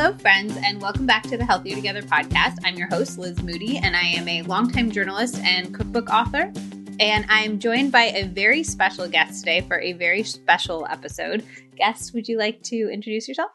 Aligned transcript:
Hello, 0.00 0.16
friends, 0.16 0.56
and 0.64 0.80
welcome 0.80 1.04
back 1.04 1.24
to 1.24 1.36
the 1.36 1.44
Healthier 1.44 1.74
Together 1.74 2.00
podcast. 2.00 2.56
I'm 2.64 2.74
your 2.76 2.88
host, 2.88 3.18
Liz 3.18 3.42
Moody, 3.42 3.76
and 3.76 3.94
I 3.94 4.00
am 4.00 4.26
a 4.26 4.40
longtime 4.40 4.90
journalist 4.90 5.36
and 5.40 5.74
cookbook 5.74 6.08
author. 6.08 6.50
And 6.98 7.26
I'm 7.28 7.58
joined 7.58 7.92
by 7.92 8.04
a 8.04 8.24
very 8.24 8.62
special 8.62 9.06
guest 9.06 9.40
today 9.40 9.60
for 9.60 9.78
a 9.78 9.92
very 9.92 10.22
special 10.22 10.86
episode. 10.88 11.44
Guest, 11.76 12.14
would 12.14 12.28
you 12.28 12.38
like 12.38 12.62
to 12.62 12.90
introduce 12.90 13.28
yourself? 13.28 13.50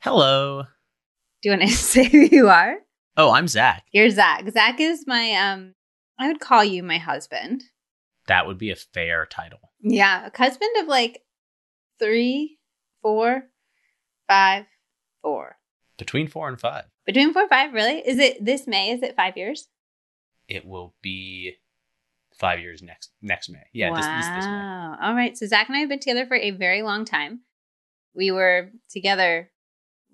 Hello. 0.00 0.64
Do 1.42 1.48
you 1.48 1.56
want 1.56 1.70
to 1.70 1.76
say 1.76 2.08
who 2.08 2.22
you 2.22 2.48
are? 2.48 2.78
Oh, 3.16 3.30
I'm 3.30 3.46
Zach. 3.46 3.84
You're 3.92 4.10
Zach. 4.10 4.50
Zach 4.50 4.80
is 4.80 5.04
my, 5.06 5.32
um, 5.34 5.74
I 6.18 6.26
would 6.26 6.40
call 6.40 6.64
you 6.64 6.82
my 6.82 6.98
husband. 6.98 7.62
That 8.26 8.48
would 8.48 8.58
be 8.58 8.72
a 8.72 8.76
fair 8.76 9.26
title. 9.26 9.60
Yeah, 9.80 10.26
a 10.26 10.36
husband 10.36 10.70
of 10.80 10.88
like 10.88 11.22
three, 12.00 12.58
four, 13.00 13.44
five, 14.26 14.64
four. 15.22 15.57
Between 15.98 16.28
four 16.28 16.48
and 16.48 16.60
five. 16.60 16.84
Between 17.04 17.32
four 17.32 17.42
and 17.42 17.50
five, 17.50 17.72
really? 17.74 17.98
Is 17.98 18.18
it 18.18 18.44
this 18.44 18.66
May? 18.66 18.92
Is 18.92 19.02
it 19.02 19.16
five 19.16 19.36
years? 19.36 19.68
It 20.48 20.64
will 20.64 20.94
be 21.02 21.56
five 22.38 22.60
years 22.60 22.82
next 22.82 23.10
next 23.20 23.50
May. 23.50 23.64
Yeah, 23.72 23.90
wow. 23.90 23.96
this, 23.96 24.06
this, 24.06 24.26
this 24.26 24.46
May. 24.46 24.96
All 25.02 25.14
right. 25.14 25.36
So 25.36 25.46
Zach 25.46 25.68
and 25.68 25.76
I 25.76 25.80
have 25.80 25.88
been 25.88 25.98
together 25.98 26.26
for 26.26 26.36
a 26.36 26.52
very 26.52 26.82
long 26.82 27.04
time. 27.04 27.40
We 28.14 28.30
were 28.30 28.70
together 28.88 29.50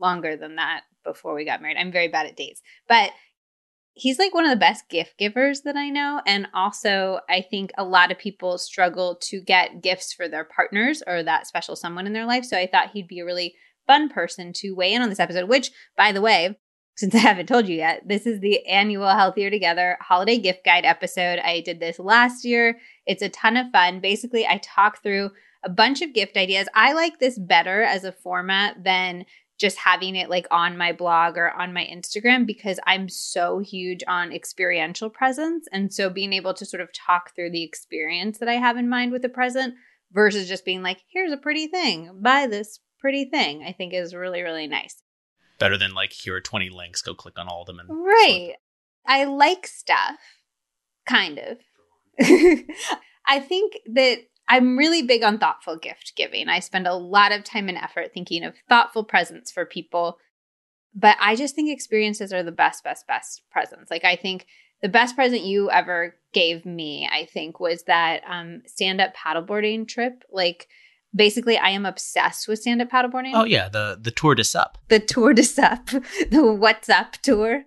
longer 0.00 0.36
than 0.36 0.56
that 0.56 0.82
before 1.04 1.34
we 1.34 1.44
got 1.44 1.62
married. 1.62 1.76
I'm 1.76 1.92
very 1.92 2.08
bad 2.08 2.26
at 2.26 2.36
dates. 2.36 2.62
But 2.88 3.10
he's 3.92 4.18
like 4.18 4.34
one 4.34 4.44
of 4.44 4.50
the 4.50 4.56
best 4.56 4.88
gift 4.88 5.18
givers 5.18 5.62
that 5.62 5.76
I 5.76 5.88
know. 5.88 6.20
And 6.26 6.48
also, 6.52 7.20
I 7.28 7.42
think 7.42 7.70
a 7.78 7.84
lot 7.84 8.10
of 8.10 8.18
people 8.18 8.58
struggle 8.58 9.16
to 9.22 9.40
get 9.40 9.82
gifts 9.82 10.12
for 10.12 10.28
their 10.28 10.44
partners 10.44 11.02
or 11.06 11.22
that 11.22 11.46
special 11.46 11.76
someone 11.76 12.06
in 12.06 12.12
their 12.12 12.26
life. 12.26 12.44
So 12.44 12.58
I 12.58 12.66
thought 12.66 12.90
he'd 12.90 13.08
be 13.08 13.20
a 13.20 13.24
really 13.24 13.54
fun 13.86 14.08
person 14.08 14.52
to 14.54 14.72
weigh 14.72 14.92
in 14.92 15.02
on 15.02 15.08
this 15.08 15.20
episode, 15.20 15.48
which, 15.48 15.70
by 15.96 16.12
the 16.12 16.20
way, 16.20 16.56
since 16.96 17.14
I 17.14 17.18
haven't 17.18 17.46
told 17.46 17.66
you 17.66 17.76
yet, 17.76 18.02
this 18.06 18.24
is 18.26 18.40
the 18.40 18.64
annual 18.66 19.08
Healthier 19.08 19.50
Together 19.50 19.98
holiday 20.00 20.38
gift 20.38 20.64
guide 20.64 20.84
episode. 20.84 21.40
I 21.40 21.60
did 21.60 21.80
this 21.80 21.98
last 21.98 22.44
year. 22.44 22.78
It's 23.04 23.22
a 23.22 23.28
ton 23.28 23.56
of 23.56 23.70
fun. 23.72 24.00
Basically, 24.00 24.46
I 24.46 24.58
talk 24.58 25.02
through 25.02 25.30
a 25.64 25.70
bunch 25.70 26.02
of 26.02 26.14
gift 26.14 26.36
ideas. 26.36 26.68
I 26.74 26.92
like 26.92 27.18
this 27.18 27.38
better 27.38 27.82
as 27.82 28.04
a 28.04 28.12
format 28.12 28.84
than 28.84 29.24
just 29.58 29.78
having 29.78 30.16
it 30.16 30.28
like 30.28 30.46
on 30.50 30.76
my 30.76 30.92
blog 30.92 31.36
or 31.36 31.50
on 31.50 31.72
my 31.72 31.84
Instagram 31.84 32.46
because 32.46 32.78
I'm 32.86 33.08
so 33.08 33.60
huge 33.60 34.02
on 34.06 34.32
experiential 34.32 35.10
presents. 35.10 35.68
And 35.72 35.92
so 35.92 36.10
being 36.10 36.32
able 36.32 36.54
to 36.54 36.66
sort 36.66 36.80
of 36.80 36.90
talk 36.92 37.34
through 37.34 37.50
the 37.50 37.62
experience 37.62 38.38
that 38.38 38.48
I 38.48 38.54
have 38.54 38.76
in 38.76 38.88
mind 38.88 39.12
with 39.12 39.24
a 39.24 39.28
present 39.28 39.74
versus 40.12 40.48
just 40.48 40.64
being 40.64 40.82
like, 40.82 41.00
here's 41.12 41.32
a 41.32 41.36
pretty 41.36 41.66
thing, 41.66 42.18
buy 42.20 42.46
this 42.46 42.80
pretty 43.04 43.26
thing, 43.26 43.62
I 43.62 43.72
think 43.72 43.92
is 43.92 44.14
really, 44.14 44.40
really 44.40 44.66
nice. 44.66 45.02
Better 45.58 45.76
than 45.76 45.92
like 45.92 46.10
here 46.10 46.36
are 46.36 46.40
20 46.40 46.70
links, 46.70 47.02
go 47.02 47.12
click 47.12 47.38
on 47.38 47.48
all 47.48 47.60
of 47.60 47.66
them 47.66 47.78
and 47.78 47.90
Right. 47.90 48.54
I 49.06 49.24
like 49.24 49.66
stuff, 49.66 50.16
kind 51.06 51.38
of. 51.38 51.58
I 53.26 53.40
think 53.40 53.78
that 53.92 54.20
I'm 54.48 54.78
really 54.78 55.02
big 55.02 55.22
on 55.22 55.36
thoughtful 55.36 55.76
gift 55.76 56.14
giving. 56.16 56.48
I 56.48 56.60
spend 56.60 56.86
a 56.86 56.94
lot 56.94 57.30
of 57.30 57.44
time 57.44 57.68
and 57.68 57.76
effort 57.76 58.12
thinking 58.14 58.42
of 58.42 58.54
thoughtful 58.70 59.04
presents 59.04 59.52
for 59.52 59.66
people. 59.66 60.16
But 60.94 61.18
I 61.20 61.36
just 61.36 61.54
think 61.54 61.68
experiences 61.70 62.32
are 62.32 62.42
the 62.42 62.52
best, 62.52 62.84
best, 62.84 63.06
best 63.06 63.42
presents. 63.50 63.90
Like, 63.90 64.06
I 64.06 64.16
think 64.16 64.46
the 64.80 64.88
best 64.88 65.14
present 65.14 65.42
you 65.42 65.70
ever 65.70 66.14
gave 66.32 66.64
me, 66.64 67.06
I 67.12 67.26
think, 67.26 67.60
was 67.60 67.82
that 67.82 68.22
um, 68.26 68.62
stand 68.64 69.02
up 69.02 69.12
paddleboarding 69.14 69.86
trip. 69.86 70.24
Like, 70.32 70.68
basically, 71.14 71.56
I 71.56 71.70
am 71.70 71.86
obsessed 71.86 72.48
with 72.48 72.60
stand 72.60 72.82
up 72.82 72.90
paddleboarding. 72.90 73.32
Oh, 73.34 73.44
yeah. 73.44 73.68
The, 73.68 73.98
the 74.00 74.10
Tour 74.10 74.34
de 74.34 74.44
Sup. 74.44 74.78
The 74.88 75.00
Tour 75.00 75.34
de 75.34 75.42
Sup, 75.42 75.86
the 76.30 76.56
What's 76.58 76.88
Up 76.88 77.12
tour. 77.22 77.64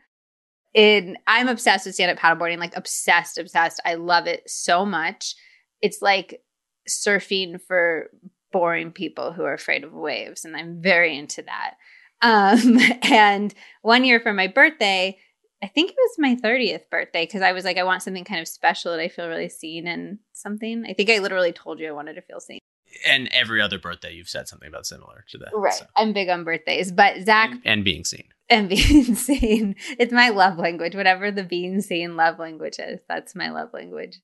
And 0.75 1.17
I'm 1.25 1.47
obsessed 1.47 1.85
with 1.85 1.95
stand 1.95 2.11
up 2.11 2.17
paddleboarding, 2.17 2.59
like, 2.59 2.75
obsessed, 2.75 3.37
obsessed. 3.37 3.81
I 3.85 3.95
love 3.95 4.27
it 4.27 4.49
so 4.49 4.85
much. 4.85 5.35
It's 5.81 6.01
like 6.01 6.41
surfing 6.87 7.61
for 7.61 8.09
boring 8.51 8.91
people 8.91 9.33
who 9.33 9.43
are 9.43 9.53
afraid 9.53 9.83
of 9.83 9.93
waves 9.93 10.45
and 10.45 10.55
i'm 10.55 10.81
very 10.81 11.17
into 11.17 11.41
that 11.41 11.75
um 12.21 12.79
and 13.03 13.53
one 13.81 14.03
year 14.03 14.19
for 14.19 14.33
my 14.33 14.47
birthday 14.47 15.17
i 15.61 15.67
think 15.67 15.91
it 15.91 15.97
was 15.97 16.15
my 16.17 16.35
30th 16.35 16.89
birthday 16.89 17.25
because 17.25 17.41
i 17.41 17.51
was 17.51 17.65
like 17.65 17.77
i 17.77 17.83
want 17.83 18.01
something 18.01 18.23
kind 18.23 18.41
of 18.41 18.47
special 18.47 18.91
that 18.91 19.01
i 19.01 19.09
feel 19.09 19.27
really 19.27 19.49
seen 19.49 19.87
and 19.87 20.19
something 20.33 20.85
i 20.87 20.93
think 20.93 21.09
i 21.09 21.19
literally 21.19 21.51
told 21.51 21.79
you 21.79 21.87
i 21.87 21.91
wanted 21.91 22.13
to 22.13 22.21
feel 22.21 22.39
seen 22.39 22.59
And 23.05 23.29
every 23.31 23.61
other 23.61 23.79
birthday, 23.79 24.13
you've 24.13 24.29
said 24.29 24.47
something 24.47 24.67
about 24.67 24.85
similar 24.85 25.25
to 25.29 25.37
that. 25.39 25.49
right 25.53 25.73
so. 25.73 25.85
i'm 25.95 26.13
big 26.13 26.29
on 26.29 26.43
birthdays 26.43 26.91
but 26.91 27.21
zach 27.25 27.49
mm-hmm. 27.49 27.59
And 27.65 27.83
being 27.83 28.03
seen. 28.03 28.25
and 28.49 28.69
being 28.69 29.15
seen 29.15 29.75
it's 29.99 30.13
my 30.13 30.29
love 30.29 30.57
language 30.57 30.95
whatever 30.95 31.31
the 31.31 31.43
being 31.43 31.81
seen 31.81 32.15
love 32.15 32.39
language 32.39 32.75
is 32.79 32.99
that's 33.07 33.35
my 33.35 33.49
love 33.49 33.69
language 33.73 34.19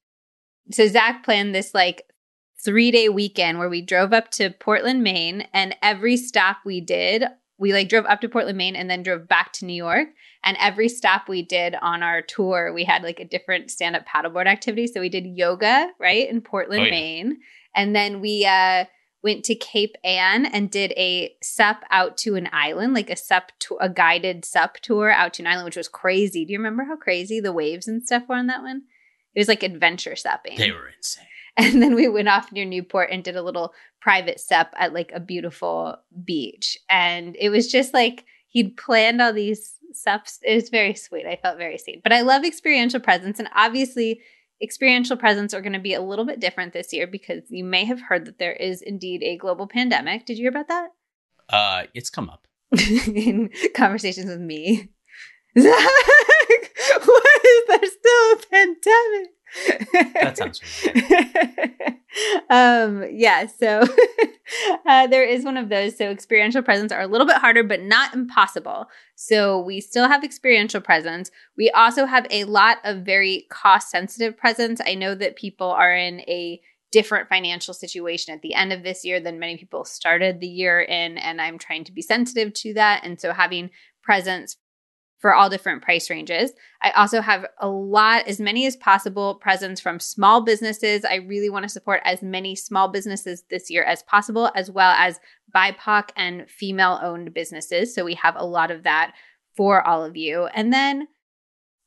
so 0.72 0.88
zach 0.88 1.24
planned 1.24 1.54
this 1.54 1.74
like 1.74 2.06
three 2.64 2.92
day 2.92 3.10
weekend 3.10 3.60
where 3.60 3.70
we 3.70 3.82
drove 3.82 4.14
up 4.14 4.32
to 4.32 4.50
Portland, 4.50 5.04
Maine, 5.04 5.48
and 5.54 5.76
every 5.82 6.18
stop 6.18 6.58
we 6.66 6.80
did, 6.80 7.26
we 7.58 7.74
like 7.74 7.90
drove 7.90 8.06
up 8.06 8.22
to 8.22 8.30
Portland, 8.30 8.58
Maine, 8.58 8.76
and 8.76 8.90
then 8.90 9.04
drove 9.04 9.28
back 9.28 9.52
to 9.54 9.66
New 9.66 9.74
York. 9.74 10.08
And 10.44 10.58
every 10.60 10.90
stop 10.90 11.30
we 11.30 11.42
did 11.42 11.76
on 11.82 12.04
our 12.04 12.22
tour, 12.22 12.74
we 12.74 12.84
had 12.84 13.04
like 13.04 13.20
a 13.20 13.26
different 13.26 13.72
stand 13.72 13.96
up 13.96 14.06
paddleboard 14.08 14.48
activity. 14.48 14.88
So 14.88 15.00
we 15.00 15.10
did 15.10 15.26
yoga, 15.26 15.90
right, 16.00 16.30
in 16.30 16.42
Portland, 16.42 16.82
Oh, 16.82 16.86
yeah. 16.86 16.92
Maine. 16.92 17.38
And 17.76 17.96
then 17.96 18.22
we 18.22 18.46
uh, 18.46 18.86
went 19.24 19.46
to 19.46 19.56
Cape 19.56 19.96
Ann 20.04 20.46
and 20.46 20.70
did 20.70 20.92
a 20.92 21.36
sup 21.42 21.84
out 21.90 22.18
to 22.18 22.36
an 22.36 22.50
island, 22.52 22.94
like 22.94 23.10
a 23.10 23.16
sup, 23.16 23.52
to- 23.60 23.78
a 23.80 23.90
guided 23.90 24.46
sup 24.46 24.78
tour 24.82 25.10
out 25.12 25.34
to 25.36 25.44
an 25.44 25.48
island, 25.48 25.66
which 25.66 25.78
was 25.78 25.88
crazy. 25.88 26.46
Do 26.46 26.54
you 26.54 26.60
remember 26.60 26.84
how 26.84 26.98
crazy 26.98 27.40
the 27.40 27.54
waves 27.54 27.88
and 27.88 28.04
stuff 28.04 28.24
were 28.28 28.36
on 28.36 28.48
that 28.48 28.62
one? 28.62 28.84
It 29.34 29.40
was 29.40 29.48
like 29.48 29.64
adventure 29.64 30.16
supping. 30.16 30.58
They 30.58 30.72
were 30.72 30.90
insane. 30.96 31.26
And 31.56 31.84
then 31.84 31.94
we 31.94 32.08
went 32.08 32.30
off 32.30 32.52
near 32.52 32.66
Newport 32.66 33.10
and 33.12 33.24
did 33.24 33.36
a 33.36 33.44
little 33.44 33.76
private 34.02 34.40
step 34.40 34.74
at 34.76 34.92
like 34.92 35.12
a 35.14 35.20
beautiful 35.20 35.98
beach. 36.26 36.80
And 36.90 37.36
it 37.40 37.50
was 37.50 37.72
just 37.72 37.94
like 37.94 38.26
he'd 38.48 38.76
planned 38.76 39.22
all 39.22 39.34
these 39.34 39.76
steps. 39.92 40.40
It 40.42 40.56
was 40.56 40.70
very 40.70 40.96
sweet. 40.96 41.28
I 41.28 41.36
felt 41.36 41.60
very 41.60 41.78
seen. 41.78 42.02
But 42.04 42.12
I 42.12 42.22
love 42.22 42.44
experiential 42.44 43.00
presents. 43.00 43.38
And 43.38 43.50
obviously, 43.56 44.22
experiential 44.64 45.18
presents 45.18 45.54
are 45.54 45.62
going 45.62 45.74
to 45.74 45.80
be 45.80 45.94
a 45.94 46.02
little 46.02 46.26
bit 46.26 46.40
different 46.40 46.74
this 46.74 46.94
year 46.94 47.06
because 47.06 47.44
you 47.50 47.64
may 47.64 47.86
have 47.86 48.02
heard 48.02 48.26
that 48.26 48.40
there 48.40 48.54
is 48.54 48.82
indeed 48.82 49.22
a 49.22 49.38
global 49.38 49.68
pandemic. 49.68 50.26
Did 50.26 50.38
you 50.38 50.44
hear 50.44 50.50
about 50.50 50.70
that? 50.70 50.90
Uh, 51.50 51.84
it's 51.94 52.10
come 52.10 52.30
up. 52.30 52.48
In 53.16 53.50
conversations 53.76 54.28
with 54.28 54.40
me. 54.40 54.90
Zach, 55.60 55.76
why 57.06 57.38
is 57.46 57.68
there 57.68 57.90
still 57.90 58.34
a 58.34 58.38
pandemic? 58.50 59.30
That 59.94 60.38
sounds 60.38 60.62
um 62.50 63.06
yeah 63.12 63.46
so 63.46 63.84
uh, 64.86 65.08
there 65.08 65.24
is 65.24 65.44
one 65.44 65.58
of 65.58 65.70
those. 65.70 65.98
So 65.98 66.10
experiential 66.10 66.62
presents 66.62 66.94
are 66.94 67.02
a 67.02 67.08
little 67.08 67.28
bit 67.28 67.38
harder 67.38 67.64
but 67.64 67.82
not 67.82 68.14
impossible. 68.14 68.88
So 69.16 69.60
we 69.60 69.82
still 69.82 70.08
have 70.08 70.24
experiential 70.24 70.82
presents. 70.82 71.32
We 71.58 71.70
also 71.72 72.06
have 72.06 72.28
a 72.30 72.44
lot 72.46 72.78
of 72.84 73.06
very 73.06 73.46
cost 73.50 73.90
sensitive 73.90 74.38
presents. 74.38 74.82
I 74.86 74.96
know 74.96 75.16
that 75.16 75.36
people 75.36 75.70
are 75.70 75.96
in 75.96 76.22
a 76.22 76.62
different 76.92 77.28
financial 77.28 77.74
situation 77.74 78.34
at 78.34 78.42
the 78.44 78.54
end 78.54 78.72
of 78.72 78.84
this 78.84 79.04
year 79.04 79.20
than 79.20 79.40
many 79.40 79.58
people 79.58 79.84
started 79.84 80.40
the 80.40 80.48
year 80.48 80.80
in 80.80 81.18
and 81.18 81.42
i'm 81.42 81.58
trying 81.58 81.84
to 81.84 81.92
be 81.92 82.04
sensitive 82.04 82.54
to 82.54 82.74
that. 82.76 83.04
And 83.04 83.20
so 83.20 83.34
having 83.34 83.72
presents 84.04 84.58
for 85.24 85.34
all 85.34 85.50
different 85.50 85.82
price 85.82 86.10
ranges. 86.10 86.52
I 86.82 86.92
also 86.92 87.22
have 87.22 87.46
a 87.58 87.70
lot, 87.70 88.28
as 88.28 88.42
many 88.42 88.66
as 88.66 88.76
possible, 88.76 89.36
presents 89.36 89.80
from 89.80 90.02
small 90.02 90.42
businesses. 90.42 91.06
I 91.06 91.16
really 91.16 91.50
want 91.50 91.64
to 91.64 91.70
support 91.70 92.02
as 92.04 92.22
many 92.22 92.58
small 92.58 92.90
businesses 92.90 93.46
this 93.50 93.72
year 93.72 93.86
as 93.86 94.04
possible, 94.04 94.52
as 94.54 94.70
well 94.70 94.92
as 94.92 95.22
BIPOC 95.56 96.10
and 96.18 96.50
female 96.50 97.00
owned 97.02 97.34
businesses. 97.34 97.96
So 97.96 98.04
we 98.04 98.16
have 98.16 98.36
a 98.36 98.44
lot 98.44 98.70
of 98.70 98.84
that 98.84 99.14
for 99.56 99.82
all 99.88 100.04
of 100.04 100.18
you. 100.18 100.48
And 100.48 100.74
then 100.74 101.08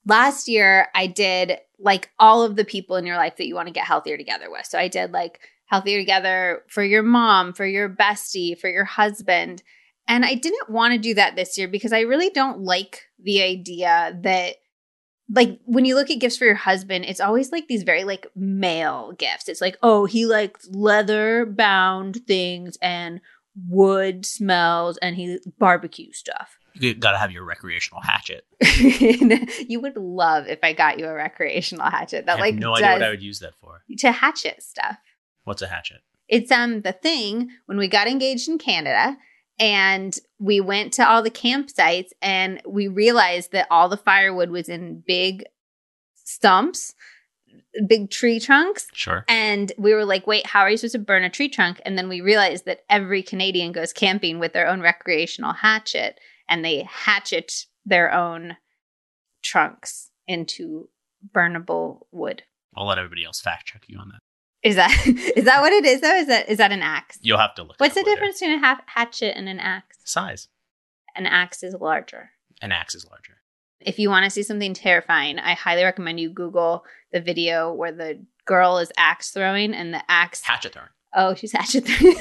last 0.06 0.48
year, 0.48 0.88
I 0.94 1.06
did 1.06 1.58
like 1.78 2.08
all 2.18 2.42
of 2.42 2.56
the 2.56 2.64
people 2.64 2.96
in 2.96 3.04
your 3.04 3.18
life 3.18 3.36
that 3.36 3.46
you 3.46 3.54
want 3.54 3.68
to 3.68 3.74
get 3.74 3.84
healthier 3.84 4.16
together 4.16 4.50
with. 4.50 4.64
So 4.64 4.78
I 4.78 4.88
did 4.88 5.12
like 5.12 5.40
healthier 5.66 5.98
together 5.98 6.62
for 6.68 6.82
your 6.82 7.02
mom, 7.02 7.52
for 7.52 7.66
your 7.66 7.90
bestie, 7.90 8.58
for 8.58 8.70
your 8.70 8.86
husband. 8.86 9.62
And 10.08 10.24
I 10.24 10.34
didn't 10.34 10.70
want 10.70 10.92
to 10.92 10.98
do 10.98 11.14
that 11.14 11.36
this 11.36 11.58
year 11.58 11.68
because 11.68 11.92
I 11.92 12.00
really 12.00 12.30
don't 12.30 12.60
like 12.60 13.02
the 13.18 13.42
idea 13.42 14.18
that 14.22 14.56
like 15.28 15.58
when 15.64 15.84
you 15.84 15.94
look 15.96 16.10
at 16.10 16.20
gifts 16.20 16.36
for 16.36 16.44
your 16.44 16.54
husband, 16.54 17.04
it's 17.04 17.20
always 17.20 17.50
like 17.50 17.66
these 17.66 17.82
very 17.82 18.04
like 18.04 18.26
male 18.36 19.12
gifts. 19.12 19.48
It's 19.48 19.60
like, 19.60 19.76
oh, 19.82 20.04
he 20.04 20.26
likes 20.26 20.68
leather 20.70 21.44
bound 21.44 22.20
things 22.26 22.78
and 22.80 23.20
wood 23.68 24.24
smells 24.24 24.98
and 24.98 25.16
he 25.16 25.38
barbecue 25.58 26.12
stuff. 26.12 26.58
You 26.74 26.94
gotta 26.94 27.18
have 27.18 27.32
your 27.32 27.44
recreational 27.44 28.02
hatchet. 28.02 28.44
you 29.68 29.80
would 29.80 29.96
love 29.96 30.46
if 30.46 30.58
I 30.62 30.74
got 30.74 30.98
you 30.98 31.06
a 31.06 31.14
recreational 31.14 31.90
hatchet 31.90 32.26
that 32.26 32.32
I 32.32 32.36
have 32.36 32.40
like 32.40 32.54
no 32.54 32.74
idea 32.74 32.92
what 32.92 33.02
I 33.02 33.10
would 33.10 33.22
use 33.22 33.40
that 33.40 33.54
for. 33.60 33.82
to 33.98 34.12
hatchet 34.12 34.62
stuff. 34.62 34.98
What's 35.44 35.62
a 35.62 35.68
hatchet? 35.68 36.02
It's 36.28 36.52
um 36.52 36.82
the 36.82 36.92
thing 36.92 37.48
when 37.64 37.78
we 37.78 37.88
got 37.88 38.08
engaged 38.08 38.48
in 38.48 38.58
Canada 38.58 39.16
and 39.58 40.18
we 40.38 40.60
went 40.60 40.92
to 40.94 41.08
all 41.08 41.22
the 41.22 41.30
campsites 41.30 42.10
and 42.20 42.60
we 42.66 42.88
realized 42.88 43.52
that 43.52 43.66
all 43.70 43.88
the 43.88 43.96
firewood 43.96 44.50
was 44.50 44.68
in 44.68 45.02
big 45.06 45.44
stumps, 46.14 46.94
big 47.86 48.10
tree 48.10 48.38
trunks. 48.38 48.86
Sure. 48.92 49.24
And 49.28 49.72
we 49.78 49.94
were 49.94 50.04
like, 50.04 50.26
wait, 50.26 50.46
how 50.46 50.60
are 50.60 50.70
you 50.70 50.76
supposed 50.76 50.92
to 50.92 50.98
burn 50.98 51.24
a 51.24 51.30
tree 51.30 51.48
trunk? 51.48 51.80
And 51.84 51.96
then 51.96 52.08
we 52.08 52.20
realized 52.20 52.66
that 52.66 52.80
every 52.90 53.22
Canadian 53.22 53.72
goes 53.72 53.92
camping 53.92 54.38
with 54.38 54.52
their 54.52 54.66
own 54.66 54.80
recreational 54.80 55.52
hatchet 55.52 56.20
and 56.48 56.64
they 56.64 56.82
hatchet 56.82 57.66
their 57.84 58.12
own 58.12 58.56
trunks 59.42 60.10
into 60.26 60.88
burnable 61.34 62.00
wood. 62.12 62.42
I'll 62.76 62.86
let 62.86 62.98
everybody 62.98 63.24
else 63.24 63.40
fact 63.40 63.66
check 63.66 63.84
you 63.86 63.98
on 63.98 64.08
that. 64.08 64.20
Is 64.62 64.76
that 64.76 64.90
is 65.36 65.44
that 65.44 65.60
what 65.60 65.72
it 65.72 65.84
is 65.84 66.00
though? 66.00 66.14
Is 66.16 66.26
that 66.28 66.48
is 66.48 66.58
that 66.58 66.72
an 66.72 66.82
axe? 66.82 67.18
You'll 67.22 67.38
have 67.38 67.54
to 67.56 67.62
look. 67.62 67.76
What's 67.78 67.94
the 67.94 68.00
later. 68.00 68.10
difference 68.12 68.40
between 68.40 68.58
a 68.62 68.66
ha- 68.66 68.82
hatchet 68.86 69.36
and 69.36 69.48
an 69.48 69.58
axe? 69.60 69.98
Size. 70.04 70.48
An 71.14 71.26
axe 71.26 71.62
is 71.62 71.74
larger. 71.80 72.30
An 72.62 72.72
axe 72.72 72.94
is 72.94 73.06
larger. 73.08 73.34
If 73.80 73.98
you 73.98 74.08
want 74.10 74.24
to 74.24 74.30
see 74.30 74.42
something 74.42 74.74
terrifying, 74.74 75.38
I 75.38 75.52
highly 75.54 75.84
recommend 75.84 76.18
you 76.18 76.30
Google 76.30 76.84
the 77.12 77.20
video 77.20 77.72
where 77.72 77.92
the 77.92 78.24
girl 78.46 78.78
is 78.78 78.90
axe 78.96 79.30
throwing 79.30 79.74
and 79.74 79.92
the 79.94 80.02
axe 80.10 80.42
Hatchet 80.42 80.72
throwing. 80.72 80.88
Oh, 81.14 81.34
she's 81.34 81.52
hatchet 81.52 81.86
throwing. 81.86 82.16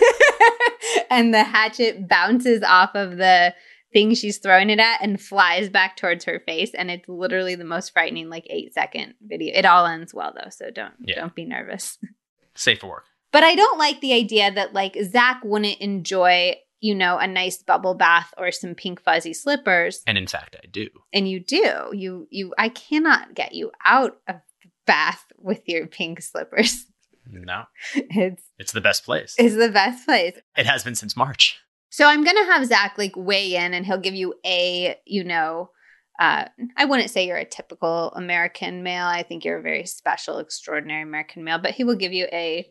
and 1.09 1.33
the 1.33 1.43
hatchet 1.43 2.07
bounces 2.07 2.61
off 2.63 2.91
of 2.95 3.17
the 3.17 3.53
thing 3.93 4.13
she's 4.13 4.37
throwing 4.37 4.69
it 4.69 4.79
at 4.79 5.01
and 5.01 5.19
flies 5.21 5.69
back 5.69 5.97
towards 5.97 6.25
her 6.25 6.39
face. 6.45 6.71
And 6.73 6.91
it's 6.91 7.07
literally 7.07 7.55
the 7.55 7.63
most 7.65 7.91
frightening, 7.93 8.29
like 8.29 8.45
eight 8.49 8.73
second 8.73 9.15
video. 9.21 9.53
It 9.57 9.65
all 9.65 9.85
ends 9.85 10.13
well 10.13 10.33
though, 10.35 10.49
so 10.49 10.69
don't 10.69 10.93
Yeah. 11.01 11.15
don't 11.21 11.35
be 11.35 11.45
nervous. 11.45 11.97
Safe 12.55 12.79
for 12.79 12.87
work. 12.87 13.05
But 13.31 13.43
I 13.43 13.55
don't 13.55 13.77
like 13.77 14.01
the 14.01 14.13
idea 14.13 14.51
that 14.51 14.73
like 14.73 14.95
Zach 15.03 15.41
wouldn't 15.43 15.79
enjoy, 15.79 16.55
you 16.79 16.95
know, 16.95 17.17
a 17.17 17.27
nice 17.27 17.61
bubble 17.61 17.93
bath 17.95 18.33
or 18.37 18.51
some 18.51 18.75
pink 18.75 19.01
fuzzy 19.01 19.33
slippers. 19.33 20.01
And 20.07 20.17
in 20.17 20.27
fact, 20.27 20.55
I 20.63 20.67
do. 20.67 20.87
And 21.13 21.27
you 21.29 21.39
do. 21.41 21.89
You 21.93 22.27
you 22.29 22.53
I 22.57 22.69
cannot 22.69 23.33
get 23.35 23.53
you 23.53 23.71
out 23.83 24.17
of 24.27 24.37
the 24.63 24.69
bath 24.87 25.25
with 25.37 25.61
your 25.67 25.87
pink 25.87 26.21
slippers. 26.21 26.85
No, 27.27 27.63
It's 27.95 28.43
it's 28.59 28.71
the 28.71 28.81
best 28.81 29.03
place. 29.03 29.33
it's 29.37 29.55
the 29.55 29.69
best 29.71 30.05
place. 30.05 30.37
It 30.55 30.65
has 30.67 30.83
been 30.83 30.95
since 30.95 31.17
March. 31.17 31.59
So 31.89 32.05
I'm 32.07 32.23
gonna 32.23 32.45
have 32.45 32.65
Zach 32.67 32.97
like 32.97 33.13
weigh 33.15 33.55
in, 33.55 33.73
and 33.73 33.85
he'll 33.85 33.97
give 33.99 34.15
you 34.15 34.35
a, 34.45 34.95
you 35.05 35.23
know, 35.23 35.71
uh, 36.19 36.45
I 36.77 36.85
wouldn't 36.85 37.09
say 37.09 37.27
you're 37.27 37.37
a 37.37 37.45
typical 37.45 38.11
American 38.15 38.83
male. 38.83 39.05
I 39.05 39.23
think 39.23 39.43
you're 39.43 39.59
a 39.59 39.61
very 39.61 39.85
special, 39.85 40.39
extraordinary 40.39 41.03
American 41.03 41.43
male, 41.43 41.59
but 41.59 41.71
he 41.71 41.83
will 41.83 41.95
give 41.95 42.13
you 42.13 42.27
a 42.31 42.67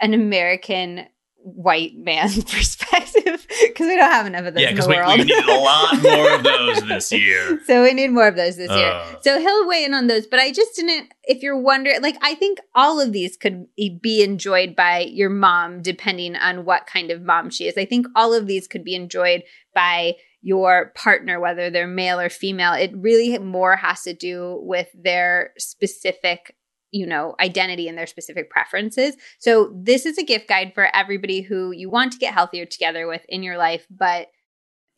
an 0.00 0.14
American 0.14 1.06
white 1.44 1.96
man 1.96 2.28
perspective 2.48 3.46
because 3.60 3.86
we 3.86 3.96
don't 3.96 4.10
have 4.12 4.26
enough 4.26 4.46
of 4.46 4.54
those 4.54 4.62
yeah, 4.62 4.68
in 4.70 4.74
because 4.74 4.86
the 4.86 4.92
we, 4.92 4.96
world. 4.96 5.18
we 5.18 5.24
need 5.24 5.44
a 5.44 5.58
lot 5.58 5.92
more 6.02 6.34
of 6.34 6.42
those 6.42 6.82
this 6.88 7.12
year. 7.12 7.60
so 7.66 7.82
we 7.82 7.92
need 7.94 8.08
more 8.08 8.28
of 8.28 8.36
those 8.36 8.56
this 8.56 8.70
year. 8.70 8.90
Uh, 8.92 9.14
So 9.22 9.40
he'll 9.40 9.66
weigh 9.68 9.84
in 9.84 9.94
on 9.94 10.06
those, 10.06 10.26
but 10.26 10.38
I 10.38 10.52
just 10.52 10.76
didn't. 10.76 11.12
If 11.24 11.42
you're 11.42 11.60
wondering, 11.60 12.00
like, 12.02 12.16
I 12.22 12.34
think 12.34 12.58
all 12.74 13.00
of 13.00 13.12
these 13.12 13.36
could 13.36 13.66
be 13.76 14.22
enjoyed 14.22 14.76
by 14.76 15.00
your 15.00 15.30
mom, 15.30 15.82
depending 15.82 16.36
on 16.36 16.64
what 16.64 16.86
kind 16.86 17.10
of 17.10 17.22
mom 17.22 17.50
she 17.50 17.66
is. 17.66 17.76
I 17.76 17.84
think 17.84 18.06
all 18.14 18.34
of 18.34 18.46
these 18.46 18.68
could 18.68 18.84
be 18.84 18.94
enjoyed 18.94 19.42
by 19.74 20.14
your 20.42 20.92
partner, 20.96 21.38
whether 21.40 21.70
they're 21.70 21.86
male 21.86 22.18
or 22.20 22.28
female. 22.28 22.72
It 22.72 22.92
really 22.96 23.38
more 23.38 23.76
has 23.76 24.02
to 24.02 24.12
do 24.12 24.58
with 24.62 24.88
their 24.92 25.52
specific, 25.56 26.56
you 26.90 27.06
know, 27.06 27.36
identity 27.40 27.86
and 27.88 27.96
their 27.96 28.06
specific 28.08 28.50
preferences. 28.50 29.14
So 29.38 29.72
this 29.74 30.04
is 30.04 30.18
a 30.18 30.24
gift 30.24 30.48
guide 30.48 30.72
for 30.74 30.88
everybody 30.94 31.42
who 31.42 31.70
you 31.70 31.88
want 31.88 32.12
to 32.12 32.18
get 32.18 32.34
healthier 32.34 32.66
together 32.66 33.06
with 33.06 33.22
in 33.28 33.42
your 33.44 33.56
life, 33.56 33.86
but 33.90 34.28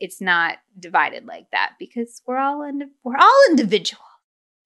it's 0.00 0.20
not 0.20 0.56
divided 0.78 1.26
like 1.26 1.46
that 1.52 1.74
because 1.78 2.22
we're 2.26 2.38
all 2.38 2.62
ind- 2.62 2.90
we're 3.04 3.16
all 3.18 3.42
individual 3.50 4.02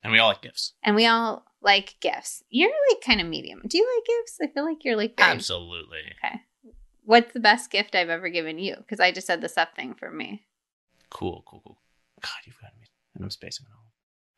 and 0.03 0.13
we 0.13 0.19
all 0.19 0.29
like 0.29 0.43
gifts. 0.43 0.73
and 0.83 0.95
we 0.97 1.07
all 1.07 1.45
like 1.61 1.97
gifts. 2.01 2.43
You're 2.51 2.71
like 2.91 3.03
kind 3.03 3.21
of 3.21 3.27
medium. 3.27 3.63
Do 3.67 3.79
you 3.79 3.87
like 3.97 4.07
gifts? 4.07 4.39
I 4.43 4.47
feel 4.55 4.65
like 4.65 4.85
you're 4.85 4.97
like 4.97 5.17
very- 5.17 5.33
Absolutely. 5.33 5.99
Okay. 6.25 6.41
What's 7.05 7.33
the 7.33 7.41
best 7.41 7.71
gift 7.71 7.95
I've 7.95 8.11
ever 8.11 8.29
given 8.29 8.59
you? 8.59 8.77
Because 8.77 9.01
I 9.01 9.11
just 9.13 9.27
said 9.27 9.41
the 9.41 9.49
sup 9.49 9.75
thing 9.75 9.95
for 9.95 10.11
me. 10.11 10.45
Cool, 11.11 11.43
cool, 11.47 11.63
cool. 11.65 11.79
God, 12.23 12.31
you've 12.47 12.61
got 12.61 12.71
me. 12.79 12.87
And 13.15 13.25
I'm 13.25 13.31
spacing 13.31 13.67
it 13.69 13.73
all. 13.75 13.87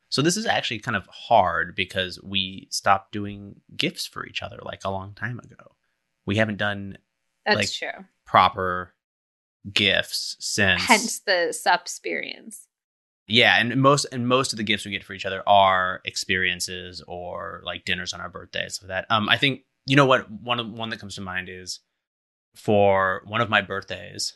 So 0.09 0.21
this 0.21 0.35
is 0.37 0.45
actually 0.45 0.79
kind 0.79 0.97
of 0.97 1.07
hard 1.07 1.75
because 1.75 2.19
we 2.21 2.67
stopped 2.69 3.11
doing 3.11 3.61
gifts 3.75 4.05
for 4.05 4.25
each 4.25 4.41
other 4.41 4.59
like 4.63 4.81
a 4.83 4.91
long 4.91 5.13
time 5.13 5.39
ago. 5.39 5.75
We 6.25 6.35
haven't 6.37 6.57
done 6.57 6.97
That's 7.45 7.55
Like, 7.57 7.71
true. 7.71 8.05
proper 8.25 8.93
gifts 9.71 10.35
since 10.39 10.81
Hence 10.83 11.19
the 11.19 11.53
sup 11.53 11.81
experience. 11.81 12.67
yeah 13.27 13.59
and 13.59 13.79
most 13.79 14.05
and 14.11 14.27
most 14.27 14.53
of 14.53 14.57
the 14.57 14.63
gifts 14.63 14.85
we 14.85 14.91
get 14.91 15.03
for 15.03 15.13
each 15.13 15.25
other 15.25 15.43
are 15.47 16.01
experiences 16.03 17.03
or 17.07 17.61
like 17.63 17.85
dinners 17.85 18.11
on 18.11 18.19
our 18.21 18.29
birthdays 18.29 18.79
so 18.81 18.87
that 18.87 19.05
um 19.11 19.29
i 19.29 19.37
think 19.37 19.61
you 19.85 19.95
know 19.95 20.07
what 20.07 20.29
one 20.31 20.59
of 20.59 20.67
one 20.67 20.89
that 20.89 20.99
comes 20.99 21.13
to 21.13 21.21
mind 21.21 21.47
is 21.47 21.79
for 22.55 23.21
one 23.25 23.39
of 23.39 23.51
my 23.51 23.61
birthdays 23.61 24.33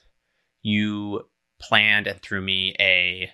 you 0.62 1.28
planned 1.60 2.08
and 2.08 2.22
threw 2.22 2.42
me 2.42 2.76
a 2.80 3.30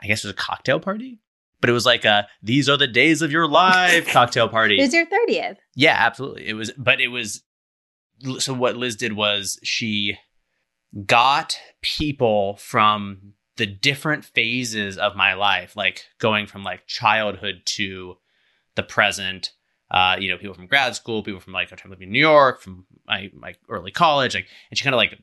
i 0.00 0.06
guess 0.06 0.24
it 0.24 0.28
was 0.28 0.32
a 0.32 0.36
cocktail 0.36 0.80
party 0.80 1.18
but 1.60 1.70
it 1.70 1.72
was 1.72 1.86
like 1.86 2.04
a 2.04 2.26
these 2.42 2.68
are 2.68 2.76
the 2.76 2.86
days 2.86 3.22
of 3.22 3.32
your 3.32 3.48
life 3.48 4.06
cocktail 4.12 4.48
party 4.48 4.78
It 4.78 4.82
was 4.82 4.94
your 4.94 5.06
30th. 5.06 5.56
yeah, 5.74 5.94
absolutely. 5.98 6.46
It 6.46 6.54
was, 6.54 6.70
but 6.78 7.00
it 7.00 7.08
was. 7.08 7.42
So 8.38 8.54
what 8.54 8.76
Liz 8.76 8.94
did 8.94 9.12
was 9.14 9.58
she 9.64 10.16
got 11.06 11.58
people 11.82 12.56
from 12.56 13.32
the 13.56 13.66
different 13.66 14.24
phases 14.24 14.98
of 14.98 15.16
my 15.16 15.34
life, 15.34 15.74
like 15.76 16.04
going 16.18 16.46
from 16.46 16.62
like 16.62 16.86
childhood 16.86 17.62
to 17.64 18.18
the 18.76 18.82
present. 18.84 19.52
Uh, 19.90 20.16
you 20.18 20.30
know, 20.30 20.36
people 20.38 20.54
from 20.54 20.66
grad 20.66 20.94
school, 20.94 21.22
people 21.22 21.40
from 21.40 21.54
like 21.54 21.72
I'm 21.72 21.90
living 21.90 22.08
in 22.08 22.12
New 22.12 22.18
York, 22.20 22.60
from 22.60 22.86
my 23.06 23.30
my 23.34 23.54
early 23.68 23.90
college, 23.90 24.34
like, 24.34 24.46
and 24.70 24.78
she 24.78 24.84
kind 24.84 24.94
of 24.94 24.98
like 24.98 25.18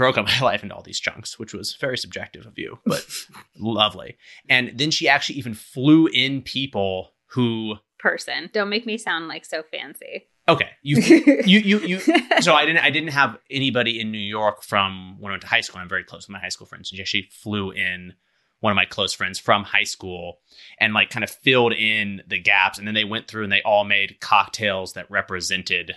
broke 0.00 0.16
up 0.16 0.24
my 0.40 0.40
life 0.40 0.62
into 0.62 0.74
all 0.74 0.82
these 0.82 0.98
chunks, 0.98 1.38
which 1.38 1.52
was 1.52 1.76
very 1.76 1.98
subjective 1.98 2.46
of 2.46 2.58
you, 2.58 2.78
but 2.86 3.06
lovely. 3.58 4.16
And 4.48 4.72
then 4.78 4.90
she 4.90 5.08
actually 5.08 5.36
even 5.36 5.52
flew 5.52 6.06
in 6.06 6.40
people 6.42 7.12
who 7.26 7.76
Person. 7.98 8.48
Don't 8.54 8.70
make 8.70 8.86
me 8.86 8.96
sound 8.96 9.28
like 9.28 9.44
so 9.44 9.62
fancy. 9.62 10.26
okay, 10.48 10.70
you 10.80 10.96
you 11.44 11.58
you 11.58 11.80
you 11.80 12.00
so 12.40 12.54
I 12.54 12.64
didn't 12.64 12.82
I 12.82 12.88
didn't 12.88 13.10
have 13.10 13.36
anybody 13.50 14.00
in 14.00 14.10
New 14.10 14.16
York 14.16 14.62
from 14.62 15.16
when 15.20 15.32
I 15.32 15.34
went 15.34 15.42
to 15.42 15.48
high 15.48 15.60
school. 15.60 15.82
I'm 15.82 15.88
very 15.88 16.02
close 16.02 16.26
with 16.26 16.32
my 16.32 16.38
high 16.38 16.48
school 16.48 16.66
friends. 16.66 16.88
She 16.88 16.98
actually 16.98 17.28
flew 17.30 17.72
in 17.72 18.14
one 18.60 18.70
of 18.70 18.76
my 18.76 18.86
close 18.86 19.12
friends 19.12 19.38
from 19.38 19.64
high 19.64 19.84
school 19.84 20.38
and 20.78 20.94
like 20.94 21.10
kind 21.10 21.24
of 21.24 21.30
filled 21.30 21.74
in 21.74 22.22
the 22.26 22.38
gaps. 22.38 22.78
And 22.78 22.86
then 22.86 22.94
they 22.94 23.04
went 23.04 23.28
through 23.28 23.44
and 23.44 23.52
they 23.52 23.62
all 23.62 23.84
made 23.84 24.18
cocktails 24.20 24.94
that 24.94 25.10
represented 25.10 25.96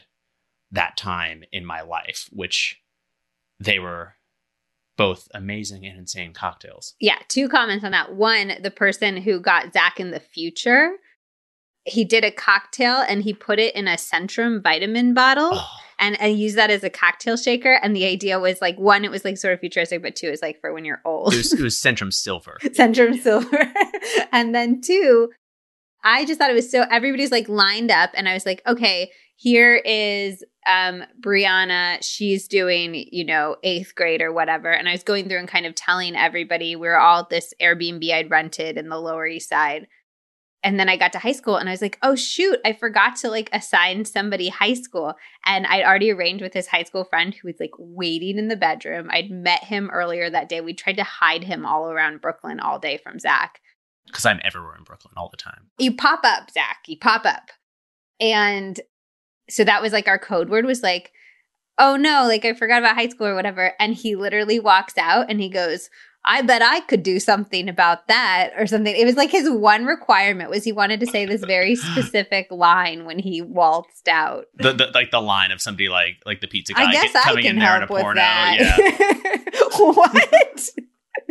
that 0.72 0.98
time 0.98 1.46
in 1.54 1.66
my 1.66 1.82
life, 1.82 2.28
which 2.34 2.83
they 3.64 3.80
were 3.80 4.16
both 4.98 5.28
amazing 5.34 5.86
and 5.86 5.98
insane 5.98 6.34
cocktails. 6.34 6.94
Yeah, 7.00 7.18
two 7.28 7.50
comments 7.50 7.84
on 7.84 7.92
that. 7.92 8.16
One, 8.16 8.54
the 8.62 8.72
person 8.72 9.18
who 9.18 9.40
got 9.40 9.74
Zach 9.74 10.00
in 10.00 10.12
the 10.12 10.20
future, 10.20 10.92
he 11.86 12.06
did 12.06 12.24
a 12.24 12.32
cocktail 12.32 12.98
and 13.08 13.24
he 13.24 13.34
put 13.34 13.60
it 13.60 13.76
in 13.76 13.88
a 13.88 13.96
Centrum 13.96 14.62
vitamin 14.62 15.14
bottle 15.14 15.50
Oh, 15.54 15.68
and, 16.00 16.20
and 16.22 16.38
used 16.38 16.58
that 16.58 16.70
as 16.70 16.84
a 16.84 16.90
cocktail 16.90 17.38
shaker. 17.38 17.74
And 17.82 17.96
the 17.96 18.06
idea 18.06 18.40
was 18.40 18.62
like, 18.62 18.78
one, 18.78 19.04
it 19.04 19.12
was 19.12 19.26
like 19.26 19.38
sort 19.38 19.54
of 19.54 19.60
futuristic, 19.60 20.02
but 20.02 20.16
two, 20.16 20.28
is 20.28 20.42
like 20.42 20.62
for 20.62 20.74
when 20.74 20.86
you're 20.86 21.02
old. 21.06 21.34
it 21.34 21.38
was 21.38 21.54
it 21.54 21.62
was 21.62 21.76
Centrum 21.82 22.14
Silver. 22.14 22.58
Centrum 22.62 23.20
Silver. 23.20 23.74
and 24.32 24.54
then 24.54 24.80
two, 24.82 25.32
I 26.04 26.26
just 26.26 26.40
thought 26.40 26.52
it 26.52 26.56
was 26.56 26.70
so 26.70 26.86
everybody's 26.92 27.32
like 27.32 27.50
lined 27.50 27.90
up 27.90 28.12
and 28.14 28.30
I 28.30 28.34
was 28.34 28.46
like, 28.46 28.62
okay, 28.68 29.12
here 29.36 29.76
is 29.76 30.44
um 30.66 31.04
Brianna, 31.20 31.98
she's 32.02 32.48
doing, 32.48 33.08
you 33.12 33.26
know, 33.26 33.58
8th 33.64 33.96
grade 33.96 34.22
or 34.22 34.32
whatever. 34.32 34.72
And 34.72 34.88
I 34.88 34.92
was 34.92 35.04
going 35.04 35.28
through 35.28 35.40
and 35.40 35.48
kind 35.48 35.66
of 35.66 35.76
telling 35.76 36.16
everybody 36.16 36.76
we 36.76 36.88
were 36.88 37.00
all 37.00 37.22
at 37.22 37.30
this 37.30 37.54
Airbnb 37.62 38.10
I'd 38.12 38.30
rented 38.30 38.78
in 38.78 38.90
the 38.90 39.00
Lower 39.00 39.28
East 39.28 39.50
Side. 39.50 39.88
And 40.66 40.80
then 40.80 40.88
I 40.88 40.96
got 40.96 41.12
to 41.12 41.20
high 41.20 41.34
school 41.34 41.58
and 41.58 41.68
I 41.68 41.74
was 41.74 41.82
like, 41.82 42.00
oh 42.02 42.16
shoot, 42.16 42.58
I 42.64 42.74
forgot 42.74 43.18
to 43.18 43.30
like 43.30 43.50
assign 43.52 44.06
somebody 44.06 44.48
high 44.48 44.76
school. 44.76 45.14
And 45.46 45.66
I'd 45.68 45.84
already 45.84 46.12
arranged 46.12 46.42
with 46.42 46.54
his 46.54 46.68
high 46.68 46.84
school 46.84 47.04
friend 47.04 47.34
who 47.34 47.50
was 47.50 47.58
like 47.60 47.74
waiting 47.78 48.38
in 48.38 48.48
the 48.48 48.56
bedroom. 48.56 49.10
I'd 49.12 49.30
met 49.30 49.66
him 49.66 49.90
earlier 49.92 50.30
that 50.30 50.48
day. 50.48 50.62
We 50.62 50.74
tried 50.74 50.98
to 50.98 51.04
hide 51.04 51.44
him 51.44 51.66
all 51.66 51.92
around 51.92 52.22
Brooklyn 52.22 52.62
all 52.62 52.80
day 52.80 52.98
from 52.98 53.20
Zach. 53.20 53.60
Because 54.06 54.26
I'm 54.26 54.40
everywhere 54.44 54.76
in 54.78 54.84
Brooklyn 54.84 55.14
all 55.18 55.30
the 55.30 55.38
time. 55.38 55.70
You 55.78 55.96
pop 55.96 56.22
up, 56.24 56.50
Zach. 56.52 56.80
You 56.88 56.98
pop 56.98 57.26
up. 57.26 57.52
And 58.20 58.80
so 59.50 59.64
that 59.64 59.82
was 59.82 59.94
like 59.94 60.08
our 60.08 60.20
code 60.20 60.50
word 60.50 60.66
was 60.66 60.84
like, 60.84 61.12
oh 61.78 61.96
no, 61.96 62.26
like 62.28 62.46
I 62.46 62.54
forgot 62.54 62.80
about 62.80 62.96
high 62.96 63.10
school 63.10 63.28
or 63.28 63.36
whatever. 63.36 63.74
And 63.80 63.94
he 63.94 64.16
literally 64.16 64.60
walks 64.60 64.98
out 64.98 65.30
and 65.30 65.40
he 65.40 65.50
goes, 65.50 65.90
I 66.26 66.42
bet 66.42 66.62
I 66.62 66.80
could 66.82 67.04
do 67.04 67.20
something 67.20 67.68
about 67.68 68.08
that 68.08 68.52
or 68.58 68.66
something. 68.66 68.96
It 68.96 69.06
was 69.06 69.18
like 69.18 69.30
his 69.30 69.50
one 69.50 69.86
requirement 69.86 70.50
was 70.50 70.64
he 70.64 70.72
wanted 70.72 71.02
to 71.02 71.06
say 71.06 71.26
this 71.26 71.44
very 71.44 71.76
specific 71.76 72.48
line 72.50 73.06
when 73.06 73.20
he 73.20 73.42
waltzed 73.42 74.08
out. 74.08 74.46
The, 74.56 74.74
the 74.74 74.92
like 74.94 75.12
the 75.12 75.22
line 75.22 75.52
of 75.52 75.62
somebody 75.62 75.90
like 75.90 76.22
like 76.26 76.40
the 76.40 76.48
pizza 76.48 76.74
guy 76.74 76.88
I 76.88 76.92
guess 76.92 77.12
get- 77.12 77.16
I 77.18 77.30
coming 77.30 77.44
can 77.44 77.56
in 77.56 77.60
there 77.60 77.76
in 77.76 77.84
a 77.84 77.88
help 77.88 78.02
porno. 78.02 78.22
Yeah. 78.22 78.78
what? 79.78 80.70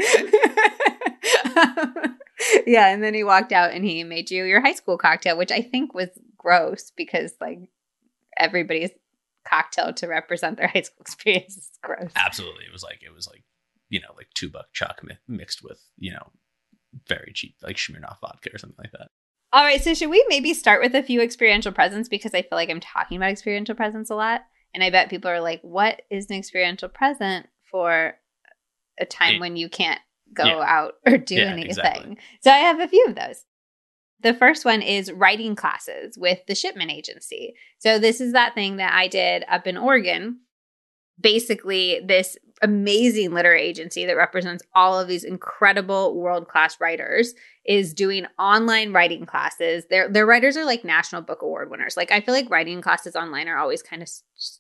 yeah, 2.66 2.88
and 2.88 3.02
then 3.02 3.14
he 3.14 3.24
walked 3.24 3.52
out 3.52 3.72
and 3.72 3.84
he 3.84 4.04
made 4.04 4.30
you 4.30 4.44
your 4.44 4.60
high 4.60 4.74
school 4.74 4.98
cocktail, 4.98 5.38
which 5.38 5.52
I 5.52 5.62
think 5.62 5.94
was 5.94 6.08
gross 6.36 6.92
because 6.96 7.32
like 7.40 7.60
everybody's 8.38 8.90
cocktail 9.46 9.92
to 9.94 10.06
represent 10.06 10.56
their 10.56 10.66
high 10.74 10.82
school 10.82 11.00
experience 11.00 11.56
is 11.56 11.70
gross. 11.82 12.12
Absolutely, 12.16 12.64
it 12.64 12.72
was 12.72 12.82
like 12.82 13.00
it 13.02 13.14
was 13.14 13.26
like 13.26 13.44
you 13.88 14.00
know 14.00 14.12
like 14.16 14.28
two 14.34 14.48
buck 14.50 14.66
chuck 14.72 15.00
mi- 15.02 15.18
mixed 15.28 15.62
with 15.62 15.80
you 15.96 16.12
know 16.12 16.30
very 17.08 17.32
cheap 17.34 17.56
like 17.62 17.76
Smirnoff 17.76 18.20
vodka 18.20 18.50
or 18.54 18.58
something 18.58 18.76
like 18.78 18.92
that. 18.92 19.08
All 19.54 19.64
right, 19.64 19.82
so 19.82 19.92
should 19.94 20.08
we 20.10 20.24
maybe 20.28 20.54
start 20.54 20.80
with 20.82 20.94
a 20.94 21.02
few 21.02 21.20
experiential 21.20 21.72
presents 21.72 22.08
because 22.08 22.32
I 22.34 22.40
feel 22.42 22.56
like 22.56 22.70
I'm 22.70 22.80
talking 22.80 23.18
about 23.18 23.30
experiential 23.30 23.74
presents 23.74 24.08
a 24.10 24.14
lot, 24.14 24.42
and 24.72 24.82
I 24.82 24.88
bet 24.90 25.10
people 25.10 25.30
are 25.30 25.40
like, 25.40 25.60
"What 25.62 26.02
is 26.10 26.30
an 26.30 26.36
experiential 26.36 26.88
present 26.88 27.46
for 27.70 28.14
a 28.98 29.04
time 29.04 29.34
It- 29.36 29.40
when 29.40 29.56
you 29.56 29.68
can't 29.68 30.00
go 30.32 30.44
Yeah. 30.46 30.64
out 30.66 30.94
or 31.06 31.18
do 31.18 31.34
Yeah, 31.34 31.50
anything?" 31.52 31.66
exactly. 31.70 32.18
So 32.40 32.50
I 32.50 32.58
have 32.58 32.80
a 32.80 32.88
few 32.88 33.04
of 33.08 33.14
those. 33.14 33.44
The 34.22 34.34
first 34.34 34.64
one 34.64 34.82
is 34.82 35.12
writing 35.12 35.56
classes 35.56 36.16
with 36.16 36.40
the 36.46 36.54
shipment 36.54 36.90
Agency. 36.90 37.54
So 37.78 37.98
this 37.98 38.20
is 38.20 38.32
that 38.32 38.54
thing 38.54 38.76
that 38.76 38.94
I 38.94 39.08
did 39.08 39.44
up 39.48 39.66
in 39.66 39.76
Oregon. 39.76 40.40
Basically, 41.20 42.00
this 42.04 42.36
amazing 42.62 43.32
literary 43.34 43.62
agency 43.62 44.06
that 44.06 44.16
represents 44.16 44.62
all 44.74 44.98
of 44.98 45.08
these 45.08 45.24
incredible 45.24 46.16
world 46.16 46.48
class 46.48 46.80
writers 46.80 47.34
is 47.66 47.92
doing 47.92 48.26
online 48.38 48.92
writing 48.92 49.26
classes. 49.26 49.84
Their 49.90 50.08
their 50.08 50.26
writers 50.26 50.56
are 50.56 50.64
like 50.64 50.84
National 50.84 51.22
Book 51.22 51.42
Award 51.42 51.70
winners. 51.70 51.96
Like 51.96 52.10
I 52.10 52.20
feel 52.20 52.34
like 52.34 52.50
writing 52.50 52.80
classes 52.80 53.16
online 53.16 53.48
are 53.48 53.58
always 53.58 53.82
kind 53.82 54.02
of 54.02 54.08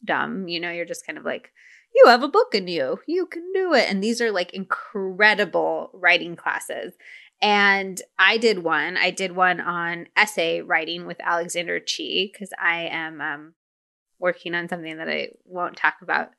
dumb. 0.04 0.48
You 0.48 0.60
know, 0.60 0.70
you're 0.70 0.84
just 0.84 1.06
kind 1.06 1.18
of 1.18 1.24
like 1.24 1.52
you 1.94 2.06
have 2.06 2.22
a 2.22 2.28
book 2.28 2.54
in 2.54 2.68
you. 2.68 3.00
You 3.06 3.26
can 3.26 3.50
do 3.54 3.74
it. 3.74 3.90
And 3.90 4.02
these 4.02 4.20
are 4.20 4.32
like 4.32 4.52
incredible 4.52 5.90
writing 5.92 6.36
classes. 6.36 6.94
And 7.42 8.00
I 8.20 8.38
did 8.38 8.62
one. 8.62 8.96
I 8.96 9.10
did 9.10 9.34
one 9.34 9.60
on 9.60 10.06
essay 10.16 10.62
writing 10.62 11.06
with 11.06 11.20
Alexander 11.20 11.80
Chee 11.80 12.30
because 12.32 12.50
I 12.56 12.82
am 12.82 13.20
um, 13.20 13.54
working 14.20 14.54
on 14.54 14.68
something 14.68 14.96
that 14.98 15.08
I 15.08 15.30
won't 15.44 15.76
talk 15.76 15.96
about 16.00 16.30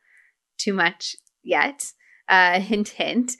too 0.57 0.73
much 0.73 1.17
yet. 1.43 1.91
Uh, 2.29 2.59
hint, 2.61 2.87
hint. 2.89 3.33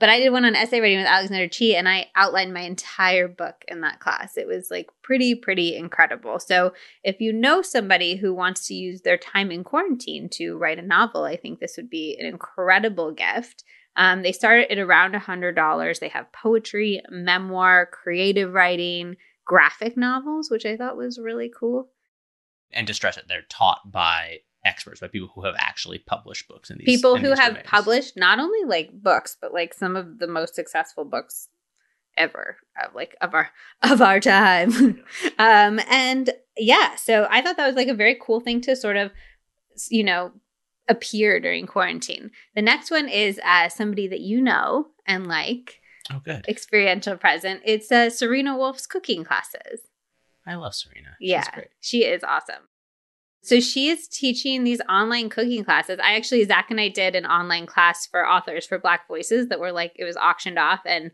But 0.00 0.10
I 0.10 0.18
did 0.18 0.30
one 0.30 0.44
on 0.44 0.54
essay 0.54 0.80
writing 0.80 0.98
with 0.98 1.06
Alexander 1.06 1.48
Chee, 1.48 1.74
and 1.74 1.88
I 1.88 2.06
outlined 2.14 2.54
my 2.54 2.60
entire 2.60 3.26
book 3.26 3.64
in 3.66 3.80
that 3.80 3.98
class. 3.98 4.36
It 4.36 4.46
was 4.46 4.70
like 4.70 4.88
pretty, 5.02 5.34
pretty 5.34 5.76
incredible. 5.76 6.38
So, 6.38 6.72
if 7.02 7.20
you 7.20 7.32
know 7.32 7.62
somebody 7.62 8.16
who 8.16 8.32
wants 8.32 8.68
to 8.68 8.74
use 8.74 9.02
their 9.02 9.16
time 9.16 9.50
in 9.50 9.64
quarantine 9.64 10.28
to 10.34 10.56
write 10.56 10.78
a 10.78 10.82
novel, 10.82 11.24
I 11.24 11.36
think 11.36 11.58
this 11.58 11.76
would 11.76 11.90
be 11.90 12.16
an 12.20 12.26
incredible 12.26 13.10
gift. 13.12 13.64
Um, 13.98 14.22
they 14.22 14.32
start 14.32 14.70
at 14.70 14.78
around 14.78 15.14
$100. 15.14 15.98
They 15.98 16.08
have 16.08 16.32
poetry, 16.32 17.02
memoir, 17.10 17.84
creative 17.84 18.54
writing, 18.54 19.16
graphic 19.44 19.96
novels, 19.96 20.50
which 20.50 20.64
I 20.64 20.76
thought 20.76 20.96
was 20.96 21.18
really 21.18 21.50
cool. 21.54 21.88
And 22.72 22.86
to 22.86 22.94
stress 22.94 23.16
it, 23.16 23.24
they're 23.28 23.42
taught 23.48 23.90
by 23.90 24.38
experts, 24.64 25.00
by 25.00 25.08
people 25.08 25.30
who 25.34 25.44
have 25.44 25.56
actually 25.58 25.98
published 25.98 26.46
books 26.48 26.70
in 26.70 26.78
these 26.78 26.84
People 26.86 27.16
in 27.16 27.22
who 27.22 27.30
these 27.30 27.38
have 27.40 27.54
domains. 27.54 27.66
published 27.68 28.16
not 28.16 28.38
only 28.38 28.64
like 28.64 28.90
books, 28.92 29.36
but 29.40 29.52
like 29.52 29.74
some 29.74 29.96
of 29.96 30.18
the 30.18 30.28
most 30.28 30.54
successful 30.54 31.04
books 31.04 31.48
ever 32.16 32.56
of 32.84 32.94
like 32.94 33.16
of 33.20 33.34
our 33.34 33.50
of 33.82 34.00
our 34.02 34.20
time. 34.20 34.70
um 35.38 35.80
and 35.88 36.30
yeah, 36.56 36.94
so 36.96 37.26
I 37.30 37.42
thought 37.42 37.56
that 37.56 37.66
was 37.66 37.76
like 37.76 37.88
a 37.88 37.94
very 37.94 38.18
cool 38.20 38.40
thing 38.40 38.60
to 38.62 38.76
sort 38.76 38.96
of 38.96 39.10
you 39.88 40.04
know 40.04 40.32
appear 40.88 41.40
during 41.40 41.66
quarantine. 41.66 42.30
The 42.54 42.62
next 42.62 42.90
one 42.90 43.08
is 43.08 43.40
uh 43.44 43.68
somebody 43.68 44.08
that 44.08 44.20
you 44.20 44.40
know 44.40 44.88
and 45.06 45.26
like 45.26 45.80
Oh, 46.10 46.20
good. 46.24 46.46
experiential 46.48 47.16
present. 47.16 47.60
It's 47.64 47.90
uh 47.92 48.10
Serena 48.10 48.56
Wolf's 48.56 48.86
cooking 48.86 49.24
classes. 49.24 49.80
I 50.46 50.54
love 50.54 50.74
Serena. 50.74 51.08
She's 51.20 51.30
Yeah, 51.30 51.50
great. 51.52 51.68
she 51.80 52.04
is 52.04 52.24
awesome. 52.24 52.68
So 53.42 53.60
she 53.60 53.88
is 53.88 54.08
teaching 54.08 54.64
these 54.64 54.80
online 54.88 55.28
cooking 55.28 55.64
classes. 55.64 55.98
I 56.02 56.16
actually, 56.16 56.44
Zach 56.44 56.70
and 56.70 56.80
I 56.80 56.88
did 56.88 57.14
an 57.14 57.24
online 57.24 57.66
class 57.66 58.04
for 58.06 58.26
authors 58.26 58.66
for 58.66 58.78
Black 58.80 59.06
Voices 59.06 59.48
that 59.48 59.60
were 59.60 59.70
like, 59.72 59.92
it 59.96 60.04
was 60.04 60.16
auctioned 60.16 60.58
off. 60.58 60.80
And 60.84 61.12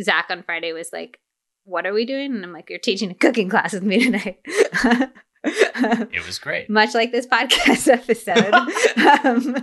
Zach 0.00 0.26
on 0.30 0.42
Friday 0.42 0.72
was 0.72 0.88
like, 0.92 1.18
What 1.64 1.84
are 1.86 1.92
we 1.92 2.06
doing? 2.06 2.34
And 2.34 2.44
I'm 2.44 2.52
like, 2.52 2.70
You're 2.70 2.78
teaching 2.78 3.10
a 3.10 3.14
cooking 3.14 3.48
class 3.50 3.72
with 3.72 3.82
me 3.82 3.98
tonight. 4.04 4.38
It 5.42 6.26
was 6.26 6.38
great. 6.38 6.68
Much 6.70 6.94
like 6.94 7.12
this 7.12 7.26
podcast 7.26 7.88
episode. 7.92 8.54
um, 9.24 9.56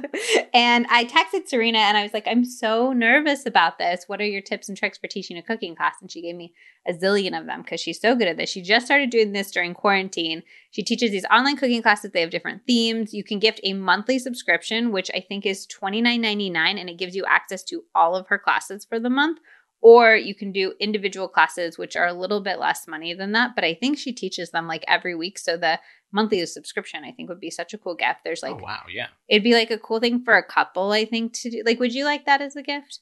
and 0.54 0.88
I 0.90 1.06
texted 1.06 1.48
Serena 1.48 1.80
and 1.80 1.98
I 1.98 2.04
was 2.04 2.14
like, 2.14 2.28
I'm 2.28 2.46
so 2.46 2.94
nervous 2.94 3.46
about 3.46 3.78
this. 3.78 4.06
What 4.08 4.22
are 4.22 4.26
your 4.26 4.42
tips 4.42 4.70
and 4.70 4.78
tricks 4.78 4.98
for 4.98 5.08
teaching 5.08 5.38
a 5.38 5.44
cooking 5.44 5.76
class? 5.76 5.96
And 6.02 6.12
she 6.12 6.22
gave 6.22 6.36
me 6.36 6.54
a 6.88 6.94
zillion 6.94 7.38
of 7.40 7.46
them 7.46 7.62
because 7.62 7.80
she's 7.80 8.02
so 8.02 8.16
good 8.16 8.28
at 8.28 8.38
this. 8.38 8.50
She 8.50 8.62
just 8.62 8.86
started 8.86 9.10
doing 9.10 9.34
this 9.34 9.52
during 9.52 9.74
quarantine. 9.74 10.44
She 10.72 10.84
teaches 10.84 11.12
these 11.12 11.26
online 11.26 11.58
cooking 11.58 11.82
classes. 11.82 12.12
They 12.12 12.22
have 12.22 12.30
different 12.30 12.64
themes. 12.66 13.14
You 13.14 13.24
can 13.24 13.40
gift 13.40 13.60
a 13.64 13.74
monthly 13.74 14.20
subscription, 14.20 14.92
which 14.92 15.12
I 15.14 15.20
think 15.20 15.46
is 15.46 15.68
$29.99, 15.68 16.56
and 16.80 16.90
it 16.90 16.98
gives 16.98 17.16
you 17.16 17.26
access 17.26 17.64
to 17.66 17.84
all 17.94 18.16
of 18.16 18.28
her 18.28 18.38
classes 18.38 18.86
for 18.86 19.00
the 19.00 19.10
month. 19.10 19.40
Or 19.82 20.16
you 20.16 20.34
can 20.34 20.52
do 20.52 20.74
individual 20.80 21.28
classes, 21.28 21.78
which 21.78 21.96
are 21.96 22.08
a 22.08 22.14
little 22.14 22.42
bit 22.42 22.60
less 22.60 22.88
money 22.88 23.14
than 23.14 23.32
that. 23.34 23.52
But 23.56 23.64
I 23.64 23.76
think 23.76 23.98
she 23.98 24.12
teaches 24.12 24.50
them 24.50 24.68
like 24.68 24.84
every 24.88 25.16
week. 25.16 25.38
So 25.38 25.56
the 25.56 25.80
monthly 26.12 26.46
subscription, 26.46 27.04
I 27.04 27.12
think, 27.12 27.30
would 27.30 27.40
be 27.40 27.52
such 27.52 27.74
a 27.74 27.78
cool 27.78 27.96
gift. 27.96 28.22
There's 28.24 28.42
like 28.42 28.56
oh 28.56 28.64
wow, 28.64 28.84
yeah, 28.90 29.08
It'd 29.30 29.44
be 29.44 29.54
like 29.54 29.72
a 29.72 29.78
cool 29.78 30.00
thing 30.00 30.24
for 30.24 30.36
a 30.36 30.44
couple, 30.44 30.92
I 30.92 31.06
think, 31.06 31.34
to 31.42 31.50
do. 31.50 31.64
Like, 31.66 31.80
would 31.80 31.94
you 31.94 32.06
like 32.06 32.26
that 32.26 32.42
as 32.42 32.56
a 32.56 32.64
gift? 32.64 33.00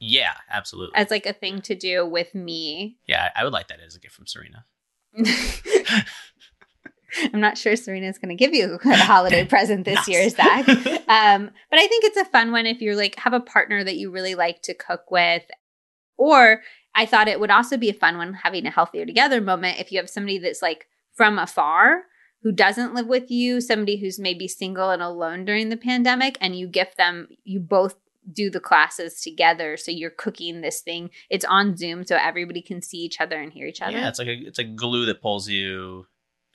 yeah, 0.00 0.34
absolutely. 0.50 0.94
As 0.94 1.10
like 1.10 1.26
a 1.26 1.32
thing 1.32 1.60
to 1.62 1.74
do 1.74 2.06
with 2.06 2.34
me? 2.34 2.98
yeah, 3.06 3.30
I 3.34 3.44
would 3.44 3.52
like 3.52 3.68
that 3.68 3.80
as 3.84 3.96
a 3.96 4.00
gift 4.00 4.14
from 4.14 4.26
Serena. 4.26 4.64
I'm 7.32 7.40
not 7.40 7.56
sure 7.56 7.74
Serena's 7.74 8.18
going 8.18 8.28
to 8.28 8.34
give 8.34 8.54
you 8.54 8.78
a 8.84 8.96
holiday 8.96 9.44
present 9.48 9.84
this 9.84 10.06
year, 10.08 10.28
Zach. 10.28 10.66
Um, 11.08 11.50
but 11.70 11.78
I 11.78 11.86
think 11.86 12.04
it's 12.04 12.18
a 12.18 12.26
fun 12.26 12.52
one 12.52 12.66
if 12.66 12.82
you're 12.82 12.94
like 12.94 13.14
have 13.14 13.32
a 13.32 13.40
partner 13.40 13.82
that 13.82 13.96
you 13.96 14.10
really 14.10 14.34
like 14.34 14.60
to 14.64 14.74
cook 14.74 15.10
with. 15.10 15.42
Or 16.18 16.62
I 16.94 17.06
thought 17.06 17.28
it 17.28 17.40
would 17.40 17.50
also 17.50 17.76
be 17.76 17.88
a 17.88 17.94
fun 17.94 18.18
one 18.18 18.34
having 18.34 18.66
a 18.66 18.70
healthier 18.70 19.06
together 19.06 19.40
moment 19.40 19.80
if 19.80 19.92
you 19.92 19.98
have 19.98 20.10
somebody 20.10 20.38
that's 20.38 20.60
like 20.60 20.86
from 21.14 21.38
afar 21.38 22.02
who 22.42 22.52
doesn't 22.52 22.94
live 22.94 23.06
with 23.06 23.30
you, 23.30 23.60
somebody 23.60 23.96
who's 23.98 24.18
maybe 24.18 24.46
single 24.46 24.90
and 24.90 25.02
alone 25.02 25.44
during 25.44 25.70
the 25.70 25.76
pandemic, 25.76 26.38
and 26.40 26.56
you 26.56 26.68
gift 26.68 26.96
them, 26.96 27.28
you 27.44 27.58
both 27.58 27.96
do 28.32 28.50
the 28.50 28.60
classes 28.60 29.20
together. 29.20 29.76
So 29.76 29.90
you're 29.90 30.10
cooking 30.10 30.60
this 30.60 30.80
thing. 30.80 31.10
It's 31.30 31.44
on 31.44 31.76
Zoom 31.76 32.04
so 32.04 32.16
everybody 32.16 32.62
can 32.62 32.82
see 32.82 32.98
each 32.98 33.20
other 33.20 33.40
and 33.40 33.52
hear 33.52 33.66
each 33.66 33.82
other. 33.82 33.96
Yeah, 33.96 34.08
it's 34.08 34.18
like 34.18 34.28
a 34.28 34.36
it's 34.46 34.58
a 34.58 34.64
glue 34.64 35.06
that 35.06 35.22
pulls 35.22 35.48
you 35.48 36.06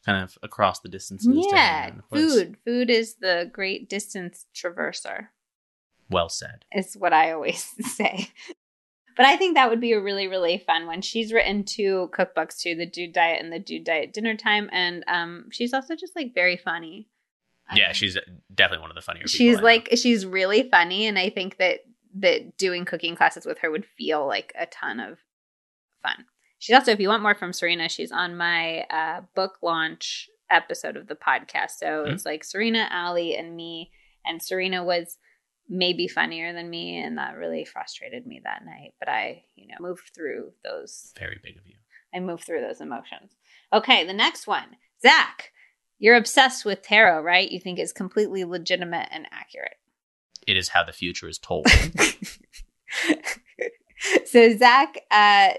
kind 0.05 0.23
of 0.23 0.37
across 0.43 0.79
the 0.79 0.89
distances. 0.89 1.29
Yeah, 1.51 1.83
hang 1.83 1.93
in 1.95 2.01
place. 2.01 2.33
food. 2.33 2.57
Food 2.65 2.89
is 2.89 3.15
the 3.15 3.49
great 3.51 3.89
distance 3.89 4.45
traverser. 4.55 5.27
Well 6.09 6.29
said. 6.29 6.65
Is 6.71 6.95
what 6.95 7.13
I 7.13 7.31
always 7.31 7.73
say. 7.81 8.29
But 9.15 9.25
I 9.25 9.37
think 9.37 9.55
that 9.55 9.69
would 9.69 9.81
be 9.81 9.91
a 9.93 10.01
really, 10.01 10.27
really 10.27 10.57
fun 10.65 10.85
one. 10.87 11.01
She's 11.01 11.31
written 11.33 11.63
two 11.63 12.09
cookbooks 12.17 12.57
too, 12.59 12.75
the 12.75 12.85
Dude 12.85 13.13
Diet 13.13 13.41
and 13.41 13.51
the 13.51 13.59
Dude 13.59 13.83
Diet 13.83 14.13
Dinner 14.13 14.35
Time, 14.35 14.69
and 14.71 15.03
um, 15.07 15.47
she's 15.51 15.73
also 15.73 15.95
just 15.95 16.15
like 16.15 16.33
very 16.33 16.57
funny. 16.57 17.09
Yeah, 17.73 17.87
Um, 17.89 17.93
she's 17.93 18.17
definitely 18.53 18.81
one 18.81 18.91
of 18.91 18.95
the 18.95 19.01
funnier. 19.01 19.21
people 19.23 19.29
she's 19.29 19.59
like 19.61 19.89
she's 19.95 20.25
really 20.25 20.69
funny, 20.69 21.05
and 21.07 21.17
I 21.19 21.29
think 21.29 21.57
that 21.57 21.79
that 22.19 22.57
doing 22.57 22.85
cooking 22.85 23.15
classes 23.15 23.45
with 23.45 23.59
her 23.59 23.71
would 23.71 23.85
feel 23.97 24.27
like 24.27 24.51
a 24.59 24.65
ton 24.67 24.99
of 24.99 25.17
fun. 26.01 26.25
She's 26.59 26.75
also, 26.75 26.91
if 26.91 26.99
you 26.99 27.09
want 27.09 27.23
more 27.23 27.35
from 27.35 27.51
Serena, 27.53 27.89
she's 27.89 28.11
on 28.11 28.37
my 28.37 28.81
uh, 28.89 29.21
book 29.35 29.57
launch 29.61 30.29
episode 30.49 30.95
of 30.95 31.07
the 31.07 31.15
podcast. 31.15 31.71
So 31.77 32.03
Hmm. 32.05 32.11
it's 32.11 32.25
like 32.25 32.43
Serena, 32.43 32.87
Ali, 32.91 33.35
and 33.35 33.55
me. 33.55 33.91
And 34.25 34.41
Serena 34.41 34.83
was 34.83 35.17
maybe 35.69 36.07
funnier 36.07 36.53
than 36.53 36.69
me, 36.69 37.01
and 37.01 37.17
that 37.17 37.35
really 37.35 37.65
frustrated 37.65 38.25
me 38.25 38.41
that 38.43 38.65
night. 38.65 38.93
But 38.99 39.09
I, 39.09 39.43
you 39.55 39.67
know, 39.67 39.75
moved 39.79 40.11
through 40.15 40.51
those. 40.63 41.13
very 41.17 41.39
big 41.41 41.57
of 41.57 41.65
you. 41.65 41.75
I 42.13 42.19
moved 42.19 42.43
through 42.43 42.61
those 42.61 42.81
emotions. 42.81 43.35
Okay, 43.71 44.05
the 44.05 44.13
next 44.13 44.47
one, 44.47 44.77
Zach. 45.01 45.51
You're 45.99 46.17
obsessed 46.17 46.65
with 46.65 46.81
tarot, 46.81 47.21
right? 47.21 47.49
You 47.49 47.59
think 47.59 47.79
it's 47.79 47.93
completely 47.93 48.43
legitimate 48.43 49.07
and 49.11 49.25
accurate. 49.31 49.77
It 50.45 50.57
is 50.57 50.69
how 50.69 50.83
the 50.83 50.91
future 50.91 51.29
is 51.29 51.37
told. 51.37 51.67
so 54.25 54.57
Zach, 54.57 54.99
uh, 55.09 55.51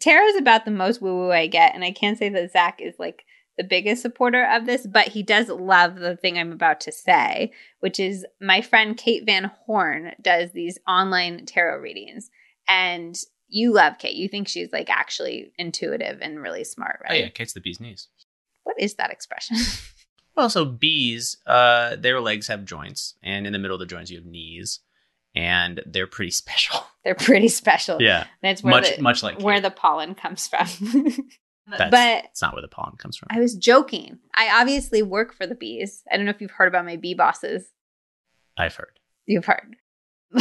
tarot's 0.00 0.38
about 0.38 0.64
the 0.64 0.72
most 0.72 1.00
woo 1.00 1.14
woo 1.14 1.30
I 1.30 1.46
get, 1.46 1.74
and 1.74 1.84
I 1.84 1.92
can't 1.92 2.18
say 2.18 2.28
that 2.30 2.52
Zach 2.52 2.80
is 2.80 2.94
like 2.98 3.24
the 3.60 3.68
biggest 3.68 4.00
supporter 4.00 4.44
of 4.50 4.64
this, 4.64 4.86
but 4.86 5.08
he 5.08 5.22
does 5.22 5.48
love 5.50 5.96
the 5.96 6.16
thing 6.16 6.38
I'm 6.38 6.50
about 6.52 6.80
to 6.82 6.92
say, 6.92 7.52
which 7.80 8.00
is 8.00 8.24
my 8.40 8.62
friend 8.62 8.96
Kate 8.96 9.24
Van 9.26 9.50
Horn 9.66 10.12
does 10.22 10.52
these 10.52 10.78
online 10.88 11.44
tarot 11.44 11.78
readings, 11.80 12.30
and 12.66 13.14
you 13.48 13.72
love 13.74 13.98
Kate. 13.98 14.16
You 14.16 14.28
think 14.28 14.48
she's 14.48 14.72
like 14.72 14.88
actually 14.88 15.52
intuitive 15.58 16.20
and 16.22 16.40
really 16.40 16.64
smart, 16.64 17.00
right? 17.02 17.12
oh 17.12 17.24
yeah, 17.24 17.28
Kate's 17.28 17.52
the 17.52 17.60
bee's 17.60 17.80
knees. 17.80 18.08
What 18.64 18.76
is 18.78 18.94
that 18.94 19.10
expression? 19.10 19.56
Well, 20.36 20.48
so 20.48 20.64
bees, 20.64 21.36
uh, 21.44 21.96
their 21.96 22.20
legs 22.20 22.46
have 22.46 22.64
joints, 22.64 23.14
and 23.22 23.46
in 23.46 23.52
the 23.52 23.58
middle 23.58 23.74
of 23.74 23.80
the 23.80 23.84
joints 23.86 24.10
you 24.10 24.16
have 24.16 24.24
knees. 24.24 24.78
and 25.34 25.82
they're 25.84 26.06
pretty 26.06 26.30
special. 26.44 26.82
They're 27.04 27.16
pretty 27.16 27.48
special. 27.48 28.00
Yeah, 28.00 28.26
That's 28.40 28.62
where 28.62 28.70
much 28.70 28.96
the, 28.96 29.02
much 29.02 29.22
like 29.22 29.40
where 29.40 29.56
Kate. 29.56 29.62
the 29.64 29.70
pollen 29.72 30.14
comes 30.14 30.46
from. 30.48 30.66
That's, 31.78 31.90
but 31.90 32.24
it's 32.30 32.42
not 32.42 32.52
where 32.52 32.62
the 32.62 32.68
pollen 32.68 32.96
comes 32.96 33.16
from. 33.16 33.28
I 33.30 33.40
was 33.40 33.54
joking. 33.54 34.18
I 34.34 34.60
obviously 34.60 35.02
work 35.02 35.32
for 35.32 35.46
the 35.46 35.54
bees. 35.54 36.02
I 36.10 36.16
don't 36.16 36.26
know 36.26 36.30
if 36.30 36.40
you've 36.40 36.50
heard 36.50 36.68
about 36.68 36.84
my 36.84 36.96
bee 36.96 37.14
bosses. 37.14 37.64
I've 38.56 38.74
heard. 38.74 38.98
You've 39.26 39.46
heard. 39.46 39.76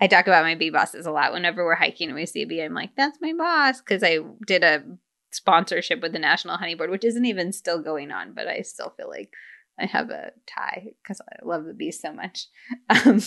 I 0.00 0.06
talk 0.08 0.26
about 0.26 0.44
my 0.44 0.54
bee 0.54 0.70
bosses 0.70 1.06
a 1.06 1.10
lot. 1.10 1.32
Whenever 1.32 1.64
we're 1.64 1.74
hiking 1.74 2.08
and 2.08 2.16
we 2.16 2.26
see 2.26 2.42
a 2.42 2.46
bee, 2.46 2.62
I'm 2.62 2.74
like, 2.74 2.96
that's 2.96 3.18
my 3.20 3.32
boss. 3.32 3.80
Because 3.80 4.02
I 4.02 4.18
did 4.46 4.64
a 4.64 4.82
sponsorship 5.32 6.00
with 6.00 6.12
the 6.12 6.18
National 6.18 6.56
Honey 6.56 6.74
Board, 6.74 6.90
which 6.90 7.04
isn't 7.04 7.24
even 7.24 7.52
still 7.52 7.80
going 7.80 8.10
on, 8.10 8.32
but 8.32 8.48
I 8.48 8.62
still 8.62 8.94
feel 8.96 9.08
like 9.08 9.32
I 9.78 9.86
have 9.86 10.10
a 10.10 10.32
tie 10.46 10.88
because 11.02 11.20
I 11.20 11.44
love 11.44 11.64
the 11.64 11.74
bees 11.74 12.00
so 12.00 12.12
much. 12.12 12.46
Um, 12.88 13.20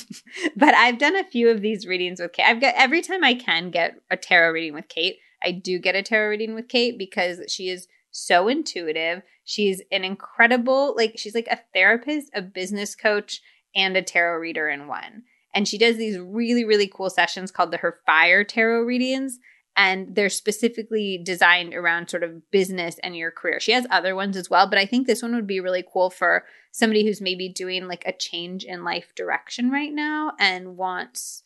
but 0.56 0.74
I've 0.74 0.98
done 0.98 1.16
a 1.16 1.30
few 1.30 1.50
of 1.50 1.62
these 1.62 1.86
readings 1.86 2.20
with 2.22 2.32
Kate. 2.32 2.46
I've 2.46 2.62
got 2.62 2.76
every 2.78 3.02
time 3.02 3.24
I 3.24 3.34
can 3.34 3.72
get 3.72 3.96
a 4.10 4.16
tarot 4.16 4.52
reading 4.52 4.74
with 4.74 4.88
Kate, 4.88 5.18
I 5.44 5.52
do 5.52 5.80
get 5.80 5.96
a 5.96 6.04
tarot 6.04 6.30
reading 6.30 6.56
with 6.56 6.68
Kate 6.68 6.98
because 6.98 7.42
she 7.48 7.70
is 7.70 7.88
so 8.12 8.48
intuitive. 8.48 9.22
She's 9.44 9.82
an 9.92 10.04
incredible, 10.04 10.94
like, 10.96 11.14
she's 11.18 11.36
like 11.36 11.48
a 11.48 11.60
therapist, 11.74 12.32
a 12.34 12.42
business 12.42 12.96
coach, 12.96 13.42
and 13.76 13.96
a 13.96 14.02
tarot 14.02 14.40
reader 14.40 14.68
in 14.68 14.88
one. 14.88 15.24
And 15.54 15.68
she 15.68 15.78
does 15.78 15.98
these 15.98 16.20
really, 16.20 16.64
really 16.64 16.88
cool 16.88 17.10
sessions 17.10 17.52
called 17.52 17.72
the 17.72 17.78
Her 17.78 18.00
Fire 18.06 18.44
Tarot 18.44 18.82
readings. 18.82 19.40
And 19.78 20.14
they're 20.14 20.30
specifically 20.30 21.22
designed 21.24 21.74
around 21.74 22.10
sort 22.10 22.24
of 22.24 22.52
business 22.52 23.00
and 23.02 23.16
your 23.16 23.32
career. 23.32 23.62
She 23.62 23.72
has 23.72 23.88
other 23.90 24.14
ones 24.14 24.36
as 24.36 24.50
well, 24.50 24.68
but 24.70 24.78
I 24.80 24.86
think 24.86 25.08
this 25.08 25.22
one 25.22 25.34
would 25.36 25.48
be 25.48 25.62
really 25.62 25.86
cool 25.94 26.10
for 26.10 26.44
somebody 26.72 27.06
who's 27.06 27.22
maybe 27.22 27.48
doing 27.48 27.88
like 27.88 28.04
a 28.06 28.12
change 28.12 28.66
in 28.66 28.84
life 28.84 29.14
direction 29.16 29.70
right 29.70 29.94
now 29.94 30.34
and 30.38 30.76
wants 30.76 31.44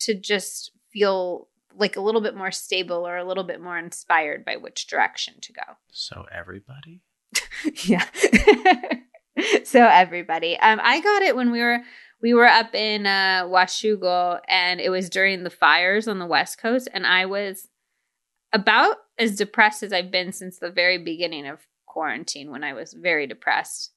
to 0.00 0.14
just 0.14 0.70
feel 0.90 1.48
like 1.76 1.96
a 1.96 2.00
little 2.00 2.20
bit 2.20 2.36
more 2.36 2.50
stable 2.50 3.06
or 3.06 3.16
a 3.16 3.24
little 3.24 3.44
bit 3.44 3.60
more 3.60 3.78
inspired 3.78 4.44
by 4.44 4.56
which 4.56 4.86
direction 4.86 5.34
to 5.42 5.52
go. 5.52 5.62
So 5.90 6.26
everybody. 6.32 7.02
yeah. 7.84 8.04
so 9.64 9.84
everybody, 9.84 10.58
um, 10.58 10.80
I 10.82 11.00
got 11.00 11.22
it 11.22 11.36
when 11.36 11.50
we 11.50 11.60
were 11.60 11.80
we 12.22 12.32
were 12.32 12.46
up 12.46 12.74
in 12.74 13.06
uh, 13.06 13.44
Washougal, 13.44 14.40
and 14.48 14.80
it 14.80 14.88
was 14.88 15.10
during 15.10 15.42
the 15.42 15.50
fires 15.50 16.08
on 16.08 16.18
the 16.18 16.26
west 16.26 16.58
coast, 16.58 16.88
and 16.94 17.06
I 17.06 17.26
was 17.26 17.68
about 18.52 18.96
as 19.18 19.36
depressed 19.36 19.82
as 19.82 19.92
I've 19.92 20.10
been 20.10 20.32
since 20.32 20.58
the 20.58 20.70
very 20.70 20.96
beginning 20.96 21.46
of 21.46 21.66
quarantine, 21.86 22.50
when 22.50 22.64
I 22.64 22.72
was 22.72 22.94
very 22.94 23.26
depressed, 23.26 23.92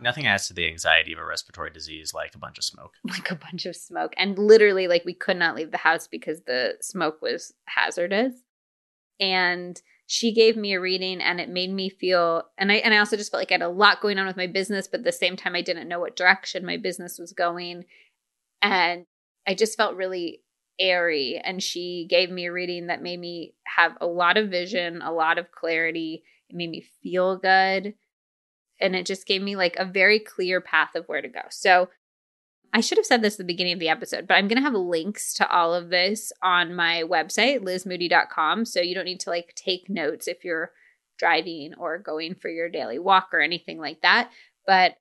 Nothing 0.00 0.26
adds 0.26 0.48
to 0.48 0.54
the 0.54 0.66
anxiety 0.66 1.12
of 1.12 1.18
a 1.18 1.24
respiratory 1.24 1.70
disease 1.70 2.12
like 2.12 2.34
a 2.34 2.38
bunch 2.38 2.58
of 2.58 2.64
smoke. 2.64 2.94
like 3.04 3.30
a 3.30 3.36
bunch 3.36 3.66
of 3.66 3.76
smoke, 3.76 4.12
and 4.16 4.38
literally, 4.38 4.88
like 4.88 5.04
we 5.04 5.14
could 5.14 5.36
not 5.36 5.54
leave 5.54 5.70
the 5.70 5.78
house 5.78 6.08
because 6.08 6.42
the 6.42 6.74
smoke 6.80 7.22
was 7.22 7.52
hazardous, 7.66 8.34
and 9.20 9.80
she 10.06 10.32
gave 10.32 10.56
me 10.56 10.74
a 10.74 10.80
reading 10.80 11.20
and 11.20 11.40
it 11.40 11.48
made 11.48 11.72
me 11.72 11.88
feel 11.88 12.42
and 12.58 12.70
I 12.70 12.76
and 12.76 12.92
I 12.92 12.98
also 12.98 13.16
just 13.16 13.30
felt 13.30 13.40
like 13.40 13.50
I 13.50 13.54
had 13.54 13.62
a 13.62 13.68
lot 13.68 14.02
going 14.02 14.18
on 14.18 14.26
with 14.26 14.36
my 14.36 14.46
business, 14.46 14.86
but 14.86 15.00
at 15.00 15.04
the 15.04 15.12
same 15.12 15.36
time 15.36 15.54
I 15.54 15.62
didn't 15.62 15.88
know 15.88 16.00
what 16.00 16.16
direction 16.16 16.66
my 16.66 16.76
business 16.76 17.18
was 17.18 17.32
going. 17.32 17.84
And 18.60 19.06
I 19.46 19.54
just 19.54 19.76
felt 19.76 19.96
really 19.96 20.42
airy. 20.78 21.40
And 21.42 21.62
she 21.62 22.06
gave 22.08 22.30
me 22.30 22.46
a 22.46 22.52
reading 22.52 22.88
that 22.88 23.02
made 23.02 23.18
me 23.20 23.54
have 23.64 23.92
a 24.00 24.06
lot 24.06 24.36
of 24.36 24.50
vision, 24.50 25.00
a 25.02 25.12
lot 25.12 25.38
of 25.38 25.52
clarity. 25.52 26.22
It 26.50 26.56
made 26.56 26.70
me 26.70 26.84
feel 27.02 27.38
good. 27.38 27.94
And 28.84 28.94
it 28.94 29.06
just 29.06 29.26
gave 29.26 29.42
me 29.42 29.56
like 29.56 29.76
a 29.76 29.84
very 29.84 30.18
clear 30.18 30.60
path 30.60 30.94
of 30.94 31.06
where 31.06 31.22
to 31.22 31.28
go. 31.28 31.40
So 31.50 31.88
I 32.72 32.80
should 32.80 32.98
have 32.98 33.06
said 33.06 33.22
this 33.22 33.34
at 33.34 33.38
the 33.38 33.44
beginning 33.44 33.74
of 33.74 33.78
the 33.78 33.88
episode, 33.88 34.26
but 34.26 34.34
I'm 34.34 34.48
going 34.48 34.58
to 34.58 34.64
have 34.64 34.74
links 34.74 35.32
to 35.34 35.48
all 35.48 35.72
of 35.72 35.90
this 35.90 36.32
on 36.42 36.74
my 36.74 37.04
website, 37.04 37.60
lizmoody.com. 37.60 38.64
So 38.64 38.80
you 38.80 38.96
don't 38.96 39.04
need 39.04 39.20
to 39.20 39.30
like 39.30 39.54
take 39.54 39.88
notes 39.88 40.26
if 40.26 40.44
you're 40.44 40.72
driving 41.16 41.74
or 41.78 41.98
going 41.98 42.34
for 42.34 42.48
your 42.48 42.68
daily 42.68 42.98
walk 42.98 43.28
or 43.32 43.40
anything 43.40 43.78
like 43.78 44.02
that. 44.02 44.30
But 44.66 44.96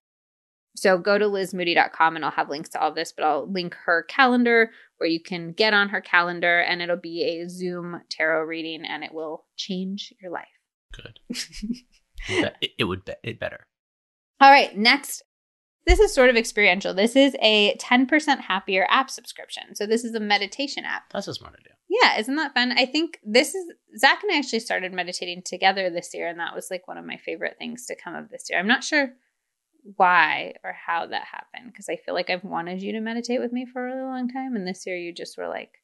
so 0.75 0.99
go 0.99 1.17
to 1.17 1.25
lizmoody.com 1.25 2.15
and 2.15 2.23
I'll 2.23 2.31
have 2.31 2.49
links 2.49 2.69
to 2.69 2.79
all 2.79 2.93
this, 2.93 3.11
but 3.11 3.25
I'll 3.25 3.51
link 3.51 3.75
her 3.85 4.03
calendar 4.03 4.71
where 4.97 5.09
you 5.09 5.21
can 5.21 5.51
get 5.51 5.73
on 5.73 5.89
her 5.89 6.01
calendar 6.01 6.59
and 6.59 6.81
it'll 6.81 6.95
be 6.95 7.23
a 7.23 7.49
Zoom 7.49 8.01
tarot 8.09 8.43
reading 8.43 8.85
and 8.85 9.03
it 9.03 9.13
will 9.13 9.45
change 9.57 10.13
your 10.21 10.31
life. 10.31 10.47
Good. 10.93 11.19
it 12.77 12.83
would 12.85 13.03
be 13.03 13.13
it 13.23 13.39
better. 13.39 13.65
All 14.41 14.51
right, 14.51 14.75
next. 14.77 15.23
This 15.85 15.99
is 15.99 16.13
sort 16.13 16.29
of 16.29 16.37
experiential. 16.37 16.93
This 16.93 17.15
is 17.15 17.35
a 17.41 17.75
10% 17.75 18.39
happier 18.39 18.87
app 18.89 19.09
subscription. 19.09 19.75
So 19.75 19.85
this 19.85 20.05
is 20.05 20.15
a 20.15 20.19
meditation 20.19 20.85
app. 20.85 21.11
That's 21.11 21.27
a 21.27 21.33
smart 21.33 21.55
idea. 21.59 21.73
Yeah, 21.89 22.19
isn't 22.19 22.35
that 22.37 22.53
fun? 22.53 22.71
I 22.71 22.85
think 22.85 23.19
this 23.23 23.53
is 23.53 23.71
Zach 23.97 24.23
and 24.23 24.31
I 24.31 24.37
actually 24.37 24.61
started 24.61 24.93
meditating 24.93 25.43
together 25.45 25.89
this 25.89 26.13
year, 26.13 26.27
and 26.27 26.39
that 26.39 26.55
was 26.55 26.69
like 26.71 26.87
one 26.87 26.97
of 26.97 27.05
my 27.05 27.17
favorite 27.17 27.57
things 27.59 27.85
to 27.87 27.95
come 27.95 28.15
of 28.15 28.29
this 28.29 28.45
year. 28.49 28.59
I'm 28.59 28.67
not 28.67 28.83
sure 28.83 29.13
why 29.97 30.53
or 30.63 30.71
how 30.71 31.05
that 31.05 31.25
happened 31.25 31.71
because 31.71 31.89
I 31.89 31.97
feel 31.97 32.13
like 32.15 32.29
I've 32.29 32.45
wanted 32.45 32.81
you 32.81 32.93
to 32.93 33.01
meditate 33.01 33.41
with 33.41 33.51
me 33.51 33.65
for 33.65 33.85
a 33.85 33.91
really 33.91 34.03
long 34.03 34.29
time, 34.29 34.55
and 34.55 34.65
this 34.65 34.85
year 34.87 34.95
you 34.95 35.13
just 35.13 35.37
were 35.37 35.49
like, 35.49 35.81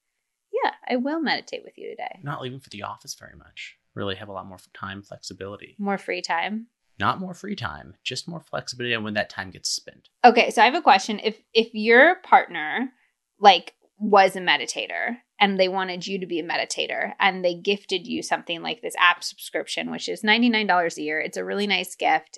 "Yeah, 0.52 0.72
I 0.88 0.96
will 0.96 1.20
meditate 1.20 1.64
with 1.64 1.78
you 1.78 1.90
today." 1.90 2.20
Not 2.24 2.42
leaving 2.42 2.62
for 2.62 2.70
the 2.70 2.84
office 2.84 3.16
very 3.16 3.36
much. 3.36 3.78
Really 3.94 4.16
have 4.16 4.30
a 4.30 4.34
lot 4.34 4.48
more 4.48 4.60
time 4.74 5.04
flexibility. 5.04 5.76
More 5.78 5.98
free 5.98 6.22
time. 6.22 6.68
Not 7.00 7.20
more 7.20 7.34
free 7.34 7.56
time, 7.56 7.96
just 8.04 8.28
more 8.28 8.42
flexibility 8.42 8.94
on 8.94 9.04
when 9.04 9.14
that 9.14 9.30
time 9.30 9.52
gets 9.52 9.70
spent. 9.70 10.10
Okay, 10.26 10.52
so 10.52 10.62
I 10.62 10.66
have 10.66 10.76
a 10.76 10.82
question. 10.82 11.20
If 11.24 11.38
if 11.54 11.74
your 11.74 12.16
partner 12.24 12.90
like 13.40 13.74
was 13.98 14.36
a 14.36 14.42
meditator 14.42 15.18
and 15.40 15.60
they 15.60 15.68
wanted 15.68 16.08
you 16.08 16.20
to 16.20 16.26
be 16.26 16.40
a 16.40 16.48
meditator 16.48 17.14
and 17.20 17.44
they 17.44 17.54
gifted 17.54 18.08
you 18.08 18.22
something 18.22 18.62
like 18.62 18.82
this 18.82 18.96
app 19.00 19.24
subscription 19.24 19.92
which 19.92 20.08
is 20.08 20.24
$99 20.24 20.98
a 20.98 21.02
year, 21.02 21.20
it's 21.20 21.38
a 21.38 21.46
really 21.46 21.68
nice 21.68 21.96
gift. 21.96 22.38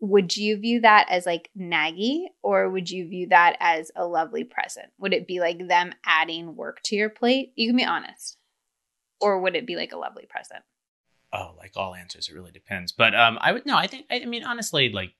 Would 0.00 0.36
you 0.36 0.58
view 0.58 0.80
that 0.80 1.06
as 1.08 1.24
like 1.24 1.50
naggy 1.58 2.24
or 2.42 2.68
would 2.68 2.90
you 2.90 3.08
view 3.08 3.28
that 3.28 3.56
as 3.60 3.90
a 3.96 4.06
lovely 4.06 4.44
present? 4.44 4.88
Would 4.98 5.14
it 5.14 5.26
be 5.26 5.40
like 5.40 5.68
them 5.68 5.92
adding 6.04 6.56
work 6.56 6.80
to 6.84 6.96
your 6.96 7.10
plate? 7.10 7.52
You 7.56 7.68
can 7.68 7.76
be 7.76 7.84
honest. 7.84 8.36
Or 9.20 9.40
would 9.40 9.56
it 9.56 9.66
be 9.66 9.76
like 9.76 9.92
a 9.92 9.98
lovely 9.98 10.26
present? 10.28 10.64
Oh, 11.34 11.54
like 11.58 11.72
all 11.74 11.96
answers, 11.96 12.28
it 12.28 12.34
really 12.34 12.52
depends. 12.52 12.92
But 12.92 13.14
um, 13.14 13.38
I 13.40 13.52
would 13.52 13.66
no. 13.66 13.76
I 13.76 13.88
think 13.88 14.06
I, 14.10 14.20
I 14.20 14.24
mean 14.24 14.44
honestly, 14.44 14.88
like, 14.88 15.14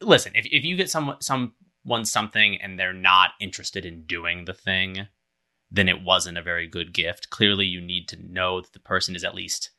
listen, 0.00 0.32
if 0.34 0.46
if 0.46 0.64
you 0.64 0.76
get 0.76 0.90
someone 0.90 1.20
someone 1.20 2.04
something 2.04 2.56
and 2.60 2.78
they're 2.78 2.94
not 2.94 3.32
interested 3.40 3.84
in 3.84 4.06
doing 4.06 4.46
the 4.46 4.54
thing, 4.54 5.06
then 5.70 5.88
it 5.88 6.02
wasn't 6.02 6.38
a 6.38 6.42
very 6.42 6.66
good 6.66 6.94
gift. 6.94 7.28
Clearly, 7.28 7.66
you 7.66 7.80
need 7.82 8.08
to 8.08 8.16
know 8.16 8.62
that 8.62 8.72
the 8.72 8.80
person 8.80 9.14
is 9.14 9.22
at 9.22 9.34
least 9.34 9.70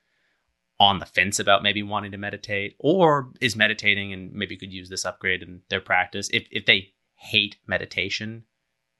on 0.79 0.99
the 0.99 1.05
fence 1.05 1.39
about 1.39 1.63
maybe 1.63 1.81
wanting 1.81 2.11
to 2.11 2.17
meditate 2.17 2.75
or 2.79 3.31
is 3.41 3.55
meditating 3.55 4.13
and 4.13 4.33
maybe 4.33 4.57
could 4.57 4.73
use 4.73 4.89
this 4.89 5.05
upgrade 5.05 5.41
in 5.41 5.61
their 5.69 5.81
practice. 5.81 6.29
If 6.31 6.47
if 6.51 6.65
they 6.65 6.93
hate 7.15 7.57
meditation 7.65 8.43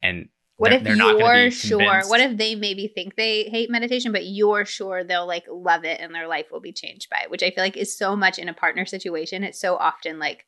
and 0.01 0.30
What 0.58 0.70
they're- 0.70 0.78
if 0.78 0.84
they're 0.84 0.96
you're 0.96 1.52
sure? 1.52 2.02
What 2.08 2.22
if 2.22 2.38
they 2.38 2.56
maybe 2.56 2.88
think 2.88 3.15
they 3.15 3.44
hate 3.44 3.70
meditation, 3.70 4.12
but 4.12 4.26
you're 4.26 4.65
sure 4.65 5.04
they'll 5.04 5.28
like 5.28 5.44
love 5.50 5.84
it 5.84 6.00
and 6.00 6.13
their 6.15 6.28
life 6.28 6.46
will 6.52 6.62
be 6.62 6.72
changed 6.72 7.10
by 7.10 7.22
it? 7.24 7.30
Which 7.30 7.44
I 7.44 7.52
feel 7.52 7.63
like 7.63 7.76
is 7.78 7.98
so 7.98 8.15
much 8.15 8.39
in 8.39 8.48
a 8.50 8.54
partner 8.54 8.86
situation. 8.86 9.44
It's 9.44 9.60
so 9.60 9.76
often 9.76 10.18
like, 10.20 10.46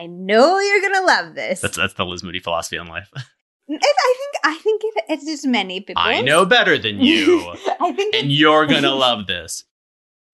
I 0.00 0.06
know 0.06 0.58
you're 0.60 0.80
gonna 0.82 1.04
love 1.06 1.34
this. 1.34 1.60
that's 1.60 1.76
that's 1.76 1.94
the 1.94 2.06
Liz 2.06 2.22
Moody 2.22 2.38
philosophy 2.38 2.78
on 2.78 2.86
life. 2.86 3.10
I 3.16 3.74
I 3.74 4.14
think 4.18 4.34
I 4.44 4.54
think 4.62 4.82
it, 4.84 5.04
it's 5.08 5.24
just 5.24 5.46
many 5.46 5.80
people. 5.80 6.02
I 6.04 6.20
know 6.22 6.44
better 6.44 6.78
than 6.78 7.00
you. 7.00 7.40
I 7.80 7.92
think 7.92 8.14
and 8.14 8.30
you're 8.32 8.66
gonna 8.66 8.94
love 8.94 9.26
this. 9.26 9.64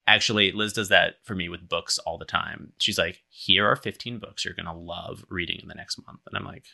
Actually, 0.07 0.53
Liz 0.53 0.73
does 0.73 0.89
that 0.91 1.15
for 1.25 1.35
me 1.35 1.49
with 1.49 1.69
books 1.69 1.99
all 1.99 2.17
the 2.19 2.25
time. 2.25 2.73
She's 2.79 2.97
like, 2.99 3.23
"Here 3.29 3.67
are 3.67 3.77
15 3.77 4.19
books 4.19 4.45
you're 4.45 4.55
gonna 4.55 4.77
love 4.77 5.25
reading 5.29 5.59
in 5.63 5.69
the 5.69 5.75
next 5.75 5.99
month," 6.07 6.21
and 6.27 6.37
I'm 6.37 6.45
like, 6.45 6.65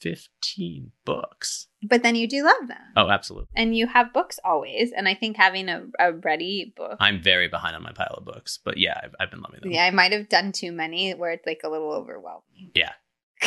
"15 0.00 0.92
books? 1.04 1.66
but 1.84 2.02
then 2.02 2.16
you 2.16 2.26
do 2.26 2.42
love 2.44 2.66
them, 2.66 2.76
Oh, 2.96 3.08
absolutely. 3.08 3.46
and 3.54 3.76
you 3.76 3.86
have 3.86 4.12
books 4.12 4.38
always. 4.44 4.90
And 4.92 5.06
I 5.06 5.14
think 5.14 5.36
having 5.36 5.68
a, 5.68 5.84
a 6.00 6.12
ready 6.12 6.72
book. 6.76 6.96
I'm 6.98 7.22
very 7.22 7.46
behind 7.48 7.76
on 7.76 7.82
my 7.84 7.92
pile 7.92 8.14
of 8.18 8.24
books, 8.24 8.58
but 8.64 8.78
yeah, 8.78 9.00
I've, 9.02 9.14
I've 9.20 9.30
been 9.30 9.40
loving 9.42 9.60
them. 9.62 9.70
Yeah, 9.70 9.84
I 9.84 9.90
might 9.92 10.10
have 10.12 10.28
done 10.28 10.50
too 10.52 10.72
many 10.72 11.12
where 11.14 11.30
it's 11.32 11.46
like 11.46 11.60
a 11.64 11.68
little 11.68 11.92
overwhelming. 11.92 12.72
Yeah. 12.74 12.92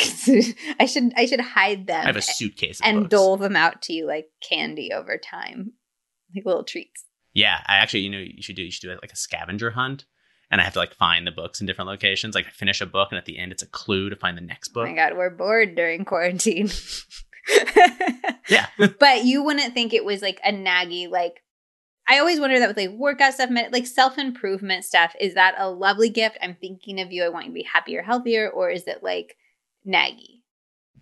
I 0.80 0.86
should 0.86 1.12
I 1.18 1.26
should 1.26 1.40
hide 1.40 1.86
them 1.86 2.00
I 2.02 2.06
have 2.06 2.16
a 2.16 2.22
suitcase 2.22 2.80
of 2.80 2.86
and 2.86 3.00
books. 3.00 3.10
dole 3.10 3.36
them 3.36 3.56
out 3.56 3.82
to 3.82 3.92
you 3.92 4.06
like 4.06 4.30
candy 4.48 4.90
over 4.92 5.18
time, 5.18 5.72
like 6.34 6.46
little 6.46 6.64
treats. 6.64 7.04
Yeah, 7.34 7.60
I 7.66 7.76
actually, 7.76 8.00
you 8.00 8.10
know, 8.10 8.18
you 8.18 8.42
should 8.42 8.56
do 8.56 8.62
you 8.62 8.70
should 8.70 8.82
do 8.88 8.98
like 9.02 9.12
a 9.12 9.16
scavenger 9.16 9.72
hunt, 9.72 10.06
and 10.52 10.60
I 10.60 10.64
have 10.64 10.74
to 10.74 10.78
like 10.78 10.94
find 10.94 11.26
the 11.26 11.32
books 11.32 11.60
in 11.60 11.66
different 11.66 11.88
locations. 11.88 12.36
Like 12.36 12.46
I 12.46 12.50
finish 12.50 12.80
a 12.80 12.86
book, 12.86 13.08
and 13.10 13.18
at 13.18 13.24
the 13.24 13.38
end, 13.38 13.50
it's 13.50 13.64
a 13.64 13.66
clue 13.66 14.08
to 14.08 14.16
find 14.16 14.36
the 14.36 14.42
next 14.42 14.68
book. 14.68 14.86
Oh 14.86 14.90
my 14.90 14.96
god, 14.96 15.16
we're 15.16 15.30
bored 15.30 15.74
during 15.74 16.04
quarantine. 16.04 16.70
Yeah, 18.48 18.66
but 19.00 19.24
you 19.24 19.42
wouldn't 19.42 19.74
think 19.74 19.92
it 19.92 20.04
was 20.04 20.22
like 20.22 20.38
a 20.44 20.52
naggy 20.52 21.10
like 21.10 21.42
I 22.08 22.18
always 22.18 22.38
wonder 22.38 22.60
that 22.60 22.68
with 22.68 22.76
like 22.76 22.90
workout 22.90 23.34
stuff, 23.34 23.50
like 23.72 23.86
self 23.86 24.16
improvement 24.16 24.84
stuff. 24.84 25.14
Is 25.18 25.34
that 25.34 25.56
a 25.58 25.68
lovely 25.68 26.08
gift? 26.08 26.38
I'm 26.40 26.56
thinking 26.60 27.00
of 27.00 27.10
you. 27.10 27.24
I 27.24 27.30
want 27.30 27.46
you 27.46 27.50
to 27.50 27.54
be 27.54 27.62
happier, 27.64 28.02
healthier, 28.02 28.48
or 28.48 28.70
is 28.70 28.86
it 28.86 29.02
like 29.02 29.36
naggy? 29.84 30.42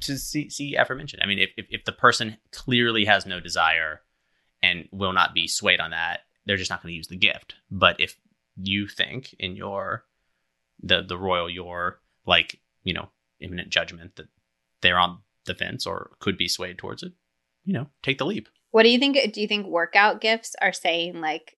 to 0.00 0.18
see, 0.18 0.48
see 0.48 0.74
aforementioned. 0.74 1.22
I 1.22 1.26
mean, 1.26 1.38
if, 1.38 1.50
if 1.56 1.66
if 1.70 1.84
the 1.84 1.92
person 1.92 2.36
clearly 2.52 3.04
has 3.04 3.26
no 3.26 3.40
desire 3.40 4.00
and 4.62 4.88
will 4.92 5.12
not 5.12 5.34
be 5.34 5.46
swayed 5.46 5.80
on 5.80 5.90
that, 5.90 6.20
they're 6.46 6.56
just 6.56 6.70
not 6.70 6.82
going 6.82 6.92
to 6.92 6.96
use 6.96 7.08
the 7.08 7.16
gift. 7.16 7.54
But 7.70 8.00
if 8.00 8.16
you 8.62 8.86
think 8.86 9.34
in 9.38 9.56
your 9.56 10.04
the 10.82 11.02
the 11.02 11.18
royal 11.18 11.50
your 11.50 12.00
like 12.26 12.60
you 12.82 12.94
know 12.94 13.10
imminent 13.40 13.70
judgment 13.70 14.16
that 14.16 14.28
they're 14.80 14.98
on 14.98 15.18
the 15.46 15.54
fence 15.54 15.86
or 15.86 16.12
could 16.20 16.36
be 16.36 16.48
swayed 16.48 16.78
towards 16.78 17.02
it, 17.02 17.12
you 17.64 17.72
know, 17.72 17.88
take 18.02 18.18
the 18.18 18.26
leap. 18.26 18.48
What 18.70 18.84
do 18.84 18.88
you 18.90 18.98
think? 18.98 19.32
Do 19.32 19.40
you 19.40 19.48
think 19.48 19.66
workout 19.66 20.20
gifts 20.20 20.54
are 20.60 20.72
saying 20.72 21.20
like 21.20 21.56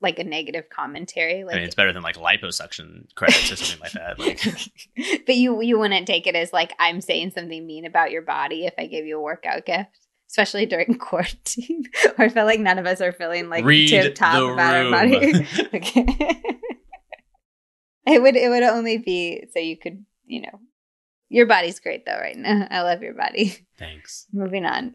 like 0.00 0.18
a 0.18 0.24
negative 0.24 0.68
commentary? 0.68 1.44
Like, 1.44 1.54
I 1.54 1.58
mean, 1.58 1.66
it's 1.66 1.74
better 1.74 1.92
than 1.92 2.02
like 2.02 2.16
liposuction 2.16 3.12
credits 3.14 3.50
or 3.50 3.56
something 3.56 3.80
like 3.80 3.92
that. 3.92 4.18
Like, 4.18 5.24
but 5.26 5.36
you 5.36 5.62
you 5.62 5.78
wouldn't 5.78 6.06
take 6.06 6.26
it 6.26 6.36
as 6.36 6.52
like 6.52 6.72
I'm 6.78 7.00
saying 7.00 7.30
something 7.30 7.66
mean 7.66 7.86
about 7.86 8.10
your 8.10 8.22
body 8.22 8.66
if 8.66 8.74
I 8.76 8.86
gave 8.86 9.06
you 9.06 9.18
a 9.18 9.22
workout 9.22 9.64
gift, 9.64 10.03
especially 10.34 10.66
during 10.66 10.94
quarantine. 10.98 11.84
or 12.18 12.24
I 12.24 12.28
feel 12.28 12.44
like 12.44 12.58
none 12.60 12.78
of 12.80 12.86
us 12.86 13.00
are 13.00 13.12
feeling 13.12 13.48
like 13.48 13.64
Read 13.64 13.88
tip 13.88 14.16
top 14.16 14.34
about 14.52 14.74
our 14.74 14.82
room. 14.82 14.90
body. 14.92 15.46
okay. 15.74 16.42
it 18.06 18.20
would 18.20 18.34
it 18.36 18.48
would 18.48 18.64
only 18.64 18.98
be 18.98 19.44
so 19.52 19.60
you 19.60 19.76
could 19.76 20.04
you 20.26 20.42
know 20.42 20.60
your 21.28 21.46
body's 21.46 21.78
great 21.80 22.04
though 22.04 22.18
right 22.18 22.36
now. 22.36 22.66
I 22.70 22.82
love 22.82 23.02
your 23.02 23.14
body. 23.14 23.56
thanks. 23.78 24.26
Moving 24.32 24.64
on. 24.66 24.92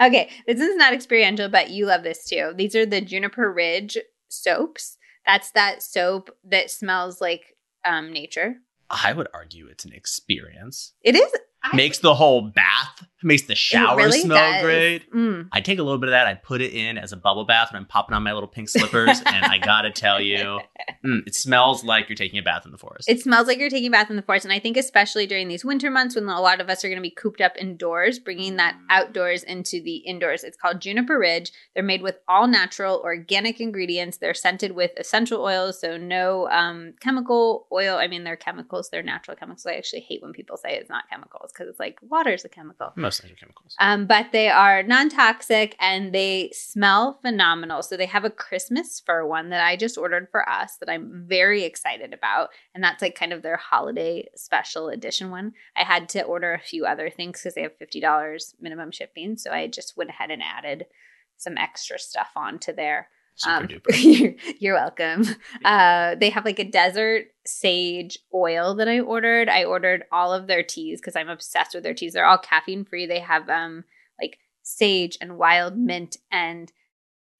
okay, 0.00 0.28
this 0.46 0.60
is 0.60 0.76
not 0.76 0.92
experiential, 0.92 1.48
but 1.48 1.70
you 1.70 1.86
love 1.86 2.02
this 2.02 2.24
too. 2.26 2.52
These 2.56 2.74
are 2.74 2.84
the 2.86 3.00
Juniper 3.00 3.50
Ridge 3.52 3.96
soaps. 4.28 4.96
That's 5.26 5.50
that 5.52 5.82
soap 5.82 6.30
that 6.44 6.70
smells 6.70 7.20
like 7.20 7.56
um, 7.86 8.12
nature. 8.12 8.56
I 8.90 9.12
would 9.14 9.28
argue 9.32 9.66
it's 9.68 9.84
an 9.86 9.92
experience. 9.92 10.92
It 11.02 11.14
is. 11.14 11.30
I- 11.62 11.74
Makes 11.74 12.00
the 12.00 12.14
whole 12.14 12.42
bath, 12.42 13.06
makes 13.24 13.42
the 13.42 13.54
shower 13.54 13.96
really 13.96 14.20
smell 14.20 14.36
does. 14.36 14.62
great. 14.62 15.12
Mm. 15.12 15.48
I 15.52 15.60
take 15.60 15.78
a 15.78 15.82
little 15.82 15.98
bit 15.98 16.08
of 16.08 16.12
that. 16.12 16.26
I 16.26 16.34
put 16.34 16.60
it 16.60 16.72
in 16.72 16.98
as 16.98 17.12
a 17.12 17.16
bubble 17.16 17.44
bath 17.44 17.72
when 17.72 17.80
I'm 17.80 17.86
popping 17.86 18.14
on 18.14 18.22
my 18.22 18.32
little 18.32 18.48
pink 18.48 18.68
slippers, 18.68 19.22
and 19.26 19.44
I 19.44 19.58
gotta 19.58 19.90
tell 19.90 20.20
you, 20.20 20.60
mm, 21.04 21.26
it 21.26 21.34
smells 21.34 21.84
like 21.84 22.08
you're 22.08 22.16
taking 22.16 22.38
a 22.38 22.42
bath 22.42 22.64
in 22.66 22.72
the 22.72 22.78
forest. 22.78 23.08
It 23.08 23.20
smells 23.20 23.46
like 23.46 23.58
you're 23.58 23.70
taking 23.70 23.88
a 23.88 23.90
bath 23.90 24.10
in 24.10 24.16
the 24.16 24.22
forest. 24.22 24.44
And 24.44 24.52
I 24.52 24.58
think, 24.58 24.76
especially 24.76 25.26
during 25.26 25.48
these 25.48 25.64
winter 25.64 25.90
months 25.90 26.14
when 26.14 26.24
a 26.24 26.40
lot 26.40 26.60
of 26.60 26.68
us 26.68 26.84
are 26.84 26.88
going 26.88 26.98
to 26.98 27.02
be 27.02 27.10
cooped 27.10 27.40
up 27.40 27.52
indoors, 27.58 28.18
bringing 28.18 28.56
that 28.56 28.76
outdoors 28.90 29.42
into 29.42 29.82
the 29.82 29.96
indoors. 29.96 30.44
It's 30.44 30.56
called 30.56 30.80
Juniper 30.80 31.18
Ridge. 31.18 31.52
They're 31.74 31.82
made 31.82 32.02
with 32.02 32.18
all 32.28 32.46
natural, 32.46 33.00
organic 33.04 33.60
ingredients. 33.60 34.18
They're 34.18 34.34
scented 34.34 34.72
with 34.72 34.92
essential 34.98 35.42
oils, 35.42 35.80
so 35.80 35.96
no 35.96 36.48
um, 36.50 36.94
chemical 37.00 37.66
oil. 37.72 37.96
I 37.96 38.06
mean, 38.08 38.24
they're 38.24 38.36
chemicals, 38.36 38.90
they're 38.90 39.02
natural 39.02 39.36
chemicals. 39.36 39.66
I 39.66 39.74
actually 39.74 40.00
hate 40.00 40.22
when 40.22 40.32
people 40.32 40.56
say 40.56 40.76
it's 40.76 40.90
not 40.90 41.08
chemicals 41.08 41.52
because 41.52 41.68
it's 41.68 41.80
like 41.80 41.98
water's 42.02 42.44
a 42.44 42.48
chemical. 42.48 42.92
Um, 43.78 44.06
but 44.06 44.32
they 44.32 44.48
are 44.48 44.82
non 44.82 45.08
toxic 45.08 45.76
and 45.80 46.12
they 46.14 46.50
smell 46.52 47.18
phenomenal. 47.22 47.82
So 47.82 47.96
they 47.96 48.06
have 48.06 48.24
a 48.24 48.30
Christmas 48.30 49.00
fir 49.00 49.26
one 49.26 49.50
that 49.50 49.64
I 49.64 49.76
just 49.76 49.98
ordered 49.98 50.28
for 50.30 50.48
us 50.48 50.76
that 50.80 50.88
I'm 50.88 51.24
very 51.26 51.64
excited 51.64 52.12
about. 52.12 52.50
And 52.74 52.82
that's 52.82 53.02
like 53.02 53.14
kind 53.14 53.32
of 53.32 53.42
their 53.42 53.56
holiday 53.56 54.28
special 54.34 54.88
edition 54.88 55.30
one. 55.30 55.52
I 55.76 55.84
had 55.84 56.08
to 56.10 56.22
order 56.22 56.54
a 56.54 56.60
few 56.60 56.86
other 56.86 57.10
things 57.10 57.40
because 57.40 57.54
they 57.54 57.62
have 57.62 57.78
$50 57.78 58.54
minimum 58.60 58.90
shipping. 58.90 59.36
So 59.36 59.50
I 59.50 59.66
just 59.66 59.96
went 59.96 60.10
ahead 60.10 60.30
and 60.30 60.42
added 60.42 60.86
some 61.36 61.58
extra 61.58 61.98
stuff 61.98 62.30
onto 62.36 62.72
there. 62.72 63.08
Super 63.36 63.54
Um, 63.56 63.68
duper. 63.68 64.38
you're, 64.60 64.74
welcome. 64.74 65.24
Uh, 65.64 66.14
they 66.14 66.30
have 66.30 66.44
like 66.44 66.58
a 66.58 66.64
desert 66.64 67.26
sage 67.46 68.18
oil 68.32 68.74
that 68.76 68.88
I 68.88 69.00
ordered. 69.00 69.48
I 69.48 69.64
ordered 69.64 70.04
all 70.12 70.32
of 70.32 70.46
their 70.46 70.62
teas 70.62 71.00
because 71.00 71.16
I'm 71.16 71.28
obsessed 71.28 71.74
with 71.74 71.82
their 71.82 71.94
teas. 71.94 72.12
They're 72.12 72.24
all 72.24 72.38
caffeine 72.38 72.84
free. 72.84 73.06
They 73.06 73.20
have 73.20 73.48
um 73.48 73.84
like 74.20 74.38
sage 74.62 75.18
and 75.20 75.36
wild 75.36 75.76
mint 75.76 76.16
and 76.30 76.72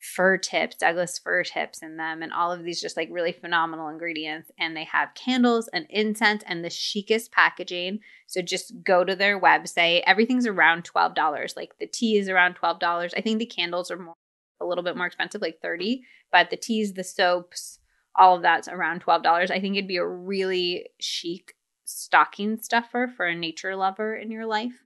fir 0.01 0.37
tips, 0.37 0.77
Douglas 0.77 1.19
fir 1.19 1.45
tips 1.45 1.83
in 1.83 1.97
them, 1.97 2.23
and 2.23 2.33
all 2.33 2.53
of 2.53 2.63
these 2.65 2.81
just 2.81 2.97
like 2.97 3.09
really 3.11 3.33
phenomenal 3.33 3.89
ingredients. 3.89 4.51
And 4.59 4.77
they 4.77 4.85
have 4.85 5.15
candles 5.15 5.69
and 5.73 5.87
incense 5.89 6.43
and 6.47 6.65
the 6.65 6.71
chicest 6.71 7.33
packaging. 7.33 8.01
So 8.27 8.43
just 8.43 8.75
go 8.85 9.05
to 9.05 9.15
their 9.17 9.41
website. 9.41 10.03
Everything's 10.07 10.47
around 10.47 10.85
twelve 10.85 11.15
dollars. 11.15 11.55
Like 11.57 11.79
the 11.79 11.87
tea 11.87 12.19
is 12.19 12.29
around 12.29 12.55
twelve 12.55 12.81
dollars. 12.81 13.15
I 13.17 13.21
think 13.21 13.39
the 13.39 13.47
candles 13.47 13.91
are 13.91 13.99
more 13.99 14.15
a 14.64 14.66
little 14.66 14.85
bit 14.85 14.96
more 14.96 15.07
expensive, 15.07 15.42
like 15.42 15.61
30 15.61 16.03
but 16.35 16.50
the 16.50 16.57
teas, 16.57 16.94
the 16.94 17.05
soaps, 17.05 17.79
all 18.16 18.35
of 18.35 18.42
that's 18.42 18.66
around 18.66 19.05
$12. 19.05 19.53
I 19.53 19.61
think 19.61 19.77
it'd 19.77 19.87
be 19.87 19.98
a 19.98 20.07
really 20.07 20.88
chic 21.00 21.55
stocking 21.85 22.61
stuffer 22.61 23.09
for 23.16 23.27
a 23.27 23.37
nature 23.37 23.77
lover 23.77 24.16
in 24.16 24.33
your 24.33 24.44
life 24.44 24.83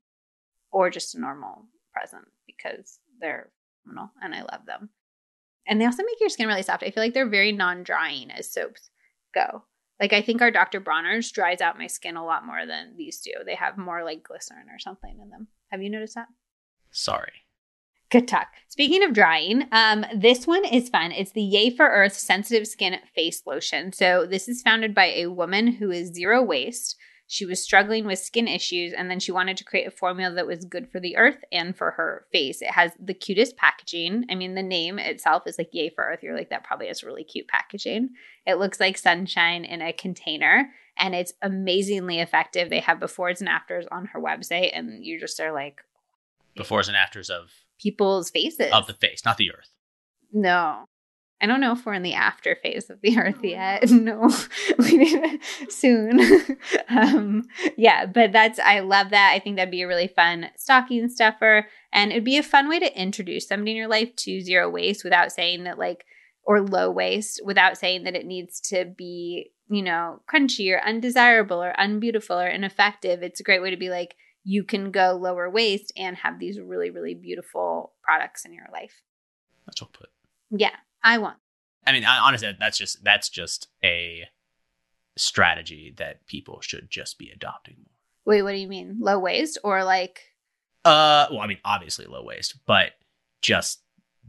or 0.70 0.90
just 0.90 1.14
a 1.14 1.20
normal 1.20 1.64
present 1.94 2.26
because 2.46 2.98
they're 3.18 3.50
phenomenal 3.82 4.12
and 4.22 4.34
I 4.34 4.42
love 4.42 4.66
them. 4.66 4.90
And 5.66 5.80
they 5.80 5.86
also 5.86 6.02
make 6.02 6.20
your 6.20 6.28
skin 6.28 6.48
really 6.48 6.62
soft. 6.62 6.82
I 6.82 6.90
feel 6.90 7.02
like 7.02 7.14
they're 7.14 7.28
very 7.28 7.52
non 7.52 7.82
drying 7.82 8.30
as 8.30 8.52
soaps 8.52 8.90
go. 9.34 9.64
Like 9.98 10.12
I 10.12 10.20
think 10.20 10.42
our 10.42 10.50
Dr. 10.50 10.80
Bronner's 10.80 11.32
dries 11.32 11.62
out 11.62 11.78
my 11.78 11.86
skin 11.86 12.16
a 12.16 12.24
lot 12.24 12.44
more 12.44 12.66
than 12.66 12.94
these 12.98 13.20
do. 13.20 13.32
They 13.46 13.54
have 13.54 13.78
more 13.78 14.04
like 14.04 14.22
glycerin 14.22 14.68
or 14.70 14.78
something 14.78 15.18
in 15.18 15.30
them. 15.30 15.48
Have 15.70 15.82
you 15.82 15.88
noticed 15.88 16.14
that? 16.14 16.28
Sorry. 16.90 17.32
Good 18.11 18.27
talk. 18.27 18.49
Speaking 18.68 19.03
of 19.03 19.12
drying, 19.12 19.66
um, 19.71 20.07
this 20.14 20.47
one 20.47 20.64
is 20.64 20.88
fun. 20.88 21.12
It's 21.12 21.33
the 21.33 21.42
Yay 21.42 21.68
for 21.68 21.87
Earth 21.87 22.14
Sensitive 22.14 22.66
Skin 22.66 22.97
Face 23.14 23.42
Lotion. 23.47 23.92
So 23.92 24.25
this 24.25 24.49
is 24.49 24.62
founded 24.62 24.94
by 24.94 25.07
a 25.07 25.27
woman 25.27 25.66
who 25.66 25.90
is 25.90 26.14
zero 26.14 26.42
waste. 26.42 26.97
She 27.27 27.44
was 27.44 27.62
struggling 27.62 28.07
with 28.07 28.18
skin 28.18 28.49
issues, 28.49 28.94
and 28.94 29.11
then 29.11 29.21
she 29.21 29.31
wanted 29.31 29.59
to 29.59 29.64
create 29.64 29.87
a 29.87 29.90
formula 29.90 30.35
that 30.35 30.47
was 30.47 30.64
good 30.64 30.90
for 30.90 30.99
the 30.99 31.18
earth 31.18 31.44
and 31.53 31.77
for 31.77 31.90
her 31.90 32.25
face. 32.33 32.62
It 32.62 32.71
has 32.71 32.92
the 32.99 33.12
cutest 33.12 33.59
packaging. 33.59 34.25
I 34.31 34.35
mean, 34.35 34.55
the 34.55 34.62
name 34.62 34.99
itself 34.99 35.42
is 35.47 35.59
like 35.59 35.68
Yay 35.73 35.90
for 35.90 36.05
Earth. 36.05 36.21
You're 36.23 36.35
like, 36.35 36.49
that 36.49 36.64
probably 36.64 36.87
has 36.87 37.05
really 37.05 37.25
cute 37.25 37.47
packaging. 37.47 38.09
It 38.47 38.55
looks 38.55 38.81
like 38.81 38.97
sunshine 38.97 39.66
in 39.66 39.83
a 39.83 39.92
container, 39.92 40.71
and 40.97 41.14
it's 41.14 41.35
amazingly 41.42 42.21
effective. 42.21 42.71
They 42.71 42.81
have 42.81 42.99
befores 42.99 43.40
and 43.40 43.49
afters 43.51 43.85
on 43.92 44.07
her 44.07 44.21
website, 44.21 44.71
and 44.73 45.05
you 45.05 45.21
just 45.21 45.38
are 45.40 45.53
like, 45.53 45.83
Befores 46.57 46.88
and 46.88 46.97
afters 46.97 47.29
of 47.29 47.53
people's 47.78 48.30
faces. 48.30 48.70
of 48.72 48.86
the 48.86 48.94
face, 48.94 49.24
not 49.24 49.36
the 49.36 49.52
earth. 49.52 49.70
No. 50.32 50.84
I 51.40 51.46
don't 51.46 51.60
know 51.60 51.72
if 51.72 51.86
we're 51.86 51.94
in 51.94 52.02
the 52.02 52.14
after 52.14 52.56
phase 52.62 52.90
of 52.90 53.00
the 53.00 53.16
earth 53.18 53.42
yet. 53.42 53.88
No, 53.98 54.30
we 54.78 54.96
need 54.96 55.40
to 55.60 55.70
soon. 55.70 56.56
um, 56.88 57.44
yeah, 57.76 58.06
but 58.06 58.32
that's, 58.32 58.58
I 58.58 58.80
love 58.80 59.10
that. 59.10 59.32
I 59.34 59.38
think 59.38 59.56
that'd 59.56 59.70
be 59.70 59.82
a 59.82 59.88
really 59.88 60.08
fun 60.08 60.50
stocking 60.56 61.08
stuffer. 61.08 61.68
And 61.92 62.10
it'd 62.10 62.24
be 62.24 62.38
a 62.38 62.42
fun 62.42 62.68
way 62.68 62.80
to 62.80 63.00
introduce 63.00 63.46
somebody 63.46 63.72
in 63.72 63.76
your 63.76 63.88
life 63.88 64.14
to 64.16 64.40
zero 64.40 64.68
waste 64.68 65.04
without 65.04 65.32
saying 65.32 65.64
that, 65.64 65.78
like, 65.78 66.04
or 66.44 66.60
low 66.60 66.90
waste, 66.90 67.40
without 67.44 67.78
saying 67.78 68.04
that 68.04 68.16
it 68.16 68.26
needs 68.26 68.60
to 68.60 68.84
be, 68.84 69.50
you 69.68 69.82
know, 69.82 70.22
crunchy 70.32 70.74
or 70.74 70.80
undesirable 70.80 71.62
or 71.62 71.74
unbeautiful 71.78 72.38
or 72.38 72.48
ineffective. 72.48 73.22
It's 73.22 73.40
a 73.40 73.44
great 73.44 73.62
way 73.62 73.70
to 73.70 73.76
be 73.76 73.90
like, 73.90 74.16
you 74.44 74.64
can 74.64 74.90
go 74.90 75.18
lower 75.20 75.51
waste 75.51 75.92
and 75.96 76.16
have 76.16 76.38
these 76.38 76.59
really, 76.61 76.90
really 76.90 77.14
beautiful 77.14 77.92
products 78.03 78.44
in 78.44 78.53
your 78.53 78.66
life. 78.72 79.03
That's 79.66 79.83
well 79.83 79.90
put. 79.92 80.09
Yeah, 80.51 80.77
I 81.03 81.18
want. 81.18 81.37
I 81.87 81.92
mean, 81.92 82.05
I, 82.05 82.18
honestly, 82.18 82.55
that's 82.59 82.79
just 82.79 83.03
that's 83.05 83.29
just 83.29 83.68
a 83.85 84.24
strategy 85.16 85.94
that 85.96 86.27
people 86.27 86.61
should 86.61 86.88
just 86.90 87.18
be 87.18 87.31
adopting 87.31 87.77
more. 87.79 87.94
Wait, 88.24 88.42
what 88.42 88.53
do 88.53 88.59
you 88.59 88.68
mean? 88.68 88.98
Low 89.01 89.18
waste 89.18 89.59
or 89.64 89.85
like 89.85 90.20
Uh, 90.85 91.27
well, 91.31 91.40
I 91.40 91.46
mean, 91.46 91.59
obviously 91.64 92.07
low 92.07 92.22
waste, 92.22 92.57
but 92.66 92.92
just 93.42 93.81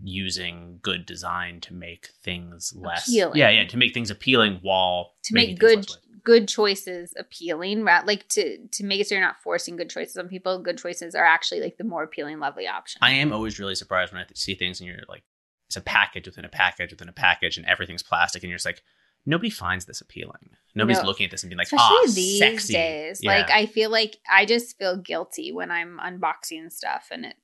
using 0.01 0.79
good 0.81 1.05
design 1.05 1.59
to 1.61 1.73
make 1.73 2.09
things 2.23 2.73
less. 2.75 3.07
Appealing. 3.07 3.37
Yeah, 3.37 3.49
yeah, 3.49 3.67
to 3.67 3.77
make 3.77 3.93
things 3.93 4.09
appealing 4.09 4.59
while 4.61 5.13
to 5.23 5.33
make 5.33 5.59
good. 5.59 5.85
Good 6.23 6.47
choices 6.47 7.13
appealing, 7.17 7.83
right? 7.83 8.05
Like 8.05 8.27
to 8.29 8.57
to 8.67 8.83
make 8.85 9.01
it 9.01 9.07
so 9.07 9.15
you're 9.15 9.23
not 9.23 9.41
forcing 9.41 9.75
good 9.75 9.89
choices 9.89 10.17
on 10.17 10.27
people. 10.27 10.59
Good 10.61 10.77
choices 10.77 11.15
are 11.15 11.25
actually 11.25 11.61
like 11.61 11.77
the 11.77 11.83
more 11.83 12.03
appealing, 12.03 12.39
lovely 12.39 12.67
option. 12.67 12.99
I 13.01 13.11
am 13.11 13.31
always 13.33 13.59
really 13.59 13.75
surprised 13.75 14.11
when 14.13 14.21
I 14.21 14.25
see 14.33 14.55
things 14.55 14.79
and 14.79 14.87
you're 14.89 14.99
like, 15.07 15.23
it's 15.67 15.75
a 15.77 15.81
package 15.81 16.25
within 16.27 16.45
a 16.45 16.49
package 16.49 16.91
within 16.91 17.09
a 17.09 17.13
package, 17.13 17.57
and 17.57 17.65
everything's 17.65 18.03
plastic, 18.03 18.41
and 18.43 18.49
you're 18.49 18.57
just 18.57 18.65
like, 18.65 18.81
nobody 19.25 19.49
finds 19.49 19.85
this 19.85 20.01
appealing. 20.01 20.49
Nobody's 20.73 21.01
No. 21.01 21.05
looking 21.07 21.25
at 21.25 21.31
this 21.31 21.43
and 21.43 21.49
being 21.49 21.57
like, 21.59 21.67
ah, 21.73 22.01
these 22.05 22.39
sexy. 22.39 22.73
days. 22.73 23.19
Yeah. 23.21 23.37
Like 23.37 23.49
I 23.51 23.65
feel 23.65 23.89
like 23.91 24.17
I 24.29 24.45
just 24.45 24.77
feel 24.77 24.97
guilty 24.97 25.51
when 25.51 25.69
I'm 25.71 25.99
unboxing 25.99 26.71
stuff 26.71 27.09
and 27.11 27.25
it 27.25 27.35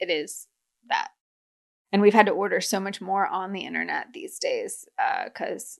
it 0.00 0.10
is 0.10 0.48
that. 0.88 1.08
And 1.92 2.00
we've 2.02 2.14
had 2.14 2.26
to 2.26 2.32
order 2.32 2.60
so 2.60 2.80
much 2.80 3.00
more 3.00 3.26
on 3.26 3.52
the 3.52 3.60
internet 3.66 4.08
these 4.14 4.38
days 4.38 4.86
because 5.24 5.78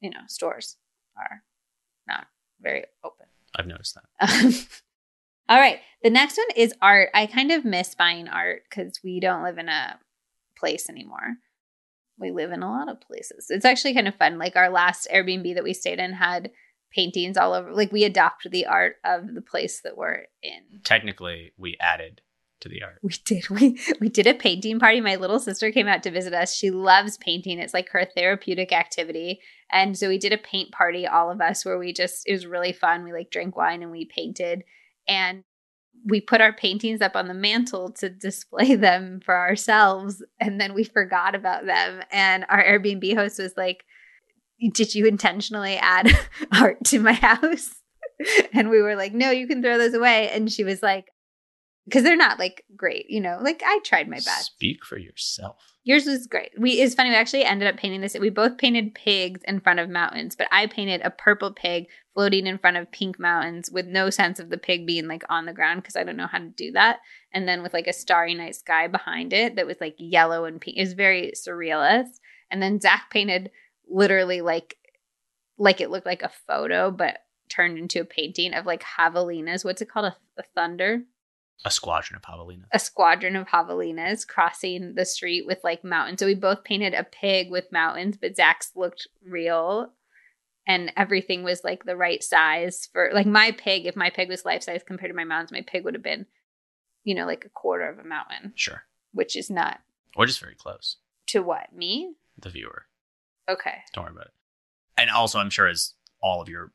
you 0.00 0.10
know 0.10 0.20
stores 0.28 0.76
are 1.16 1.42
not 2.06 2.26
very 2.60 2.84
open. 3.04 3.26
I've 3.56 3.66
noticed 3.66 3.96
that. 3.96 4.66
All 5.48 5.58
right. 5.58 5.80
The 6.02 6.10
next 6.10 6.36
one 6.36 6.46
is 6.56 6.74
art. 6.80 7.10
I 7.14 7.26
kind 7.26 7.52
of 7.52 7.64
miss 7.64 7.94
buying 7.94 8.28
art 8.28 8.62
because 8.68 9.00
we 9.04 9.20
don't 9.20 9.42
live 9.42 9.58
in 9.58 9.68
a 9.68 9.98
place 10.56 10.88
anymore. 10.88 11.36
We 12.18 12.30
live 12.30 12.52
in 12.52 12.62
a 12.62 12.70
lot 12.70 12.88
of 12.88 13.00
places. 13.00 13.46
It's 13.50 13.64
actually 13.64 13.94
kind 13.94 14.08
of 14.08 14.14
fun. 14.14 14.38
Like 14.38 14.56
our 14.56 14.70
last 14.70 15.08
Airbnb 15.12 15.54
that 15.54 15.64
we 15.64 15.74
stayed 15.74 15.98
in 15.98 16.12
had 16.12 16.50
paintings 16.94 17.36
all 17.36 17.52
over. 17.52 17.72
Like 17.72 17.92
we 17.92 18.04
adopt 18.04 18.50
the 18.50 18.66
art 18.66 18.96
of 19.04 19.34
the 19.34 19.42
place 19.42 19.80
that 19.82 19.96
we're 19.96 20.26
in. 20.42 20.80
Technically, 20.84 21.52
we 21.56 21.76
added 21.80 22.20
to 22.62 22.68
the 22.68 22.82
art. 22.82 22.98
We 23.02 23.12
did. 23.24 23.44
We 23.50 23.78
we 24.00 24.08
did 24.08 24.26
a 24.26 24.34
painting 24.34 24.78
party. 24.78 25.00
My 25.00 25.16
little 25.16 25.38
sister 25.38 25.70
came 25.70 25.88
out 25.88 26.02
to 26.04 26.10
visit 26.10 26.32
us. 26.32 26.54
She 26.54 26.70
loves 26.70 27.18
painting. 27.18 27.58
It's 27.58 27.74
like 27.74 27.90
her 27.90 28.04
therapeutic 28.04 28.72
activity. 28.72 29.40
And 29.70 29.96
so 29.96 30.08
we 30.08 30.18
did 30.18 30.32
a 30.32 30.38
paint 30.38 30.72
party, 30.72 31.06
all 31.06 31.30
of 31.30 31.40
us, 31.40 31.64
where 31.64 31.78
we 31.78 31.92
just 31.92 32.26
it 32.26 32.32
was 32.32 32.46
really 32.46 32.72
fun. 32.72 33.04
We 33.04 33.12
like 33.12 33.30
drank 33.30 33.56
wine 33.56 33.82
and 33.82 33.92
we 33.92 34.06
painted. 34.06 34.64
And 35.06 35.44
we 36.04 36.20
put 36.20 36.40
our 36.40 36.52
paintings 36.52 37.00
up 37.00 37.14
on 37.14 37.28
the 37.28 37.34
mantle 37.34 37.90
to 37.92 38.08
display 38.08 38.74
them 38.76 39.20
for 39.24 39.36
ourselves. 39.36 40.22
And 40.40 40.60
then 40.60 40.74
we 40.74 40.84
forgot 40.84 41.34
about 41.34 41.66
them. 41.66 42.02
And 42.10 42.44
our 42.48 42.62
Airbnb 42.62 43.14
host 43.14 43.38
was 43.38 43.54
like, 43.56 43.84
Did 44.72 44.94
you 44.94 45.06
intentionally 45.06 45.76
add 45.76 46.10
art 46.52 46.84
to 46.86 47.00
my 47.00 47.12
house? 47.12 47.74
And 48.52 48.70
we 48.70 48.80
were 48.80 48.96
like, 48.96 49.12
No, 49.12 49.30
you 49.30 49.46
can 49.46 49.62
throw 49.62 49.78
those 49.78 49.94
away. 49.94 50.30
And 50.30 50.50
she 50.50 50.64
was 50.64 50.82
like, 50.82 51.06
because 51.84 52.04
they're 52.04 52.16
not 52.16 52.38
like 52.38 52.64
great, 52.76 53.10
you 53.10 53.20
know. 53.20 53.38
Like 53.40 53.62
I 53.64 53.80
tried 53.84 54.08
my 54.08 54.16
best. 54.16 54.52
Speak 54.52 54.84
for 54.84 54.98
yourself. 54.98 55.56
Yours 55.84 56.06
was 56.06 56.28
great. 56.28 56.52
We 56.56 56.80
it's 56.80 56.94
funny. 56.94 57.10
We 57.10 57.16
actually 57.16 57.44
ended 57.44 57.68
up 57.68 57.76
painting 57.76 58.00
this. 58.00 58.16
We 58.18 58.30
both 58.30 58.56
painted 58.56 58.94
pigs 58.94 59.40
in 59.48 59.60
front 59.60 59.80
of 59.80 59.90
mountains, 59.90 60.36
but 60.36 60.46
I 60.52 60.66
painted 60.66 61.00
a 61.02 61.10
purple 61.10 61.52
pig 61.52 61.86
floating 62.14 62.46
in 62.46 62.58
front 62.58 62.76
of 62.76 62.90
pink 62.92 63.18
mountains 63.18 63.70
with 63.70 63.86
no 63.86 64.10
sense 64.10 64.38
of 64.38 64.48
the 64.48 64.58
pig 64.58 64.86
being 64.86 65.08
like 65.08 65.24
on 65.28 65.46
the 65.46 65.52
ground 65.52 65.82
because 65.82 65.96
I 65.96 66.04
don't 66.04 66.16
know 66.16 66.28
how 66.28 66.38
to 66.38 66.48
do 66.48 66.72
that. 66.72 67.00
And 67.32 67.48
then 67.48 67.62
with 67.62 67.72
like 67.72 67.88
a 67.88 67.92
starry 67.92 68.34
night 68.34 68.54
sky 68.54 68.86
behind 68.86 69.32
it 69.32 69.56
that 69.56 69.66
was 69.66 69.80
like 69.80 69.96
yellow 69.98 70.44
and 70.44 70.60
pink. 70.60 70.76
It 70.76 70.82
was 70.82 70.92
very 70.92 71.32
surrealist. 71.36 72.20
And 72.50 72.62
then 72.62 72.80
Zach 72.80 73.10
painted 73.10 73.50
literally 73.88 74.40
like 74.40 74.76
like 75.58 75.80
it 75.80 75.90
looked 75.90 76.06
like 76.06 76.22
a 76.22 76.32
photo, 76.46 76.90
but 76.90 77.18
turned 77.48 77.76
into 77.76 78.00
a 78.00 78.04
painting 78.04 78.54
of 78.54 78.66
like 78.66 78.84
javelinas. 78.98 79.64
What's 79.64 79.82
it 79.82 79.90
called? 79.90 80.06
A, 80.06 80.16
a 80.38 80.44
thunder 80.54 81.02
a 81.64 81.70
squadron 81.70 82.16
of 82.16 82.22
javelinas. 82.22 82.66
A 82.72 82.78
squadron 82.78 83.36
of 83.36 83.48
javelinas 83.48 84.26
crossing 84.26 84.94
the 84.94 85.04
street 85.04 85.46
with 85.46 85.58
like 85.62 85.84
mountains. 85.84 86.20
So 86.20 86.26
we 86.26 86.34
both 86.34 86.64
painted 86.64 86.94
a 86.94 87.04
pig 87.04 87.50
with 87.50 87.72
mountains, 87.72 88.16
but 88.20 88.36
Zach's 88.36 88.72
looked 88.74 89.06
real 89.26 89.92
and 90.66 90.92
everything 90.96 91.42
was 91.44 91.64
like 91.64 91.84
the 91.84 91.96
right 91.96 92.22
size 92.22 92.88
for 92.92 93.10
like 93.12 93.26
my 93.26 93.52
pig. 93.52 93.86
If 93.86 93.96
my 93.96 94.10
pig 94.10 94.28
was 94.28 94.44
life 94.44 94.62
size 94.62 94.82
compared 94.84 95.10
to 95.10 95.16
my 95.16 95.24
mountains, 95.24 95.52
my 95.52 95.64
pig 95.66 95.84
would 95.84 95.94
have 95.94 96.02
been, 96.02 96.26
you 97.04 97.14
know, 97.14 97.26
like 97.26 97.44
a 97.44 97.50
quarter 97.50 97.88
of 97.88 97.98
a 97.98 98.04
mountain. 98.04 98.52
Sure. 98.54 98.84
Which 99.12 99.36
is 99.36 99.50
not. 99.50 99.80
Or 100.16 100.26
just 100.26 100.40
very 100.40 100.54
close. 100.54 100.96
To 101.28 101.40
what? 101.40 101.72
Me? 101.72 102.14
The 102.38 102.50
viewer. 102.50 102.86
Okay. 103.48 103.78
Don't 103.92 104.04
worry 104.04 104.12
about 104.12 104.26
it. 104.26 104.32
And 104.96 105.10
also, 105.10 105.38
I'm 105.38 105.50
sure 105.50 105.68
as 105.68 105.94
all 106.22 106.40
of 106.40 106.48
your 106.48 106.72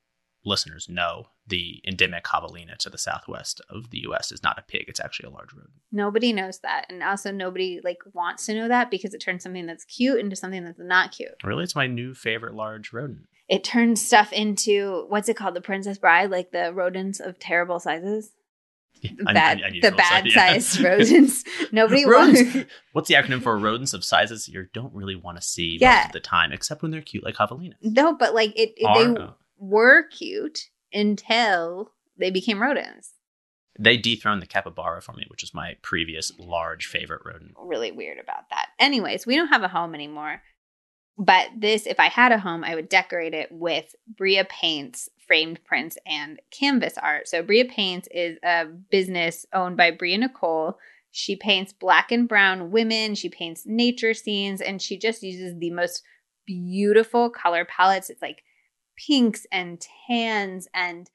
listeners 0.47 0.88
know, 0.89 1.27
the 1.45 1.81
endemic 1.86 2.23
javelina 2.23 2.77
to 2.77 2.89
the 2.89 2.97
southwest 2.97 3.62
of 3.69 3.89
the 3.89 3.99
U.S. 3.99 4.31
is 4.31 4.41
not 4.41 4.57
a 4.57 4.63
pig; 4.63 4.86
it's 4.88 4.99
actually 4.99 5.27
a 5.27 5.33
large 5.33 5.53
rodent. 5.53 5.73
Nobody 5.91 6.33
knows 6.33 6.60
that, 6.60 6.86
and 6.89 7.03
also 7.03 7.31
nobody 7.31 7.79
like 7.83 7.99
wants 8.13 8.45
to 8.47 8.55
know 8.55 8.67
that 8.67 8.89
because 8.89 9.13
it 9.13 9.19
turns 9.19 9.43
something 9.43 9.65
that's 9.65 9.86
cute 9.86 10.19
into 10.19 10.36
something 10.36 10.63
that's 10.63 10.79
not 10.79 11.12
cute. 11.12 11.36
Really, 11.43 11.63
it's 11.63 11.75
my 11.75 11.88
new 11.88 12.13
favorite 12.13 12.55
large 12.55 12.91
rodent. 12.93 13.27
It 13.47 13.63
turns 13.63 14.05
stuff 14.05 14.33
into 14.33 15.05
what's 15.07 15.29
it 15.29 15.38
called? 15.38 15.55
The 15.55 15.62
Princess 15.62 15.97
Bride, 15.97 16.31
like 16.31 16.51
the 16.51 16.73
rodents 16.73 17.19
of 17.19 17.39
terrible 17.39 17.79
sizes. 17.79 18.31
Yeah, 19.01 19.12
bad, 19.31 19.62
I, 19.62 19.67
I 19.67 19.79
the 19.79 19.95
bad 19.95 20.29
sized 20.31 20.79
yeah. 20.79 20.88
rodents. 20.89 21.43
Nobody 21.71 22.05
rodents. 22.07 22.55
wants. 22.55 22.71
What's 22.93 23.07
the 23.10 23.15
acronym 23.15 23.43
for 23.43 23.57
rodents 23.57 23.93
of 23.93 24.03
sizes 24.03 24.47
you 24.47 24.67
don't 24.73 24.93
really 24.93 25.15
want 25.15 25.38
to 25.38 25.43
see 25.43 25.77
yeah. 25.79 25.97
most 25.97 26.05
of 26.07 26.12
the 26.13 26.19
time, 26.19 26.51
except 26.51 26.81
when 26.81 26.91
they're 26.91 27.01
cute, 27.01 27.23
like 27.23 27.36
javelinas? 27.36 27.75
No, 27.81 28.15
but 28.15 28.33
like 28.33 28.57
it, 28.57 28.73
it 28.75 29.15
they 29.15 29.27
were 29.58 30.04
cute 30.04 30.70
until 30.93 31.91
they 32.17 32.32
became 32.32 32.62
rodents. 32.62 33.13
They 33.80 33.98
dethroned 33.98 34.41
the 34.41 34.48
capybara 34.48 35.02
for 35.02 35.13
me, 35.13 35.26
which 35.28 35.43
is 35.43 35.54
my 35.54 35.78
previous 35.82 36.32
large 36.39 36.88
favorite 36.88 37.22
rodent. 37.24 37.54
Really 37.58 37.91
weird 37.91 38.17
about 38.17 38.50
that. 38.50 38.70
Anyways, 38.80 39.28
we 39.28 39.36
don't 39.36 39.50
have 39.50 39.63
a 39.63 39.67
home 39.67 39.93
anymore. 39.93 40.41
But 41.20 41.50
this, 41.58 41.88
if 41.88 42.00
I 42.00 42.08
had 42.08 42.32
a 42.32 42.39
home, 42.39 42.63
I 42.63 42.76
would 42.76 42.89
decorate 42.89 43.34
it 43.34 43.52
with 43.52 43.96
Bria 44.08 44.46
Paints 44.46 45.10
framed 45.28 45.63
prints 45.65 45.98
and 46.06 46.39
canvas 46.52 46.93
art. 46.98 47.28
So 47.28 47.43
Bria 47.43 47.65
Paints 47.65 48.08
is 48.12 48.38
a 48.43 48.65
business 48.65 49.46
owned 49.54 49.78
by 49.78 49.91
Bria 49.91 50.17
Nicole. 50.17 50.78
She 51.12 51.36
paints 51.36 51.74
black 51.74 52.12
and 52.12 52.28
brown 52.28 52.72
women, 52.72 53.15
she 53.15 53.30
paints 53.30 53.63
nature 53.65 54.13
scenes, 54.13 54.62
and 54.62 54.82
she 54.82 54.98
just 54.98 55.24
uses 55.24 55.58
the 55.58 55.72
most 55.72 56.04
beautiful 56.46 57.30
color 57.30 57.65
palettes. 57.65 58.10
It's 58.10 58.22
like 58.22 58.43
pinks 58.97 59.45
and 59.51 59.86
tans 60.07 60.67
and 60.73 61.10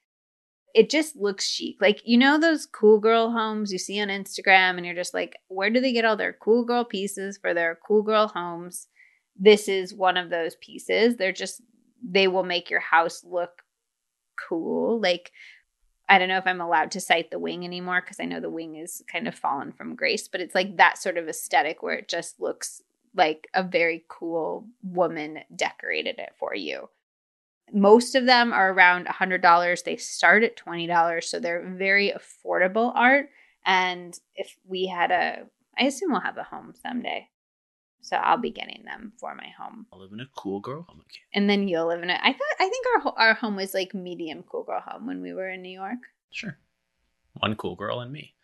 it 0.73 0.89
just 0.89 1.15
looks 1.15 1.47
chic. 1.47 1.77
Like, 1.79 2.01
you 2.03 2.17
know, 2.17 2.39
those 2.39 2.65
cool 2.65 2.99
girl 2.99 3.31
homes 3.31 3.71
you 3.71 3.77
see 3.77 4.01
on 4.01 4.07
Instagram, 4.07 4.77
and 4.77 4.85
you're 4.85 4.95
just 4.95 5.13
like, 5.13 5.37
where 5.47 5.69
do 5.69 5.79
they 5.79 5.93
get 5.93 6.05
all 6.05 6.17
their 6.17 6.33
cool 6.33 6.65
girl 6.65 6.83
pieces 6.83 7.37
for 7.37 7.53
their 7.53 7.77
cool 7.85 8.01
girl 8.01 8.27
homes? 8.27 8.87
This 9.37 9.67
is 9.67 9.93
one 9.93 10.17
of 10.17 10.29
those 10.29 10.55
pieces. 10.55 11.15
They're 11.15 11.31
just, 11.31 11.61
they 12.03 12.27
will 12.27 12.43
make 12.43 12.69
your 12.69 12.79
house 12.79 13.23
look 13.23 13.61
cool. 14.49 14.99
Like, 14.99 15.31
I 16.09 16.17
don't 16.17 16.27
know 16.27 16.37
if 16.37 16.47
I'm 16.47 16.61
allowed 16.61 16.91
to 16.91 17.01
cite 17.01 17.31
the 17.31 17.39
wing 17.39 17.63
anymore 17.63 18.01
because 18.01 18.19
I 18.19 18.25
know 18.25 18.39
the 18.39 18.49
wing 18.49 18.75
is 18.75 19.03
kind 19.11 19.27
of 19.27 19.35
fallen 19.35 19.71
from 19.71 19.95
grace, 19.95 20.27
but 20.27 20.41
it's 20.41 20.55
like 20.55 20.77
that 20.77 20.97
sort 20.97 21.17
of 21.17 21.29
aesthetic 21.29 21.81
where 21.81 21.95
it 21.95 22.09
just 22.09 22.41
looks 22.41 22.81
like 23.15 23.47
a 23.53 23.63
very 23.63 24.03
cool 24.07 24.67
woman 24.81 25.39
decorated 25.55 26.17
it 26.17 26.33
for 26.39 26.55
you 26.55 26.89
most 27.71 28.15
of 28.15 28.25
them 28.25 28.51
are 28.51 28.71
around 28.71 29.07
$100 29.07 29.83
they 29.83 29.97
start 29.97 30.43
at 30.43 30.57
$20 30.57 31.23
so 31.23 31.39
they're 31.39 31.73
very 31.77 32.11
affordable 32.11 32.91
art. 32.95 33.29
And 33.65 34.17
if 34.35 34.57
we 34.67 34.87
had 34.87 35.11
a 35.11 35.43
i 35.77 35.85
assume 35.85 36.11
we'll 36.11 36.21
have 36.21 36.37
a 36.37 36.43
home 36.43 36.73
someday. 36.81 37.29
So 38.01 38.17
i'll 38.17 38.37
be 38.37 38.51
getting 38.51 38.83
them 38.85 39.13
for 39.19 39.33
my 39.33 39.47
home. 39.57 39.85
I'll 39.93 40.01
live 40.01 40.11
in 40.11 40.19
a 40.19 40.27
cool 40.35 40.59
girl 40.59 40.83
home 40.87 41.01
again 41.01 41.21
and 41.33 41.49
then 41.49 41.67
you'll 41.67 41.87
live 41.87 42.03
in 42.03 42.09
it 42.09 42.19
i 42.21 42.33
thought 42.33 42.55
i 42.59 42.69
think 42.69 42.85
our 43.05 43.13
our 43.17 43.33
home 43.33 43.55
was 43.55 43.73
like 43.73 43.93
medium 43.93 44.43
cool 44.43 44.63
girl 44.63 44.81
home 44.85 45.07
when 45.07 45.21
we 45.21 45.33
were 45.33 45.49
in 45.49 45.61
new 45.61 45.79
york. 45.79 45.99
Sure. 46.31 46.57
One 47.35 47.55
cool 47.55 47.75
girl 47.75 48.01
and 48.01 48.11
me. 48.11 48.35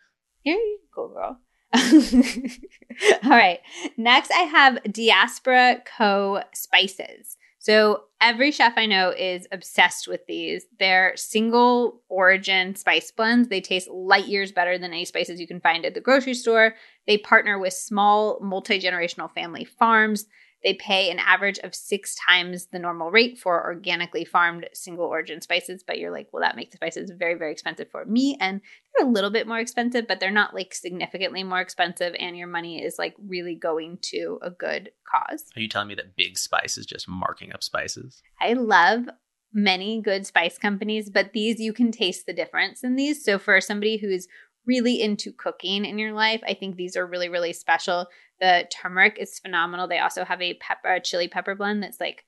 Here 0.42 0.56
you 0.56 0.78
cool 0.94 1.08
girl. 1.08 1.38
All 3.24 3.30
right. 3.30 3.60
Next 3.96 4.32
i 4.32 4.42
have 4.42 4.82
diaspora 4.92 5.82
co 5.96 6.42
spices 6.52 7.36
so 7.60 8.04
every 8.22 8.50
chef 8.50 8.72
I 8.78 8.86
know 8.86 9.10
is 9.10 9.46
obsessed 9.52 10.08
with 10.08 10.26
these. 10.26 10.64
They're 10.78 11.12
single 11.14 12.00
origin 12.08 12.74
spice 12.74 13.10
blends. 13.10 13.48
They 13.48 13.60
taste 13.60 13.90
light 13.90 14.26
years 14.26 14.50
better 14.50 14.78
than 14.78 14.92
any 14.92 15.04
spices 15.04 15.38
you 15.38 15.46
can 15.46 15.60
find 15.60 15.84
at 15.84 15.92
the 15.92 16.00
grocery 16.00 16.32
store. 16.32 16.74
They 17.06 17.18
partner 17.18 17.58
with 17.58 17.74
small 17.74 18.40
multi 18.40 18.80
generational 18.80 19.30
family 19.30 19.66
farms. 19.66 20.24
They 20.62 20.74
pay 20.74 21.10
an 21.10 21.18
average 21.18 21.58
of 21.58 21.74
six 21.74 22.14
times 22.14 22.66
the 22.66 22.78
normal 22.78 23.10
rate 23.10 23.38
for 23.38 23.64
organically 23.64 24.24
farmed 24.24 24.68
single 24.74 25.06
origin 25.06 25.40
spices. 25.40 25.82
But 25.86 25.98
you're 25.98 26.10
like, 26.10 26.28
well, 26.32 26.42
that 26.42 26.56
makes 26.56 26.72
the 26.72 26.76
spices 26.76 27.10
very, 27.16 27.34
very 27.34 27.52
expensive 27.52 27.88
for 27.90 28.04
me. 28.04 28.36
And 28.40 28.60
they're 28.94 29.06
a 29.06 29.10
little 29.10 29.30
bit 29.30 29.46
more 29.46 29.58
expensive, 29.58 30.06
but 30.06 30.20
they're 30.20 30.30
not 30.30 30.54
like 30.54 30.74
significantly 30.74 31.44
more 31.44 31.60
expensive. 31.60 32.14
And 32.18 32.36
your 32.36 32.48
money 32.48 32.82
is 32.82 32.98
like 32.98 33.14
really 33.26 33.54
going 33.54 33.98
to 34.02 34.38
a 34.42 34.50
good 34.50 34.90
cause. 35.10 35.44
Are 35.56 35.60
you 35.60 35.68
telling 35.68 35.88
me 35.88 35.94
that 35.94 36.16
Big 36.16 36.36
Spice 36.36 36.76
is 36.76 36.86
just 36.86 37.08
marking 37.08 37.52
up 37.52 37.62
spices? 37.62 38.22
I 38.40 38.52
love 38.52 39.06
many 39.52 40.00
good 40.00 40.26
spice 40.26 40.58
companies, 40.58 41.10
but 41.10 41.32
these 41.32 41.58
you 41.58 41.72
can 41.72 41.90
taste 41.90 42.26
the 42.26 42.32
difference 42.32 42.84
in 42.84 42.96
these. 42.96 43.24
So 43.24 43.38
for 43.38 43.60
somebody 43.60 43.96
who's 43.96 44.28
really 44.66 45.00
into 45.00 45.32
cooking 45.32 45.84
in 45.84 45.98
your 45.98 46.12
life, 46.12 46.42
I 46.46 46.54
think 46.54 46.76
these 46.76 46.96
are 46.96 47.06
really, 47.06 47.28
really 47.28 47.52
special. 47.52 48.06
The 48.40 48.68
turmeric 48.70 49.18
is 49.18 49.38
phenomenal. 49.38 49.86
They 49.86 49.98
also 49.98 50.24
have 50.24 50.40
a 50.40 50.54
pepper, 50.54 50.94
a 50.94 51.00
chili 51.00 51.28
pepper 51.28 51.54
blend 51.54 51.82
that's 51.82 52.00
like 52.00 52.24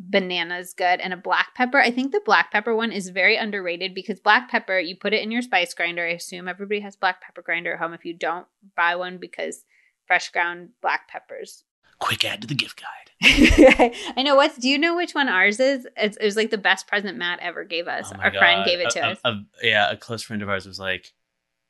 bananas 0.00 0.72
good 0.72 1.00
and 1.00 1.12
a 1.12 1.16
black 1.16 1.54
pepper. 1.54 1.78
I 1.78 1.90
think 1.90 2.12
the 2.12 2.22
black 2.24 2.50
pepper 2.50 2.74
one 2.74 2.90
is 2.90 3.10
very 3.10 3.36
underrated 3.36 3.94
because 3.94 4.18
black 4.18 4.50
pepper, 4.50 4.78
you 4.78 4.96
put 4.96 5.12
it 5.12 5.22
in 5.22 5.30
your 5.30 5.42
spice 5.42 5.74
grinder. 5.74 6.06
I 6.06 6.12
assume 6.12 6.48
everybody 6.48 6.80
has 6.80 6.96
black 6.96 7.20
pepper 7.20 7.42
grinder 7.42 7.74
at 7.74 7.78
home. 7.80 7.92
If 7.92 8.04
you 8.04 8.14
don't, 8.14 8.46
buy 8.76 8.96
one 8.96 9.18
because 9.18 9.64
fresh 10.06 10.30
ground 10.30 10.70
black 10.80 11.08
peppers. 11.08 11.64
Quick 11.98 12.24
add 12.24 12.40
to 12.40 12.48
the 12.48 12.54
gift 12.54 12.80
guide. 12.80 13.10
I 14.16 14.22
know 14.22 14.34
what's. 14.34 14.56
Do 14.56 14.68
you 14.70 14.78
know 14.78 14.96
which 14.96 15.12
one 15.12 15.28
ours 15.28 15.60
is? 15.60 15.86
It's, 15.98 16.16
it 16.16 16.24
was 16.24 16.36
like 16.36 16.50
the 16.50 16.56
best 16.56 16.86
present 16.86 17.18
Matt 17.18 17.40
ever 17.40 17.64
gave 17.64 17.86
us. 17.86 18.10
Oh 18.10 18.18
Our 18.18 18.30
God. 18.30 18.38
friend 18.38 18.64
gave 18.64 18.80
it 18.80 18.88
to 18.90 19.00
a, 19.00 19.10
us. 19.10 19.18
A, 19.24 19.34
yeah, 19.62 19.90
a 19.90 19.98
close 19.98 20.22
friend 20.22 20.40
of 20.40 20.48
ours 20.48 20.66
was 20.66 20.80
like, 20.80 21.12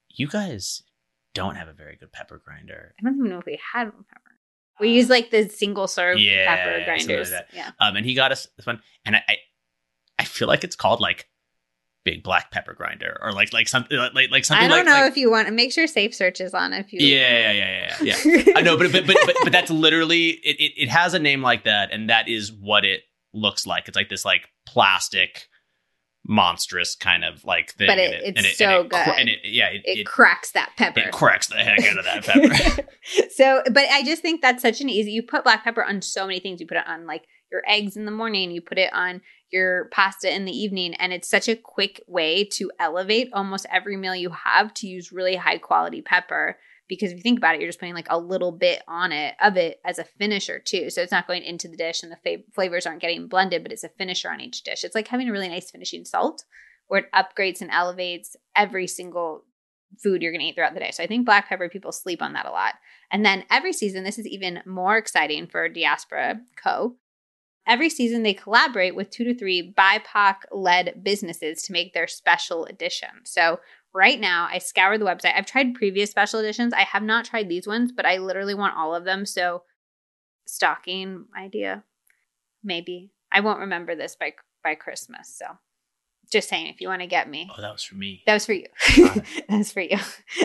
"You 0.09 0.29
guys 0.29 0.85
don't 1.35 1.57
have 1.57 1.69
a 1.69 1.73
very 1.73 1.97
good 1.97 2.13
pepper 2.13 2.41
grinder. 2.45 2.95
I 2.99 3.05
don't 3.05 3.17
even 3.17 3.31
know 3.31 3.39
if 3.39 3.47
we 3.47 3.59
had 3.73 3.85
one 3.85 4.05
pepper. 4.09 4.39
We 4.81 4.91
use 4.91 5.11
like 5.11 5.31
the 5.31 5.49
single 5.49 5.87
serve 5.87 6.19
yeah, 6.19 6.57
pepper 6.57 6.85
grinders. 6.85 7.33
Like 7.33 7.47
yeah. 7.53 7.71
Um, 7.79 7.97
and 7.97 8.07
he 8.07 8.15
got 8.15 8.33
us 8.33 8.49
this 8.57 8.67
one, 8.67 8.81
and 9.05 9.17
I, 9.17 9.23
I, 9.29 9.37
I 10.21 10.25
feel 10.25 10.49
like 10.49 10.65
it's 10.65 10.77
called 10.77 11.01
like 11.01 11.29
big 12.05 12.23
black 12.23 12.51
pepper 12.51 12.73
grinder 12.73 13.19
or 13.23 13.33
like 13.33 13.53
like 13.53 13.69
something 13.69 13.97
like 13.99 14.31
like 14.31 14.45
something. 14.45 14.65
I 14.65 14.69
don't 14.69 14.79
like, 14.79 14.87
know 14.87 15.03
like, 15.03 15.11
if 15.11 15.17
you 15.17 15.31
want 15.31 15.49
to 15.49 15.53
make 15.53 15.73
sure 15.73 15.87
safe 15.87 16.15
search 16.15 16.41
is 16.41 16.55
on 16.55 16.73
if 16.73 16.93
you. 16.93 17.07
Yeah, 17.07 17.53
yeah, 17.53 17.53
yeah, 17.53 17.97
yeah, 18.01 18.17
yeah. 18.25 18.53
I 18.57 18.63
know, 18.63 18.79
but, 18.79 18.91
but 18.91 19.07
but 19.07 19.17
but 19.27 19.37
but 19.43 19.53
that's 19.53 19.71
literally 19.71 20.29
it, 20.29 20.57
it. 20.59 20.73
It 20.85 20.89
has 20.89 21.13
a 21.13 21.19
name 21.19 21.43
like 21.43 21.65
that, 21.65 21.93
and 21.93 22.09
that 22.09 22.29
is 22.29 22.51
what 22.51 22.85
it 22.85 23.03
looks 23.35 23.67
like. 23.67 23.87
It's 23.87 23.97
like 23.97 24.09
this 24.09 24.25
like 24.25 24.49
plastic 24.67 25.49
monstrous 26.27 26.95
kind 26.95 27.25
of 27.25 27.45
like 27.45 27.73
thing. 27.73 27.87
But 27.89 27.99
it- 27.99 28.23
and 28.25 28.37
it's 28.37 28.47
and 28.47 28.57
so 28.57 28.65
and 28.83 28.87
it, 28.87 28.91
cr- 28.91 29.05
good. 29.11 29.19
And 29.21 29.29
it, 29.29 29.39
yeah, 29.45 29.69
it, 29.69 29.83
It, 29.85 29.99
it, 30.01 30.07
cracks 30.07 30.53
that 30.53 30.73
pepper. 30.77 31.01
it 31.01 31.13
cracks 31.13 31.47
the 31.49 31.57
heck 31.57 31.81
out 31.85 31.99
of 31.99 32.05
that 32.05 32.25
pepper. 32.25 32.89
so, 33.31 33.63
but 33.73 33.85
I 33.91 34.03
just 34.03 34.23
think 34.23 34.43
that's 34.43 34.63
such 34.63 34.81
an 34.81 34.89
easy. 34.89 35.13
You 35.13 35.23
put 35.23 35.45
black 35.45 35.65
pepper 35.65 35.85
on 35.85 36.03
so 36.03 36.27
many 36.27 36.41
things. 36.41 36.61
You 36.61 36.67
put 36.67 36.77
it 36.77 36.87
on 36.87 37.07
like 37.07 37.25
your 37.51 37.63
eggs 37.67 37.97
in 37.97 38.05
the 38.05 38.11
morning. 38.13 38.51
You 38.51 38.61
put 38.61 38.79
it 38.79 38.93
on 38.93 39.23
your 39.51 39.87
pasta 39.91 40.33
in 40.33 40.45
the 40.45 40.53
evening, 40.57 40.95
and 40.95 41.13
it's 41.13 41.29
such 41.29 41.49
a 41.49 41.57
quick 41.57 42.01
way 42.07 42.45
to 42.45 42.71
elevate 42.79 43.31
almost 43.33 43.67
every 43.73 43.97
meal 43.97 44.15
you 44.15 44.31
have 44.31 44.73
to 44.75 44.87
use 44.87 45.11
really 45.13 45.37
high 45.37 45.59
quality 45.59 46.03
pepper. 46.03 46.57
Because 46.91 47.13
if 47.13 47.17
you 47.19 47.23
think 47.23 47.39
about 47.39 47.55
it, 47.55 47.61
you're 47.61 47.69
just 47.69 47.79
putting 47.79 47.95
like 47.95 48.09
a 48.11 48.19
little 48.19 48.51
bit 48.51 48.83
on 48.89 49.13
it 49.13 49.37
of 49.41 49.57
it 49.57 49.81
as 49.85 50.01
a 50.01 50.05
finisher 50.05 50.59
too. 50.59 50.91
So 50.91 51.01
it's 51.01 51.13
not 51.13 51.29
going 51.29 51.45
into 51.45 51.69
the 51.69 51.77
dish, 51.77 52.03
and 52.03 52.11
the 52.11 52.17
fa- 52.17 52.43
flavors 52.53 52.85
aren't 52.85 53.01
getting 53.01 53.29
blended, 53.29 53.63
but 53.63 53.73
it's 53.73 53.85
a 53.85 53.89
finisher 53.89 54.29
on 54.29 54.41
each 54.41 54.65
dish. 54.65 54.83
It's 54.83 54.97
like 54.97 55.07
having 55.07 55.29
a 55.29 55.33
really 55.33 55.49
nice 55.49 55.71
finishing 55.71 56.05
salt, 56.05 56.45
where 56.89 57.03
it 57.03 57.13
upgrades 57.15 57.61
and 57.61 57.71
elevates 57.71 58.37
every 58.57 58.89
single 58.89 59.45
food 60.03 60.21
you're 60.21 60.33
going 60.33 60.41
to 60.41 60.47
eat 60.47 60.57
throughout 60.57 60.75
the 60.75 60.81
day. 60.81 60.91
So 60.91 61.03
I 61.03 61.07
think 61.07 61.27
black 61.27 61.49
pepper 61.49 61.69
people 61.69 61.93
sleep 61.93 62.21
on 62.23 62.33
that 62.33 62.47
a 62.47 62.51
lot. 62.51 62.75
And 63.11 63.25
then 63.25 63.45
every 63.51 63.73
season, 63.73 64.05
this 64.05 64.19
is 64.19 64.27
even 64.27 64.61
more 64.67 64.97
exciting 64.97 65.47
for 65.47 65.69
Diaspora 65.69 66.41
Co. 66.63 66.97
Every 67.67 67.91
season, 67.91 68.23
they 68.23 68.35
collaborate 68.35 68.97
with 68.97 69.11
two 69.11 69.25
to 69.25 69.35
three 69.35 69.73
BIPOC 69.73 70.35
led 70.51 71.05
businesses 71.05 71.63
to 71.63 71.73
make 71.73 71.95
their 71.95 72.09
special 72.09 72.65
edition. 72.65 73.11
So, 73.25 73.61
right 73.95 74.19
now, 74.19 74.49
I 74.51 74.59
scoured 74.59 75.01
the 75.01 75.07
website. 75.07 75.35
I've 75.37 75.47
tried 75.47 75.75
previous 75.75 76.11
special 76.11 76.41
editions. 76.41 76.73
I 76.73 76.83
have 76.83 77.03
not 77.03 77.25
tried 77.25 77.49
these 77.49 77.67
ones, 77.67 77.93
but 77.93 78.07
I 78.07 78.19
literally 78.19 78.55
want 78.55 78.77
all 78.77 78.95
of 78.95 79.05
them. 79.05 79.27
So, 79.27 79.63
stocking 80.47 81.27
idea, 81.39 81.85
maybe. 82.63 83.13
I 83.33 83.41
won't 83.41 83.61
remember 83.61 83.95
this 83.95 84.17
by 84.17 84.35
by 84.63 84.75
Christmas. 84.75 85.35
So, 85.37 85.47
just 86.33 86.49
saying, 86.49 86.69
if 86.69 86.81
you 86.81 86.89
want 86.89 87.03
to 87.03 87.07
get 87.07 87.29
me, 87.29 87.49
oh, 87.57 87.61
that 87.61 87.73
was 87.73 87.83
for 87.83 87.97
me. 87.97 88.23
that 88.27 88.35
was 88.35 88.47
for 88.47 88.53
you. 88.53 88.67
That 89.49 89.59
was 89.59 89.73
for 89.73 89.81
you. 89.81 89.99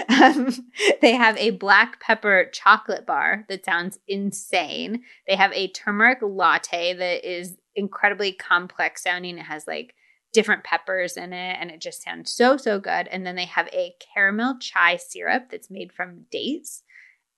Um, 0.09 0.71
they 1.01 1.13
have 1.13 1.37
a 1.37 1.51
black 1.51 1.99
pepper 1.99 2.49
chocolate 2.51 3.05
bar 3.05 3.45
that 3.49 3.65
sounds 3.65 3.99
insane. 4.07 5.03
They 5.27 5.35
have 5.35 5.51
a 5.53 5.67
turmeric 5.69 6.19
latte 6.21 6.93
that 6.93 7.29
is 7.29 7.57
incredibly 7.75 8.31
complex 8.31 9.03
sounding. 9.03 9.37
It 9.37 9.45
has 9.45 9.67
like 9.67 9.93
different 10.35 10.63
peppers 10.63 11.17
in 11.17 11.33
it 11.33 11.57
and 11.59 11.71
it 11.71 11.81
just 11.81 12.03
sounds 12.03 12.31
so, 12.31 12.57
so 12.57 12.79
good. 12.79 13.07
And 13.07 13.25
then 13.25 13.35
they 13.35 13.45
have 13.45 13.67
a 13.69 13.95
caramel 14.13 14.57
chai 14.59 14.97
syrup 14.97 15.49
that's 15.49 15.71
made 15.71 15.91
from 15.91 16.25
dates. 16.29 16.83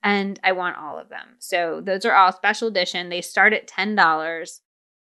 And 0.03 0.39
I 0.43 0.51
want 0.51 0.77
all 0.77 0.97
of 0.97 1.09
them. 1.09 1.35
So 1.39 1.81
those 1.81 2.05
are 2.05 2.13
all 2.13 2.31
special 2.31 2.67
edition. 2.67 3.09
They 3.09 3.21
start 3.21 3.53
at 3.53 3.67
$10. 3.67 4.59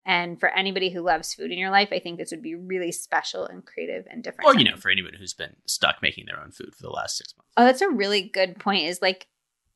And 0.06 0.40
for 0.40 0.50
anybody 0.50 0.90
who 0.90 1.02
loves 1.02 1.34
food 1.34 1.52
in 1.52 1.58
your 1.58 1.70
life, 1.70 1.90
I 1.92 2.00
think 2.00 2.18
this 2.18 2.32
would 2.32 2.42
be 2.42 2.56
really 2.56 2.92
special 2.92 3.46
and 3.46 3.66
creative 3.66 4.06
and 4.10 4.24
different. 4.24 4.48
Or, 4.48 4.58
you 4.58 4.64
know, 4.64 4.78
for 4.78 4.90
anybody 4.90 5.18
who's 5.18 5.34
been 5.34 5.56
stuck 5.66 5.98
making 6.02 6.26
their 6.26 6.40
own 6.40 6.52
food 6.52 6.74
for 6.74 6.82
the 6.82 6.90
last 6.90 7.18
six 7.18 7.36
months. 7.38 7.52
Oh, 7.58 7.66
that's 7.66 7.82
a 7.82 7.90
really 7.90 8.22
good 8.22 8.58
point. 8.60 8.88
Is 8.88 9.02
like 9.02 9.28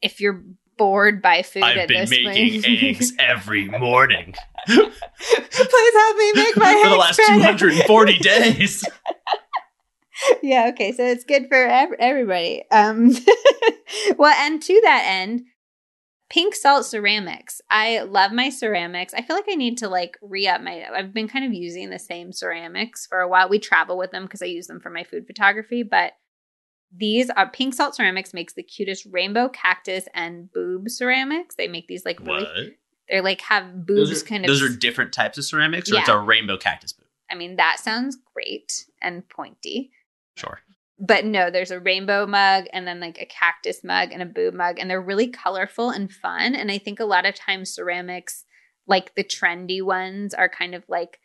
if 0.02 0.22
you're 0.22 0.44
bored 0.82 1.22
by 1.22 1.44
food 1.44 1.62
I've 1.62 1.88
been 1.88 2.10
making 2.10 2.64
eggs 2.68 3.14
every 3.20 3.66
morning 3.66 4.34
Please 4.66 5.94
help 5.96 6.18
me 6.18 6.34
make 6.34 6.58
my 6.58 6.74
for 6.84 6.90
the 6.90 6.96
last 6.98 7.18
240 7.18 8.18
days. 8.20 8.84
yeah, 10.42 10.70
okay, 10.70 10.92
so 10.92 11.04
it's 11.06 11.24
good 11.24 11.48
for 11.48 11.56
ev- 11.56 11.94
everybody. 12.00 12.64
Um, 12.72 13.12
well, 14.18 14.34
and 14.38 14.62
to 14.62 14.82
that 14.84 15.04
end, 15.06 15.44
pink 16.30 16.56
salt 16.56 16.86
ceramics. 16.86 17.62
I 17.70 18.02
love 18.02 18.32
my 18.32 18.50
ceramics. 18.50 19.14
I 19.14 19.22
feel 19.22 19.36
like 19.36 19.46
I 19.50 19.56
need 19.56 19.78
to 19.80 19.90
like 19.90 20.18
re 20.22 20.48
up 20.48 20.62
my. 20.62 20.86
I've 20.94 21.14
been 21.14 21.28
kind 21.28 21.46
of 21.46 21.54
using 21.54 21.90
the 21.90 22.00
same 22.00 22.32
ceramics 22.32 23.06
for 23.06 23.20
a 23.20 23.28
while. 23.28 23.50
We 23.50 23.60
travel 23.60 23.98
with 23.98 24.12
them 24.12 24.24
because 24.24 24.42
I 24.42 24.46
use 24.46 24.68
them 24.68 24.80
for 24.80 24.90
my 24.90 25.04
food 25.04 25.28
photography, 25.28 25.84
but. 25.84 26.14
These 26.96 27.30
are 27.30 27.50
pink 27.50 27.74
salt 27.74 27.96
ceramics 27.96 28.34
makes 28.34 28.54
the 28.54 28.64
cutest 28.64 29.08
rainbow 29.10 29.50
cactus 29.50 30.08
and 30.14 30.52
boob 30.52 30.90
ceramics. 30.90 31.56
They 31.56 31.68
make 31.68 31.88
these 31.88 32.06
like 32.06 32.20
really 32.20 32.44
What? 32.44 32.74
they're 33.10 33.22
like 33.22 33.42
have 33.42 33.86
boobs 33.86 34.10
Those 34.10 34.24
are, 34.24 34.26
kind 34.26 34.46
of 34.46 34.48
those 34.48 34.62
are 34.62 34.70
different 34.70 35.14
types 35.14 35.38
of 35.38 35.46
ceramics, 35.46 35.92
or 35.92 35.98
it's 35.98 36.10
a 36.10 36.18
rainbow 36.18 36.58
cactus 36.58 36.94
boot? 36.94 37.08
I 37.30 37.36
mean 37.36 37.56
that 37.56 37.80
sounds 37.80 38.18
great 38.34 38.86
and 39.02 39.28
pointy. 39.30 39.92
Sure. 40.36 40.60
But 41.00 41.26
no, 41.26 41.50
there's 41.50 41.72
a 41.72 41.80
rainbow 41.80 42.28
mug 42.28 42.66
and 42.74 42.86
then 42.86 43.00
like 43.00 43.20
a 43.20 43.26
cactus 43.26 43.84
mug 43.84 44.10
and 44.12 44.22
a 44.22 44.26
boob 44.26 44.54
mug 44.54 44.78
and 44.78 44.90
they're 44.90 45.02
really 45.02 45.28
colorful 45.28 45.90
and 45.90 46.12
fun 46.12 46.56
and 46.56 46.72
I 46.72 46.78
think 46.78 47.00
a 47.00 47.06
lot 47.06 47.26
of 47.26 47.36
times 47.36 47.74
ceramics 47.74 48.44
like 48.86 49.16
the 49.16 49.24
trendy 49.24 49.82
ones 49.82 50.34
are 50.34 50.50
kind 50.50 50.76
of 50.76 50.84
like 50.90 51.20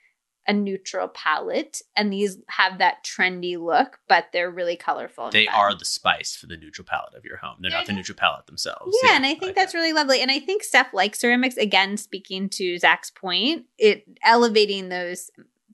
a 0.48 0.52
neutral 0.52 1.08
palette 1.08 1.82
and 1.96 2.12
these 2.12 2.38
have 2.48 2.78
that 2.78 3.04
trendy 3.04 3.58
look 3.58 3.98
but 4.08 4.26
they're 4.32 4.50
really 4.50 4.76
colorful. 4.76 5.30
They 5.30 5.48
are 5.48 5.74
the 5.74 5.84
spice 5.84 6.36
for 6.36 6.46
the 6.46 6.56
neutral 6.56 6.86
palette 6.88 7.14
of 7.14 7.24
your 7.24 7.38
home. 7.38 7.56
They're 7.60 7.70
not 7.70 7.86
the 7.86 7.92
neutral 7.92 8.16
palette 8.16 8.46
themselves. 8.46 8.96
Yeah, 9.02 9.16
and 9.16 9.26
I 9.26 9.30
think 9.30 9.42
like 9.42 9.54
that's 9.56 9.72
that. 9.72 9.78
really 9.78 9.92
lovely. 9.92 10.20
And 10.20 10.30
I 10.30 10.38
think 10.38 10.62
Steph 10.62 10.94
likes 10.94 11.20
ceramics. 11.20 11.56
Again, 11.56 11.96
speaking 11.96 12.48
to 12.50 12.78
Zach's 12.78 13.10
point, 13.10 13.66
it 13.78 14.04
elevating 14.22 14.88
those 14.88 15.30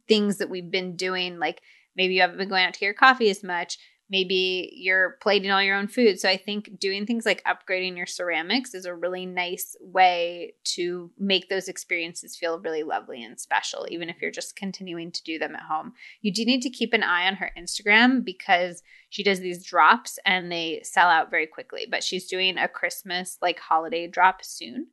things 0.08 0.38
that 0.38 0.50
we've 0.50 0.70
been 0.70 0.96
doing. 0.96 1.38
Like 1.38 1.60
maybe 1.96 2.14
you 2.14 2.20
haven't 2.20 2.38
been 2.38 2.48
going 2.48 2.64
out 2.64 2.74
to 2.74 2.84
your 2.84 2.94
coffee 2.94 3.30
as 3.30 3.42
much. 3.42 3.78
Maybe 4.12 4.70
you're 4.76 5.16
plating 5.20 5.50
all 5.50 5.62
your 5.62 5.76
own 5.76 5.88
food. 5.88 6.20
So 6.20 6.28
I 6.28 6.36
think 6.36 6.78
doing 6.78 7.06
things 7.06 7.26
like 7.26 7.42
upgrading 7.42 7.96
your 7.96 8.06
ceramics 8.06 8.74
is 8.74 8.84
a 8.84 8.94
really 8.94 9.26
nice 9.26 9.74
way 9.80 10.54
to 10.64 11.10
make 11.18 11.48
those 11.48 11.66
experiences 11.66 12.36
feel 12.36 12.60
really 12.60 12.84
lovely 12.84 13.24
and 13.24 13.40
special, 13.40 13.86
even 13.90 14.08
if 14.08 14.22
you're 14.22 14.30
just 14.30 14.54
continuing 14.54 15.10
to 15.10 15.22
do 15.24 15.38
them 15.38 15.56
at 15.56 15.62
home. 15.62 15.94
You 16.20 16.32
do 16.32 16.44
need 16.44 16.62
to 16.62 16.70
keep 16.70 16.92
an 16.92 17.02
eye 17.02 17.26
on 17.26 17.36
her 17.36 17.50
Instagram 17.58 18.24
because 18.24 18.82
she 19.12 19.22
does 19.22 19.40
these 19.40 19.64
drops 19.64 20.18
and 20.24 20.50
they 20.50 20.80
sell 20.84 21.08
out 21.08 21.30
very 21.30 21.46
quickly 21.46 21.86
but 21.88 22.02
she's 22.02 22.26
doing 22.26 22.56
a 22.56 22.66
christmas 22.66 23.38
like 23.42 23.58
holiday 23.58 24.06
drop 24.06 24.42
soon 24.42 24.88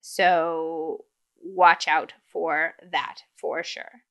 so 0.00 1.04
watch 1.40 1.88
out 1.88 2.12
for 2.32 2.74
that 2.90 3.18
for 3.40 3.62
sure 3.62 4.02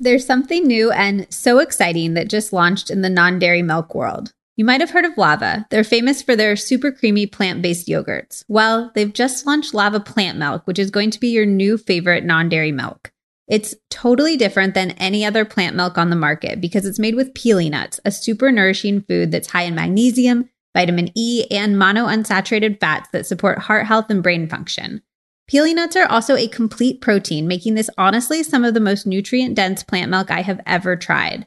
there's 0.00 0.26
something 0.26 0.66
new 0.66 0.90
and 0.90 1.26
so 1.32 1.58
exciting 1.58 2.14
that 2.14 2.28
just 2.28 2.52
launched 2.52 2.90
in 2.90 3.02
the 3.02 3.10
non-dairy 3.10 3.62
milk 3.62 3.94
world. 3.94 4.32
You 4.56 4.64
might 4.64 4.80
have 4.80 4.90
heard 4.90 5.04
of 5.04 5.14
Lavva. 5.14 5.68
They're 5.70 5.82
famous 5.82 6.22
for 6.22 6.36
their 6.36 6.54
super 6.54 6.92
creamy 6.92 7.26
plant-based 7.26 7.88
yogurts. 7.88 8.44
Well 8.48 8.90
they've 8.94 9.12
just 9.12 9.46
launched 9.46 9.72
Lavva 9.72 10.04
plant 10.04 10.38
milk 10.38 10.66
which 10.66 10.78
is 10.78 10.90
going 10.90 11.10
to 11.10 11.20
be 11.20 11.28
your 11.28 11.46
new 11.46 11.76
favorite 11.78 12.24
non-dairy 12.24 12.72
milk. 12.72 13.10
It's 13.46 13.74
totally 13.90 14.36
different 14.36 14.74
than 14.74 14.92
any 14.92 15.24
other 15.24 15.44
plant 15.44 15.76
milk 15.76 15.98
on 15.98 16.10
the 16.10 16.16
market 16.16 16.60
because 16.60 16.86
it's 16.86 16.98
made 16.98 17.14
with 17.14 17.34
pili 17.34 17.70
nuts, 17.70 18.00
a 18.04 18.10
super 18.10 18.50
nourishing 18.50 19.02
food 19.02 19.30
that's 19.30 19.50
high 19.50 19.64
in 19.64 19.74
magnesium, 19.74 20.48
vitamin 20.74 21.10
E, 21.14 21.46
and 21.50 21.76
monounsaturated 21.76 22.80
fats 22.80 23.08
that 23.12 23.26
support 23.26 23.58
heart 23.58 23.86
health 23.86 24.06
and 24.08 24.22
brain 24.22 24.48
function. 24.48 25.02
Pili 25.50 25.74
nuts 25.74 25.94
are 25.96 26.06
also 26.06 26.36
a 26.36 26.48
complete 26.48 27.00
protein, 27.00 27.46
making 27.46 27.74
this 27.74 27.90
honestly 27.98 28.42
some 28.42 28.64
of 28.64 28.72
the 28.74 28.80
most 28.80 29.06
nutrient 29.06 29.54
dense 29.54 29.82
plant 29.82 30.10
milk 30.10 30.30
I 30.30 30.40
have 30.40 30.60
ever 30.66 30.96
tried. 30.96 31.46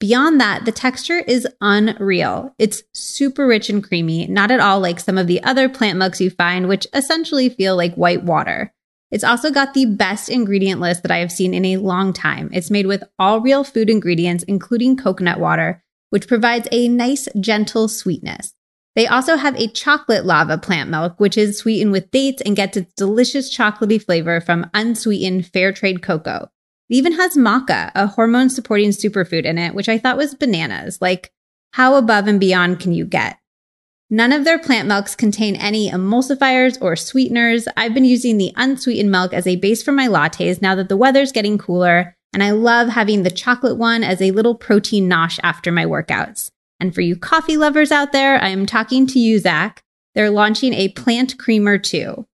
Beyond 0.00 0.40
that, 0.40 0.64
the 0.64 0.70
texture 0.70 1.18
is 1.18 1.48
unreal. 1.60 2.54
It's 2.58 2.82
super 2.94 3.46
rich 3.46 3.68
and 3.68 3.82
creamy, 3.82 4.26
not 4.28 4.50
at 4.50 4.60
all 4.60 4.78
like 4.80 5.00
some 5.00 5.18
of 5.18 5.26
the 5.26 5.42
other 5.42 5.68
plant 5.68 5.98
milks 5.98 6.20
you 6.20 6.30
find, 6.30 6.68
which 6.68 6.86
essentially 6.92 7.48
feel 7.48 7.74
like 7.74 7.94
white 7.94 8.22
water. 8.22 8.72
It's 9.10 9.24
also 9.24 9.50
got 9.50 9.74
the 9.74 9.86
best 9.86 10.28
ingredient 10.28 10.80
list 10.80 11.02
that 11.02 11.10
I 11.10 11.18
have 11.18 11.32
seen 11.32 11.54
in 11.54 11.64
a 11.64 11.78
long 11.78 12.12
time. 12.12 12.50
It's 12.52 12.70
made 12.70 12.86
with 12.86 13.02
all 13.18 13.40
real 13.40 13.64
food 13.64 13.88
ingredients, 13.88 14.44
including 14.44 14.98
coconut 14.98 15.40
water, 15.40 15.82
which 16.10 16.28
provides 16.28 16.68
a 16.70 16.88
nice, 16.88 17.26
gentle 17.40 17.88
sweetness. 17.88 18.52
They 18.98 19.06
also 19.06 19.36
have 19.36 19.54
a 19.54 19.68
chocolate 19.68 20.24
Lavva 20.24 20.60
plant 20.60 20.90
milk, 20.90 21.20
which 21.20 21.38
is 21.38 21.56
sweetened 21.56 21.92
with 21.92 22.10
dates 22.10 22.42
and 22.42 22.56
gets 22.56 22.76
its 22.76 22.92
delicious 22.94 23.48
chocolatey 23.56 24.04
flavor 24.04 24.40
from 24.40 24.68
unsweetened 24.74 25.46
fair 25.46 25.70
trade 25.72 26.02
cocoa. 26.02 26.50
It 26.90 26.96
even 26.96 27.12
has 27.12 27.36
maca, 27.36 27.92
a 27.94 28.08
hormone 28.08 28.50
supporting 28.50 28.88
superfood 28.88 29.44
in 29.44 29.56
it, 29.56 29.72
which 29.72 29.88
I 29.88 29.98
thought 29.98 30.16
was 30.16 30.34
bananas. 30.34 31.00
Like, 31.00 31.30
how 31.74 31.94
above 31.94 32.26
and 32.26 32.40
beyond 32.40 32.80
can 32.80 32.92
you 32.92 33.04
get? 33.04 33.38
None 34.10 34.32
of 34.32 34.42
their 34.42 34.58
plant 34.58 34.88
milks 34.88 35.14
contain 35.14 35.54
any 35.54 35.88
emulsifiers 35.88 36.76
or 36.82 36.96
sweeteners. 36.96 37.68
I've 37.76 37.94
been 37.94 38.04
using 38.04 38.36
the 38.36 38.52
unsweetened 38.56 39.12
milk 39.12 39.32
as 39.32 39.46
a 39.46 39.54
base 39.54 39.80
for 39.80 39.92
my 39.92 40.08
lattes 40.08 40.60
now 40.60 40.74
that 40.74 40.88
the 40.88 40.96
weather's 40.96 41.30
getting 41.30 41.56
cooler, 41.56 42.16
and 42.32 42.42
I 42.42 42.50
love 42.50 42.88
having 42.88 43.22
the 43.22 43.30
chocolate 43.30 43.76
one 43.76 44.02
as 44.02 44.20
a 44.20 44.32
little 44.32 44.56
protein 44.56 45.08
nosh 45.08 45.38
after 45.44 45.70
my 45.70 45.84
workouts. 45.84 46.50
And 46.80 46.94
for 46.94 47.00
you 47.00 47.16
coffee 47.16 47.56
lovers 47.56 47.90
out 47.90 48.12
there, 48.12 48.42
I 48.42 48.48
am 48.48 48.66
talking 48.66 49.06
to 49.08 49.18
you, 49.18 49.38
Zach. 49.38 49.82
They're 50.14 50.30
launching 50.30 50.74
a 50.74 50.88
plant 50.88 51.38
creamer 51.38 51.78
too. 51.78 52.26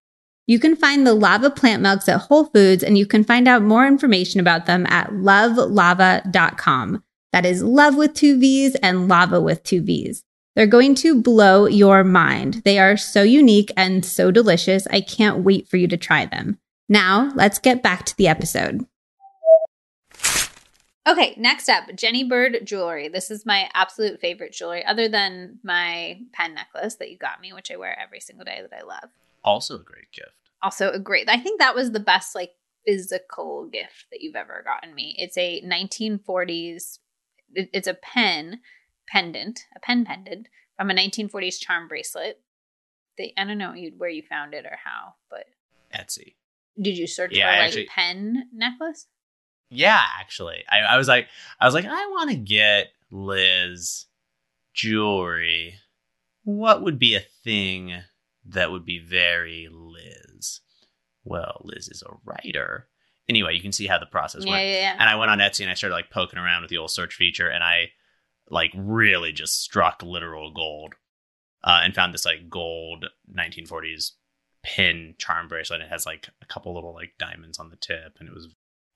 You 0.47 0.59
can 0.59 0.77
find 0.77 1.07
the 1.07 1.17
Lavva 1.17 1.57
plant 1.57 1.83
milks 1.83 2.09
at 2.09 2.21
Whole 2.21 2.45
Foods, 2.47 2.83
and 2.83 2.99
you 2.99 3.07
can 3.07 3.25
find 3.25 3.49
out 3.49 3.63
more 3.63 3.87
information 3.87 4.41
about 4.41 4.67
them 4.67 4.87
at 4.87 5.11
lovelava.com. 5.11 7.03
That 7.33 7.47
is 7.47 7.63
love 7.63 7.97
with 7.97 8.15
two 8.15 8.39
V's 8.39 8.75
and 8.77 9.09
lava 9.09 9.41
with 9.41 9.63
two 9.65 9.81
V's. 9.81 10.23
They're 10.55 10.67
going 10.67 10.95
to 10.97 11.21
blow 11.21 11.67
your 11.67 12.05
mind. 12.05 12.63
They 12.65 12.79
are 12.79 12.97
so 12.97 13.23
unique 13.23 13.73
and 13.77 14.05
so 14.05 14.31
delicious. 14.31 14.87
I 14.89 15.01
can't 15.01 15.39
wait 15.39 15.69
for 15.69 15.79
you 15.79 15.89
to 15.89 15.97
try 15.97 16.27
them. 16.27 16.59
Now, 16.89 17.33
let's 17.35 17.59
get 17.59 17.83
back 17.83 18.05
to 18.07 18.17
the 18.17 18.29
episode. 18.29 18.87
Okay, 21.07 21.35
next 21.37 21.69
up, 21.69 21.95
Jenny 21.95 22.25
Bird 22.25 22.61
jewelry. 22.65 23.09
This 23.09 23.31
is 23.31 23.45
my 23.45 23.69
absolute 23.75 24.21
favorite 24.21 24.53
jewelry, 24.53 24.85
other 24.87 25.07
than 25.09 25.59
my 25.63 26.19
pen 26.33 26.55
necklace 26.55 26.95
that 26.97 27.11
you 27.11 27.19
got 27.19 27.41
me, 27.43 27.53
which 27.53 27.71
I 27.71 27.77
wear 27.77 27.99
every 27.99 28.21
single 28.21 28.45
day 28.45 28.61
that 28.63 28.75
I 28.75 28.83
love. 28.87 29.11
Also 29.45 29.75
a 29.75 29.83
great 29.83 30.11
gift. 30.13 30.31
Also, 30.63 30.91
a 30.91 30.99
great. 30.99 31.29
I 31.29 31.39
think 31.39 31.61
that 31.61 31.75
was 31.75 31.93
the 31.93 32.01
best 32.01 32.35
like 32.35 32.53
physical 32.87 33.69
gift 33.71 34.07
that 34.11 34.23
you've 34.23 34.35
ever 34.37 34.63
gotten 34.65 34.95
me. 34.95 35.15
It's 35.19 35.37
a 35.37 35.61
1940s. 35.63 37.01
it- 37.55 37.71
It's 37.75 37.87
a 37.87 37.95
pen 37.95 38.61
pendant, 39.07 39.61
a 39.77 39.81
pen 39.81 40.07
pendant 40.07 40.49
from 40.77 40.91
a 40.91 40.95
1940s 40.95 41.61
charm 41.61 41.87
bracelet. 41.87 42.41
They, 43.19 43.35
I 43.37 43.45
don't 43.45 43.59
know 43.59 43.75
where 43.99 44.09
you 44.09 44.23
found 44.23 44.55
it 44.55 44.65
or 44.65 44.79
how, 44.83 45.15
but 45.31 45.45
Etsy. 45.93 46.35
did 46.81 46.97
you 46.97 47.07
search 47.07 47.33
Yeah, 47.37 47.45
for 47.45 47.51
I 47.53 47.59
like 47.59 47.67
actually- 47.69 47.87
pen 47.87 48.49
necklace? 48.53 49.07
Yeah, 49.75 50.03
actually. 50.21 50.65
I, 50.71 50.81
I 50.95 50.97
was 50.97 51.09
like 51.09 51.29
I 51.61 51.67
was 51.67 51.75
like, 51.75 51.85
I 51.87 52.07
want 52.09 52.31
to 52.31 52.37
get 52.37 52.89
Liz 53.11 54.07
jewelry. 54.73 55.75
What 56.45 56.83
would 56.83 56.99
be 56.99 57.15
a 57.17 57.25
thing 57.43 57.93
that 58.47 58.71
would 58.71 58.85
be 58.85 58.99
very 58.99 59.69
Liz? 59.73 60.61
Well, 61.25 61.63
Liz 61.65 61.89
is 61.89 62.03
a 62.03 62.15
writer. 62.25 62.89
Anyway, 63.29 63.55
you 63.55 63.63
can 63.63 63.73
see 63.73 63.87
how 63.87 63.99
the 63.99 64.05
process 64.07 64.45
Yeah, 64.45 64.51
went. 64.53 64.65
yeah, 64.67 64.73
yeah. 64.81 64.97
And 64.99 65.09
I 65.09 65.17
went 65.17 65.31
on 65.31 65.39
Etsy 65.39 65.63
and 65.63 65.71
I 65.71 65.75
started 65.75 65.95
like 65.95 66.11
poking 66.11 66.39
around 66.39 66.61
with 66.63 66.71
the 66.71 66.77
old 66.77 66.91
search 66.91 67.15
feature 67.15 67.49
and 67.49 67.65
I 67.65 67.91
like 68.51 68.73
really 68.77 69.33
just 69.33 69.63
struck 69.63 70.03
literal 70.03 70.53
gold. 70.53 70.95
Uh, 71.67 71.81
and 71.83 71.95
found 71.95 72.13
this 72.13 72.27
like 72.27 72.51
gold 72.51 73.07
1940s 73.35 74.11
pin 74.63 75.15
charm 75.17 75.49
bracelet. 75.49 75.81
It 75.81 75.89
has 75.89 76.05
like 76.05 76.29
a 76.43 76.45
couple 76.45 76.75
little 76.75 76.93
like 76.93 77.15
diamonds 77.19 77.59
on 77.59 77.71
the 77.71 77.77
tip, 77.77 78.19
and 78.21 78.29
it 78.29 78.35
was, 78.35 78.49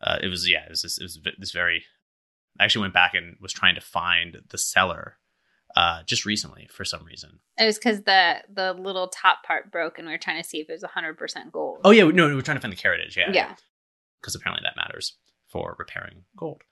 uh, 0.03 0.19
it 0.23 0.29
was 0.29 0.49
yeah, 0.49 0.65
it 0.65 0.71
was 0.71 0.83
this, 0.83 0.99
it 0.99 1.03
was 1.05 1.19
this 1.39 1.53
very. 1.53 1.85
I 2.61 2.65
actually 2.65 2.83
went 2.83 2.95
back 2.95 3.15
and 3.15 3.37
was 3.41 3.53
trying 3.53 3.77
to 3.77 3.81
find 3.81 4.39
the 4.51 4.59
seller, 4.59 5.19
uh, 5.77 6.03
just 6.07 6.25
recently 6.27 6.69
for 6.73 6.85
some 6.85 7.05
reason. 7.05 7.39
It 7.57 7.65
was 7.67 7.79
because 7.79 8.03
the 8.03 8.39
the 8.53 8.73
little 8.73 9.09
top 9.09 9.45
part 9.47 9.71
broke, 9.71 9.99
and 9.99 10.07
we 10.07 10.13
were 10.13 10.19
trying 10.19 10.43
to 10.43 10.49
see 10.49 10.59
if 10.61 10.69
it 10.69 10.73
was 10.73 10.83
hundred 10.85 11.19
percent 11.19 11.53
gold. 11.53 11.81
Oh 11.85 11.91
yeah, 11.91 12.05
no, 12.05 12.27
we 12.29 12.35
were 12.35 12.43
trying 12.43 12.57
to 12.57 12.61
find 12.61 12.73
the 12.73 12.81
heritage. 12.81 13.17
Yeah, 13.17 13.31
yeah, 13.33 13.55
because 14.21 14.35
apparently 14.35 14.65
that 14.65 14.77
matters 14.77 15.17
for 15.51 15.77
repairing 15.79 16.25
gold. 16.37 16.63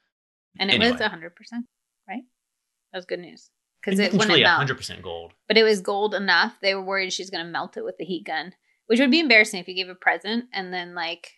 and 0.58 0.70
it 0.70 0.78
was 0.78 0.88
Anyway. 0.92 1.06
hundred 1.08 1.36
percent, 1.36 1.66
right? 2.08 2.22
That 2.92 2.98
was 2.98 3.06
good 3.06 3.20
news 3.20 3.50
because 3.84 3.98
it 3.98 4.12
wouldn't 4.12 4.40
melt. 4.40 4.56
hundred 4.58 4.76
percent 4.76 5.02
gold. 5.02 5.32
But 5.48 5.56
it 5.56 5.62
was 5.62 5.80
gold 5.80 6.14
enough. 6.14 6.54
They 6.60 6.74
were 6.74 6.82
worried 6.84 7.12
she's 7.12 7.30
going 7.30 7.44
to 7.44 7.50
melt 7.50 7.76
it 7.76 7.84
with 7.84 7.96
the 7.98 8.04
heat 8.04 8.24
gun, 8.24 8.52
which 8.86 8.98
would 9.00 9.10
be 9.10 9.20
embarrassing 9.20 9.60
if 9.60 9.68
you 9.68 9.74
gave 9.74 9.88
a 9.88 9.94
present 9.94 10.46
and 10.52 10.72
then 10.72 10.94
like 10.94 11.32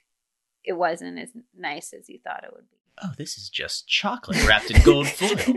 it 0.65 0.75
wasn't 0.75 1.19
as 1.19 1.31
nice 1.57 1.93
as 1.93 2.09
you 2.09 2.19
thought 2.23 2.45
it 2.45 2.53
would 2.53 2.69
be. 2.71 2.77
Oh, 3.03 3.13
this 3.17 3.39
is 3.39 3.49
just 3.49 3.87
chocolate 3.87 4.45
wrapped 4.47 4.71
in 4.71 4.83
gold 4.83 5.09
foil. 5.09 5.31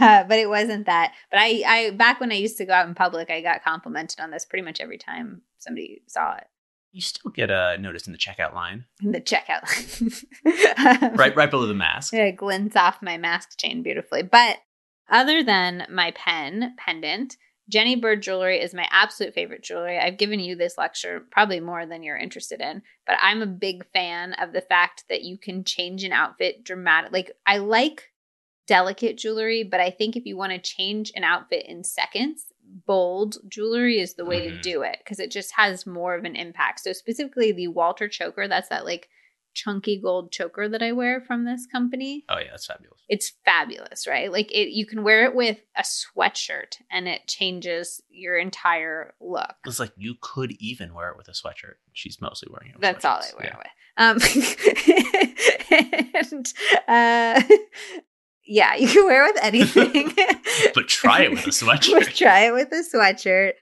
uh, 0.00 0.24
but 0.24 0.38
it 0.38 0.48
wasn't 0.48 0.86
that. 0.86 1.14
But 1.30 1.40
I, 1.40 1.62
I 1.66 1.90
back 1.90 2.20
when 2.20 2.32
I 2.32 2.36
used 2.36 2.58
to 2.58 2.66
go 2.66 2.72
out 2.72 2.88
in 2.88 2.94
public, 2.94 3.30
I 3.30 3.40
got 3.40 3.64
complimented 3.64 4.20
on 4.20 4.30
this 4.30 4.44
pretty 4.44 4.64
much 4.64 4.80
every 4.80 4.98
time 4.98 5.42
somebody 5.58 6.02
saw 6.06 6.36
it 6.36 6.44
You 6.92 7.00
still 7.00 7.30
get 7.30 7.50
a 7.50 7.78
notice 7.78 8.06
in 8.06 8.12
the 8.12 8.18
checkout 8.18 8.54
line, 8.54 8.84
in 9.02 9.12
the 9.12 9.20
checkout 9.20 9.64
line. 10.44 11.14
right, 11.16 11.34
right 11.34 11.50
below 11.50 11.66
the 11.66 11.74
mask. 11.74 12.12
It 12.12 12.36
glints 12.36 12.76
off 12.76 13.02
my 13.02 13.16
mask 13.16 13.58
chain 13.58 13.82
beautifully. 13.82 14.22
But 14.22 14.58
other 15.08 15.42
than 15.42 15.86
my 15.90 16.10
pen 16.10 16.74
pendant, 16.76 17.36
Jenny 17.68 17.96
Bird 17.96 18.22
jewelry 18.22 18.60
is 18.60 18.72
my 18.72 18.86
absolute 18.90 19.34
favorite 19.34 19.62
jewelry. 19.62 19.98
I've 19.98 20.16
given 20.16 20.40
you 20.40 20.56
this 20.56 20.78
lecture 20.78 21.24
probably 21.30 21.60
more 21.60 21.84
than 21.84 22.02
you're 22.02 22.16
interested 22.16 22.60
in, 22.60 22.82
but 23.06 23.16
I'm 23.20 23.42
a 23.42 23.46
big 23.46 23.84
fan 23.92 24.32
of 24.34 24.52
the 24.52 24.62
fact 24.62 25.04
that 25.08 25.22
you 25.22 25.36
can 25.36 25.64
change 25.64 26.02
an 26.04 26.12
outfit 26.12 26.64
dramatic. 26.64 27.12
Like 27.12 27.32
I 27.46 27.58
like 27.58 28.10
delicate 28.66 29.18
jewelry, 29.18 29.64
but 29.64 29.80
I 29.80 29.90
think 29.90 30.16
if 30.16 30.24
you 30.26 30.36
want 30.36 30.52
to 30.52 30.58
change 30.58 31.12
an 31.14 31.24
outfit 31.24 31.66
in 31.66 31.84
seconds, 31.84 32.46
bold 32.86 33.36
jewelry 33.48 33.98
is 34.00 34.14
the 34.14 34.24
way 34.26 34.40
to 34.40 34.56
Mhm. 34.56 34.62
do 34.62 34.82
it 34.82 34.98
because 34.98 35.20
it 35.20 35.30
just 35.30 35.52
has 35.52 35.86
more 35.86 36.14
of 36.14 36.24
an 36.24 36.36
impact. 36.36 36.80
So 36.80 36.92
specifically 36.92 37.52
the 37.52 37.68
Walter 37.68 38.08
choker, 38.08 38.48
that's 38.48 38.68
that 38.68 38.84
like 38.84 39.08
chunky 39.54 40.00
gold 40.00 40.30
choker 40.32 40.68
that 40.68 40.82
I 40.82 40.92
wear 40.92 41.20
from 41.20 41.44
this 41.44 41.66
company 41.66 42.24
Oh 42.28 42.38
yeah, 42.38 42.50
that's 42.52 42.66
fabulous. 42.66 43.00
it's 43.08 43.32
fabulous, 43.44 44.06
right? 44.06 44.30
Like 44.30 44.52
it 44.52 44.68
you 44.70 44.86
can 44.86 45.02
wear 45.02 45.24
it 45.24 45.34
with 45.34 45.58
a 45.76 45.82
sweatshirt 45.82 46.76
and 46.90 47.08
it 47.08 47.26
changes 47.26 48.00
your 48.08 48.36
entire 48.38 49.14
look. 49.20 49.54
It's 49.66 49.80
like 49.80 49.92
you 49.96 50.14
could 50.20 50.52
even 50.60 50.94
wear 50.94 51.10
it 51.10 51.16
with 51.16 51.28
a 51.28 51.32
sweatshirt. 51.32 51.74
She's 51.92 52.20
mostly 52.20 52.48
wearing 52.52 52.70
it. 52.70 52.74
With 52.76 52.82
That's 52.82 53.04
all 53.04 53.20
I 53.20 53.30
wear 53.38 53.46
Yeah. 53.46 53.56
it 53.56 53.58
with. 53.58 53.72
Um 54.00 54.18
and 56.30 56.52
uh 56.88 57.42
yeah, 58.46 58.74
you 58.76 58.88
can 58.88 59.04
wear 59.04 59.26
it 59.26 59.34
with 59.34 59.44
anything. 59.44 60.12
But 60.74 60.88
try 60.88 61.22
it 61.22 61.30
with 61.30 61.46
a 61.46 61.50
sweatshirt. 61.50 62.14
try 62.16 62.46
it 62.46 62.52
with 62.52 62.70
a 62.72 62.82
sweatshirt. 62.94 63.52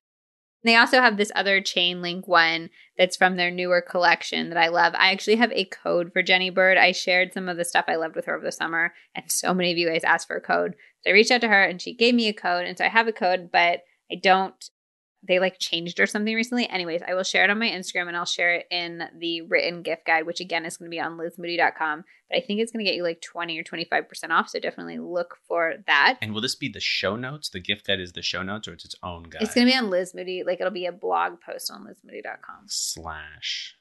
They 0.65 0.75
also 0.75 1.01
have 1.01 1.17
this 1.17 1.31
other 1.35 1.61
chain 1.61 2.03
link 2.03 2.27
one 2.27 2.71
that's 2.99 3.17
from 3.17 3.37
their 3.37 3.51
newer 3.51 3.81
collection 3.81 4.49
that 4.49 4.59
I 4.59 4.69
love. 4.69 4.95
I 4.97 5.13
actually 5.13 5.37
have 5.37 5.53
a 5.53 5.65
code 5.65 6.13
for 6.13 6.23
Jenny 6.23 6.51
Bird. 6.51 6.77
I 6.77 6.93
shared 6.93 7.33
some 7.33 7.49
of 7.49 7.57
the 7.57 7.65
stuff 7.65 7.85
I 7.87 7.97
loved 7.97 8.17
with 8.17 8.25
her 8.25 8.35
over 8.35 8.45
the 8.45 8.51
summer, 8.51 8.93
and 9.15 9.31
so 9.31 9.55
many 9.55 9.71
of 9.71 9.79
you 9.79 9.89
guys 9.89 10.03
asked 10.03 10.27
for 10.27 10.37
a 10.37 10.41
code. 10.41 10.75
So 11.03 11.11
I 11.11 11.13
reached 11.13 11.31
out 11.31 11.41
to 11.43 11.49
her 11.49 11.63
and 11.63 11.81
she 11.81 11.95
gave 11.95 12.15
me 12.15 12.29
a 12.29 12.33
code. 12.33 12.67
And 12.67 12.77
so 12.77 12.85
I 12.85 12.89
have 12.89 13.07
a 13.07 13.13
code, 13.13 13.51
but 13.53 13.83
I 14.11 14.17
don't, 14.21 14.55
they 15.27 15.39
like 15.39 15.59
changed 15.59 16.01
or 16.01 16.07
something 16.07 16.35
recently. 16.35 16.69
Anyways, 16.69 17.03
I 17.07 17.15
will 17.15 17.23
share 17.23 17.45
it 17.45 17.51
on 17.51 17.59
my 17.59 17.69
Instagram 17.69 18.09
and 18.09 18.17
I'll 18.17 18.25
share 18.25 18.55
it 18.55 18.67
in 18.71 19.03
the 19.19 19.43
written 19.43 19.83
gift 19.83 20.07
guide, 20.07 20.27
which 20.27 20.41
again 20.41 20.65
is 20.65 20.77
going 20.77 20.91
to 20.91 20.95
be 20.95 21.01
on 21.01 21.17
lizmoody.com. 21.17 22.05
But 22.29 22.39
I 22.39 22.41
think 22.41 22.61
it's 22.61 22.73
going 22.73 22.85
to 22.85 22.91
get 22.91 22.97
you 22.97 23.03
like 23.03 23.21
20 23.21 23.59
or 23.59 23.65
25% 23.65 24.31
off. 24.31 24.49
So 24.49 24.59
definitely 24.59 24.99
look 24.99 25.39
for 25.47 25.75
that. 25.87 26.19
And 26.21 26.33
will 26.35 26.41
this 26.41 26.55
be 26.55 26.69
the 26.69 26.81
show 26.81 27.17
notes? 27.17 27.49
The 27.49 27.61
gift 27.61 27.87
guide 27.87 28.01
is 28.01 28.13
the 28.13 28.23
show 28.23 28.43
notes, 28.43 28.67
or 28.67 28.73
it's 28.73 28.85
its 28.85 28.97
own 29.03 29.25
guide? 29.25 29.43
It's 29.43 29.55
going 29.55 29.67
to 29.67 29.73
be 29.73 29.79
on 29.79 29.91
Liz 29.91 30.15
Moody. 30.15 30.43
Like 30.45 30.61
it'll 30.61 30.73
be 30.73 30.87
a 30.87 30.93
blog 30.93 31.41
post 31.41 31.71
on 31.71 31.85
lizmoody.com. 31.87 32.65
slash 32.67 33.77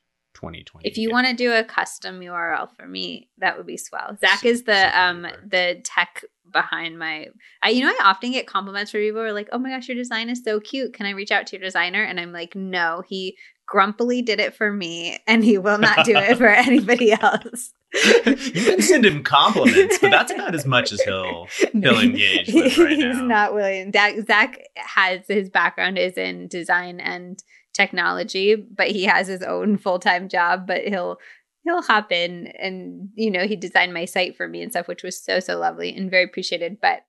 twenty 0.45 0.63
twenty. 0.63 0.87
If 0.87 0.97
you 0.97 1.09
want 1.09 1.27
to 1.27 1.33
do 1.33 1.51
a 1.51 1.63
custom 1.63 2.19
URL 2.19 2.69
for 2.75 2.87
me, 2.87 3.29
that 3.39 3.57
would 3.57 3.65
be 3.65 3.77
swell. 3.77 4.15
Zach 4.19 4.45
is 4.45 4.63
the 4.63 4.99
um 4.99 5.25
the 5.43 5.81
tech 5.83 6.23
behind 6.51 6.99
my. 6.99 7.27
I 7.63 7.69
you 7.69 7.83
know 7.83 7.89
I 7.89 8.03
often 8.05 8.31
get 8.31 8.45
compliments 8.45 8.91
from 8.91 8.99
people 9.01 9.21
who 9.21 9.27
are 9.27 9.33
like, 9.33 9.49
"Oh 9.51 9.57
my 9.57 9.69
gosh, 9.71 9.87
your 9.87 9.97
design 9.97 10.29
is 10.29 10.43
so 10.43 10.59
cute. 10.59 10.93
Can 10.93 11.07
I 11.07 11.11
reach 11.11 11.31
out 11.31 11.47
to 11.47 11.57
your 11.57 11.65
designer?" 11.65 12.03
And 12.03 12.19
I'm 12.19 12.31
like, 12.31 12.55
"No, 12.55 13.03
he 13.07 13.37
grumpily 13.65 14.21
did 14.21 14.39
it 14.39 14.53
for 14.53 14.71
me, 14.71 15.17
and 15.25 15.43
he 15.43 15.57
will 15.57 15.79
not 15.79 16.05
do 16.05 16.15
it 16.15 16.37
for 16.37 16.47
anybody 16.67 17.11
else." 17.11 17.73
you 18.25 18.35
can 18.35 18.81
send 18.81 19.05
him 19.05 19.23
compliments, 19.23 19.97
but 19.99 20.11
that's 20.11 20.31
about 20.31 20.53
as 20.53 20.65
much 20.65 20.91
as 20.91 21.01
he'll 21.01 21.47
he'll 21.71 21.99
engage 21.99 22.53
with 22.53 22.77
right 22.77 22.91
He's 22.91 23.15
now. 23.15 23.25
not 23.25 23.53
willing. 23.53 23.91
Zach, 23.93 24.15
Zach 24.27 24.59
has 24.75 25.21
his 25.27 25.49
background 25.49 25.97
is 25.97 26.17
in 26.17 26.47
design 26.47 26.99
and 26.99 27.41
technology, 27.75 28.55
but 28.55 28.87
he 28.87 29.03
has 29.03 29.27
his 29.27 29.43
own 29.43 29.77
full 29.77 29.99
time 29.99 30.29
job. 30.29 30.65
But 30.65 30.87
he'll 30.87 31.17
he'll 31.63 31.81
hop 31.81 32.11
in 32.11 32.47
and 32.59 33.09
you 33.15 33.29
know 33.29 33.45
he 33.45 33.55
designed 33.55 33.93
my 33.93 34.05
site 34.05 34.37
for 34.37 34.47
me 34.47 34.61
and 34.61 34.71
stuff, 34.71 34.87
which 34.87 35.03
was 35.03 35.21
so 35.21 35.39
so 35.39 35.59
lovely 35.59 35.95
and 35.95 36.09
very 36.09 36.23
appreciated. 36.23 36.77
But 36.81 37.05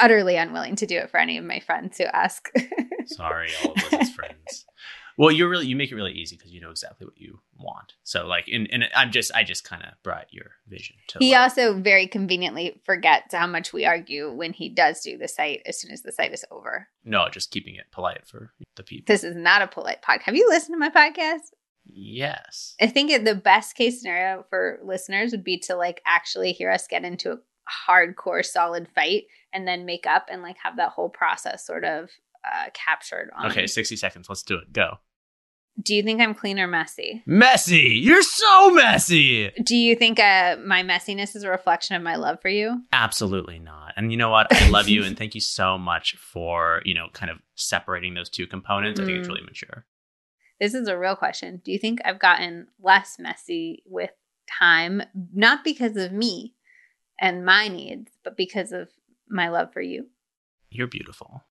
utterly 0.00 0.36
unwilling 0.36 0.76
to 0.76 0.86
do 0.86 0.98
it 0.98 1.10
for 1.10 1.18
any 1.18 1.38
of 1.38 1.44
my 1.44 1.60
friends 1.60 1.98
who 1.98 2.04
ask. 2.04 2.50
Sorry, 3.06 3.50
all 3.64 3.72
of 3.72 3.92
Liz's 3.92 4.14
friends. 4.14 4.66
Well, 5.16 5.30
you're 5.30 5.48
really 5.48 5.66
you 5.66 5.76
make 5.76 5.90
it 5.90 5.94
really 5.94 6.12
easy 6.12 6.36
because 6.36 6.52
you 6.52 6.60
know 6.60 6.70
exactly 6.70 7.06
what 7.06 7.18
you 7.18 7.40
want. 7.58 7.94
So 8.04 8.26
like, 8.26 8.48
and, 8.48 8.68
and 8.70 8.84
I'm 8.94 9.10
just 9.10 9.32
I 9.34 9.44
just 9.44 9.64
kind 9.64 9.82
of 9.82 9.90
brought 10.02 10.32
your 10.32 10.52
vision 10.68 10.96
to. 11.08 11.18
he 11.18 11.34
also 11.34 11.78
very 11.78 12.06
conveniently 12.06 12.80
forgets 12.84 13.34
how 13.34 13.46
much 13.46 13.72
we 13.72 13.84
argue 13.84 14.32
when 14.32 14.52
he 14.52 14.68
does 14.68 15.00
do 15.00 15.16
the 15.16 15.28
site 15.28 15.62
as 15.66 15.80
soon 15.80 15.90
as 15.90 16.02
the 16.02 16.12
site 16.12 16.32
is 16.32 16.44
over. 16.50 16.88
no, 17.04 17.28
just 17.30 17.50
keeping 17.50 17.76
it 17.76 17.86
polite 17.90 18.26
for 18.26 18.52
the 18.76 18.82
people. 18.82 19.12
This 19.12 19.24
is 19.24 19.36
not 19.36 19.62
a 19.62 19.66
polite 19.66 20.02
podcast. 20.02 20.22
Have 20.22 20.36
you 20.36 20.48
listened 20.48 20.74
to 20.74 20.78
my 20.78 20.90
podcast? 20.90 21.52
yes. 21.88 22.74
I 22.80 22.86
think 22.86 23.24
the 23.24 23.34
best 23.34 23.76
case 23.76 24.00
scenario 24.00 24.44
for 24.50 24.80
listeners 24.84 25.30
would 25.30 25.44
be 25.44 25.58
to 25.60 25.76
like 25.76 26.02
actually 26.04 26.52
hear 26.52 26.70
us 26.70 26.86
get 26.86 27.04
into 27.04 27.32
a 27.32 27.38
hardcore 27.88 28.44
solid 28.44 28.88
fight 28.94 29.24
and 29.52 29.66
then 29.66 29.86
make 29.86 30.06
up 30.06 30.26
and 30.30 30.42
like 30.42 30.56
have 30.62 30.76
that 30.76 30.90
whole 30.90 31.08
process 31.08 31.66
sort 31.66 31.84
of 31.84 32.10
uh, 32.46 32.70
captured 32.72 33.30
on. 33.36 33.50
Okay, 33.50 33.66
sixty 33.66 33.96
seconds. 33.96 34.28
Let's 34.28 34.42
do 34.42 34.56
it. 34.56 34.72
Go. 34.72 34.98
Do 35.82 35.94
you 35.94 36.02
think 36.02 36.22
I'm 36.22 36.34
clean 36.34 36.58
or 36.58 36.66
messy? 36.66 37.22
Messy. 37.26 38.00
You're 38.02 38.22
so 38.22 38.70
messy. 38.70 39.50
Do 39.62 39.76
you 39.76 39.94
think 39.94 40.18
uh, 40.18 40.56
my 40.64 40.82
messiness 40.82 41.36
is 41.36 41.42
a 41.42 41.50
reflection 41.50 41.96
of 41.96 42.02
my 42.02 42.16
love 42.16 42.40
for 42.40 42.48
you? 42.48 42.82
Absolutely 42.92 43.58
not. 43.58 43.92
And 43.94 44.10
you 44.10 44.16
know 44.16 44.30
what? 44.30 44.46
I 44.50 44.70
love 44.70 44.88
you 44.88 45.04
and 45.04 45.18
thank 45.18 45.34
you 45.34 45.40
so 45.40 45.76
much 45.76 46.16
for, 46.16 46.80
you 46.86 46.94
know, 46.94 47.08
kind 47.12 47.30
of 47.30 47.38
separating 47.56 48.14
those 48.14 48.30
two 48.30 48.46
components. 48.46 48.98
I 48.98 49.04
think 49.04 49.18
it's 49.18 49.28
really 49.28 49.42
mature. 49.42 49.84
This 50.58 50.72
is 50.72 50.88
a 50.88 50.98
real 50.98 51.14
question. 51.14 51.60
Do 51.62 51.70
you 51.70 51.78
think 51.78 52.00
I've 52.04 52.18
gotten 52.18 52.68
less 52.80 53.16
messy 53.18 53.82
with 53.84 54.10
time, 54.58 55.02
not 55.34 55.62
because 55.62 55.96
of 55.96 56.10
me 56.12 56.54
and 57.20 57.44
my 57.44 57.68
needs, 57.68 58.12
but 58.24 58.36
because 58.36 58.72
of 58.72 58.88
my 59.28 59.50
love 59.50 59.74
for 59.74 59.82
you? 59.82 60.06
You're 60.70 60.86
beautiful. 60.86 61.44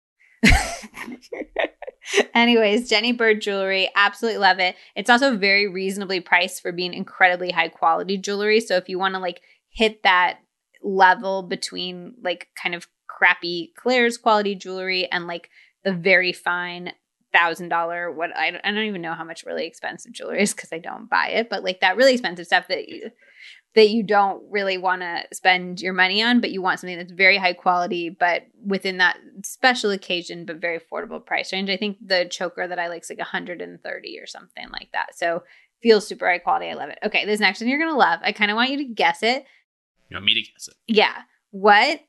Anyways, 2.33 2.89
Jenny 2.89 3.11
Bird 3.11 3.41
jewelry, 3.41 3.89
absolutely 3.95 4.39
love 4.39 4.59
it. 4.59 4.75
It's 4.95 5.09
also 5.09 5.35
very 5.35 5.67
reasonably 5.67 6.19
priced 6.19 6.61
for 6.61 6.71
being 6.71 6.93
incredibly 6.93 7.51
high 7.51 7.69
quality 7.69 8.17
jewelry. 8.17 8.59
So 8.59 8.75
if 8.75 8.89
you 8.89 8.99
want 8.99 9.15
to 9.15 9.19
like 9.19 9.41
hit 9.69 10.03
that 10.03 10.39
level 10.83 11.43
between 11.43 12.13
like 12.21 12.49
kind 12.61 12.75
of 12.75 12.87
crappy 13.07 13.73
Claire's 13.75 14.17
quality 14.17 14.55
jewelry 14.55 15.11
and 15.11 15.27
like 15.27 15.49
the 15.83 15.93
very 15.93 16.31
fine 16.33 16.91
thousand 17.33 17.69
dollar 17.69 18.11
what 18.11 18.35
I 18.35 18.51
don't, 18.51 18.65
I 18.65 18.71
don't 18.71 18.85
even 18.85 19.01
know 19.01 19.13
how 19.13 19.25
much 19.25 19.43
really 19.43 19.65
expensive 19.65 20.13
jewelry 20.13 20.41
is 20.41 20.53
because 20.53 20.71
I 20.71 20.79
don't 20.79 21.09
buy 21.09 21.29
it, 21.29 21.49
but 21.49 21.63
like 21.63 21.81
that 21.81 21.97
really 21.97 22.13
expensive 22.13 22.45
stuff 22.45 22.67
that 22.69 22.87
you 22.87 23.11
that 23.75 23.89
you 23.89 24.03
don't 24.03 24.41
really 24.49 24.77
want 24.77 25.01
to 25.01 25.23
spend 25.33 25.81
your 25.81 25.93
money 25.93 26.23
on, 26.23 26.39
but 26.39 26.51
you 26.51 26.61
want 26.61 26.79
something 26.79 26.97
that's 26.97 27.11
very 27.11 27.37
high 27.37 27.53
quality, 27.53 28.09
but 28.09 28.43
within 28.65 28.97
that 28.97 29.17
special 29.43 29.91
occasion, 29.91 30.45
but 30.45 30.57
very 30.57 30.79
affordable 30.79 31.23
price 31.23 31.51
range. 31.51 31.69
I 31.69 31.75
think 31.75 31.97
the 32.05 32.25
choker 32.25 32.67
that 32.67 32.79
I 32.79 32.87
like 32.87 33.03
is 33.03 33.09
like 33.09 33.19
130 33.19 34.19
or 34.19 34.25
something 34.27 34.69
like 34.71 34.89
that. 34.93 35.17
So 35.17 35.43
feels 35.83 36.07
super 36.07 36.25
high 36.25 36.39
quality. 36.39 36.69
I 36.69 36.73
love 36.73 36.89
it. 36.89 36.99
Okay, 37.03 37.25
this 37.25 37.41
next 37.41 37.59
one 37.59 37.69
you're 37.69 37.79
gonna 37.79 37.97
love. 37.97 38.21
I 38.23 38.31
kind 38.31 38.49
of 38.49 38.55
want 38.55 38.71
you 38.71 38.77
to 38.77 38.85
guess 38.85 39.21
it. 39.21 39.45
You 40.09 40.15
want 40.15 40.25
me 40.25 40.35
to 40.35 40.41
guess 40.41 40.69
it? 40.69 40.75
Yeah. 40.87 41.23
What 41.51 41.99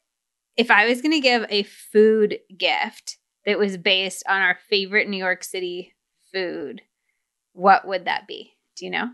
if 0.57 0.71
I 0.71 0.87
was 0.87 1.03
gonna 1.03 1.21
give 1.21 1.47
a 1.49 1.64
food 1.64 2.39
gift 2.57 3.19
that 3.45 3.59
was 3.59 3.77
based 3.77 4.23
on 4.29 4.41
our 4.41 4.57
favorite 4.71 5.09
New 5.09 5.19
York 5.19 5.43
City 5.43 5.95
food? 6.33 6.83
What 7.55 7.89
would 7.89 8.05
that 8.05 8.29
be? 8.29 8.53
Do 8.77 8.85
you 8.85 8.93
know? 8.93 9.09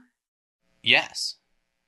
Yes. 0.83 1.37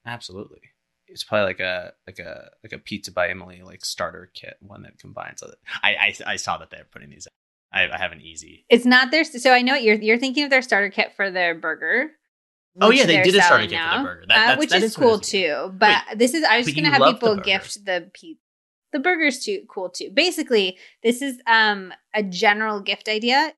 Absolutely. 0.06 0.60
It's 1.06 1.22
probably 1.22 1.46
like 1.46 1.60
a 1.60 1.92
like 2.06 2.18
a 2.18 2.50
like 2.62 2.72
a 2.72 2.78
pizza 2.78 3.12
by 3.12 3.28
Emily 3.28 3.62
like 3.62 3.84
starter 3.84 4.30
kit, 4.34 4.56
one 4.60 4.82
that 4.82 4.98
combines. 4.98 5.42
I 5.82 5.94
I, 5.94 6.14
I 6.26 6.36
saw 6.36 6.58
that 6.58 6.70
they're 6.70 6.86
putting 6.90 7.10
these. 7.10 7.28
I, 7.72 7.88
I 7.88 7.98
have 7.98 8.12
an 8.12 8.20
easy. 8.20 8.64
It's 8.68 8.86
not 8.86 9.10
their. 9.10 9.24
So 9.24 9.52
I 9.52 9.62
know 9.62 9.74
you're 9.74 9.96
you're 9.96 10.18
thinking 10.18 10.44
of 10.44 10.50
their 10.50 10.62
starter 10.62 10.90
kit 10.90 11.12
for 11.14 11.30
their 11.30 11.54
burger. 11.54 12.10
Oh 12.80 12.90
yeah, 12.90 13.06
they 13.06 13.22
did 13.22 13.36
a 13.36 13.42
starter 13.42 13.66
kit 13.66 13.78
for 13.78 13.98
the 13.98 14.04
burger, 14.04 14.24
that, 14.28 14.56
uh, 14.56 14.58
which 14.58 14.70
that 14.70 14.82
is, 14.82 14.92
is 14.92 14.96
cool 14.96 15.20
too. 15.20 15.72
But 15.76 16.04
Wait, 16.08 16.18
this 16.18 16.34
is 16.34 16.42
I 16.42 16.56
was 16.56 16.66
just 16.66 16.76
gonna 16.76 16.90
have 16.90 17.02
people 17.14 17.36
gift 17.36 17.84
the 17.84 18.10
pizza. 18.12 18.40
The 18.92 19.00
burger's 19.00 19.44
too 19.44 19.64
cool 19.68 19.90
too. 19.90 20.10
Basically, 20.12 20.78
this 21.02 21.20
is 21.20 21.38
um 21.46 21.92
a 22.14 22.22
general 22.22 22.80
gift 22.80 23.08
idea 23.08 23.52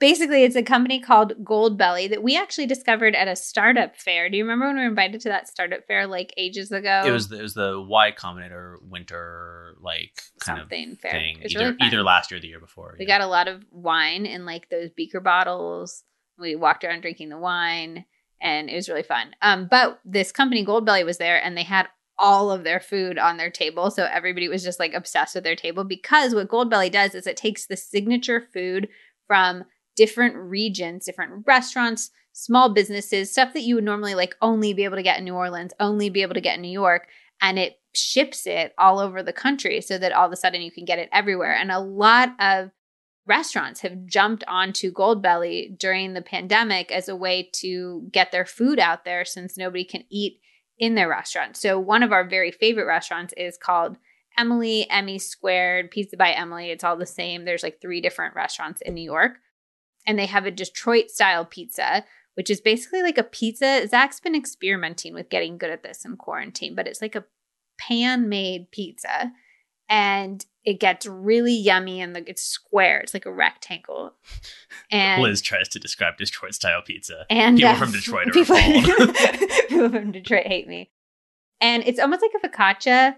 basically 0.00 0.44
it's 0.44 0.56
a 0.56 0.62
company 0.62 1.00
called 1.00 1.44
Goldbelly 1.44 2.10
that 2.10 2.22
we 2.22 2.36
actually 2.36 2.66
discovered 2.66 3.14
at 3.14 3.28
a 3.28 3.36
startup 3.36 3.96
fair. 3.96 4.28
Do 4.28 4.36
you 4.36 4.44
remember 4.44 4.66
when 4.66 4.76
we 4.76 4.82
were 4.82 4.88
invited 4.88 5.20
to 5.22 5.28
that 5.28 5.48
startup 5.48 5.86
fair 5.86 6.06
like 6.06 6.32
ages 6.36 6.72
ago? 6.72 7.02
It 7.04 7.10
was 7.10 7.28
the, 7.28 7.38
it 7.38 7.42
was 7.42 7.54
the 7.54 7.84
Y 7.86 8.12
Combinator 8.12 8.76
winter 8.82 9.76
like 9.80 10.22
kind 10.40 10.60
Something 10.60 10.92
of 10.92 10.98
fair. 10.98 11.10
thing. 11.12 11.42
Either, 11.44 11.64
really 11.64 11.76
either 11.80 12.02
last 12.02 12.30
year 12.30 12.38
or 12.38 12.40
the 12.40 12.48
year 12.48 12.60
before. 12.60 12.96
We 12.98 13.06
yeah. 13.06 13.18
got 13.18 13.24
a 13.24 13.30
lot 13.30 13.48
of 13.48 13.64
wine 13.70 14.26
in 14.26 14.44
like 14.44 14.68
those 14.68 14.90
beaker 14.90 15.20
bottles. 15.20 16.02
We 16.38 16.56
walked 16.56 16.84
around 16.84 17.02
drinking 17.02 17.28
the 17.28 17.38
wine 17.38 18.04
and 18.40 18.68
it 18.68 18.74
was 18.74 18.88
really 18.88 19.02
fun. 19.02 19.34
Um, 19.40 19.68
but 19.70 20.00
this 20.04 20.32
company 20.32 20.64
Goldbelly 20.64 21.04
was 21.04 21.18
there 21.18 21.42
and 21.42 21.56
they 21.56 21.62
had 21.62 21.88
all 22.18 22.50
of 22.50 22.64
their 22.64 22.80
food 22.80 23.18
on 23.18 23.36
their 23.36 23.50
table. 23.50 23.90
So 23.90 24.04
everybody 24.04 24.48
was 24.48 24.62
just 24.62 24.78
like 24.78 24.94
obsessed 24.94 25.34
with 25.34 25.44
their 25.44 25.56
table 25.56 25.84
because 25.84 26.34
what 26.34 26.48
Goldbelly 26.48 26.90
does 26.90 27.14
is 27.14 27.26
it 27.26 27.36
takes 27.36 27.66
the 27.66 27.76
signature 27.76 28.46
food 28.52 28.88
from 29.26 29.64
different 29.96 30.36
regions, 30.36 31.04
different 31.04 31.44
restaurants, 31.46 32.10
small 32.32 32.68
businesses, 32.68 33.30
stuff 33.30 33.52
that 33.54 33.62
you 33.62 33.76
would 33.76 33.84
normally 33.84 34.14
like 34.14 34.34
only 34.42 34.72
be 34.72 34.84
able 34.84 34.96
to 34.96 35.02
get 35.02 35.18
in 35.18 35.24
New 35.24 35.34
Orleans, 35.34 35.72
only 35.78 36.10
be 36.10 36.22
able 36.22 36.34
to 36.34 36.40
get 36.40 36.56
in 36.56 36.62
New 36.62 36.68
York, 36.68 37.06
and 37.40 37.58
it 37.58 37.78
ships 37.94 38.46
it 38.46 38.74
all 38.76 38.98
over 38.98 39.22
the 39.22 39.32
country 39.32 39.80
so 39.80 39.98
that 39.98 40.12
all 40.12 40.26
of 40.26 40.32
a 40.32 40.36
sudden 40.36 40.62
you 40.62 40.72
can 40.72 40.84
get 40.84 40.98
it 40.98 41.08
everywhere. 41.12 41.54
And 41.54 41.70
a 41.70 41.78
lot 41.78 42.30
of 42.40 42.70
restaurants 43.26 43.80
have 43.80 44.04
jumped 44.06 44.44
onto 44.48 44.92
Goldbelly 44.92 45.78
during 45.78 46.12
the 46.12 46.22
pandemic 46.22 46.90
as 46.90 47.08
a 47.08 47.16
way 47.16 47.48
to 47.54 48.08
get 48.12 48.32
their 48.32 48.44
food 48.44 48.78
out 48.78 49.04
there 49.04 49.24
since 49.24 49.56
nobody 49.56 49.84
can 49.84 50.04
eat 50.10 50.40
in 50.78 50.94
their 50.94 51.08
restaurant. 51.08 51.56
So 51.56 51.78
one 51.78 52.02
of 52.02 52.12
our 52.12 52.28
very 52.28 52.50
favorite 52.50 52.86
restaurants 52.86 53.32
is 53.36 53.56
called 53.56 53.96
Emily, 54.36 54.90
Emmy 54.90 55.18
Squared, 55.18 55.90
Pizza 55.92 56.16
by 56.16 56.32
Emily. 56.32 56.70
It's 56.70 56.82
all 56.82 56.96
the 56.96 57.06
same. 57.06 57.44
There's 57.44 57.62
like 57.62 57.80
three 57.80 58.00
different 58.00 58.34
restaurants 58.34 58.80
in 58.80 58.94
New 58.94 59.04
York 59.04 59.38
and 60.06 60.18
they 60.18 60.26
have 60.26 60.46
a 60.46 60.50
Detroit 60.50 61.10
style 61.10 61.44
pizza, 61.44 62.04
which 62.34 62.50
is 62.50 62.60
basically 62.60 63.02
like 63.02 63.18
a 63.18 63.24
pizza. 63.24 63.86
Zach's 63.88 64.20
been 64.20 64.34
experimenting 64.34 65.14
with 65.14 65.28
getting 65.28 65.58
good 65.58 65.70
at 65.70 65.82
this 65.82 66.04
in 66.04 66.16
quarantine, 66.16 66.74
but 66.74 66.86
it's 66.86 67.02
like 67.02 67.14
a 67.14 67.24
pan 67.78 68.28
made 68.28 68.70
pizza 68.70 69.32
and 69.88 70.44
it 70.64 70.80
gets 70.80 71.06
really 71.06 71.52
yummy 71.52 72.00
and 72.00 72.14
like 72.14 72.28
it's 72.28 72.42
square. 72.42 73.00
It's 73.00 73.14
like 73.14 73.26
a 73.26 73.32
rectangle. 73.32 74.14
And 74.90 75.22
Liz 75.22 75.40
tries 75.40 75.68
to 75.70 75.78
describe 75.78 76.18
Detroit 76.18 76.54
style 76.54 76.82
pizza. 76.82 77.26
And 77.30 77.56
people 77.56 77.70
uh, 77.70 77.76
from 77.76 77.92
Detroit 77.92 78.28
are 78.28 78.32
people, 78.32 78.56
people 79.68 79.90
from 79.90 80.12
Detroit 80.12 80.46
hate 80.46 80.68
me. 80.68 80.90
And 81.60 81.82
it's 81.86 81.98
almost 81.98 82.22
like 82.22 82.32
a 82.42 82.48
focaccia. 82.48 83.16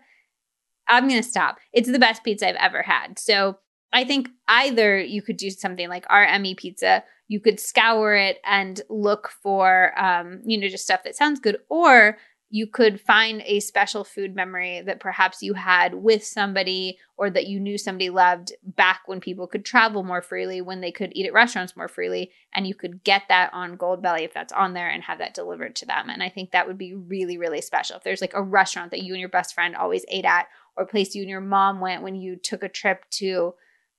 I'm 0.88 1.08
gonna 1.08 1.22
stop. 1.22 1.58
It's 1.72 1.90
the 1.90 1.98
best 1.98 2.24
pizza 2.24 2.48
I've 2.48 2.56
ever 2.56 2.82
had. 2.82 3.18
So 3.18 3.58
I 3.92 4.04
think 4.04 4.28
either 4.48 4.98
you 4.98 5.22
could 5.22 5.36
do 5.36 5.50
something 5.50 5.88
like 5.88 6.04
our 6.10 6.24
Emmy 6.24 6.54
pizza, 6.54 7.04
you 7.28 7.40
could 7.40 7.58
scour 7.58 8.14
it 8.14 8.38
and 8.44 8.80
look 8.88 9.30
for, 9.42 9.98
um, 9.98 10.42
you 10.44 10.58
know, 10.58 10.68
just 10.68 10.84
stuff 10.84 11.04
that 11.04 11.16
sounds 11.16 11.40
good, 11.40 11.58
or 11.68 12.18
you 12.48 12.66
could 12.68 13.00
find 13.00 13.42
a 13.44 13.58
special 13.58 14.04
food 14.04 14.36
memory 14.36 14.80
that 14.80 15.00
perhaps 15.00 15.42
you 15.42 15.54
had 15.54 15.94
with 15.94 16.24
somebody 16.24 16.96
or 17.16 17.28
that 17.28 17.48
you 17.48 17.58
knew 17.58 17.76
somebody 17.76 18.08
loved 18.08 18.52
back 18.62 19.00
when 19.06 19.18
people 19.18 19.48
could 19.48 19.64
travel 19.64 20.04
more 20.04 20.22
freely, 20.22 20.60
when 20.60 20.80
they 20.80 20.92
could 20.92 21.10
eat 21.14 21.26
at 21.26 21.32
restaurants 21.32 21.76
more 21.76 21.88
freely, 21.88 22.30
and 22.54 22.64
you 22.66 22.74
could 22.74 23.02
get 23.02 23.22
that 23.28 23.50
on 23.52 23.76
Goldbelly 23.76 24.22
if 24.22 24.32
that's 24.32 24.52
on 24.52 24.74
there 24.74 24.88
and 24.88 25.02
have 25.02 25.18
that 25.18 25.34
delivered 25.34 25.74
to 25.76 25.86
them. 25.86 26.08
And 26.08 26.22
I 26.22 26.28
think 26.28 26.52
that 26.52 26.68
would 26.68 26.78
be 26.78 26.94
really, 26.94 27.36
really 27.36 27.60
special. 27.60 27.96
If 27.96 28.04
there's 28.04 28.20
like 28.20 28.34
a 28.34 28.42
restaurant 28.42 28.92
that 28.92 29.02
you 29.02 29.14
and 29.14 29.20
your 29.20 29.28
best 29.28 29.54
friend 29.54 29.74
always 29.74 30.04
ate 30.08 30.24
at, 30.24 30.46
or 30.76 30.86
place 30.86 31.14
you 31.14 31.22
and 31.22 31.30
your 31.30 31.40
mom 31.40 31.80
went 31.80 32.02
when 32.02 32.14
you 32.14 32.36
took 32.36 32.62
a 32.62 32.68
trip 32.68 33.06
to 33.10 33.54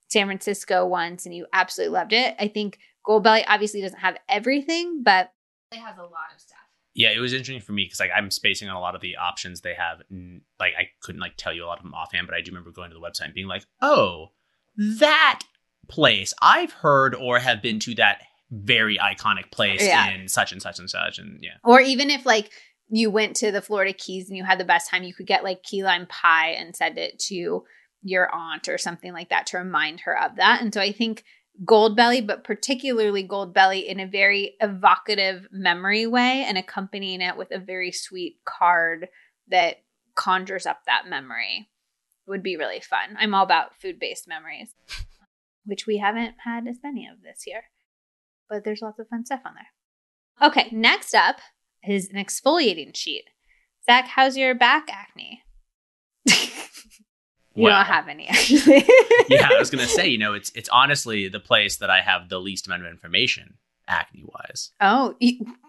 San 0.08 0.26
Francisco 0.26 0.86
once 0.86 1.26
and 1.26 1.34
you 1.34 1.46
absolutely 1.52 1.94
loved 1.94 2.12
it. 2.12 2.34
I 2.38 2.48
think 2.48 2.78
Goldbelly 3.06 3.44
obviously 3.46 3.80
doesn't 3.80 4.00
have 4.00 4.16
everything, 4.28 5.02
but 5.02 5.32
it 5.70 5.78
has 5.78 5.96
a 5.98 6.02
lot 6.02 6.32
of 6.34 6.40
stuff. 6.40 6.58
Yeah, 6.94 7.10
it 7.10 7.20
was 7.20 7.32
interesting 7.32 7.60
for 7.60 7.72
me 7.72 7.84
because 7.84 8.00
like 8.00 8.10
I'm 8.14 8.30
spacing 8.30 8.68
on 8.68 8.76
a 8.76 8.80
lot 8.80 8.94
of 8.94 9.00
the 9.00 9.16
options 9.16 9.60
they 9.60 9.74
have. 9.74 9.98
Like 10.58 10.72
I 10.78 10.88
couldn't 11.00 11.20
like 11.20 11.36
tell 11.36 11.52
you 11.52 11.64
a 11.64 11.66
lot 11.66 11.78
of 11.78 11.84
them 11.84 11.94
offhand, 11.94 12.26
but 12.26 12.34
I 12.34 12.40
do 12.40 12.50
remember 12.50 12.72
going 12.72 12.90
to 12.90 12.94
the 12.94 13.00
website 13.00 13.26
and 13.26 13.34
being 13.34 13.46
like, 13.46 13.64
"Oh, 13.80 14.32
that 14.76 15.42
place 15.88 16.34
I've 16.42 16.72
heard 16.72 17.14
or 17.14 17.38
have 17.38 17.62
been 17.62 17.78
to 17.80 17.94
that 17.96 18.22
very 18.50 18.98
iconic 18.98 19.50
place 19.52 19.82
yeah. 19.82 20.10
in 20.10 20.28
such 20.28 20.50
and 20.52 20.60
such 20.60 20.78
and 20.78 20.90
such." 20.90 21.18
And 21.18 21.38
yeah, 21.42 21.58
or 21.62 21.80
even 21.80 22.10
if 22.10 22.26
like 22.26 22.50
you 22.88 23.10
went 23.10 23.36
to 23.36 23.52
the 23.52 23.62
Florida 23.62 23.92
Keys 23.92 24.28
and 24.28 24.36
you 24.36 24.44
had 24.44 24.58
the 24.58 24.64
best 24.64 24.90
time, 24.90 25.02
you 25.02 25.14
could 25.14 25.26
get 25.26 25.44
like 25.44 25.62
key 25.62 25.84
lime 25.84 26.06
pie 26.06 26.50
and 26.50 26.74
send 26.74 26.98
it 26.98 27.18
to 27.20 27.64
your 28.08 28.32
aunt 28.34 28.68
or 28.68 28.78
something 28.78 29.12
like 29.12 29.30
that 29.30 29.46
to 29.48 29.58
remind 29.58 30.00
her 30.00 30.18
of 30.18 30.36
that. 30.36 30.60
And 30.60 30.72
so 30.72 30.80
I 30.80 30.92
think 30.92 31.24
Goldbelly, 31.64 32.24
but 32.26 32.44
particularly 32.44 33.26
Goldbelly 33.26 33.86
in 33.86 34.00
a 34.00 34.06
very 34.06 34.54
evocative 34.60 35.48
memory 35.50 36.06
way 36.06 36.44
and 36.46 36.56
accompanying 36.56 37.20
it 37.20 37.36
with 37.36 37.50
a 37.50 37.58
very 37.58 37.90
sweet 37.90 38.36
card 38.44 39.08
that 39.48 39.76
conjures 40.14 40.66
up 40.66 40.80
that 40.86 41.08
memory 41.08 41.68
would 42.26 42.42
be 42.42 42.56
really 42.56 42.80
fun. 42.80 43.16
I'm 43.18 43.34
all 43.34 43.44
about 43.44 43.80
food 43.80 43.98
based 43.98 44.28
memories, 44.28 44.74
which 45.64 45.86
we 45.86 45.98
haven't 45.98 46.34
had 46.44 46.66
as 46.68 46.78
many 46.82 47.06
of 47.06 47.22
this 47.22 47.44
year, 47.46 47.62
but 48.48 48.64
there's 48.64 48.82
lots 48.82 48.98
of 48.98 49.08
fun 49.08 49.24
stuff 49.24 49.40
on 49.44 49.54
there. 49.54 50.48
Okay, 50.48 50.68
next 50.70 51.14
up 51.14 51.36
is 51.86 52.08
an 52.10 52.16
exfoliating 52.16 52.94
sheet. 52.94 53.24
Zach, 53.84 54.06
how's 54.06 54.36
your 54.36 54.54
back 54.54 54.88
acne? 54.90 55.42
You 57.58 57.64
well, 57.64 57.76
don't 57.76 57.92
have 57.92 58.06
any 58.06 58.28
actually. 58.28 58.84
yeah, 59.28 59.48
I 59.50 59.58
was 59.58 59.68
gonna 59.68 59.88
say, 59.88 60.06
you 60.06 60.16
know, 60.16 60.32
it's 60.32 60.52
it's 60.54 60.68
honestly 60.68 61.28
the 61.28 61.40
place 61.40 61.78
that 61.78 61.90
I 61.90 62.00
have 62.00 62.28
the 62.28 62.38
least 62.38 62.68
amount 62.68 62.82
of 62.84 62.90
information 62.90 63.54
acne 63.88 64.22
wise. 64.24 64.70
Oh, 64.80 65.16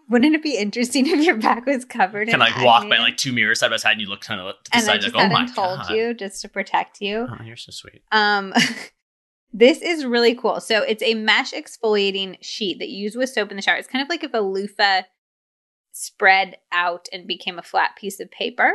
wouldn't 0.07 0.35
it 0.35 0.43
be 0.43 0.55
interesting 0.55 1.07
if 1.07 1.25
your 1.25 1.37
back 1.37 1.65
was 1.65 1.85
covered? 1.85 2.27
Can 2.27 2.39
like 2.39 2.53
acne? 2.53 2.65
walk 2.65 2.89
by 2.89 2.97
like 2.97 3.17
two 3.17 3.33
mirrors 3.33 3.59
side 3.59 3.71
by 3.71 3.77
side, 3.77 3.93
and 3.93 4.01
you 4.01 4.07
look 4.07 4.21
kind 4.21 4.39
of 4.39 4.53
to 4.65 4.71
the 4.71 4.77
and 4.77 4.85
side, 4.85 4.95
I 4.95 4.97
just 4.99 5.15
like, 5.15 5.31
oh 5.31 5.33
my 5.33 5.45
told 5.47 5.79
god, 5.79 5.89
you 5.89 6.13
just 6.13 6.41
to 6.41 6.49
protect 6.49 7.01
you. 7.01 7.27
Oh, 7.27 7.43
you're 7.43 7.57
so 7.57 7.71
sweet. 7.71 8.03
Um. 8.11 8.53
This 9.51 9.81
is 9.81 10.05
really 10.05 10.35
cool. 10.35 10.61
So 10.61 10.83
it's 10.83 11.01
a 11.01 11.15
mesh 11.15 11.53
exfoliating 11.53 12.37
sheet 12.39 12.77
that 12.77 12.89
you 12.89 12.97
use 12.97 13.15
with 13.15 13.31
soap 13.31 13.49
in 13.49 13.55
the 13.55 13.63
shower. 13.63 13.77
It's 13.77 13.87
kind 13.87 14.03
of 14.03 14.07
like 14.07 14.23
if 14.23 14.31
a 14.35 14.41
loofah 14.41 15.01
spread 15.91 16.57
out 16.71 17.07
and 17.11 17.25
became 17.25 17.57
a 17.57 17.63
flat 17.63 17.95
piece 17.95 18.19
of 18.19 18.29
paper 18.29 18.71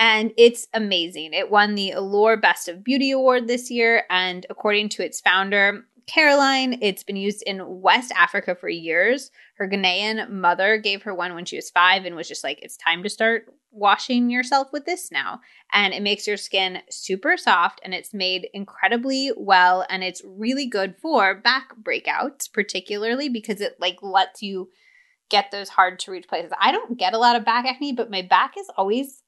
and 0.00 0.32
it's 0.38 0.66
amazing. 0.72 1.34
It 1.34 1.50
won 1.50 1.74
the 1.74 1.90
Allure 1.90 2.38
Best 2.38 2.68
of 2.68 2.82
Beauty 2.82 3.10
Award 3.10 3.46
this 3.46 3.70
year, 3.70 4.04
and 4.08 4.46
according 4.48 4.88
to 4.90 5.04
its 5.04 5.20
founder, 5.20 5.84
Caroline, 6.06 6.78
it's 6.80 7.04
been 7.04 7.16
used 7.16 7.42
in 7.42 7.82
West 7.82 8.10
Africa 8.16 8.54
for 8.54 8.70
years. 8.70 9.30
Her 9.58 9.68
Ghanaian 9.68 10.30
mother 10.30 10.78
gave 10.78 11.02
her 11.02 11.14
one 11.14 11.34
when 11.34 11.44
she 11.44 11.56
was 11.56 11.70
five 11.70 12.06
and 12.06 12.16
was 12.16 12.26
just 12.26 12.42
like, 12.42 12.60
it's 12.62 12.78
time 12.78 13.02
to 13.02 13.10
start 13.10 13.54
washing 13.70 14.30
yourself 14.30 14.72
with 14.72 14.86
this 14.86 15.12
now. 15.12 15.40
And 15.72 15.92
it 15.92 16.02
makes 16.02 16.26
your 16.26 16.38
skin 16.38 16.78
super 16.88 17.36
soft 17.36 17.80
and 17.84 17.94
it's 17.94 18.14
made 18.14 18.48
incredibly 18.54 19.32
well. 19.36 19.86
And 19.88 20.02
it's 20.02 20.22
really 20.24 20.66
good 20.66 20.96
for 21.00 21.34
back 21.34 21.74
breakouts, 21.80 22.52
particularly 22.52 23.28
because 23.28 23.60
it 23.60 23.76
like 23.78 23.98
lets 24.02 24.42
you 24.42 24.70
get 25.28 25.52
those 25.52 25.68
hard 25.68 26.00
to 26.00 26.10
reach 26.10 26.26
places. 26.26 26.50
I 26.60 26.72
don't 26.72 26.98
get 26.98 27.14
a 27.14 27.18
lot 27.18 27.36
of 27.36 27.44
back 27.44 27.66
acne, 27.66 27.92
but 27.92 28.10
my 28.10 28.22
back 28.22 28.54
is 28.58 28.68
always 28.76 29.19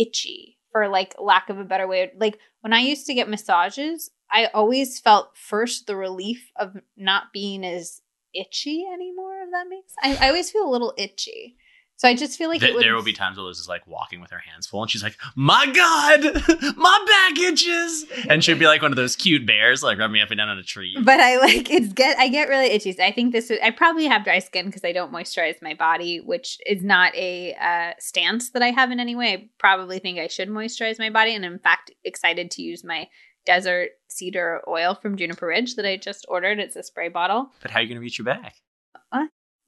itchy 0.00 0.58
for 0.72 0.88
like 0.88 1.14
lack 1.18 1.50
of 1.50 1.58
a 1.58 1.64
better 1.64 1.86
way. 1.86 2.10
Like 2.16 2.38
when 2.60 2.72
I 2.72 2.80
used 2.80 3.06
to 3.06 3.14
get 3.14 3.28
massages, 3.28 4.10
I 4.30 4.46
always 4.46 5.00
felt 5.00 5.36
first 5.36 5.86
the 5.86 5.96
relief 5.96 6.50
of 6.56 6.76
not 6.96 7.32
being 7.32 7.64
as 7.64 8.00
itchy 8.34 8.84
anymore. 8.92 9.42
If 9.42 9.50
that 9.50 9.66
makes 9.68 9.92
I, 10.02 10.26
I 10.26 10.28
always 10.28 10.50
feel 10.50 10.68
a 10.68 10.70
little 10.70 10.94
itchy. 10.96 11.56
So 12.00 12.08
I 12.08 12.14
just 12.14 12.38
feel 12.38 12.48
like 12.48 12.60
Th- 12.60 12.72
would, 12.72 12.82
there 12.82 12.94
will 12.94 13.02
be 13.02 13.12
times 13.12 13.36
where 13.36 13.44
Liz 13.44 13.58
is 13.58 13.68
like 13.68 13.86
walking 13.86 14.22
with 14.22 14.30
her 14.30 14.38
hands 14.38 14.66
full, 14.66 14.80
and 14.80 14.90
she's 14.90 15.02
like, 15.02 15.18
"My 15.36 15.66
God, 15.66 16.22
my 16.78 17.04
back 17.06 17.38
itches," 17.38 18.06
and 18.26 18.42
she'd 18.42 18.58
be 18.58 18.66
like 18.66 18.80
one 18.80 18.90
of 18.90 18.96
those 18.96 19.16
cute 19.16 19.44
bears, 19.44 19.82
like 19.82 19.98
rubbing 19.98 20.14
me 20.14 20.22
up 20.22 20.30
and 20.30 20.38
down 20.38 20.48
on 20.48 20.56
a 20.56 20.62
tree. 20.62 20.96
but 21.04 21.20
I 21.20 21.36
like 21.36 21.70
it's 21.70 21.92
get 21.92 22.18
I 22.18 22.28
get 22.28 22.48
really 22.48 22.68
itchy. 22.68 22.92
So 22.92 23.04
I 23.04 23.12
think 23.12 23.32
this 23.32 23.50
would 23.50 23.60
I 23.62 23.70
probably 23.70 24.06
have 24.06 24.24
dry 24.24 24.38
skin 24.38 24.64
because 24.64 24.82
I 24.82 24.92
don't 24.92 25.12
moisturize 25.12 25.60
my 25.60 25.74
body, 25.74 26.20
which 26.20 26.56
is 26.64 26.82
not 26.82 27.14
a 27.14 27.54
uh, 27.60 27.92
stance 27.98 28.52
that 28.52 28.62
I 28.62 28.70
have 28.70 28.90
in 28.90 28.98
any 28.98 29.14
way. 29.14 29.34
I 29.34 29.48
probably 29.58 29.98
think 29.98 30.18
I 30.18 30.28
should 30.28 30.48
moisturize 30.48 30.98
my 30.98 31.10
body, 31.10 31.34
and 31.34 31.44
in 31.44 31.58
fact, 31.58 31.90
excited 32.04 32.50
to 32.52 32.62
use 32.62 32.82
my 32.82 33.08
desert 33.44 33.90
cedar 34.08 34.62
oil 34.66 34.94
from 34.94 35.18
Juniper 35.18 35.48
Ridge 35.48 35.74
that 35.74 35.84
I 35.84 35.98
just 35.98 36.24
ordered. 36.30 36.60
It's 36.60 36.76
a 36.76 36.82
spray 36.82 37.10
bottle. 37.10 37.50
But 37.60 37.72
how 37.72 37.80
are 37.80 37.82
you 37.82 37.88
gonna 37.90 38.00
reach 38.00 38.16
your 38.18 38.24
back? 38.24 38.54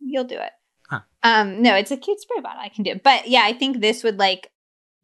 You'll 0.00 0.24
do 0.24 0.38
it. 0.38 0.52
Huh. 0.92 1.00
Um, 1.22 1.62
no, 1.62 1.74
it's 1.74 1.90
a 1.90 1.96
cute 1.96 2.20
spray 2.20 2.40
bottle. 2.40 2.60
I 2.60 2.68
can 2.68 2.84
do. 2.84 3.00
But 3.02 3.26
yeah, 3.26 3.42
I 3.44 3.54
think 3.54 3.80
this 3.80 4.04
would 4.04 4.18
like 4.18 4.50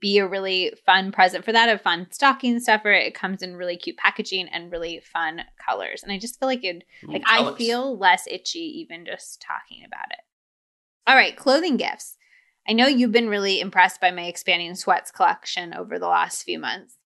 be 0.01 0.18
a 0.18 0.28
really 0.28 0.72
fun 0.84 1.12
present 1.12 1.47
for 1.47 1.53
that, 1.53 1.68
a 1.68 1.78
fun 1.78 2.09
stocking 2.11 2.61
stuffer. 2.61 2.93
It 2.93 3.14
comes 3.14 3.43
in 3.43 3.57
really 3.57 3.78
cute 3.78 3.97
packaging 3.97 4.49
and 4.49 4.70
really 4.70 5.01
fun 5.01 5.43
colors. 5.64 6.03
And 6.03 6.12
I 6.12 6.18
just 6.18 6.39
feel 6.39 6.49
like 6.49 6.62
it 6.62 6.84
like 7.05 7.22
I 7.26 7.55
feel 7.55 7.97
less 7.97 8.26
itchy 8.30 8.61
even 8.80 9.07
just 9.07 9.41
talking 9.41 9.82
about 9.86 10.11
it. 10.11 10.20
All 11.07 11.16
right, 11.16 11.34
clothing 11.34 11.78
gifts. 11.78 12.18
I 12.68 12.74
know 12.74 12.86
you've 12.86 13.12
been 13.12 13.30
really 13.30 13.61
impressed 13.61 13.99
by 13.99 14.11
my 14.11 14.24
expanding 14.24 14.74
sweats 14.74 15.11
collection 15.11 15.72
over 15.72 15.99
the 15.99 16.09
last 16.09 16.43
few 16.43 16.59
months. 16.59 16.99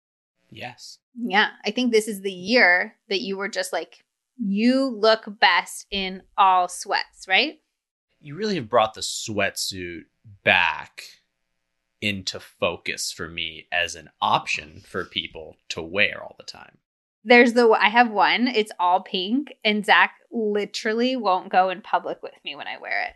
yes. 0.50 0.98
Yeah, 1.14 1.50
I 1.66 1.72
think 1.72 1.92
this 1.92 2.08
is 2.08 2.22
the 2.22 2.32
year 2.32 2.96
that 3.10 3.20
you 3.20 3.38
were 3.38 3.50
just 3.50 3.74
like, 3.74 4.06
you 4.40 4.88
look 4.88 5.26
best 5.40 5.86
in 5.92 6.24
all 6.38 6.68
sweats, 6.68 7.28
right? 7.28 7.60
You 8.22 8.36
really 8.36 8.55
have 8.55 8.69
brought 8.69 8.93
the 8.93 9.01
sweatsuit 9.01 10.03
back 10.43 11.03
into 12.01 12.39
focus 12.39 13.11
for 13.11 13.28
me 13.28 13.67
as 13.72 13.95
an 13.95 14.09
option 14.22 14.82
for 14.88 15.05
people 15.05 15.57
to 15.69 15.82
wear 15.82 16.22
all 16.24 16.36
the 16.38 16.43
time. 16.43 16.78
There's 17.24 17.53
the 17.53 17.69
I 17.69 17.89
have 17.89 18.09
one. 18.09 18.47
It's 18.47 18.72
all 18.80 19.01
pink, 19.01 19.53
and 19.63 19.86
Zach 19.86 20.15
literally 20.32 21.15
won't 21.15 21.51
go 21.51 21.69
in 21.69 21.82
public 21.82 22.24
with 22.24 22.34
me 22.43 22.55
when 22.55 22.67
I 22.67 22.80
wear 22.80 23.03
it. 23.03 23.13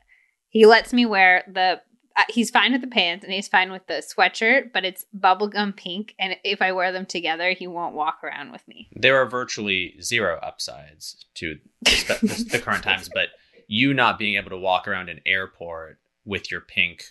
He 0.49 0.65
lets 0.65 0.93
me 0.93 1.05
wear 1.05 1.43
the. 1.51 1.81
Uh, 2.17 2.23
he's 2.29 2.49
fine 2.49 2.71
with 2.71 2.79
the 2.79 2.87
pants 2.87 3.25
and 3.25 3.33
he's 3.33 3.49
fine 3.49 3.73
with 3.73 3.85
the 3.87 4.01
sweatshirt, 4.01 4.71
but 4.71 4.85
it's 4.85 5.05
bubblegum 5.19 5.75
pink. 5.75 6.15
And 6.17 6.37
if 6.45 6.61
I 6.61 6.71
wear 6.71 6.93
them 6.93 7.05
together, 7.05 7.51
he 7.51 7.67
won't 7.67 7.93
walk 7.93 8.19
around 8.23 8.53
with 8.53 8.65
me. 8.69 8.87
There 8.93 9.17
are 9.17 9.29
virtually 9.29 9.95
zero 10.01 10.39
upsides 10.41 11.25
to 11.33 11.57
the, 11.81 12.19
the, 12.21 12.45
the 12.51 12.59
current 12.59 12.83
times, 12.83 13.09
but 13.13 13.29
you 13.67 13.93
not 13.93 14.19
being 14.19 14.35
able 14.35 14.49
to 14.49 14.57
walk 14.57 14.87
around 14.87 15.09
an 15.09 15.21
airport 15.25 15.99
with 16.23 16.51
your 16.51 16.61
pink 16.61 17.03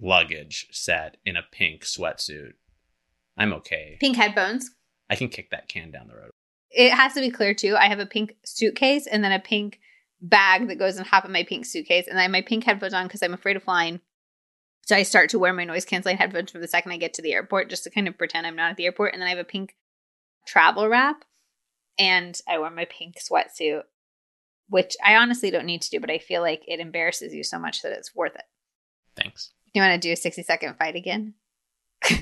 luggage 0.00 0.66
set 0.70 1.16
in 1.24 1.36
a 1.36 1.42
pink 1.50 1.82
sweatsuit, 1.82 2.52
I'm 3.36 3.52
okay. 3.54 3.96
Pink 4.00 4.16
headphones. 4.16 4.70
I 5.10 5.16
can 5.16 5.28
kick 5.28 5.50
that 5.50 5.68
can 5.68 5.90
down 5.90 6.08
the 6.08 6.16
road. 6.16 6.30
It 6.70 6.92
has 6.92 7.14
to 7.14 7.20
be 7.20 7.30
clear 7.30 7.54
too. 7.54 7.76
I 7.76 7.88
have 7.88 7.98
a 7.98 8.06
pink 8.06 8.36
suitcase 8.44 9.06
and 9.06 9.24
then 9.24 9.32
a 9.32 9.38
pink 9.38 9.80
bag 10.20 10.68
that 10.68 10.78
goes 10.78 10.98
on 10.98 11.04
top 11.04 11.24
of 11.24 11.30
my 11.30 11.44
pink 11.44 11.64
suitcase, 11.64 12.06
and 12.08 12.18
I 12.18 12.22
have 12.22 12.30
my 12.30 12.42
pink 12.42 12.64
headphones 12.64 12.94
on 12.94 13.06
because 13.06 13.22
I'm 13.22 13.34
afraid 13.34 13.56
of 13.56 13.62
flying. 13.62 14.00
So 14.86 14.96
I 14.96 15.02
start 15.02 15.30
to 15.30 15.38
wear 15.38 15.52
my 15.52 15.64
noise 15.64 15.84
canceling 15.84 16.16
headphones 16.16 16.50
from 16.50 16.60
the 16.60 16.68
second 16.68 16.92
I 16.92 16.96
get 16.96 17.14
to 17.14 17.22
the 17.22 17.32
airport, 17.32 17.70
just 17.70 17.84
to 17.84 17.90
kind 17.90 18.08
of 18.08 18.18
pretend 18.18 18.46
I'm 18.46 18.56
not 18.56 18.70
at 18.70 18.76
the 18.76 18.86
airport. 18.86 19.12
And 19.12 19.20
then 19.20 19.26
I 19.26 19.30
have 19.30 19.38
a 19.38 19.44
pink 19.44 19.76
travel 20.46 20.88
wrap, 20.88 21.24
and 21.98 22.38
I 22.48 22.58
wear 22.58 22.70
my 22.70 22.86
pink 22.86 23.16
sweatsuit, 23.18 23.82
which 24.68 24.96
I 25.04 25.16
honestly 25.16 25.50
don't 25.50 25.66
need 25.66 25.82
to 25.82 25.90
do, 25.90 26.00
but 26.00 26.10
I 26.10 26.18
feel 26.18 26.42
like 26.42 26.62
it 26.66 26.80
embarrasses 26.80 27.34
you 27.34 27.42
so 27.42 27.58
much 27.58 27.82
that 27.82 27.92
it's 27.92 28.14
worth 28.14 28.34
it. 28.34 28.44
Thanks. 29.16 29.52
You 29.74 29.82
want 29.82 30.00
to 30.00 30.08
do 30.08 30.12
a 30.12 30.16
60 30.16 30.42
second 30.42 30.76
fight 30.78 30.96
again? 30.96 31.34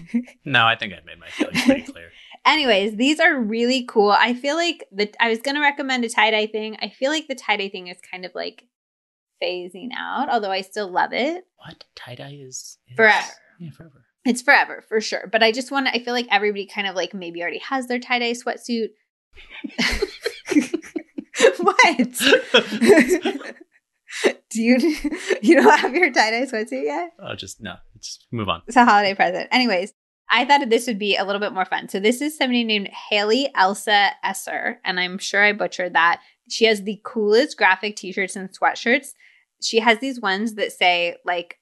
No, 0.45 0.65
I 0.65 0.77
think 0.77 0.95
I've 0.95 1.05
made 1.05 1.19
my 1.19 1.29
feelings 1.29 1.63
pretty 1.65 1.83
clear. 1.83 2.11
Anyways, 2.47 2.97
these 2.97 3.19
are 3.19 3.39
really 3.39 3.85
cool. 3.89 4.11
I 4.11 4.33
feel 4.33 4.55
like 4.55 4.85
the 4.93 5.13
I 5.21 5.29
was 5.29 5.41
gonna 5.41 5.61
recommend 5.61 6.05
a 6.05 6.09
tie 6.09 6.31
dye 6.31 6.47
thing. 6.47 6.77
I 6.81 6.89
feel 6.89 7.11
like 7.11 7.27
the 7.27 7.35
tie 7.35 7.57
dye 7.57 7.69
thing 7.69 7.89
is 7.89 7.99
kind 8.11 8.25
of 8.25 8.33
like 8.35 8.65
phasing 9.43 9.89
out, 9.97 10.29
although 10.31 10.53
I 10.53 10.61
still 10.61 10.89
love 10.91 11.13
it. 11.13 11.45
What 11.57 11.85
tie 11.97 12.15
dye 12.15 12.39
is, 12.41 12.79
is 12.89 12.97
Forever. 12.97 13.27
Yeah, 13.59 13.71
forever. 13.71 14.05
It's 14.25 14.43
forever 14.43 14.85
for 14.89 15.01
sure. 15.01 15.29
But 15.31 15.43
I 15.43 15.51
just 15.51 15.73
want. 15.73 15.89
I 15.89 15.99
feel 15.99 16.15
like 16.15 16.29
everybody 16.31 16.67
kind 16.67 16.87
of 16.87 16.95
like 16.95 17.13
maybe 17.13 17.43
already 17.43 17.59
has 17.69 17.89
their 17.89 17.99
tie 17.99 18.21
dye 18.21 18.33
sweatsuit. 18.33 18.91
what? 21.67 23.57
Do 24.51 24.63
you 24.63 24.79
you 25.43 25.57
don't 25.61 25.79
have 25.81 25.95
your 25.95 26.13
tie 26.13 26.31
dye 26.31 26.47
sweatsuit 26.47 26.85
yet? 26.85 27.11
oh, 27.21 27.35
just 27.35 27.61
no. 27.61 27.75
Just 28.01 28.27
move 28.31 28.49
on. 28.49 28.63
It's 28.67 28.77
a 28.77 28.85
holiday 28.85 29.15
present. 29.15 29.49
Anyways, 29.51 29.93
I 30.29 30.45
thought 30.45 30.69
this 30.69 30.87
would 30.87 30.99
be 30.99 31.17
a 31.17 31.25
little 31.25 31.41
bit 31.41 31.53
more 31.53 31.65
fun. 31.65 31.89
So 31.89 32.01
this 32.01 32.21
is 32.21 32.37
somebody 32.37 32.65
named 32.65 32.89
Haley 33.11 33.49
Elsa 33.55 34.11
Esser, 34.25 34.81
and 34.85 34.99
I'm 34.99 35.19
sure 35.19 35.43
I 35.43 35.53
butchered 35.53 35.95
that. 35.95 36.21
She 36.49 36.65
has 36.67 36.83
the 36.83 37.01
coolest 37.05 37.57
graphic 37.57 37.97
t-shirts 37.97 38.37
and 38.37 38.49
sweatshirts. 38.51 39.09
She 39.63 39.81
has 39.81 39.99
these 39.99 40.21
ones 40.21 40.55
that 40.55 40.73
say 40.73 41.17
like 41.25 41.59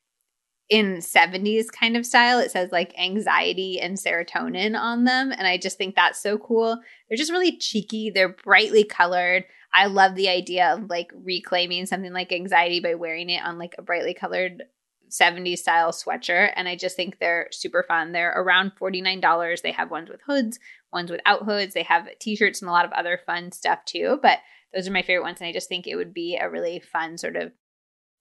in 0.71 0.97
70s 0.97 1.67
kind 1.71 1.97
of 1.97 2.07
style. 2.07 2.39
It 2.39 2.51
says 2.51 2.73
like 2.73 2.99
anxiety 2.99 3.81
and 3.81 3.97
serotonin 3.97 4.79
on 4.79 5.05
them. 5.05 5.33
And 5.33 5.47
I 5.47 5.59
just 5.59 5.77
think 5.79 5.95
that's 5.95 6.23
so 6.23 6.39
cool. 6.39 6.79
They're 7.09 7.19
just 7.19 7.33
really 7.33 7.57
cheeky. 7.59 8.11
They're 8.11 8.31
brightly 8.31 8.85
colored. 8.85 9.45
I 9.75 9.87
love 9.87 10.15
the 10.15 10.29
idea 10.29 10.73
of 10.73 10.89
like 10.89 11.11
reclaiming 11.13 11.87
something 11.87 12.13
like 12.13 12.33
anxiety 12.33 12.79
by 12.79 12.95
wearing 12.95 13.29
it 13.29 13.45
on 13.45 13.59
like 13.59 13.75
a 13.77 13.83
brightly 13.83 14.15
colored 14.15 14.63
70s 15.11 15.59
style 15.59 15.91
sweatshirt. 15.91 16.53
And 16.55 16.69
I 16.69 16.77
just 16.77 16.97
think 16.97 17.19
they're 17.19 17.49
super 17.51 17.85
fun. 17.87 18.13
They're 18.13 18.33
around 18.33 18.73
$49. 18.81 19.63
They 19.63 19.73
have 19.73 19.91
ones 19.91 20.09
with 20.09 20.21
hoods, 20.27 20.61
ones 20.93 21.11
without 21.11 21.45
hoods. 21.45 21.75
They 21.75 21.83
have 21.83 22.09
t 22.21 22.37
shirts 22.37 22.63
and 22.63 22.69
a 22.69 22.73
lot 22.73 22.85
of 22.85 22.93
other 22.93 23.21
fun 23.27 23.51
stuff 23.51 23.85
too. 23.85 24.21
But 24.23 24.39
those 24.73 24.89
are 24.89 24.93
my 24.93 25.03
favorite 25.03 25.25
ones. 25.25 25.41
And 25.41 25.49
I 25.49 25.53
just 25.53 25.69
think 25.69 25.87
it 25.87 25.97
would 25.97 26.15
be 26.15 26.37
a 26.37 26.49
really 26.49 26.79
fun 26.79 27.19
sort 27.19 27.35
of 27.35 27.53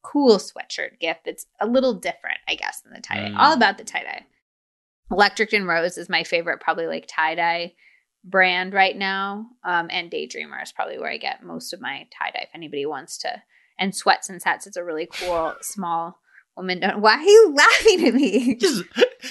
cool 0.01 0.37
sweatshirt 0.37 0.99
gift 0.99 1.21
that's 1.25 1.45
a 1.61 1.67
little 1.67 1.93
different, 1.93 2.39
I 2.47 2.55
guess, 2.55 2.81
than 2.81 2.93
the 2.93 3.01
tie 3.01 3.21
dye. 3.21 3.29
Mm. 3.29 3.37
All 3.37 3.53
about 3.53 3.77
the 3.77 3.83
tie 3.83 4.03
dye. 4.03 4.25
Electric 5.11 5.53
and 5.53 5.67
Rose 5.67 5.97
is 5.97 6.09
my 6.09 6.23
favorite, 6.23 6.61
probably 6.61 6.87
like 6.87 7.05
tie 7.07 7.35
dye 7.35 7.73
brand 8.23 8.73
right 8.73 8.97
now. 8.97 9.47
Um, 9.63 9.87
and 9.89 10.11
Daydreamer 10.11 10.61
is 10.63 10.71
probably 10.71 10.97
where 10.97 11.11
I 11.11 11.17
get 11.17 11.43
most 11.43 11.73
of 11.73 11.81
my 11.81 12.07
tie 12.17 12.31
dye. 12.31 12.43
If 12.43 12.49
anybody 12.53 12.85
wants 12.85 13.17
to, 13.19 13.41
and 13.77 13.95
Sweats 13.95 14.29
and 14.29 14.41
Sets 14.41 14.67
it's 14.67 14.77
a 14.77 14.83
really 14.83 15.07
cool 15.11 15.55
small 15.61 16.19
woman. 16.55 16.79
Don't, 16.79 17.01
why 17.01 17.15
are 17.15 17.21
you 17.21 17.53
laughing 17.55 18.07
at 18.07 18.13
me? 18.13 18.55
Just, 18.55 18.83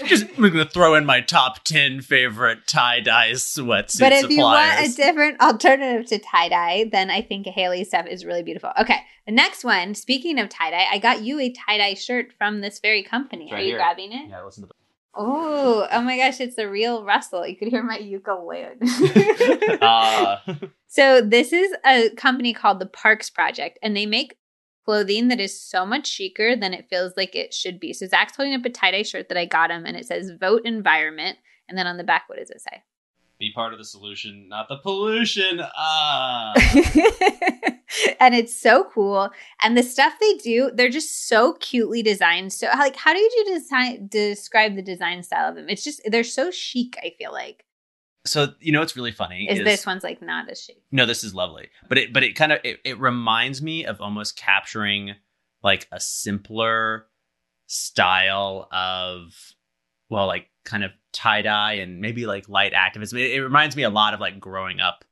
just 0.06 0.26
I'm 0.36 0.50
gonna 0.50 0.64
throw 0.66 0.94
in 0.94 1.06
my 1.06 1.20
top 1.20 1.64
ten 1.64 2.00
favorite 2.00 2.66
tie 2.66 3.00
dye 3.00 3.32
sweatsuit 3.32 4.00
but 4.00 4.12
if 4.12 4.30
you 4.30 4.42
want 4.42 4.80
a 4.80 4.92
different 4.94 5.40
alternative 5.40 6.06
to 6.08 6.18
tie 6.18 6.48
dye, 6.48 6.88
then 6.90 7.10
I 7.10 7.22
think 7.22 7.46
Haley's 7.46 7.88
stuff 7.88 8.06
is 8.06 8.24
really 8.24 8.42
beautiful. 8.42 8.72
Okay, 8.80 8.98
the 9.26 9.32
next 9.32 9.64
one. 9.64 9.94
Speaking 9.94 10.38
of 10.38 10.48
tie 10.48 10.70
dye, 10.70 10.86
I 10.90 10.98
got 10.98 11.22
you 11.22 11.38
a 11.40 11.50
tie 11.50 11.78
dye 11.78 11.94
shirt 11.94 12.32
from 12.36 12.60
this 12.60 12.80
very 12.80 13.02
company. 13.02 13.44
It's 13.44 13.52
Are 13.52 13.60
you 13.60 13.66
here. 13.66 13.76
grabbing 13.76 14.12
it? 14.12 14.28
yeah, 14.28 14.44
listen 14.44 14.64
to 14.64 14.68
Oh, 15.14 15.86
oh 15.90 16.00
my 16.00 16.16
gosh, 16.16 16.40
it's 16.40 16.56
a 16.58 16.68
real 16.68 17.04
rustle. 17.04 17.46
You 17.46 17.56
could 17.56 17.68
hear 17.68 17.82
my 17.82 17.98
ukulele. 17.98 18.76
Uh, 19.80 20.36
so 20.86 21.20
this 21.20 21.52
is 21.52 21.74
a 21.84 22.10
company 22.10 22.54
called 22.54 22.80
the 22.80 22.86
Parks 22.86 23.28
Project, 23.28 23.78
and 23.82 23.96
they 23.96 24.06
make 24.06 24.36
clothing 24.84 25.28
that 25.28 25.38
is 25.40 25.60
so 25.60 25.84
much 25.84 26.16
chicer 26.16 26.56
than 26.56 26.72
it 26.72 26.88
feels 26.88 27.12
like 27.16 27.36
it 27.36 27.52
should 27.52 27.78
be. 27.78 27.92
So 27.92 28.06
Zach's 28.06 28.36
holding 28.36 28.54
up 28.54 28.64
a 28.64 28.70
tie-dye 28.70 29.02
shirt 29.02 29.28
that 29.28 29.38
I 29.38 29.44
got 29.44 29.70
him, 29.70 29.84
and 29.84 29.96
it 29.96 30.06
says 30.06 30.32
"Vote 30.40 30.62
Environment," 30.64 31.38
and 31.68 31.76
then 31.76 31.86
on 31.86 31.98
the 31.98 32.04
back, 32.04 32.28
what 32.28 32.38
does 32.38 32.50
it 32.50 32.62
say? 32.62 32.82
Be 33.42 33.52
part 33.52 33.72
of 33.72 33.78
the 33.78 33.84
solution, 33.84 34.48
not 34.48 34.68
the 34.68 34.76
pollution. 34.76 35.60
Ah. 35.76 36.52
and 38.20 38.34
it's 38.34 38.58
so 38.58 38.84
cool. 38.84 39.30
And 39.62 39.76
the 39.76 39.82
stuff 39.82 40.14
they 40.20 40.34
do, 40.34 40.70
they're 40.72 40.88
just 40.88 41.28
so 41.28 41.54
cutely 41.54 42.02
designed. 42.02 42.52
So, 42.52 42.68
like, 42.78 42.96
how 42.96 43.12
did 43.12 43.32
you 43.32 43.44
design 43.54 44.08
describe 44.08 44.76
the 44.76 44.82
design 44.82 45.22
style 45.22 45.48
of 45.48 45.56
them? 45.56 45.66
It's 45.68 45.84
just 45.84 46.00
they're 46.06 46.24
so 46.24 46.50
chic. 46.50 46.96
I 47.02 47.14
feel 47.18 47.32
like 47.32 47.64
so 48.24 48.54
you 48.60 48.70
know 48.70 48.78
what's 48.78 48.96
really 48.96 49.10
funny 49.10 49.48
is 49.50 49.64
this 49.64 49.84
one's 49.84 50.04
like 50.04 50.22
not 50.22 50.48
as 50.48 50.62
chic. 50.62 50.80
No, 50.92 51.06
this 51.06 51.24
is 51.24 51.34
lovely. 51.34 51.68
But 51.88 51.98
it 51.98 52.12
but 52.12 52.22
it 52.22 52.36
kind 52.36 52.52
of 52.52 52.60
it, 52.62 52.78
it 52.84 53.00
reminds 53.00 53.60
me 53.60 53.84
of 53.84 54.00
almost 54.00 54.36
capturing 54.36 55.16
like 55.62 55.88
a 55.90 55.98
simpler 55.98 57.06
style 57.66 58.68
of 58.70 59.32
well, 60.08 60.26
like 60.26 60.48
kind 60.64 60.84
of 60.84 60.92
tie 61.12 61.42
dye 61.42 61.74
and 61.74 62.00
maybe 62.00 62.26
like 62.26 62.48
light 62.48 62.72
activism. 62.72 63.18
It, 63.18 63.32
it 63.32 63.42
reminds 63.42 63.76
me 63.76 63.82
a 63.82 63.90
lot 63.90 64.14
of 64.14 64.20
like 64.20 64.40
growing 64.40 64.80
up 64.80 65.04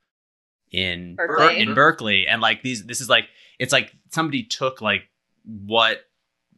in 0.73 1.17
Berkeley. 1.17 1.59
in 1.61 1.75
Berkeley 1.75 2.27
and 2.29 2.41
like 2.41 2.63
these 2.63 2.85
this 2.87 3.01
is 3.01 3.09
like 3.09 3.27
it's 3.59 3.73
like 3.73 3.93
somebody 4.11 4.45
took 4.45 4.81
like 4.81 5.03
what 5.45 5.99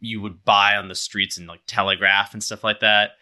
you 0.01 0.21
would 0.21 0.45
buy 0.45 0.77
on 0.77 0.89
the 0.89 0.95
streets 0.95 1.39
and 1.39 1.47
like 1.49 1.61
telegraph 1.67 2.35
and 2.35 2.43
stuff 2.43 2.63
like 2.63 2.81
that 2.81 3.13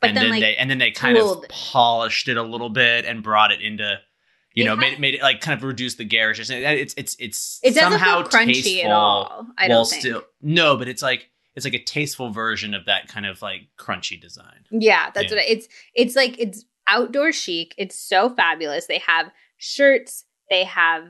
But 0.00 0.08
and 0.08 0.16
then, 0.16 0.22
then, 0.24 0.30
like, 0.32 0.40
they 0.42 0.56
and 0.56 0.68
then 0.70 0.78
they 0.78 0.90
kind 0.90 1.16
cooled- 1.16 1.44
of 1.44 1.48
polished 1.50 2.28
it 2.28 2.36
a 2.36 2.42
little 2.42 2.68
bit 2.70 3.04
and 3.06 3.22
brought 3.22 3.52
it 3.52 3.62
into 3.62 3.98
you 4.54 4.64
It 4.64 4.66
know 4.66 4.74
ha- 4.74 4.80
made, 4.82 5.00
made 5.00 5.14
it 5.14 5.22
like 5.22 5.40
kind 5.40 5.56
of 5.58 5.64
reduced 5.64 5.96
the 5.96 6.04
garishness 6.04 6.50
it's 6.50 6.92
it's 6.98 7.16
it's 7.18 7.58
it 7.62 7.74
doesn't 7.74 7.92
somehow 7.92 8.22
feel 8.22 8.28
crunchy 8.28 8.62
tasteful 8.62 8.90
at 8.90 8.92
all. 8.92 9.46
I 9.56 9.68
don't 9.68 9.88
think. 9.88 10.02
still 10.02 10.22
no 10.42 10.76
but 10.76 10.88
it's 10.88 11.00
like 11.02 11.30
it's 11.54 11.64
like 11.64 11.74
a 11.74 11.82
tasteful 11.82 12.30
version 12.30 12.74
of 12.74 12.86
that 12.86 13.08
kind 13.08 13.26
of 13.26 13.42
like 13.42 13.62
crunchy 13.78 14.20
design 14.20 14.64
Yeah, 14.70 15.10
that's 15.14 15.30
Yeah. 15.30 15.38
what 15.38 15.44
I, 15.44 15.48
it's. 15.48 15.68
It's 15.94 16.16
like 16.16 16.38
it's 16.38 16.64
outdoor 16.88 17.32
chic. 17.32 17.74
It's 17.78 17.94
so 17.98 18.30
fabulous. 18.30 18.86
They 18.86 18.98
have 19.06 19.30
shirts. 19.58 20.24
They 20.50 20.64
have 20.64 21.04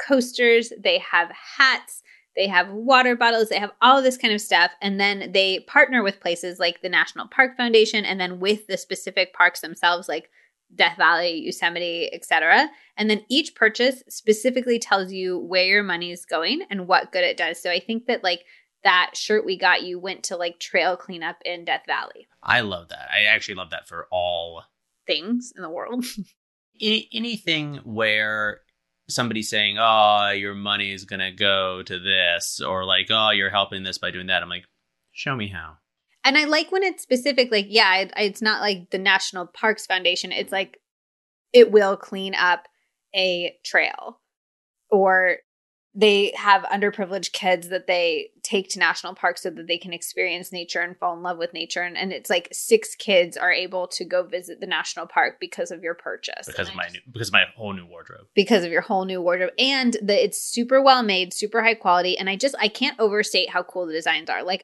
coasters. 0.00 0.72
They 0.78 0.98
have 0.98 1.30
hats. 1.56 2.02
They 2.36 2.46
have 2.46 2.70
water 2.70 3.16
bottles. 3.16 3.48
They 3.48 3.58
have 3.58 3.72
all 3.82 4.00
this 4.00 4.16
kind 4.16 4.32
of 4.32 4.40
stuff, 4.40 4.70
and 4.80 5.00
then 5.00 5.32
they 5.32 5.60
partner 5.60 6.04
with 6.04 6.20
places 6.20 6.60
like 6.60 6.82
the 6.82 6.88
National 6.88 7.26
Park 7.26 7.56
Foundation, 7.56 8.04
and 8.04 8.20
then 8.20 8.38
with 8.38 8.68
the 8.68 8.78
specific 8.78 9.34
parks 9.34 9.60
themselves, 9.60 10.08
like 10.08 10.30
Death 10.74 10.96
Valley, 10.98 11.40
Yosemite, 11.40 12.08
etc. 12.12 12.68
And 12.96 13.10
then 13.10 13.22
each 13.28 13.56
purchase 13.56 14.04
specifically 14.08 14.78
tells 14.78 15.10
you 15.12 15.38
where 15.38 15.64
your 15.64 15.82
money 15.82 16.12
is 16.12 16.24
going 16.24 16.62
and 16.70 16.86
what 16.86 17.10
good 17.10 17.24
it 17.24 17.36
does. 17.36 17.60
So 17.60 17.70
I 17.72 17.80
think 17.80 18.06
that 18.06 18.22
like 18.22 18.44
that 18.84 19.12
shirt 19.14 19.44
we 19.44 19.58
got 19.58 19.82
you 19.82 19.98
went 19.98 20.22
to 20.24 20.36
like 20.36 20.58
trail 20.58 20.96
cleanup 20.96 21.36
in 21.44 21.64
Death 21.64 21.82
Valley. 21.86 22.26
i 22.42 22.60
love 22.60 22.88
that 22.88 23.08
i 23.12 23.22
actually 23.24 23.54
love 23.54 23.70
that 23.70 23.88
for 23.88 24.06
all 24.10 24.62
things 25.06 25.52
in 25.56 25.62
the 25.62 25.70
world. 25.70 26.04
any, 26.80 27.08
anything 27.12 27.76
where 27.84 28.60
somebody's 29.08 29.48
saying 29.48 29.76
oh 29.78 30.30
your 30.30 30.54
money 30.54 30.92
is 30.92 31.04
gonna 31.04 31.32
go 31.32 31.82
to 31.82 31.98
this 31.98 32.60
or 32.60 32.84
like 32.84 33.06
oh 33.10 33.30
you're 33.30 33.50
helping 33.50 33.82
this 33.82 33.98
by 33.98 34.10
doing 34.10 34.26
that 34.26 34.42
i'm 34.42 34.48
like 34.48 34.64
show 35.12 35.34
me 35.34 35.48
how 35.48 35.76
and 36.24 36.36
I 36.36 36.44
like 36.44 36.70
when 36.70 36.82
it's 36.82 37.02
specific, 37.02 37.50
like, 37.50 37.68
yeah, 37.70 38.00
it, 38.00 38.12
it's 38.14 38.42
not 38.42 38.60
like 38.60 38.90
the 38.90 38.98
National 38.98 39.46
Parks 39.46 39.86
Foundation. 39.86 40.30
It's 40.30 40.52
like 40.52 40.78
it 41.54 41.70
will 41.70 41.96
clean 41.96 42.34
up 42.34 42.68
a 43.14 43.56
trail 43.64 44.20
or 44.90 45.36
they 46.00 46.32
have 46.36 46.62
underprivileged 46.62 47.32
kids 47.32 47.70
that 47.70 47.88
they 47.88 48.30
take 48.44 48.68
to 48.68 48.78
national 48.78 49.16
parks 49.16 49.42
so 49.42 49.50
that 49.50 49.66
they 49.66 49.78
can 49.78 49.92
experience 49.92 50.52
nature 50.52 50.80
and 50.80 50.96
fall 50.96 51.16
in 51.16 51.22
love 51.24 51.38
with 51.38 51.52
nature 51.52 51.82
and, 51.82 51.96
and 51.98 52.12
it's 52.12 52.30
like 52.30 52.48
six 52.52 52.94
kids 52.94 53.36
are 53.36 53.50
able 53.50 53.88
to 53.88 54.04
go 54.04 54.22
visit 54.22 54.60
the 54.60 54.66
national 54.66 55.06
park 55.08 55.38
because 55.40 55.72
of 55.72 55.82
your 55.82 55.94
purchase 55.94 56.46
because 56.46 56.68
of 56.68 56.74
And 56.74 56.76
my 56.76 56.84
just- 56.84 56.94
new, 56.94 57.00
because 57.12 57.28
of 57.28 57.32
my 57.32 57.44
whole 57.56 57.72
new 57.72 57.84
wardrobe 57.86 58.26
because 58.36 58.62
of 58.64 58.70
your 58.70 58.82
whole 58.82 59.04
new 59.04 59.20
wardrobe 59.20 59.50
and 59.58 59.96
that 60.02 60.22
it's 60.24 60.40
super 60.40 60.80
well 60.80 61.02
made, 61.02 61.34
super 61.34 61.62
high 61.62 61.74
quality. 61.74 62.16
And 62.16 62.30
I 62.30 62.36
just 62.36 62.54
I 62.60 62.68
can't 62.68 62.98
overstate 63.00 63.50
how 63.50 63.64
cool 63.64 63.86
the 63.86 63.92
designs 63.92 64.30
are. 64.30 64.44
Like 64.44 64.62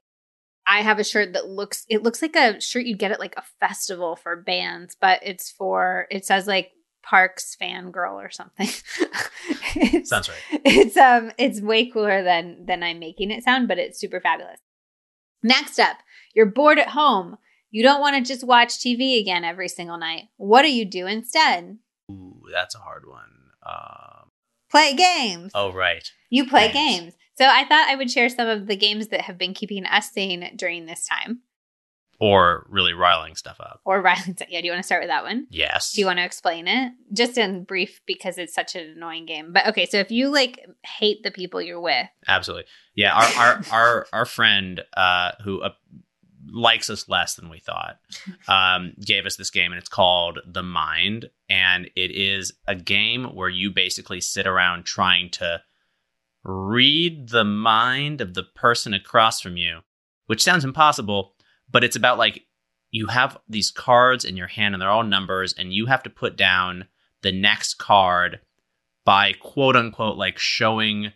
I 0.67 0.83
have 0.83 0.99
a 1.01 1.05
shirt 1.05 1.33
that 1.33 1.49
looks 1.49 1.85
it 1.89 2.03
looks 2.05 2.23
like 2.23 2.37
a 2.37 2.61
shirt 2.61 2.87
you'd 2.87 2.99
get 3.01 3.11
at 3.11 3.19
like 3.21 3.35
a 3.37 3.43
festival 3.61 4.15
for 4.15 4.37
bands, 4.37 4.97
but 5.01 5.19
it's 5.23 5.51
for 5.51 6.07
it 6.11 6.25
says 6.25 6.47
like 6.47 6.71
Parks 7.05 7.57
fangirl 7.61 8.15
or 8.15 8.31
something. 8.31 8.69
it's, 9.77 10.09
sounds 10.11 10.29
right 10.29 10.61
it's 10.65 10.97
um 10.97 11.31
it's 11.39 11.61
way 11.61 11.87
cooler 11.87 12.23
than 12.25 12.65
than 12.67 12.83
I'm 12.83 12.99
making 12.99 13.31
it 13.31 13.45
sound, 13.45 13.69
but 13.69 13.79
it's 13.79 13.99
super 14.01 14.21
fabulous. 14.21 14.59
Next 15.43 15.79
up, 15.79 15.99
you're 16.35 16.47
bored 16.47 16.79
at 16.79 16.89
home. 16.89 17.37
You 17.71 17.83
don't 17.83 18.01
want 18.01 18.17
to 18.17 18.23
just 18.33 18.47
watch 18.47 18.79
TV 18.79 19.21
again 19.21 19.45
every 19.45 19.69
single 19.69 19.99
night. 19.99 20.25
What 20.37 20.63
do 20.63 20.73
you 20.73 20.85
do 20.85 21.07
instead? 21.07 21.79
Ooh, 22.11 22.41
that's 22.53 22.75
a 22.75 22.79
hard 22.79 23.05
one 23.07 23.51
um, 23.67 24.29
Play 24.71 24.95
games. 24.95 25.53
oh 25.55 25.73
right 25.73 26.09
You 26.31 26.47
play 26.49 26.73
Games. 26.73 27.01
games. 27.01 27.15
So 27.37 27.47
I 27.47 27.65
thought 27.65 27.89
I 27.89 27.97
would 27.97 28.11
share 28.11 28.29
some 28.29 28.47
of 28.49 28.67
the 28.69 28.77
games 28.77 29.09
that 29.09 29.23
have 29.23 29.37
been 29.39 29.55
keeping 29.55 29.85
us 29.87 30.11
sane 30.13 30.49
during 30.57 30.87
this 30.87 31.07
time. 31.07 31.41
Or 32.21 32.67
really 32.69 32.93
riling 32.93 33.35
stuff 33.35 33.61
up 33.61 33.81
Or 33.85 34.01
Riley, 34.01 34.37
yeah, 34.49 34.61
do 34.61 34.67
you 34.67 34.73
want 34.73 34.83
to 34.83 34.87
start 34.87 35.03
with 35.03 35.11
that 35.11 35.25
one? 35.25 35.47
yes 35.51 35.93
Do 35.93 36.01
you 36.01 36.07
want 36.07 36.19
to 36.19 36.25
explain 36.25 36.67
it? 36.69 36.93
Just 37.13 37.39
in 37.39 37.65
brief 37.65 38.01
because 38.07 38.39
it's 38.39 38.55
such 38.55 38.75
an 38.75 38.95
annoying 38.97 39.27
game. 39.27 39.53
But 39.53 39.67
okay, 39.69 39.87
so 39.87 39.99
if 39.99 40.11
you 40.11 40.29
like 40.29 40.67
hate 40.85 41.23
the 41.23 41.31
people 41.31 41.61
you're 41.61 41.81
with, 41.81 42.07
absolutely 42.29 42.65
yeah 42.95 43.15
our 43.15 43.25
our 43.43 43.63
our, 43.73 44.07
our 44.13 44.25
friend 44.27 44.83
uh 44.97 45.33
who 45.43 45.61
uh, 45.61 45.71
likes 46.47 46.91
us 46.91 47.09
less 47.09 47.35
than 47.35 47.49
we 47.49 47.59
thought 47.59 47.99
um 48.49 48.93
gave 49.05 49.27
us 49.27 49.37
this 49.37 49.51
game 49.51 49.73
and 49.73 49.79
it's 49.79 49.89
called 49.89 50.39
the 50.47 50.63
mind 50.63 51.29
and 51.49 51.87
it 51.97 52.11
is 52.11 52.53
a 52.67 52.75
game 52.75 53.25
where 53.35 53.49
you 53.49 53.71
basically 53.71 54.21
sit 54.21 54.47
around 54.47 54.85
trying 54.85 55.31
to 55.31 55.61
read 56.45 57.31
the 57.31 57.45
mind 57.45 58.21
of 58.21 58.35
the 58.35 58.43
person 58.43 58.93
across 58.95 59.41
from 59.41 59.57
you 59.57 59.81
which 60.27 60.43
sounds 60.43 60.65
impossible 60.65 61.34
but 61.71 61.85
it's 61.85 61.97
about 61.97 62.19
like 62.19 62.43
you 62.91 63.07
have 63.09 63.37
these 63.49 63.71
cards 63.71 64.25
in 64.25 64.37
your 64.37 64.47
hand 64.47 64.75
and 64.75 64.81
they're 64.81 64.91
all 64.91 65.03
numbers 65.03 65.55
and 65.59 65.73
you 65.73 65.87
have 65.87 66.03
to 66.05 66.11
put 66.11 66.37
down 66.37 66.87
the 67.23 67.33
next 67.33 67.75
card 67.75 68.41
by 69.05 69.33
quote 69.33 69.77
unquote 69.77 70.17
like 70.17 70.39
showing 70.39 71.13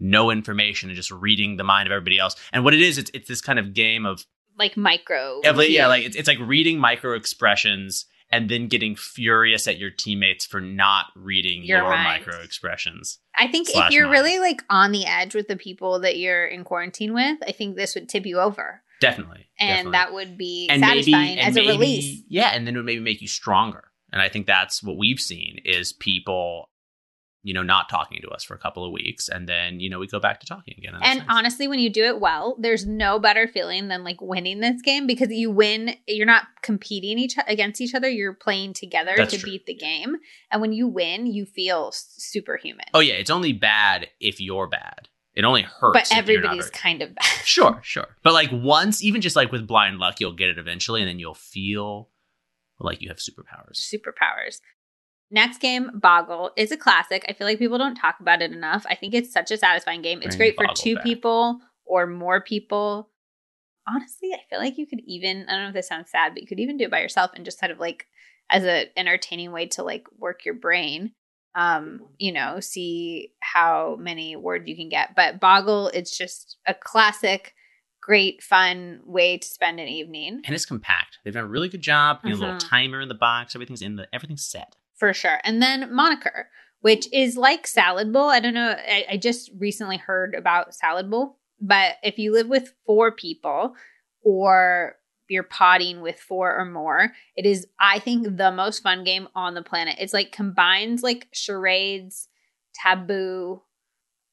no 0.00 0.30
information 0.30 0.88
and 0.88 0.96
just 0.96 1.10
reading 1.10 1.56
the 1.56 1.64
mind 1.64 1.86
of 1.88 1.92
everybody 1.92 2.18
else. 2.18 2.36
And 2.52 2.64
what 2.64 2.74
it 2.74 2.80
is, 2.80 2.98
it's 2.98 3.10
it's 3.14 3.28
this 3.28 3.40
kind 3.40 3.58
of 3.58 3.74
game 3.74 4.06
of 4.06 4.24
like 4.56 4.76
micro. 4.76 5.40
yeah, 5.44 5.50
like- 5.52 5.70
yeah, 5.70 5.86
like 5.86 6.04
it's, 6.04 6.16
it's 6.16 6.28
like 6.28 6.38
reading 6.40 6.78
micro 6.78 7.14
expressions 7.14 8.06
and 8.30 8.50
then 8.50 8.68
getting 8.68 8.94
furious 8.94 9.66
at 9.66 9.78
your 9.78 9.90
teammates 9.90 10.44
for 10.44 10.60
not 10.60 11.06
reading 11.16 11.64
Your 11.64 11.78
your, 11.78 11.88
mind. 11.88 12.04
micro 12.26 12.42
expressions. 12.42 13.18
I 13.34 13.48
think 13.48 13.68
if 13.70 13.90
you're 13.90 14.04
mine. 14.04 14.12
really 14.12 14.38
like 14.38 14.62
on 14.68 14.92
the 14.92 15.06
edge 15.06 15.34
with 15.34 15.48
the 15.48 15.56
people 15.56 16.00
that 16.00 16.18
you're 16.18 16.44
in 16.46 16.62
quarantine 16.64 17.14
with, 17.14 17.38
I 17.46 17.52
think 17.52 17.76
this 17.76 17.94
would 17.94 18.08
tip 18.08 18.26
you 18.26 18.38
over. 18.38 18.82
Definitely. 19.00 19.46
And 19.60 19.92
definitely. 19.92 19.92
that 19.92 20.12
would 20.12 20.38
be 20.38 20.68
and 20.68 20.82
satisfying 20.82 21.36
maybe, 21.36 21.40
as 21.40 21.56
a 21.56 21.60
maybe- 21.60 21.72
release. 21.72 22.22
Yeah, 22.28 22.50
and 22.54 22.66
then 22.66 22.74
it 22.74 22.78
would 22.78 22.86
maybe 22.86 23.00
make 23.00 23.20
you 23.20 23.28
stronger. 23.28 23.84
And 24.12 24.22
I 24.22 24.28
think 24.28 24.46
that's 24.46 24.82
what 24.82 24.96
we've 24.96 25.20
seen 25.20 25.60
is 25.64 25.92
people, 25.92 26.70
you 27.42 27.52
know, 27.52 27.62
not 27.62 27.88
talking 27.90 28.20
to 28.22 28.28
us 28.30 28.42
for 28.42 28.54
a 28.54 28.58
couple 28.58 28.84
of 28.84 28.90
weeks, 28.90 29.28
and 29.28 29.46
then 29.46 29.80
you 29.80 29.90
know 29.90 29.98
we 29.98 30.06
go 30.06 30.18
back 30.18 30.40
to 30.40 30.46
talking 30.46 30.74
again. 30.78 30.94
And 31.02 31.18
nice. 31.20 31.28
honestly, 31.28 31.68
when 31.68 31.78
you 31.78 31.90
do 31.90 32.04
it 32.04 32.18
well, 32.18 32.56
there's 32.58 32.86
no 32.86 33.18
better 33.18 33.46
feeling 33.46 33.88
than 33.88 34.04
like 34.04 34.16
winning 34.20 34.60
this 34.60 34.80
game 34.80 35.06
because 35.06 35.28
you 35.30 35.50
win. 35.50 35.94
You're 36.06 36.26
not 36.26 36.44
competing 36.62 37.18
each 37.18 37.34
against 37.46 37.80
each 37.82 37.94
other. 37.94 38.08
You're 38.08 38.32
playing 38.32 38.72
together 38.72 39.12
That's 39.16 39.34
to 39.34 39.38
true. 39.40 39.50
beat 39.50 39.66
the 39.66 39.74
game. 39.74 40.16
And 40.50 40.62
when 40.62 40.72
you 40.72 40.88
win, 40.88 41.26
you 41.26 41.44
feel 41.44 41.90
superhuman. 41.92 42.86
oh 42.94 43.00
yeah, 43.00 43.14
it's 43.14 43.30
only 43.30 43.52
bad 43.52 44.08
if 44.20 44.40
you're 44.40 44.66
bad. 44.68 45.08
It 45.38 45.44
only 45.44 45.62
hurts. 45.62 46.10
but 46.10 46.18
if 46.18 46.26
you're 46.28 46.40
not 46.40 46.48
everybody's 46.50 46.70
kind 46.70 47.00
of 47.00 47.14
bad. 47.14 47.24
Sure, 47.44 47.78
sure. 47.84 48.08
But 48.24 48.32
like 48.34 48.50
once, 48.52 49.04
even 49.04 49.20
just 49.20 49.36
like 49.36 49.52
with 49.52 49.68
blind 49.68 49.98
luck, 49.98 50.18
you'll 50.18 50.32
get 50.32 50.48
it 50.48 50.58
eventually, 50.58 51.00
and 51.00 51.08
then 51.08 51.20
you'll 51.20 51.32
feel 51.34 52.10
like 52.80 53.00
you 53.00 53.08
have 53.08 53.18
superpowers. 53.18 53.76
Superpowers. 53.76 54.58
Next 55.30 55.60
game, 55.60 55.90
Boggle, 55.94 56.50
is 56.56 56.72
a 56.72 56.76
classic. 56.76 57.24
I 57.28 57.34
feel 57.34 57.46
like 57.46 57.58
people 57.60 57.78
don't 57.78 57.94
talk 57.94 58.16
about 58.18 58.42
it 58.42 58.50
enough. 58.50 58.84
I 58.90 58.96
think 58.96 59.14
it's 59.14 59.32
such 59.32 59.52
a 59.52 59.56
satisfying 59.56 60.02
game. 60.02 60.22
It's 60.22 60.34
Bring 60.34 60.54
great 60.56 60.70
for 60.70 60.74
two 60.74 60.96
back. 60.96 61.04
people 61.04 61.60
or 61.84 62.06
more 62.08 62.40
people. 62.40 63.10
Honestly, 63.86 64.32
I 64.32 64.40
feel 64.50 64.58
like 64.58 64.76
you 64.76 64.86
could 64.88 65.00
even, 65.06 65.46
I 65.48 65.52
don't 65.52 65.62
know 65.62 65.68
if 65.68 65.74
this 65.74 65.88
sounds 65.88 66.10
sad, 66.10 66.34
but 66.34 66.42
you 66.42 66.48
could 66.48 66.60
even 66.60 66.76
do 66.78 66.84
it 66.84 66.90
by 66.90 67.00
yourself 67.00 67.30
and 67.34 67.44
just 67.44 67.60
kind 67.60 67.72
of 67.72 67.78
like 67.78 68.06
as 68.50 68.64
an 68.64 68.86
entertaining 68.96 69.52
way 69.52 69.66
to 69.66 69.84
like 69.84 70.04
work 70.18 70.44
your 70.44 70.54
brain. 70.54 71.12
Um, 71.54 72.06
you 72.18 72.30
know, 72.32 72.60
see 72.60 73.32
how 73.40 73.96
many 73.98 74.36
words 74.36 74.68
you 74.68 74.76
can 74.76 74.88
get. 74.88 75.16
But 75.16 75.40
Boggle, 75.40 75.88
it's 75.88 76.16
just 76.16 76.56
a 76.66 76.74
classic, 76.74 77.54
great, 78.00 78.42
fun 78.42 79.00
way 79.04 79.38
to 79.38 79.46
spend 79.46 79.80
an 79.80 79.88
evening. 79.88 80.42
And 80.44 80.54
it's 80.54 80.66
compact. 80.66 81.18
They've 81.24 81.34
done 81.34 81.44
a 81.44 81.48
really 81.48 81.68
good 81.68 81.80
job. 81.82 82.20
You 82.22 82.30
know, 82.30 82.36
a 82.36 82.40
little 82.40 82.58
timer 82.58 83.00
in 83.00 83.08
the 83.08 83.14
box. 83.14 83.56
Everything's 83.56 83.82
in 83.82 83.96
the. 83.96 84.06
Everything's 84.12 84.44
set. 84.46 84.76
for 84.96 85.12
sure. 85.12 85.40
And 85.42 85.60
then 85.60 85.92
Moniker, 85.92 86.48
which 86.80 87.08
is 87.12 87.36
like 87.36 87.66
Salad 87.66 88.12
Bowl. 88.12 88.28
I 88.28 88.38
don't 88.40 88.54
know. 88.54 88.76
I, 88.78 89.06
I 89.12 89.16
just 89.16 89.50
recently 89.58 89.96
heard 89.96 90.34
about 90.34 90.74
Salad 90.74 91.10
Bowl, 91.10 91.38
but 91.60 91.96
if 92.04 92.18
you 92.18 92.32
live 92.32 92.48
with 92.48 92.72
four 92.86 93.10
people 93.10 93.74
or 94.22 94.96
you're 95.28 95.42
potting 95.42 96.00
with 96.00 96.18
four 96.18 96.56
or 96.56 96.64
more, 96.64 97.12
it 97.36 97.46
is, 97.46 97.66
I 97.78 97.98
think, 97.98 98.36
the 98.36 98.52
most 98.52 98.82
fun 98.82 99.04
game 99.04 99.28
on 99.34 99.54
the 99.54 99.62
planet. 99.62 99.96
It's 99.98 100.14
like 100.14 100.32
combines 100.32 101.02
like 101.02 101.28
charades, 101.32 102.28
taboo. 102.74 103.62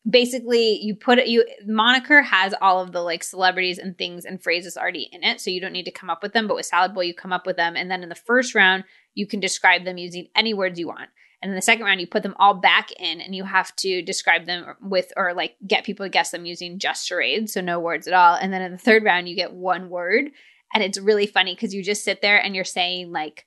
Basically, 0.07 0.79
you 0.81 0.95
put 0.95 1.17
it, 1.17 1.27
you, 1.27 1.45
Moniker 1.65 2.21
has 2.21 2.53
all 2.61 2.81
of 2.81 2.91
the 2.91 3.01
like 3.01 3.23
celebrities 3.23 3.79
and 3.79 3.97
things 3.97 4.23
and 4.23 4.41
phrases 4.41 4.77
already 4.77 5.09
in 5.11 5.23
it. 5.23 5.41
So 5.41 5.49
you 5.49 5.59
don't 5.59 5.73
need 5.73 5.85
to 5.85 5.91
come 5.91 6.09
up 6.09 6.21
with 6.21 6.33
them. 6.33 6.47
But 6.47 6.55
with 6.55 6.67
Salad 6.67 6.93
Bowl, 6.93 7.03
you 7.03 7.13
come 7.13 7.33
up 7.33 7.47
with 7.47 7.57
them. 7.57 7.75
And 7.75 7.89
then 7.89 8.03
in 8.03 8.09
the 8.09 8.15
first 8.15 8.53
round, 8.53 8.83
you 9.15 9.25
can 9.25 9.39
describe 9.39 9.83
them 9.83 9.97
using 9.97 10.27
any 10.35 10.53
words 10.53 10.79
you 10.79 10.87
want. 10.87 11.09
And 11.41 11.51
in 11.51 11.55
the 11.55 11.61
second 11.61 11.85
round, 11.85 12.01
you 12.01 12.07
put 12.07 12.23
them 12.23 12.35
all 12.39 12.55
back 12.55 12.91
in 12.93 13.21
and 13.21 13.35
you 13.35 13.43
have 13.43 13.75
to 13.77 14.01
describe 14.01 14.45
them 14.45 14.65
with 14.81 15.11
or 15.15 15.33
like 15.33 15.55
get 15.67 15.83
people 15.83 16.05
to 16.05 16.09
guess 16.09 16.31
them 16.31 16.45
using 16.45 16.79
just 16.79 17.05
charades, 17.05 17.53
so 17.53 17.61
no 17.61 17.79
words 17.79 18.07
at 18.07 18.15
all. 18.15 18.35
And 18.35 18.51
then 18.51 18.63
in 18.63 18.71
the 18.71 18.77
third 18.79 19.03
round, 19.03 19.29
you 19.29 19.35
get 19.35 19.53
one 19.53 19.89
word. 19.89 20.31
And 20.73 20.83
it's 20.83 20.99
really 20.99 21.27
funny 21.27 21.55
because 21.55 21.73
you 21.73 21.83
just 21.83 22.03
sit 22.03 22.21
there 22.21 22.37
and 22.37 22.55
you're 22.55 22.63
saying 22.65 23.11
like 23.11 23.45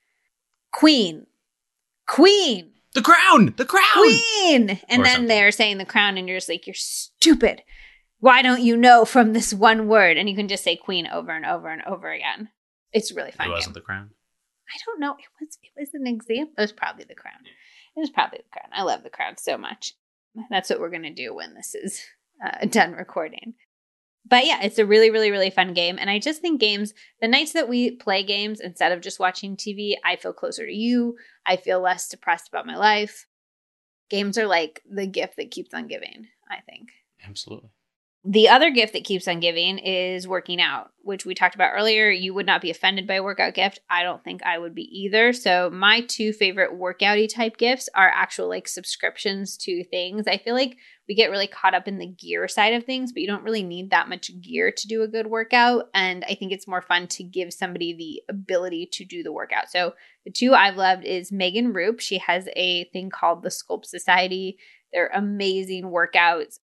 queen, 0.72 1.26
queen, 2.06 2.72
The 2.94 3.02
crown. 3.02 3.54
The 3.56 3.64
crown. 3.66 3.84
queen. 3.94 4.80
And 4.88 5.02
Or 5.02 5.04
then 5.04 5.12
something. 5.14 5.26
they're 5.28 5.50
saying 5.50 5.78
the 5.78 5.84
crown 5.84 6.16
and 6.18 6.28
you're 6.28 6.38
just 6.38 6.48
like, 6.48 6.66
you're 6.66 6.74
stupid. 6.74 7.62
Why 8.20 8.42
don't 8.42 8.62
you 8.62 8.76
know 8.76 9.04
from 9.04 9.32
this 9.32 9.52
one 9.54 9.88
word? 9.88 10.16
And 10.16 10.28
you 10.28 10.34
can 10.34 10.48
just 10.48 10.64
say 10.64 10.74
queen 10.76 11.06
over 11.06 11.30
and 11.32 11.44
over 11.46 11.68
and 11.68 11.82
over 11.84 12.10
again. 12.10 12.48
It's 12.92 13.12
really 13.12 13.30
funny. 13.30 13.50
It 13.50 13.52
wasn't 13.52 13.74
game. 13.74 13.80
the 13.82 13.84
crown. 13.84 14.10
I 14.68 14.78
don't 14.86 15.00
know. 15.00 15.12
It 15.12 15.26
was 15.40 15.58
it 15.62 15.70
was 15.80 15.90
an 15.94 16.06
example. 16.06 16.54
It 16.58 16.60
was 16.60 16.72
probably 16.72 17.04
the 17.04 17.14
crown. 17.14 17.40
It 17.96 18.00
was 18.00 18.10
probably 18.10 18.38
the 18.38 18.50
crown. 18.50 18.70
I 18.72 18.82
love 18.82 19.02
the 19.02 19.10
crown 19.10 19.36
so 19.36 19.56
much. 19.58 19.94
That's 20.50 20.68
what 20.70 20.80
we're 20.80 20.90
gonna 20.90 21.14
do 21.14 21.34
when 21.34 21.54
this 21.54 21.74
is 21.74 22.02
uh, 22.44 22.66
done 22.66 22.92
recording. 22.92 23.54
But 24.28 24.46
yeah, 24.46 24.62
it's 24.62 24.78
a 24.78 24.86
really, 24.86 25.10
really, 25.10 25.30
really 25.30 25.50
fun 25.50 25.72
game. 25.72 25.98
And 25.98 26.10
I 26.10 26.18
just 26.18 26.40
think 26.40 26.60
games, 26.60 26.92
the 27.20 27.28
nights 27.28 27.52
that 27.52 27.68
we 27.68 27.92
play 27.92 28.22
games 28.22 28.60
instead 28.60 28.92
of 28.92 29.00
just 29.00 29.18
watching 29.18 29.56
TV, 29.56 29.96
I 30.04 30.16
feel 30.16 30.32
closer 30.32 30.66
to 30.66 30.72
you. 30.72 31.16
I 31.46 31.56
feel 31.56 31.80
less 31.80 32.08
depressed 32.08 32.48
about 32.48 32.66
my 32.66 32.76
life. 32.76 33.26
Games 34.10 34.36
are 34.36 34.46
like 34.46 34.82
the 34.90 35.06
gift 35.06 35.36
that 35.36 35.50
keeps 35.50 35.72
on 35.72 35.86
giving, 35.86 36.28
I 36.50 36.60
think. 36.60 36.90
Absolutely. 37.26 37.70
The 38.24 38.48
other 38.48 38.70
gift 38.70 38.94
that 38.94 39.04
keeps 39.04 39.28
on 39.28 39.38
giving 39.38 39.78
is 39.78 40.26
working 40.26 40.60
out, 40.60 40.90
which 41.02 41.24
we 41.24 41.34
talked 41.34 41.54
about 41.54 41.70
earlier. 41.72 42.10
You 42.10 42.34
would 42.34 42.46
not 42.46 42.60
be 42.60 42.70
offended 42.70 43.06
by 43.06 43.14
a 43.14 43.22
workout 43.22 43.54
gift. 43.54 43.78
I 43.88 44.02
don't 44.02 44.22
think 44.24 44.42
I 44.42 44.58
would 44.58 44.74
be 44.74 44.82
either. 44.82 45.32
So, 45.32 45.70
my 45.70 46.00
two 46.00 46.32
favorite 46.32 46.72
workouty 46.72 47.32
type 47.32 47.56
gifts 47.58 47.88
are 47.94 48.10
actual 48.12 48.48
like 48.48 48.66
subscriptions 48.66 49.56
to 49.58 49.84
things. 49.84 50.26
I 50.26 50.36
feel 50.36 50.54
like 50.54 50.76
we 51.08 51.14
get 51.14 51.30
really 51.30 51.46
caught 51.46 51.74
up 51.74 51.86
in 51.86 51.98
the 51.98 52.08
gear 52.08 52.48
side 52.48 52.74
of 52.74 52.84
things, 52.84 53.12
but 53.12 53.20
you 53.20 53.28
don't 53.28 53.44
really 53.44 53.62
need 53.62 53.90
that 53.90 54.08
much 54.08 54.32
gear 54.42 54.72
to 54.76 54.88
do 54.88 55.02
a 55.02 55.08
good 55.08 55.28
workout. 55.28 55.84
And 55.94 56.24
I 56.28 56.34
think 56.34 56.50
it's 56.50 56.68
more 56.68 56.82
fun 56.82 57.06
to 57.08 57.22
give 57.22 57.52
somebody 57.52 57.94
the 57.94 58.34
ability 58.34 58.88
to 58.94 59.04
do 59.04 59.22
the 59.22 59.32
workout. 59.32 59.70
So, 59.70 59.94
the 60.24 60.32
two 60.32 60.54
I've 60.54 60.76
loved 60.76 61.04
is 61.04 61.30
Megan 61.30 61.72
Roup. 61.72 62.00
She 62.00 62.18
has 62.18 62.48
a 62.56 62.84
thing 62.92 63.10
called 63.10 63.44
the 63.44 63.48
Sculpt 63.48 63.86
Society. 63.86 64.58
They're 64.92 65.10
amazing 65.14 65.84
workouts. 65.84 66.58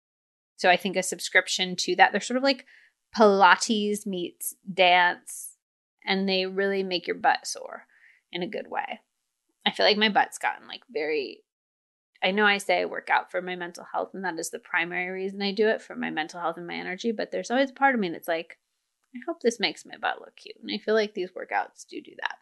So 0.56 0.70
I 0.70 0.76
think 0.76 0.96
a 0.96 1.02
subscription 1.02 1.76
to 1.76 1.96
that, 1.96 2.12
they're 2.12 2.20
sort 2.20 2.36
of 2.36 2.42
like 2.42 2.64
Pilates 3.16 4.06
meets 4.06 4.54
dance, 4.72 5.56
and 6.04 6.28
they 6.28 6.46
really 6.46 6.82
make 6.82 7.06
your 7.06 7.16
butt 7.16 7.46
sore 7.46 7.86
in 8.32 8.42
a 8.42 8.48
good 8.48 8.68
way. 8.70 9.00
I 9.66 9.70
feel 9.70 9.86
like 9.86 9.96
my 9.96 10.08
butt's 10.08 10.38
gotten 10.38 10.66
like 10.68 10.82
very. 10.90 11.40
I 12.22 12.30
know 12.30 12.46
I 12.46 12.58
say 12.58 12.80
I 12.80 12.86
work 12.86 13.10
out 13.10 13.30
for 13.30 13.42
my 13.42 13.54
mental 13.54 13.84
health, 13.92 14.10
and 14.14 14.24
that 14.24 14.38
is 14.38 14.50
the 14.50 14.58
primary 14.58 15.10
reason 15.10 15.42
I 15.42 15.52
do 15.52 15.68
it 15.68 15.82
for 15.82 15.94
my 15.94 16.10
mental 16.10 16.40
health 16.40 16.56
and 16.56 16.66
my 16.66 16.74
energy. 16.74 17.12
But 17.12 17.30
there's 17.30 17.50
always 17.50 17.70
a 17.70 17.74
part 17.74 17.94
of 17.94 18.00
me 18.00 18.08
that's 18.08 18.28
like, 18.28 18.58
I 19.14 19.18
hope 19.26 19.40
this 19.40 19.60
makes 19.60 19.84
my 19.84 19.96
butt 19.96 20.20
look 20.20 20.34
cute. 20.36 20.56
And 20.62 20.70
I 20.72 20.78
feel 20.78 20.94
like 20.94 21.14
these 21.14 21.30
workouts 21.30 21.86
do 21.88 22.00
do 22.00 22.12
that. 22.22 22.36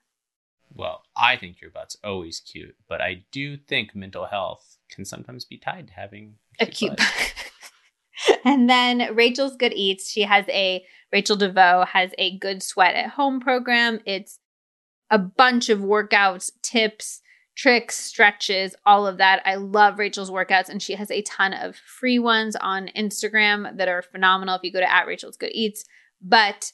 Well, 0.75 1.03
I 1.17 1.37
think 1.37 1.61
your 1.61 1.71
butt's 1.71 1.97
always 2.03 2.41
cute, 2.41 2.77
but 2.89 3.01
I 3.01 3.25
do 3.31 3.57
think 3.57 3.95
mental 3.95 4.27
health 4.27 4.79
can 4.89 5.05
sometimes 5.05 5.45
be 5.45 5.59
tied 5.59 5.89
to 5.89 5.93
having 5.95 6.37
a 6.61 6.67
cute, 6.67 6.93
a 6.93 6.97
cute 6.97 6.97
butt. 6.97 7.35
and 8.45 8.68
then 8.68 9.14
Rachel's 9.14 9.57
Good 9.57 9.73
Eats. 9.75 10.11
She 10.11 10.23
has 10.23 10.45
a 10.49 10.85
Rachel 11.12 11.37
DeVoe 11.37 11.85
has 11.93 12.12
a 12.18 12.39
good 12.39 12.62
sweat 12.62 12.95
at 12.95 13.11
home 13.11 13.41
program. 13.41 14.01
It's 14.07 14.39
a 15.11 15.18
bunch 15.18 15.68
of 15.68 15.81
workouts, 15.81 16.51
tips, 16.62 17.20
tricks, 17.55 17.97
stretches, 17.97 18.75
all 18.87 19.07
of 19.07 19.18
that. 19.18 19.43
I 19.45 19.57
love 19.57 19.99
Rachel's 19.99 20.31
workouts, 20.31 20.70
and 20.70 20.83
she 20.83 20.95
has 20.95 21.11
a 21.11 21.23
ton 21.23 21.53
of 21.53 21.77
free 21.77 22.18
ones 22.18 22.57
on 22.57 22.89
Instagram 22.97 23.77
that 23.77 23.89
are 23.89 24.01
phenomenal 24.01 24.57
if 24.57 24.62
you 24.62 24.73
go 24.73 24.81
to 24.81 24.91
at 24.91 25.07
Rachel's 25.07 25.37
Good 25.37 25.53
Eats. 25.53 25.85
But 26.23 26.73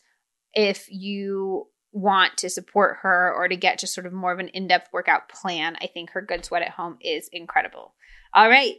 if 0.55 0.87
you 0.89 1.67
want 1.91 2.37
to 2.39 2.51
support 2.51 2.99
her 3.03 3.33
or 3.35 3.49
to 3.49 3.57
get 3.57 3.79
just 3.79 3.95
sort 3.95 4.07
of 4.07 4.13
more 4.13 4.33
of 4.33 4.39
an 4.39 4.49
in-depth 4.49 4.91
workout 4.93 5.29
plan, 5.29 5.77
I 5.81 5.89
think 5.89 6.11
her 6.11 6.23
Good 6.23 6.45
Sweat 6.45 6.63
at 6.63 6.71
Home 6.71 6.99
is 7.01 7.29
incredible. 7.33 7.95
All 8.33 8.49
right. 8.49 8.77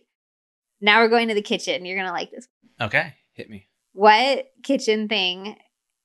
Now 0.82 1.02
we're 1.02 1.10
going 1.10 1.28
to 1.28 1.34
the 1.34 1.42
kitchen. 1.42 1.86
You're 1.86 1.98
going 1.98 2.08
to 2.08 2.14
like 2.14 2.32
this. 2.32 2.48
Okay, 2.80 3.14
hit 3.34 3.50
me. 3.50 3.68
What 3.94 4.48
kitchen 4.64 5.08
thing? 5.08 5.58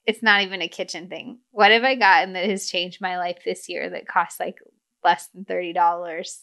It's 0.06 0.22
not 0.22 0.42
even 0.42 0.60
a 0.60 0.68
kitchen 0.68 1.08
thing. 1.08 1.38
What 1.50 1.70
have 1.70 1.84
I 1.84 1.94
gotten 1.94 2.34
that 2.34 2.48
has 2.48 2.68
changed 2.68 3.00
my 3.00 3.16
life 3.18 3.38
this 3.44 3.68
year 3.68 3.88
that 3.90 4.08
costs 4.08 4.40
like 4.40 4.58
less 5.02 5.28
than 5.28 5.44
$30 5.44 6.38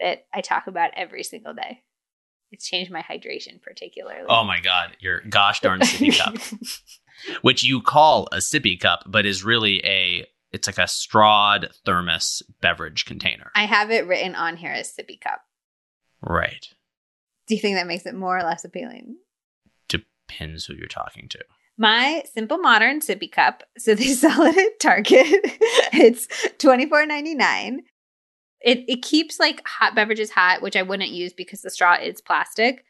that 0.00 0.26
I 0.32 0.40
talk 0.40 0.66
about 0.66 0.92
every 0.96 1.22
single 1.22 1.54
day? 1.54 1.82
It's 2.50 2.68
changed 2.68 2.92
my 2.92 3.02
hydration 3.02 3.60
particularly. 3.60 4.26
Oh 4.28 4.44
my 4.44 4.60
God, 4.60 4.96
your 5.00 5.20
gosh 5.22 5.60
darn 5.60 5.80
sippy 5.80 6.16
cup, 6.16 6.36
which 7.42 7.64
you 7.64 7.82
call 7.82 8.28
a 8.30 8.36
sippy 8.36 8.78
cup, 8.78 9.02
but 9.06 9.26
is 9.26 9.42
really 9.42 9.84
a 9.84 10.26
it's 10.52 10.68
like 10.68 10.78
a 10.78 10.86
strawed 10.86 11.70
thermos 11.84 12.44
beverage 12.60 13.06
container. 13.06 13.50
I 13.56 13.64
have 13.64 13.90
it 13.90 14.06
written 14.06 14.36
on 14.36 14.56
here 14.56 14.70
as 14.70 14.94
sippy 14.94 15.20
cup. 15.20 15.40
Right. 16.22 16.68
Do 17.46 17.54
you 17.54 17.60
think 17.60 17.76
that 17.76 17.86
makes 17.86 18.06
it 18.06 18.14
more 18.14 18.38
or 18.38 18.42
less 18.42 18.64
appealing? 18.64 19.16
Depends 19.88 20.66
who 20.66 20.74
you're 20.74 20.86
talking 20.86 21.28
to. 21.28 21.38
My 21.76 22.22
Simple 22.32 22.58
Modern 22.58 23.00
sippy 23.00 23.30
cup. 23.30 23.64
So 23.78 23.94
they 23.94 24.08
sell 24.14 24.42
it 24.42 24.56
at 24.56 24.80
Target. 24.80 25.26
it's 25.92 26.28
twenty 26.58 26.88
four 26.88 27.04
ninety 27.06 27.34
nine. 27.34 27.82
It 28.60 28.84
it 28.88 29.02
keeps 29.02 29.38
like 29.38 29.62
hot 29.66 29.94
beverages 29.94 30.30
hot, 30.30 30.62
which 30.62 30.76
I 30.76 30.82
wouldn't 30.82 31.10
use 31.10 31.32
because 31.32 31.62
the 31.62 31.70
straw 31.70 31.96
is 32.00 32.20
plastic. 32.20 32.84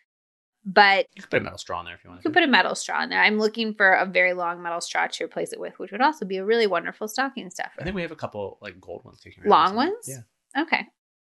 But 0.66 1.06
you 1.14 1.20
could 1.20 1.30
put 1.30 1.40
a 1.42 1.44
metal 1.44 1.58
straw 1.58 1.80
in 1.80 1.86
there 1.86 1.94
if 1.94 2.04
you 2.04 2.10
want. 2.10 2.20
You 2.20 2.30
could 2.30 2.34
put 2.34 2.42
a 2.42 2.50
metal 2.50 2.74
straw 2.74 3.02
in 3.02 3.10
there. 3.10 3.22
I'm 3.22 3.38
looking 3.38 3.74
for 3.74 3.92
a 3.92 4.06
very 4.06 4.32
long 4.32 4.62
metal 4.62 4.80
straw 4.80 5.06
to 5.06 5.24
replace 5.24 5.52
it 5.52 5.60
with, 5.60 5.78
which 5.78 5.92
would 5.92 6.00
also 6.00 6.24
be 6.24 6.38
a 6.38 6.44
really 6.44 6.66
wonderful 6.66 7.06
stocking 7.06 7.50
stuffer. 7.50 7.80
I 7.80 7.84
think 7.84 7.96
we 7.96 8.00
have 8.00 8.12
a 8.12 8.16
couple 8.16 8.58
like 8.62 8.80
gold 8.80 9.04
ones 9.04 9.20
kicking 9.22 9.44
Long 9.44 9.74
ones? 9.74 10.08
Yeah. 10.08 10.62
Okay 10.62 10.86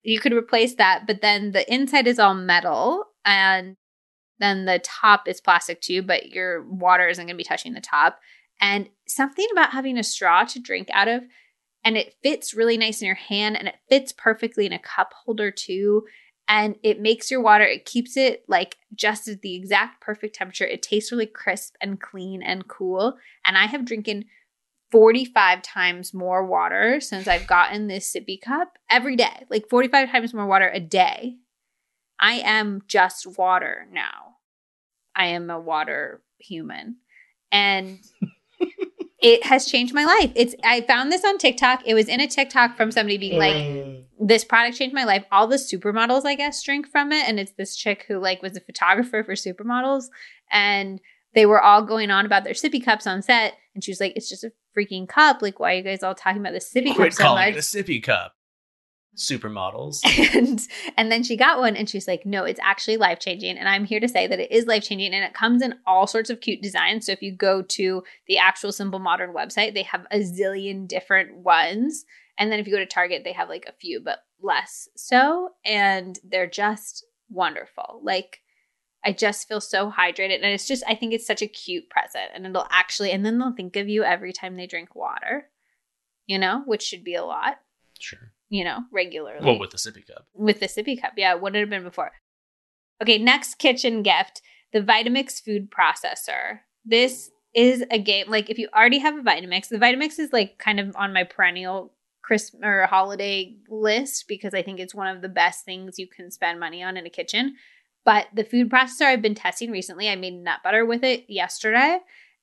you 0.06 0.20
could 0.20 0.34
replace 0.34 0.76
that, 0.76 1.06
but 1.08 1.22
then 1.22 1.52
the 1.52 1.72
inside 1.74 2.08
is 2.08 2.20
all 2.20 2.36
metal 2.36 3.06
and 3.26 3.76
then 4.40 4.66
the 4.66 4.80
top 4.80 5.28
is 5.28 5.42
plastic 5.42 5.82
too, 5.82 6.02
but 6.02 6.30
your 6.30 6.64
water 6.64 7.08
isn't 7.08 7.26
going 7.26 7.36
to 7.36 7.38
be 7.38 7.44
touching 7.44 7.74
the 7.74 7.82
top. 7.82 8.20
And 8.62 8.90
something 9.08 9.48
about 9.52 9.72
having 9.72 9.98
a 9.98 10.04
straw 10.04 10.44
to 10.44 10.60
drink 10.60 10.90
out 10.92 11.08
of, 11.08 11.24
and 11.84 11.98
it 11.98 12.16
fits 12.24 12.54
really 12.54 12.78
nice 12.78 13.02
in 13.02 13.06
your 13.06 13.16
hand 13.16 13.58
and 13.58 13.68
it 13.68 13.76
fits 13.90 14.12
perfectly 14.12 14.66
in 14.66 14.74
a 14.74 14.80
cup 14.80 15.14
holder 15.14 15.52
too. 15.52 16.04
And 16.48 16.76
it 16.84 17.00
makes 17.00 17.32
your 17.32 17.42
water, 17.42 17.64
it 17.64 17.86
keeps 17.86 18.18
it 18.18 18.44
like 18.48 18.78
just 18.94 19.28
at 19.28 19.42
the 19.42 19.56
exact 19.56 20.02
perfect 20.02 20.36
temperature. 20.36 20.66
It 20.66 20.84
tastes 20.84 21.12
really 21.12 21.26
crisp 21.26 21.76
and 21.82 22.00
clean 22.00 22.44
and 22.44 22.68
cool. 22.68 23.18
And 23.46 23.58
I 23.58 23.66
have 23.66 23.86
drinking 23.86 24.26
45 24.92 25.62
times 25.62 26.14
more 26.14 26.46
water 26.46 27.00
since 27.02 27.28
I've 27.28 27.48
gotten 27.48 27.88
this 27.88 28.12
sippy 28.12 28.40
cup 28.40 28.78
every 28.90 29.16
day, 29.16 29.46
like 29.50 29.68
45 29.70 30.12
times 30.12 30.34
more 30.34 30.46
water 30.46 30.70
a 30.74 30.80
day. 30.80 31.36
I 32.20 32.36
am 32.36 32.82
just 32.88 33.38
water 33.38 33.88
now. 33.92 34.38
I 35.16 35.28
am 35.28 35.50
a 35.50 35.60
water 35.60 36.22
human. 36.38 36.98
And 37.52 38.00
it 39.22 39.44
has 39.46 39.66
changed 39.66 39.94
my 39.94 40.06
life. 40.06 40.32
It's 40.36 40.56
I 40.64 40.82
found 40.82 41.12
this 41.12 41.26
on 41.26 41.38
TikTok. 41.38 41.84
It 41.86 41.94
was 41.94 42.08
in 42.08 42.22
a 42.22 42.28
TikTok 42.28 42.78
from 42.78 42.92
somebody 42.92 43.18
being 43.18 43.40
like, 43.40 43.56
mm. 43.56 44.04
this 44.20 44.46
product 44.46 44.78
changed 44.78 44.94
my 44.94 45.04
life. 45.04 45.26
All 45.32 45.48
the 45.48 45.56
supermodels, 45.56 46.26
I 46.26 46.36
guess, 46.36 46.62
drink 46.64 46.88
from 46.88 47.12
it. 47.12 47.28
And 47.28 47.40
it's 47.40 47.54
this 47.54 47.76
chick 47.76 48.06
who 48.08 48.20
like 48.20 48.42
was 48.42 48.56
a 48.56 48.62
photographer 48.62 49.24
for 49.24 49.34
supermodels. 49.34 50.06
And 50.52 51.02
they 51.36 51.46
were 51.46 51.62
all 51.62 51.84
going 51.84 52.10
on 52.10 52.26
about 52.26 52.44
their 52.44 52.54
sippy 52.54 52.84
cups 52.84 53.06
on 53.06 53.22
set. 53.22 53.54
And 53.76 53.84
she 53.84 53.92
was 53.92 54.00
like, 54.00 54.14
it's 54.16 54.30
just 54.30 54.44
a 54.44 54.54
freaking 54.76 55.08
cup. 55.08 55.42
Like, 55.42 55.60
why 55.60 55.74
are 55.74 55.78
you 55.78 55.84
guys 55.84 56.02
all 56.02 56.16
talking 56.16 56.42
about 56.42 56.54
the 56.54 56.60
sippy 56.60 56.96
Quit 56.96 57.12
cup 57.12 57.14
so 57.14 57.24
calling 57.24 57.50
much? 57.50 57.56
It 57.56 57.58
a 57.58 57.62
sippy 57.62 58.02
cup. 58.02 58.34
Supermodels. 59.16 60.00
And 60.36 60.60
and 60.98 61.12
then 61.12 61.24
she 61.24 61.38
got 61.38 61.60
one 61.60 61.76
and 61.76 61.90
she's 61.90 62.08
like, 62.08 62.26
no, 62.26 62.44
it's 62.44 62.60
actually 62.64 62.98
life 62.98 63.20
changing. 63.20 63.58
And 63.58 63.68
I'm 63.68 63.86
here 63.86 64.00
to 64.00 64.08
say 64.08 64.28
that 64.28 64.40
it 64.40 64.52
is 64.52 64.66
life 64.66 64.84
changing 64.84 65.14
and 65.14 65.24
it 65.24 65.34
comes 65.34 65.62
in 65.62 65.76
all 65.86 66.08
sorts 66.08 66.30
of 66.30 66.42
cute 66.42 66.62
designs. 66.62 67.06
So 67.06 67.12
if 67.12 67.22
you 67.22 67.34
go 67.34 67.62
to 67.62 68.04
the 68.28 68.38
actual 68.38 68.72
Simple 68.72 69.00
Modern 69.00 69.34
website, 69.34 69.74
they 69.74 69.84
have 69.84 70.06
a 70.12 70.20
zillion 70.20 70.88
different 70.88 71.38
ones. 71.38 72.06
And 72.38 72.52
then 72.52 72.60
if 72.60 72.68
you 72.68 72.74
go 72.74 72.80
to 72.80 72.86
Target, 72.86 73.24
they 73.24 73.32
have 73.32 73.50
like 73.50 73.66
a 73.68 73.74
few, 73.74 74.02
but 74.02 74.20
less 74.42 74.90
so. 74.96 75.52
And 75.66 76.20
they're 76.24 76.50
just 76.50 77.06
wonderful. 77.30 78.02
Like 78.04 78.42
I 79.06 79.12
just 79.12 79.48
feel 79.48 79.62
so 79.62 79.92
hydrated. 79.92 80.38
And 80.38 80.46
it's 80.46 80.68
just, 80.68 80.84
I 80.88 80.96
think 80.96 81.14
it's 81.14 81.28
such 81.28 81.42
a 81.42 81.48
cute 81.48 81.90
present. 81.90 82.32
And 82.34 82.46
it'll 82.46 82.68
actually, 82.72 83.12
and 83.12 83.26
then 83.26 83.38
they'll 83.38 83.54
think 83.54 83.76
of 83.76 83.88
you 83.88 84.04
every 84.04 84.34
time 84.34 84.56
they 84.56 84.68
drink 84.68 84.96
water, 84.96 85.50
you 86.26 86.40
know, 86.40 86.64
which 86.66 86.82
should 86.82 87.04
be 87.04 87.16
a 87.16 87.24
lot. 87.24 87.58
Sure. 88.00 88.32
You 88.50 88.64
know, 88.64 88.80
regularly. 88.92 89.46
Well, 89.46 89.60
with 89.60 89.72
the 89.72 89.78
sippy 89.78 90.06
cup. 90.06 90.28
With 90.34 90.60
the 90.60 90.68
sippy 90.68 91.00
cup. 91.00 91.14
Yeah. 91.18 91.36
What 91.36 91.56
had 91.56 91.64
it 91.64 91.70
been 91.70 91.84
before? 91.84 92.12
Okay. 93.02 93.18
Next 93.18 93.56
kitchen 93.56 94.02
gift 94.04 94.42
the 94.74 94.82
Vitamix 94.82 95.42
food 95.42 95.70
processor. 95.72 96.60
This 96.84 97.32
is 97.54 97.84
a 97.90 97.98
game, 97.98 98.26
like 98.28 98.50
if 98.50 98.58
you 98.60 98.68
already 98.76 99.00
have 99.00 99.16
a 99.16 99.22
Vitamix, 99.22 99.70
the 99.70 99.78
Vitamix 99.78 100.20
is 100.20 100.34
like 100.34 100.58
kind 100.58 100.80
of 100.80 100.96
on 100.98 101.14
my 101.14 101.24
perennial 101.24 101.94
Christmas 102.22 102.62
or 102.64 102.86
holiday 102.88 103.56
list 103.70 104.26
because 104.28 104.54
I 104.54 104.62
think 104.62 104.80
it's 104.80 104.94
one 104.94 105.08
of 105.08 105.22
the 105.22 105.30
best 105.30 105.64
things 105.64 105.98
you 105.98 106.08
can 106.08 106.32
spend 106.32 106.60
money 106.60 106.84
on 106.84 106.98
in 106.98 107.06
a 107.06 107.10
kitchen. 107.10 107.56
But 108.06 108.28
the 108.34 108.44
food 108.44 108.70
processor 108.70 109.08
I've 109.08 109.22
been 109.22 109.36
testing 109.36 109.72
recently, 109.72 110.10
I 110.10 110.16
made 110.16 110.36
nut 110.36 110.60
butter 110.64 110.86
with 110.86 111.04
it 111.04 111.26
yesterday 111.28 112.00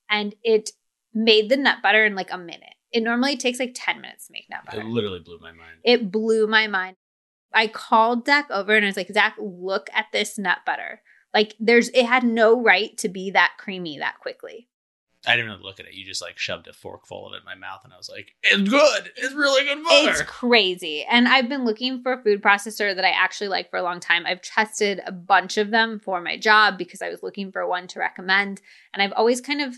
and 0.09 0.35
it 0.43 0.71
made 1.13 1.49
the 1.49 1.57
nut 1.57 1.77
butter 1.81 2.05
in 2.05 2.15
like 2.15 2.31
a 2.31 2.37
minute. 2.37 2.75
It 2.91 3.01
normally 3.01 3.37
takes 3.37 3.59
like 3.59 3.71
10 3.73 4.01
minutes 4.01 4.27
to 4.27 4.33
make 4.33 4.49
nut 4.49 4.65
butter. 4.65 4.81
It 4.81 4.85
literally 4.85 5.21
blew 5.21 5.39
my 5.39 5.51
mind. 5.51 5.77
It 5.83 6.11
blew 6.11 6.47
my 6.47 6.67
mind. 6.67 6.97
I 7.53 7.67
called 7.67 8.25
Zach 8.25 8.47
over 8.51 8.75
and 8.75 8.85
I 8.85 8.89
was 8.89 8.97
like, 8.97 9.11
Zach, 9.11 9.35
look 9.39 9.89
at 9.93 10.07
this 10.11 10.37
nut 10.37 10.59
butter. 10.65 11.01
Like 11.33 11.55
there's 11.59 11.89
it 11.89 12.05
had 12.05 12.23
no 12.23 12.61
right 12.61 12.95
to 12.97 13.09
be 13.09 13.31
that 13.31 13.53
creamy 13.57 13.99
that 13.99 14.19
quickly. 14.19 14.67
I 15.25 15.35
didn't 15.35 15.51
really 15.51 15.63
look 15.63 15.79
at 15.79 15.85
it. 15.85 15.93
You 15.93 16.05
just 16.05 16.21
like 16.21 16.37
shoved 16.37 16.67
a 16.67 16.73
forkful 16.73 17.27
of 17.27 17.33
it 17.33 17.37
in 17.37 17.45
my 17.45 17.55
mouth, 17.55 17.81
and 17.83 17.93
I 17.93 17.97
was 17.97 18.09
like, 18.09 18.35
"It's 18.43 18.69
good. 18.69 19.11
It's 19.15 19.33
really 19.33 19.63
good 19.63 19.83
butter." 19.83 20.09
It's 20.09 20.21
crazy. 20.23 21.05
And 21.05 21.27
I've 21.27 21.47
been 21.47 21.65
looking 21.65 22.01
for 22.01 22.13
a 22.13 22.21
food 22.21 22.41
processor 22.41 22.93
that 22.93 23.05
I 23.05 23.11
actually 23.11 23.47
like 23.47 23.69
for 23.69 23.77
a 23.77 23.83
long 23.83 23.99
time. 23.99 24.25
I've 24.25 24.41
tested 24.41 25.01
a 25.05 25.11
bunch 25.11 25.57
of 25.57 25.71
them 25.71 25.99
for 25.99 26.19
my 26.19 26.37
job 26.37 26.77
because 26.77 27.01
I 27.01 27.09
was 27.09 27.23
looking 27.23 27.51
for 27.51 27.65
one 27.67 27.87
to 27.87 27.99
recommend. 27.99 28.61
And 28.93 29.01
I've 29.01 29.13
always 29.13 29.39
kind 29.39 29.61
of 29.61 29.75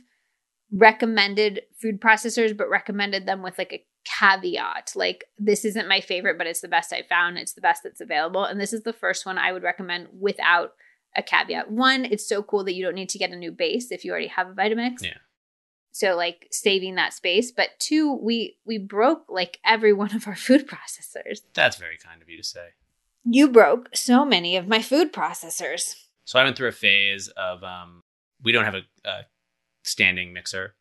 recommended 0.71 1.61
food 1.79 2.01
processors, 2.01 2.57
but 2.57 2.69
recommended 2.69 3.27
them 3.27 3.43
with 3.43 3.57
like 3.59 3.73
a 3.73 3.85
caveat. 4.19 4.93
Like, 4.95 5.25
this 5.37 5.63
isn't 5.63 5.87
my 5.87 6.01
favorite, 6.01 6.37
but 6.37 6.47
it's 6.47 6.61
the 6.61 6.67
best 6.67 6.91
I 6.91 7.03
found. 7.03 7.37
It's 7.37 7.53
the 7.53 7.61
best 7.61 7.83
that's 7.83 8.01
available. 8.01 8.45
And 8.45 8.59
this 8.59 8.73
is 8.73 8.83
the 8.83 8.93
first 8.93 9.25
one 9.25 9.37
I 9.37 9.51
would 9.51 9.63
recommend 9.63 10.07
without 10.19 10.73
a 11.15 11.23
caveat. 11.23 11.71
One, 11.71 12.05
it's 12.05 12.27
so 12.27 12.43
cool 12.43 12.63
that 12.63 12.73
you 12.73 12.83
don't 12.83 12.95
need 12.95 13.09
to 13.09 13.17
get 13.17 13.31
a 13.31 13.35
new 13.35 13.51
base 13.51 13.91
if 13.91 14.03
you 14.03 14.11
already 14.11 14.27
have 14.27 14.49
a 14.49 14.53
Vitamix. 14.53 15.03
Yeah. 15.03 15.17
So 15.95 16.13
like 16.13 16.49
saving 16.51 16.95
that 16.95 17.13
space. 17.13 17.53
But 17.53 17.69
two, 17.79 18.11
we 18.15 18.57
we 18.65 18.77
broke 18.77 19.23
like 19.29 19.59
every 19.63 19.93
one 19.93 20.13
of 20.13 20.27
our 20.27 20.35
food 20.35 20.67
processors. 20.69 21.39
That's 21.53 21.77
very 21.77 21.97
kind 21.97 22.21
of 22.21 22.29
you 22.29 22.35
to 22.35 22.43
say. 22.43 22.67
You 23.23 23.47
broke 23.47 23.95
so 23.95 24.25
many 24.25 24.57
of 24.57 24.67
my 24.67 24.81
food 24.81 25.13
processors. 25.13 25.95
So 26.25 26.37
I 26.37 26.43
went 26.43 26.57
through 26.57 26.67
a 26.67 26.73
phase 26.73 27.29
of 27.37 27.63
um, 27.63 28.03
we 28.43 28.51
don't 28.51 28.65
have 28.65 28.75
a, 28.75 28.81
a 29.05 29.21
standing 29.85 30.33
mixer, 30.33 30.75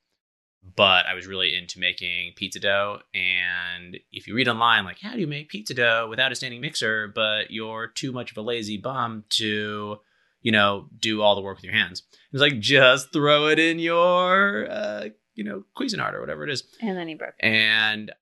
but 0.74 1.06
I 1.06 1.14
was 1.14 1.28
really 1.28 1.54
into 1.54 1.78
making 1.78 2.32
pizza 2.34 2.58
dough. 2.58 2.98
And 3.14 3.96
if 4.10 4.26
you 4.26 4.34
read 4.34 4.48
online, 4.48 4.84
like 4.84 4.98
how 4.98 5.12
do 5.12 5.20
you 5.20 5.28
make 5.28 5.48
pizza 5.48 5.74
dough 5.74 6.08
without 6.10 6.32
a 6.32 6.34
standing 6.34 6.60
mixer, 6.60 7.06
but 7.06 7.52
you're 7.52 7.86
too 7.86 8.10
much 8.10 8.32
of 8.32 8.36
a 8.36 8.42
lazy 8.42 8.78
bum 8.78 9.22
to 9.30 10.00
you 10.44 10.52
know, 10.52 10.86
do 11.00 11.22
all 11.22 11.34
the 11.34 11.40
work 11.40 11.56
with 11.56 11.64
your 11.64 11.72
hands. 11.72 12.04
It's 12.30 12.40
like 12.40 12.60
just 12.60 13.12
throw 13.12 13.48
it 13.48 13.58
in 13.58 13.80
your, 13.80 14.70
uh, 14.70 15.08
you 15.34 15.42
know, 15.42 15.64
Cuisinart 15.76 16.12
or 16.12 16.20
whatever 16.20 16.44
it 16.44 16.50
is. 16.50 16.62
And 16.80 16.96
then 16.96 17.08
he 17.08 17.14
broke. 17.14 17.34
It. 17.40 17.46
And 17.46 18.12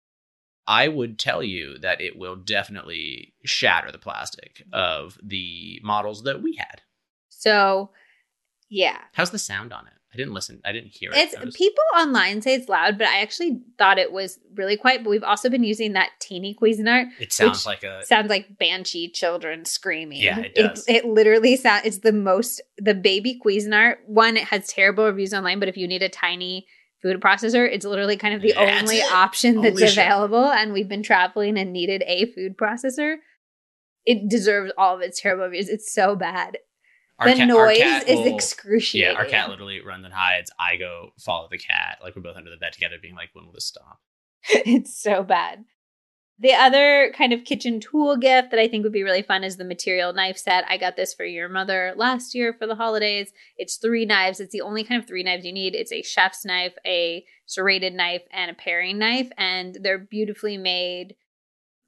I 0.66 0.86
would 0.86 1.18
tell 1.18 1.42
you 1.42 1.78
that 1.78 2.00
it 2.00 2.16
will 2.16 2.36
definitely 2.36 3.34
shatter 3.44 3.90
the 3.90 3.98
plastic 3.98 4.62
of 4.72 5.18
the 5.20 5.80
models 5.82 6.22
that 6.22 6.40
we 6.40 6.54
had. 6.56 6.80
So, 7.28 7.90
yeah. 8.70 8.98
How's 9.12 9.30
the 9.30 9.38
sound 9.38 9.72
on 9.72 9.88
it? 9.88 9.92
I 10.12 10.16
didn't 10.18 10.34
listen. 10.34 10.60
I 10.64 10.72
didn't 10.72 10.90
hear 10.90 11.10
it. 11.10 11.16
It's 11.16 11.38
was- 11.42 11.56
people 11.56 11.82
online 11.96 12.42
say 12.42 12.54
it's 12.54 12.68
loud, 12.68 12.98
but 12.98 13.06
I 13.06 13.20
actually 13.22 13.60
thought 13.78 13.98
it 13.98 14.12
was 14.12 14.38
really 14.54 14.76
quiet. 14.76 15.02
But 15.04 15.10
we've 15.10 15.22
also 15.24 15.48
been 15.48 15.64
using 15.64 15.94
that 15.94 16.10
teeny 16.20 16.54
Cuisinart. 16.60 17.06
it 17.18 17.32
sounds 17.32 17.64
like 17.64 17.82
a 17.82 18.04
Sounds 18.04 18.28
like 18.28 18.58
banshee 18.58 19.08
children 19.10 19.64
screaming. 19.64 20.20
Yeah, 20.20 20.40
it 20.40 20.54
does. 20.54 20.84
It, 20.86 21.06
literally 21.06 21.56
sounds. 21.56 21.86
It's 21.86 21.98
the 22.00 22.12
most 22.12 22.60
the 22.76 22.94
baby 22.94 23.40
Cuisinart 23.44 23.96
one. 24.06 24.36
It 24.36 24.44
has 24.44 24.68
terrible 24.68 25.04
reviews 25.06 25.32
online, 25.32 25.58
but 25.60 25.68
if 25.68 25.76
you 25.78 25.88
need 25.88 26.02
a 26.02 26.08
tiny 26.10 26.66
food 27.02 27.18
processor, 27.20 27.66
it's 27.68 27.84
literally 27.86 28.16
kind 28.16 28.34
of 28.34 28.42
the 28.42 28.52
That's 28.52 28.82
only 28.82 28.98
it. 28.98 29.12
option 29.12 29.62
that's 29.62 29.74
Only 29.76 29.88
shit. 29.88 29.98
available. 29.98 30.44
And 30.44 30.72
we've 30.72 30.88
been 30.88 31.02
traveling 31.02 31.56
and 31.58 31.72
needed 31.72 32.02
a 32.06 32.26
food 32.26 32.56
processor. 32.56 33.16
It 34.04 34.28
deserves 34.28 34.72
all 34.76 34.94
of 34.96 35.00
its 35.00 35.20
terrible 35.20 35.44
reviews. 35.44 35.68
It's 35.68 35.92
so 35.92 36.14
bad. 36.16 36.58
The 37.24 37.34
cat- 37.36 37.48
noise 37.48 37.78
is 38.06 38.18
will- 38.18 38.34
excruciating. 38.34 39.12
Yeah, 39.12 39.18
our 39.18 39.26
cat 39.26 39.48
literally 39.48 39.80
runs 39.80 40.04
and 40.04 40.12
hides. 40.14 40.50
I 40.58 40.76
go 40.76 41.10
follow 41.18 41.48
the 41.50 41.58
cat. 41.58 41.98
Like 42.02 42.16
we're 42.16 42.22
both 42.22 42.36
under 42.36 42.50
the 42.50 42.56
bed 42.56 42.72
together, 42.72 42.96
being 43.00 43.14
like, 43.14 43.30
"When 43.32 43.46
will 43.46 43.52
this 43.52 43.66
stop?" 43.66 44.00
it's 44.48 44.96
so 45.00 45.22
bad. 45.22 45.64
The 46.38 46.54
other 46.54 47.12
kind 47.16 47.32
of 47.32 47.44
kitchen 47.44 47.78
tool 47.78 48.16
gift 48.16 48.50
that 48.50 48.58
I 48.58 48.66
think 48.66 48.82
would 48.82 48.92
be 48.92 49.04
really 49.04 49.22
fun 49.22 49.44
is 49.44 49.58
the 49.58 49.64
material 49.64 50.12
knife 50.12 50.36
set. 50.36 50.64
I 50.68 50.76
got 50.76 50.96
this 50.96 51.14
for 51.14 51.24
your 51.24 51.48
mother 51.48 51.92
last 51.96 52.34
year 52.34 52.52
for 52.52 52.66
the 52.66 52.74
holidays. 52.74 53.32
It's 53.56 53.76
three 53.76 54.04
knives. 54.04 54.40
It's 54.40 54.52
the 54.52 54.62
only 54.62 54.82
kind 54.82 55.00
of 55.00 55.06
three 55.06 55.22
knives 55.22 55.44
you 55.44 55.52
need. 55.52 55.76
It's 55.76 55.92
a 55.92 56.02
chef's 56.02 56.44
knife, 56.44 56.72
a 56.84 57.24
serrated 57.46 57.94
knife, 57.94 58.22
and 58.32 58.50
a 58.50 58.54
paring 58.54 58.98
knife. 58.98 59.30
And 59.38 59.78
they're 59.82 59.98
beautifully 59.98 60.56
made, 60.56 61.14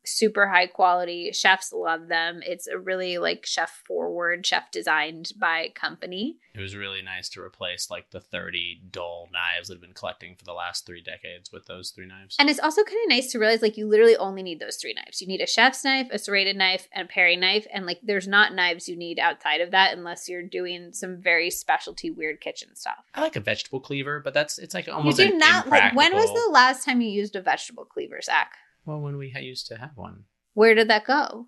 super 0.05 0.49
high 0.49 0.67
quality. 0.67 1.33
Chefs 1.33 1.73
love 1.73 2.09
them. 2.09 2.41
It's 2.45 2.67
a 2.67 2.79
really 2.79 3.19
like 3.19 3.47
chef 3.47 3.83
forward, 3.87 4.47
chef 4.47 4.71
designed 4.71 5.33
by 5.39 5.69
company. 5.75 6.39
It 6.55 6.61
was 6.61 6.77
really 6.77 7.03
nice 7.03 7.29
to 7.31 7.41
replace 7.41 7.91
like 7.91 8.11
the 8.11 8.21
thirty 8.21 8.81
dull 8.91 9.29
knives 9.33 9.69
that 9.69 9.75
have 9.75 9.83
been 9.83 9.93
collecting 9.93 10.37
for 10.37 10.45
the 10.45 10.53
last 10.53 10.87
three 10.87 11.03
decades 11.03 11.51
with 11.53 11.67
those 11.67 11.91
three 11.91 12.07
knives. 12.07 12.37
And 12.39 12.49
it's 12.49 12.61
also 12.61 12.85
kind 12.85 12.99
of 13.05 13.11
nice 13.11 13.33
to 13.33 13.39
realize 13.39 13.63
like 13.63 13.77
you 13.77 13.89
literally 13.89 14.17
only 14.17 14.43
need 14.43 14.61
those 14.61 14.77
three 14.77 14.95
knives. 14.95 15.21
You 15.21 15.27
need 15.27 15.41
a 15.41 15.47
chef's 15.47 15.85
knife, 15.85 16.09
a 16.11 16.19
serrated 16.19 16.57
knife, 16.57 16.89
and 16.93 17.09
a 17.09 17.13
paring 17.13 17.41
knife. 17.41 17.67
And 17.73 17.87
like 17.87 18.01
there's 18.03 18.29
not 18.29 18.55
knives 18.55 18.89
you 18.89 18.97
need 18.97 19.19
outside 19.19 19.61
of 19.61 19.73
that 19.73 19.97
unless 19.97 20.29
you're 20.29 20.43
doing 20.43 20.93
some 20.93 21.21
very 21.21 21.51
specialty 21.51 22.11
weird 22.11 22.41
kitchen 22.41 22.77
stuff. 22.77 23.05
I 23.15 23.21
like 23.21 23.37
a 23.37 23.41
vegetable 23.41 23.81
cleaver, 23.81 24.21
but 24.21 24.35
that's 24.35 24.59
it's 24.59 24.75
like 24.75 24.87
You 24.87 24.93
almost 24.93 25.17
do 25.17 25.25
an 25.25 25.39
not 25.39 25.69
like 25.69 25.95
when 25.95 26.15
was 26.15 26.33
the 26.33 26.51
last 26.53 26.85
time 26.85 27.01
you 27.01 27.09
used 27.11 27.37
a 27.37 27.43
vegetable 27.43 27.85
cleaver, 27.85 28.21
Zach? 28.23 28.53
Well 28.87 29.01
when 29.01 29.17
we 29.17 29.31
ha- 29.31 29.41
used 29.41 29.67
to 29.69 29.77
have 29.77 29.97
one. 29.97 30.25
Where 30.55 30.75
did 30.75 30.89
that 30.89 31.07
go? 31.07 31.47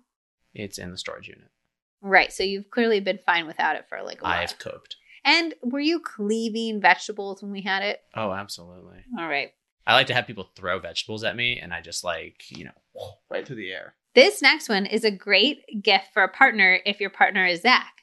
It's 0.53 0.77
in 0.77 0.91
the 0.91 0.97
storage 0.97 1.27
unit. 1.27 1.49
Right, 2.01 2.31
so 2.31 2.43
you've 2.43 2.69
clearly 2.69 2.99
been 2.99 3.19
fine 3.25 3.47
without 3.47 3.75
it 3.75 3.85
for 3.89 4.01
like 4.03 4.21
a 4.21 4.23
while. 4.23 4.39
I've 4.39 4.59
coped. 4.59 4.97
And 5.25 5.53
were 5.61 5.79
you 5.79 5.99
cleaving 5.99 6.79
vegetables 6.79 7.41
when 7.41 7.51
we 7.51 7.61
had 7.61 7.83
it? 7.83 8.01
Oh, 8.15 8.31
absolutely. 8.31 8.99
All 9.17 9.27
right. 9.27 9.51
I 9.85 9.93
like 9.93 10.07
to 10.07 10.13
have 10.13 10.27
people 10.27 10.49
throw 10.55 10.79
vegetables 10.79 11.23
at 11.23 11.35
me, 11.35 11.59
and 11.59 11.73
I 11.73 11.81
just 11.81 12.03
like 12.03 12.43
you 12.49 12.65
know 12.65 12.71
right 13.29 13.45
through 13.45 13.55
the 13.57 13.71
air. 13.71 13.95
This 14.15 14.41
next 14.41 14.67
one 14.67 14.85
is 14.85 15.03
a 15.03 15.11
great 15.11 15.63
gift 15.81 16.07
for 16.13 16.23
a 16.23 16.27
partner 16.27 16.79
if 16.85 16.99
your 16.99 17.09
partner 17.09 17.45
is 17.45 17.61
Zach. 17.61 17.93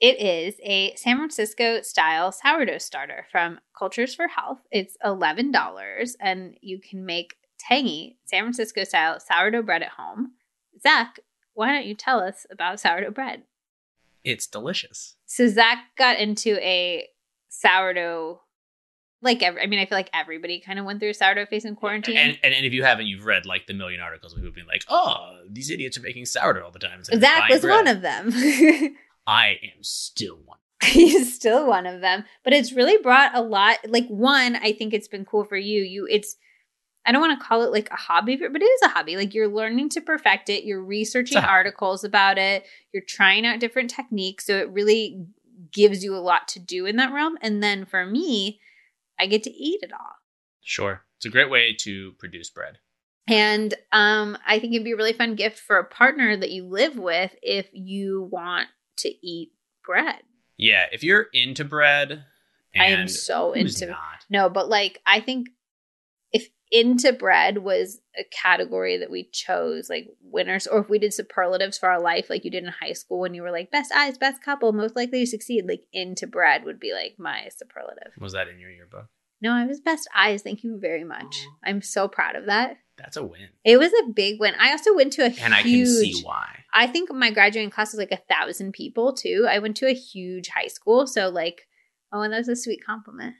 It 0.00 0.20
is 0.20 0.54
a 0.62 0.94
San 0.94 1.16
Francisco 1.16 1.82
style 1.82 2.30
sourdough 2.30 2.78
starter 2.78 3.26
from 3.32 3.58
Cultures 3.76 4.14
for 4.14 4.28
Health. 4.28 4.58
It's 4.70 4.96
$11 5.04 6.16
and 6.20 6.56
you 6.60 6.80
can 6.80 7.04
make 7.04 7.34
tangy 7.58 8.18
San 8.24 8.42
Francisco 8.44 8.84
style 8.84 9.20
sourdough 9.20 9.62
bread 9.62 9.82
at 9.82 9.90
home. 9.90 10.32
Zach, 10.82 11.20
why 11.54 11.72
don't 11.72 11.86
you 11.86 11.94
tell 11.94 12.20
us 12.20 12.46
about 12.50 12.80
sourdough 12.80 13.10
bread? 13.10 13.42
It's 14.24 14.46
delicious. 14.46 15.16
So 15.26 15.48
Zach 15.48 15.78
got 15.96 16.18
into 16.18 16.56
a 16.64 17.08
sourdough, 17.48 18.40
like 19.22 19.42
every, 19.42 19.62
I 19.62 19.66
mean, 19.66 19.78
I 19.78 19.86
feel 19.86 19.98
like 19.98 20.10
everybody 20.12 20.60
kind 20.60 20.78
of 20.78 20.84
went 20.84 21.00
through 21.00 21.10
a 21.10 21.14
sourdough 21.14 21.46
phase 21.46 21.64
in 21.64 21.76
quarantine. 21.76 22.16
And, 22.16 22.38
and 22.42 22.54
and 22.54 22.64
if 22.64 22.72
you 22.72 22.84
haven't, 22.84 23.06
you've 23.06 23.24
read 23.24 23.46
like 23.46 23.66
the 23.66 23.74
million 23.74 24.00
articles 24.00 24.32
of 24.32 24.38
people 24.38 24.52
being 24.54 24.66
like, 24.66 24.84
"Oh, 24.88 25.40
these 25.48 25.70
idiots 25.70 25.98
are 25.98 26.02
making 26.02 26.26
sourdough 26.26 26.64
all 26.64 26.70
the 26.70 26.78
time." 26.78 27.02
Zach 27.02 27.48
was 27.48 27.62
bread." 27.62 27.74
one 27.74 27.88
of 27.88 28.02
them. 28.02 28.30
I 29.26 29.58
am 29.62 29.82
still 29.82 30.38
one. 30.44 30.58
He's 30.82 31.34
still 31.34 31.66
one 31.66 31.86
of 31.86 32.00
them, 32.00 32.24
but 32.44 32.52
it's 32.52 32.72
really 32.72 32.98
brought 33.02 33.34
a 33.34 33.42
lot. 33.42 33.78
Like 33.86 34.06
one, 34.06 34.56
I 34.56 34.72
think 34.72 34.94
it's 34.94 35.08
been 35.08 35.24
cool 35.24 35.44
for 35.44 35.56
you. 35.56 35.82
You, 35.82 36.06
it's. 36.08 36.36
I 37.08 37.12
don't 37.12 37.22
want 37.22 37.40
to 37.40 37.44
call 37.46 37.62
it 37.62 37.72
like 37.72 37.88
a 37.90 37.96
hobby, 37.96 38.36
but 38.36 38.54
it 38.54 38.62
is 38.64 38.82
a 38.82 38.88
hobby. 38.88 39.16
Like 39.16 39.32
you're 39.32 39.48
learning 39.48 39.88
to 39.90 40.02
perfect 40.02 40.50
it. 40.50 40.64
You're 40.64 40.84
researching 40.84 41.38
It's 41.38 41.44
a 41.44 41.46
hobby. 41.46 41.52
articles 41.52 42.04
about 42.04 42.36
it. 42.36 42.66
You're 42.92 43.02
trying 43.02 43.46
out 43.46 43.60
different 43.60 43.88
techniques. 43.90 44.44
So 44.44 44.58
it 44.58 44.68
really 44.70 45.24
gives 45.72 46.04
you 46.04 46.14
a 46.14 46.18
lot 46.20 46.46
to 46.48 46.60
do 46.60 46.84
in 46.84 46.96
that 46.96 47.12
realm. 47.12 47.38
And 47.40 47.62
then 47.62 47.86
for 47.86 48.04
me, 48.04 48.60
I 49.18 49.26
get 49.26 49.42
to 49.44 49.50
eat 49.50 49.80
it 49.82 49.92
all. 49.92 50.16
Sure, 50.62 51.02
it's 51.16 51.24
a 51.24 51.30
great 51.30 51.50
way 51.50 51.74
to 51.80 52.12
produce 52.18 52.50
bread. 52.50 52.78
And 53.26 53.74
um, 53.90 54.36
I 54.46 54.58
think 54.58 54.74
it'd 54.74 54.84
be 54.84 54.92
a 54.92 54.96
really 54.96 55.12
fun 55.12 55.34
gift 55.34 55.58
for 55.58 55.78
a 55.78 55.84
partner 55.84 56.36
that 56.36 56.50
you 56.50 56.66
live 56.66 56.96
with 56.96 57.34
if 57.42 57.68
you 57.72 58.28
want 58.30 58.68
to 58.98 59.08
eat 59.26 59.52
bread. 59.84 60.20
Yeah, 60.58 60.86
if 60.92 61.02
you're 61.02 61.26
into 61.32 61.64
bread, 61.64 62.24
and 62.74 62.82
I 62.82 62.86
am 62.86 63.08
so 63.08 63.52
into 63.52 63.86
not? 63.86 64.24
No, 64.28 64.48
but 64.50 64.68
like 64.68 65.00
I 65.06 65.20
think 65.20 65.48
into 66.70 67.12
bread 67.12 67.58
was 67.58 68.00
a 68.18 68.24
category 68.24 68.98
that 68.98 69.10
we 69.10 69.24
chose, 69.32 69.88
like 69.88 70.08
winners, 70.22 70.66
or 70.66 70.80
if 70.80 70.88
we 70.88 70.98
did 70.98 71.14
superlatives 71.14 71.78
for 71.78 71.88
our 71.88 72.00
life, 72.00 72.28
like 72.28 72.44
you 72.44 72.50
did 72.50 72.64
in 72.64 72.72
high 72.80 72.92
school 72.92 73.20
when 73.20 73.34
you 73.34 73.42
were 73.42 73.50
like 73.50 73.70
best 73.70 73.92
eyes, 73.92 74.18
best 74.18 74.42
couple, 74.42 74.72
most 74.72 74.96
likely 74.96 75.20
to 75.20 75.26
succeed, 75.26 75.66
like 75.66 75.84
into 75.92 76.26
bread 76.26 76.64
would 76.64 76.80
be 76.80 76.92
like 76.92 77.16
my 77.18 77.48
superlative. 77.56 78.12
Was 78.18 78.32
that 78.32 78.48
in 78.48 78.58
your 78.58 78.70
yearbook? 78.70 79.06
No, 79.40 79.52
I 79.52 79.66
was 79.66 79.80
best 79.80 80.08
eyes. 80.14 80.42
Thank 80.42 80.64
you 80.64 80.78
very 80.80 81.04
much. 81.04 81.46
I'm 81.64 81.80
so 81.80 82.08
proud 82.08 82.34
of 82.34 82.46
that. 82.46 82.78
That's 82.96 83.16
a 83.16 83.22
win, 83.22 83.48
It 83.64 83.78
was 83.78 83.92
a 83.92 84.10
big 84.10 84.40
win. 84.40 84.54
I 84.58 84.72
also 84.72 84.94
went 84.94 85.12
to 85.14 85.22
a 85.22 85.32
and 85.40 85.54
I 85.54 85.62
can 85.62 85.86
see 85.86 86.20
why. 86.24 86.64
I 86.74 86.88
think 86.88 87.12
my 87.12 87.30
graduating 87.30 87.70
class 87.70 87.92
was 87.92 88.00
like 88.00 88.10
a 88.10 88.34
thousand 88.34 88.72
people 88.72 89.12
too. 89.12 89.46
I 89.48 89.60
went 89.60 89.76
to 89.76 89.86
a 89.86 89.94
huge 89.94 90.48
high 90.48 90.66
school, 90.66 91.06
so 91.06 91.28
like, 91.28 91.68
oh, 92.12 92.22
and 92.22 92.32
that 92.32 92.38
was 92.38 92.48
a 92.48 92.56
sweet 92.56 92.84
compliment. 92.84 93.36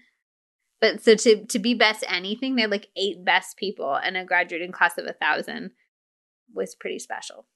But 0.81 1.03
so 1.03 1.15
to 1.15 1.45
to 1.45 1.59
be 1.59 1.75
best 1.75 2.05
anything, 2.09 2.55
they 2.55 2.63
had 2.63 2.71
like 2.71 2.89
eight 2.97 3.25
best 3.25 3.57
people, 3.57 3.95
and 3.95 4.17
a 4.17 4.25
graduating 4.25 4.73
class 4.73 4.97
of 4.97 5.07
a 5.07 5.13
thousand 5.13 5.73
was 6.55 6.75
pretty 6.75 6.99
special. 6.99 7.47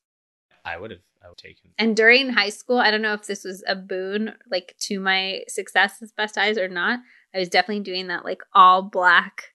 I 0.65 0.77
would 0.77 0.91
have. 0.91 1.01
I 1.25 1.29
would 1.29 1.39
taken. 1.39 1.71
And 1.79 1.97
during 1.97 2.31
high 2.31 2.49
school, 2.49 2.79
I 2.79 2.91
don't 2.91 3.03
know 3.03 3.15
if 3.15 3.27
this 3.27 3.45
was 3.45 3.63
a 3.67 3.77
boon 3.77 4.35
like 4.51 4.75
to 4.81 4.99
my 4.99 5.43
success 5.49 6.03
as 6.03 6.13
best 6.13 6.37
eyes 6.37 6.59
or 6.59 6.69
not. 6.69 7.01
I 7.35 7.39
was 7.39 7.49
definitely 7.49 7.85
doing 7.85 8.09
that 8.09 8.25
like 8.25 8.43
all 8.53 8.83
black 8.83 9.53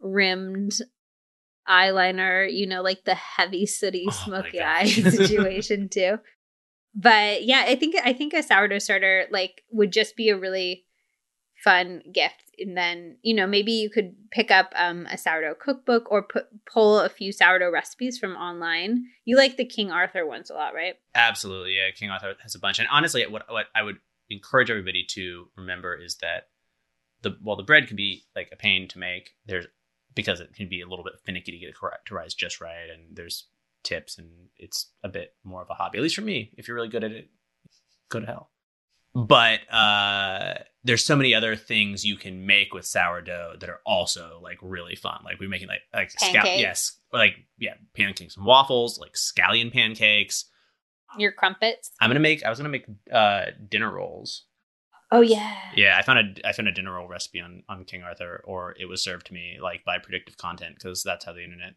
rimmed 0.00 0.78
eyeliner, 1.68 2.50
you 2.52 2.66
know, 2.66 2.82
like 2.82 3.04
the 3.04 3.14
heavy 3.14 3.66
sooty 3.66 4.06
Oh 4.08 4.12
smoky 4.12 4.60
eye 4.60 4.84
situation 4.86 5.88
too. 5.88 6.18
But 6.94 7.44
yeah, 7.44 7.64
I 7.66 7.74
think 7.74 7.96
I 8.02 8.12
think 8.12 8.32
a 8.32 8.42
sourdough 8.42 8.78
starter 8.78 9.26
like 9.30 9.62
would 9.70 9.92
just 9.92 10.16
be 10.16 10.30
a 10.30 10.38
really 10.38 10.84
fun 11.62 12.02
gift. 12.12 12.47
And 12.60 12.76
then 12.76 13.16
you 13.22 13.34
know 13.34 13.46
maybe 13.46 13.72
you 13.72 13.90
could 13.90 14.14
pick 14.30 14.50
up 14.50 14.72
um, 14.76 15.06
a 15.06 15.18
sourdough 15.18 15.56
cookbook 15.60 16.10
or 16.10 16.22
put, 16.22 16.46
pull 16.66 17.00
a 17.00 17.08
few 17.08 17.32
sourdough 17.32 17.70
recipes 17.70 18.18
from 18.18 18.36
online. 18.36 19.04
You 19.24 19.36
like 19.36 19.56
the 19.56 19.64
King 19.64 19.90
Arthur 19.90 20.26
ones 20.26 20.50
a 20.50 20.54
lot, 20.54 20.74
right? 20.74 20.94
Absolutely, 21.14 21.76
yeah. 21.76 21.90
King 21.94 22.10
Arthur 22.10 22.34
has 22.42 22.54
a 22.54 22.58
bunch, 22.58 22.78
and 22.78 22.88
honestly, 22.90 23.26
what 23.26 23.44
what 23.50 23.66
I 23.74 23.82
would 23.82 23.98
encourage 24.30 24.70
everybody 24.70 25.04
to 25.10 25.48
remember 25.56 25.94
is 25.94 26.16
that 26.16 26.48
the 27.22 27.36
while 27.42 27.56
the 27.56 27.62
bread 27.62 27.88
can 27.88 27.96
be 27.96 28.24
like 28.36 28.50
a 28.52 28.56
pain 28.56 28.88
to 28.88 28.98
make, 28.98 29.30
there's 29.46 29.66
because 30.14 30.40
it 30.40 30.54
can 30.54 30.68
be 30.68 30.80
a 30.80 30.86
little 30.86 31.04
bit 31.04 31.14
finicky 31.24 31.52
to 31.52 31.58
get 31.58 31.68
it 31.68 31.76
correct 31.76 32.08
to 32.08 32.14
rise 32.14 32.34
just 32.34 32.60
right, 32.60 32.90
and 32.92 33.16
there's 33.16 33.48
tips, 33.82 34.18
and 34.18 34.28
it's 34.56 34.90
a 35.02 35.08
bit 35.08 35.34
more 35.44 35.62
of 35.62 35.70
a 35.70 35.74
hobby. 35.74 35.98
At 35.98 36.02
least 36.02 36.16
for 36.16 36.22
me, 36.22 36.52
if 36.56 36.66
you're 36.66 36.74
really 36.74 36.88
good 36.88 37.04
at 37.04 37.12
it, 37.12 37.30
go 38.08 38.20
to 38.20 38.26
hell. 38.26 38.50
But 39.26 39.60
uh, 39.72 40.54
there's 40.84 41.04
so 41.04 41.16
many 41.16 41.34
other 41.34 41.56
things 41.56 42.04
you 42.04 42.16
can 42.16 42.46
make 42.46 42.72
with 42.72 42.86
sourdough 42.86 43.56
that 43.58 43.68
are 43.68 43.80
also 43.84 44.38
like 44.42 44.58
really 44.62 44.94
fun. 44.94 45.20
Like 45.24 45.40
we're 45.40 45.48
making 45.48 45.68
like 45.68 45.80
like 45.92 46.12
Pancakes. 46.14 46.60
yes, 46.60 47.00
like 47.12 47.34
yeah, 47.58 47.74
pancakes 47.94 48.36
and 48.36 48.46
waffles, 48.46 48.98
like 48.98 49.14
scallion 49.14 49.72
pancakes. 49.72 50.44
Your 51.16 51.32
crumpets. 51.32 51.90
I'm 52.00 52.10
gonna 52.10 52.20
make. 52.20 52.44
I 52.44 52.50
was 52.50 52.58
gonna 52.58 52.68
make 52.68 52.86
uh, 53.12 53.46
dinner 53.68 53.90
rolls. 53.90 54.44
Oh 55.10 55.22
yeah. 55.22 55.56
Yeah, 55.74 55.96
I 55.98 56.02
found 56.02 56.38
a 56.38 56.48
I 56.48 56.52
found 56.52 56.68
a 56.68 56.72
dinner 56.72 56.92
roll 56.92 57.08
recipe 57.08 57.40
on 57.40 57.64
on 57.68 57.84
King 57.84 58.02
Arthur, 58.02 58.42
or 58.44 58.76
it 58.78 58.86
was 58.86 59.02
served 59.02 59.26
to 59.26 59.34
me 59.34 59.58
like 59.60 59.84
by 59.84 59.98
predictive 59.98 60.36
content 60.36 60.76
because 60.76 61.02
that's 61.02 61.24
how 61.24 61.32
the 61.32 61.42
internet 61.42 61.74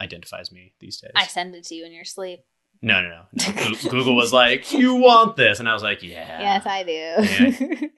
identifies 0.00 0.52
me 0.52 0.74
these 0.78 1.00
days. 1.00 1.12
I 1.14 1.26
send 1.26 1.54
it 1.54 1.64
to 1.64 1.74
you 1.74 1.86
in 1.86 1.92
your 1.92 2.04
sleep. 2.04 2.40
No, 2.82 3.00
no, 3.00 3.08
no. 3.08 3.52
no. 3.52 3.74
Google 3.90 4.16
was 4.16 4.32
like, 4.32 4.72
"You 4.72 4.96
want 4.96 5.36
this," 5.36 5.60
and 5.60 5.68
I 5.68 5.74
was 5.74 5.82
like, 5.82 6.02
"Yeah." 6.02 6.40
Yes, 6.40 6.66
I 6.66 6.82
do. 6.82 7.90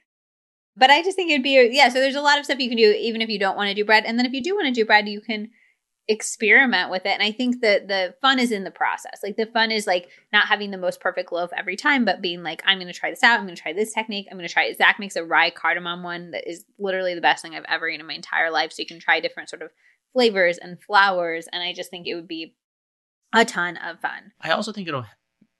but 0.76 0.91
I 0.91 1.03
just 1.03 1.16
think 1.16 1.30
it'd 1.30 1.43
be 1.43 1.70
yeah. 1.72 1.89
So 1.89 2.01
there's 2.01 2.14
a 2.14 2.20
lot 2.20 2.39
of 2.39 2.45
stuff 2.45 2.59
you 2.59 2.68
can 2.68 2.76
do 2.76 2.93
even 2.93 3.22
if 3.22 3.28
you 3.28 3.39
don't 3.39 3.57
want 3.57 3.68
to 3.68 3.74
do 3.74 3.85
bread, 3.85 4.05
and 4.05 4.18
then 4.18 4.26
if 4.26 4.32
you 4.32 4.43
do 4.43 4.55
want 4.55 4.66
to 4.66 4.72
do 4.72 4.85
bread, 4.85 5.09
you 5.09 5.20
can 5.20 5.51
experiment 6.07 6.91
with 6.91 7.07
it. 7.07 7.12
And 7.12 7.22
I 7.22 7.32
think 7.32 7.62
that 7.62 7.89
the 7.89 8.14
fun 8.20 8.39
is 8.39 8.53
in 8.53 8.64
the 8.64 8.70
process. 8.70 9.20
Like 9.22 9.37
the 9.37 9.47
fun 9.47 9.70
is 9.70 9.87
like 9.87 10.11
not 10.32 10.47
having 10.47 10.70
the 10.70 10.76
most 10.76 11.01
perfect 11.01 11.32
loaf 11.32 11.51
every 11.57 11.76
time, 11.76 12.05
but 12.05 12.20
being 12.20 12.43
like, 12.43 12.62
I'm 12.66 12.78
going 12.78 12.93
to 12.93 12.99
try 12.99 13.11
this 13.11 13.22
out. 13.22 13.39
I'm 13.39 13.47
going 13.47 13.57
to 13.57 13.62
try 13.62 13.72
this 13.72 13.95
technique. 13.95 14.28
I'm 14.30 14.37
going 14.37 14.47
to 14.47 14.53
try 14.53 14.64
it. 14.64 14.76
Zach 14.76 14.99
makes 14.99 15.16
a 15.16 15.24
rye 15.24 15.51
cardamom 15.51 16.03
one 16.03 16.32
that 16.32 16.49
is 16.49 16.64
literally 16.78 17.14
the 17.14 17.22
best 17.22 17.43
thing 17.43 17.55
I've 17.55 17.64
ever 17.68 17.89
eaten 17.89 18.01
in 18.01 18.07
my 18.07 18.14
entire 18.14 18.51
life. 18.51 18.72
So 18.72 18.82
you 18.82 18.87
can 18.87 19.01
try 19.01 19.20
different 19.20 19.49
sort 19.49 19.62
of 19.62 19.70
flavors 20.12 20.59
and 20.59 20.80
flours, 20.80 21.49
and 21.53 21.62
I 21.62 21.72
just 21.72 21.91
think 21.91 22.07
it 22.07 22.14
would 22.14 22.28
be 22.28 22.55
a 23.35 23.45
ton 23.45 23.76
of 23.76 24.01
fun. 24.01 24.32
I 24.41 24.51
also 24.51 24.72
think 24.72 24.89
it'll 24.89 25.07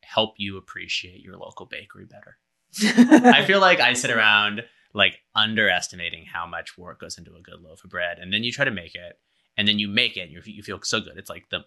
help 0.03 0.35
you 0.39 0.57
appreciate 0.57 1.20
your 1.20 1.37
local 1.37 1.66
bakery 1.66 2.07
better. 2.07 2.39
I 3.25 3.45
feel 3.45 3.61
like 3.61 3.81
I 3.81 3.93
sit 3.95 4.11
around 4.11 4.62
like 4.93 5.18
underestimating 5.35 6.25
how 6.33 6.47
much 6.47 6.79
work 6.79 7.01
goes 7.01 7.18
into 7.18 7.35
a 7.35 7.41
good 7.43 7.61
loaf 7.61 7.85
of 7.85 7.91
bread, 7.91 8.18
and 8.18 8.33
then 8.33 8.43
you 8.45 8.53
try 8.53 8.64
to 8.64 8.70
make 8.70 8.95
it, 8.95 9.18
and 9.57 9.66
then 9.68 9.79
you 9.79 9.89
make 9.89 10.16
it, 10.16 10.20
and 10.22 10.31
you 10.33 10.41
you 10.45 10.62
feel 10.62 10.81
so 10.83 11.01
good. 11.01 11.16
It's 11.16 11.31
like 11.31 11.49
the 11.51 11.61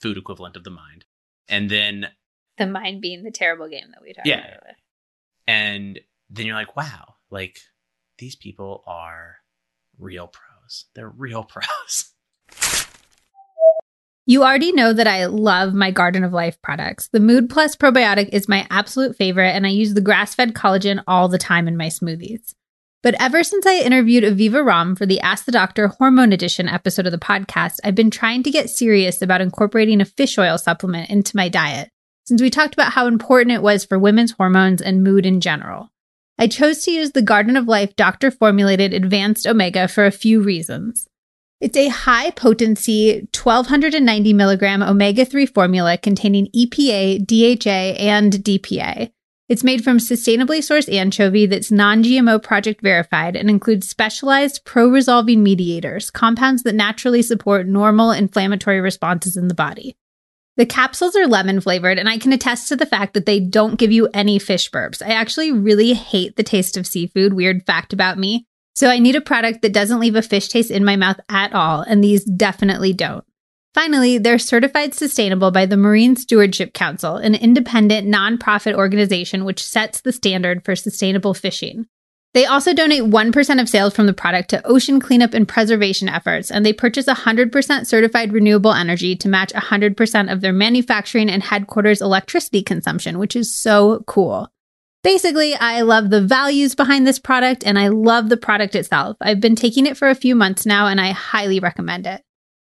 food 0.00 0.16
equivalent 0.16 0.56
of 0.56 0.64
the 0.64 0.70
mind, 0.70 1.04
and 1.48 1.70
then 1.70 2.08
the 2.58 2.66
mind 2.66 3.00
being 3.00 3.22
the 3.22 3.30
terrible 3.30 3.68
game 3.68 3.88
that 3.92 4.02
we 4.02 4.12
talked 4.12 4.26
Yeah. 4.26 4.38
about. 4.46 4.74
and 5.46 5.98
then 6.28 6.46
you're 6.46 6.54
like, 6.54 6.76
wow, 6.76 7.14
like 7.30 7.58
these 8.18 8.36
people 8.36 8.82
are 8.86 9.36
real 9.98 10.26
pros. 10.28 10.86
They're 10.94 11.08
real 11.08 11.42
pros. 11.48 12.12
You 14.30 14.44
already 14.44 14.70
know 14.70 14.92
that 14.92 15.08
I 15.08 15.26
love 15.26 15.74
my 15.74 15.90
Garden 15.90 16.22
of 16.22 16.32
Life 16.32 16.62
products. 16.62 17.08
The 17.08 17.18
Mood 17.18 17.50
Plus 17.50 17.74
probiotic 17.74 18.28
is 18.28 18.48
my 18.48 18.64
absolute 18.70 19.16
favorite, 19.16 19.50
and 19.50 19.66
I 19.66 19.70
use 19.70 19.94
the 19.94 20.00
grass 20.00 20.36
fed 20.36 20.54
collagen 20.54 21.02
all 21.08 21.26
the 21.26 21.36
time 21.36 21.66
in 21.66 21.76
my 21.76 21.88
smoothies. 21.88 22.54
But 23.02 23.16
ever 23.20 23.42
since 23.42 23.66
I 23.66 23.80
interviewed 23.80 24.22
Aviva 24.22 24.64
Romm 24.64 24.96
for 24.96 25.04
the 25.04 25.18
Ask 25.18 25.46
the 25.46 25.50
Doctor 25.50 25.88
Hormone 25.88 26.32
Edition 26.32 26.68
episode 26.68 27.06
of 27.06 27.10
the 27.10 27.18
podcast, 27.18 27.78
I've 27.82 27.96
been 27.96 28.08
trying 28.08 28.44
to 28.44 28.52
get 28.52 28.70
serious 28.70 29.20
about 29.20 29.40
incorporating 29.40 30.00
a 30.00 30.04
fish 30.04 30.38
oil 30.38 30.58
supplement 30.58 31.10
into 31.10 31.36
my 31.36 31.48
diet, 31.48 31.90
since 32.24 32.40
we 32.40 32.50
talked 32.50 32.74
about 32.74 32.92
how 32.92 33.08
important 33.08 33.56
it 33.56 33.62
was 33.62 33.84
for 33.84 33.98
women's 33.98 34.30
hormones 34.30 34.80
and 34.80 35.02
mood 35.02 35.26
in 35.26 35.40
general. 35.40 35.90
I 36.38 36.46
chose 36.46 36.84
to 36.84 36.92
use 36.92 37.10
the 37.10 37.20
Garden 37.20 37.56
of 37.56 37.66
Life 37.66 37.96
doctor 37.96 38.30
formulated 38.30 38.94
advanced 38.94 39.44
omega 39.44 39.88
for 39.88 40.06
a 40.06 40.12
few 40.12 40.40
reasons. 40.40 41.08
It's 41.60 41.76
a 41.76 41.88
high 41.88 42.30
potency 42.30 43.28
1290 43.36 44.32
milligram 44.32 44.82
omega 44.82 45.26
3 45.26 45.44
formula 45.44 45.98
containing 45.98 46.46
EPA, 46.56 47.26
DHA, 47.26 48.00
and 48.00 48.32
DPA. 48.32 49.12
It's 49.50 49.64
made 49.64 49.84
from 49.84 49.98
sustainably 49.98 50.60
sourced 50.60 50.90
anchovy 50.90 51.44
that's 51.44 51.70
non 51.70 52.02
GMO 52.02 52.42
project 52.42 52.80
verified 52.80 53.36
and 53.36 53.50
includes 53.50 53.88
specialized 53.88 54.64
pro 54.64 54.88
resolving 54.88 55.42
mediators, 55.42 56.08
compounds 56.10 56.62
that 56.62 56.74
naturally 56.74 57.20
support 57.20 57.66
normal 57.66 58.10
inflammatory 58.10 58.80
responses 58.80 59.36
in 59.36 59.48
the 59.48 59.54
body. 59.54 59.96
The 60.56 60.66
capsules 60.66 61.14
are 61.14 61.26
lemon 61.26 61.60
flavored, 61.60 61.98
and 61.98 62.08
I 62.08 62.16
can 62.16 62.32
attest 62.32 62.68
to 62.68 62.76
the 62.76 62.86
fact 62.86 63.12
that 63.14 63.26
they 63.26 63.40
don't 63.40 63.78
give 63.78 63.92
you 63.92 64.08
any 64.14 64.38
fish 64.38 64.70
burps. 64.70 65.02
I 65.04 65.12
actually 65.12 65.52
really 65.52 65.92
hate 65.92 66.36
the 66.36 66.42
taste 66.42 66.76
of 66.76 66.86
seafood, 66.86 67.34
weird 67.34 67.66
fact 67.66 67.92
about 67.92 68.18
me. 68.18 68.46
So 68.80 68.88
I 68.88 68.98
need 68.98 69.14
a 69.14 69.20
product 69.20 69.60
that 69.60 69.74
doesn't 69.74 70.00
leave 70.00 70.16
a 70.16 70.22
fish 70.22 70.48
taste 70.48 70.70
in 70.70 70.86
my 70.86 70.96
mouth 70.96 71.20
at 71.28 71.52
all, 71.52 71.82
and 71.82 72.02
these 72.02 72.24
definitely 72.24 72.94
don't. 72.94 73.22
Finally, 73.74 74.16
they're 74.16 74.38
certified 74.38 74.94
sustainable 74.94 75.50
by 75.50 75.66
the 75.66 75.76
Marine 75.76 76.16
Stewardship 76.16 76.72
Council, 76.72 77.16
an 77.16 77.34
independent 77.34 78.08
nonprofit 78.08 78.72
organization 78.72 79.44
which 79.44 79.62
sets 79.62 80.00
the 80.00 80.12
standard 80.12 80.64
for 80.64 80.74
sustainable 80.74 81.34
fishing. 81.34 81.84
They 82.32 82.46
also 82.46 82.72
donate 82.72 83.02
1% 83.02 83.60
of 83.60 83.68
sales 83.68 83.94
from 83.94 84.06
the 84.06 84.14
product 84.14 84.48
to 84.48 84.66
ocean 84.66 84.98
cleanup 84.98 85.34
and 85.34 85.46
preservation 85.46 86.08
efforts, 86.08 86.50
and 86.50 86.64
they 86.64 86.72
purchase 86.72 87.04
100% 87.04 87.86
certified 87.86 88.32
renewable 88.32 88.72
energy 88.72 89.14
to 89.14 89.28
match 89.28 89.52
100% 89.52 90.32
of 90.32 90.40
their 90.40 90.54
manufacturing 90.54 91.28
and 91.28 91.42
headquarters 91.42 92.00
electricity 92.00 92.62
consumption, 92.62 93.18
which 93.18 93.36
is 93.36 93.54
so 93.54 94.02
cool. 94.06 94.50
Basically, 95.02 95.54
I 95.54 95.80
love 95.80 96.10
the 96.10 96.20
values 96.20 96.74
behind 96.74 97.06
this 97.06 97.18
product 97.18 97.64
and 97.64 97.78
I 97.78 97.88
love 97.88 98.28
the 98.28 98.36
product 98.36 98.74
itself. 98.74 99.16
I've 99.20 99.40
been 99.40 99.56
taking 99.56 99.86
it 99.86 99.96
for 99.96 100.08
a 100.08 100.14
few 100.14 100.34
months 100.34 100.66
now 100.66 100.88
and 100.88 101.00
I 101.00 101.12
highly 101.12 101.58
recommend 101.58 102.06
it. 102.06 102.22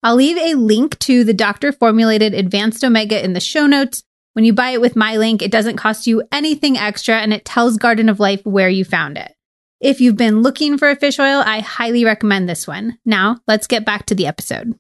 I'll 0.04 0.16
leave 0.16 0.38
a 0.38 0.54
link 0.54 0.98
to 1.00 1.24
the 1.24 1.34
doctor 1.34 1.72
formulated 1.72 2.34
advanced 2.34 2.84
omega 2.84 3.24
in 3.24 3.34
the 3.34 3.40
show 3.40 3.66
notes. 3.66 4.04
When 4.34 4.46
you 4.46 4.54
buy 4.54 4.70
it 4.72 4.82
with 4.82 4.96
my 4.96 5.18
link, 5.18 5.42
it 5.42 5.52
doesn't 5.52 5.78
cost 5.78 6.06
you 6.06 6.24
anything 6.32 6.78
extra 6.78 7.16
and 7.16 7.34
it 7.34 7.46
tells 7.46 7.78
Garden 7.78 8.10
of 8.10 8.20
Life 8.20 8.46
where 8.46 8.70
you 8.70 8.86
found 8.86 9.18
it. 9.18 9.34
If 9.82 10.00
you've 10.00 10.16
been 10.18 10.42
looking 10.42 10.78
for 10.78 10.90
a 10.90 10.96
fish 10.96 11.20
oil, 11.20 11.42
I 11.44 11.62
highly 11.62 12.06
recommend 12.06 12.48
this 12.48 12.68
one. 12.68 13.00
Now, 13.06 13.40
let's 13.48 13.66
get 13.66 13.86
back 13.86 14.06
to 14.06 14.16
the 14.16 14.28
episode. 14.28 14.78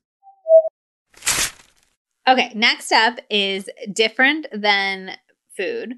Okay, 2.27 2.51
next 2.53 2.91
up 2.91 3.19
is 3.29 3.67
different 3.91 4.45
than 4.51 5.17
food. 5.57 5.95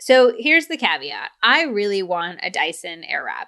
So 0.00 0.32
here's 0.38 0.66
the 0.66 0.76
caveat 0.76 1.30
I 1.42 1.64
really 1.64 2.02
want 2.02 2.40
a 2.42 2.50
Dyson 2.50 3.02
Airwrap. 3.10 3.46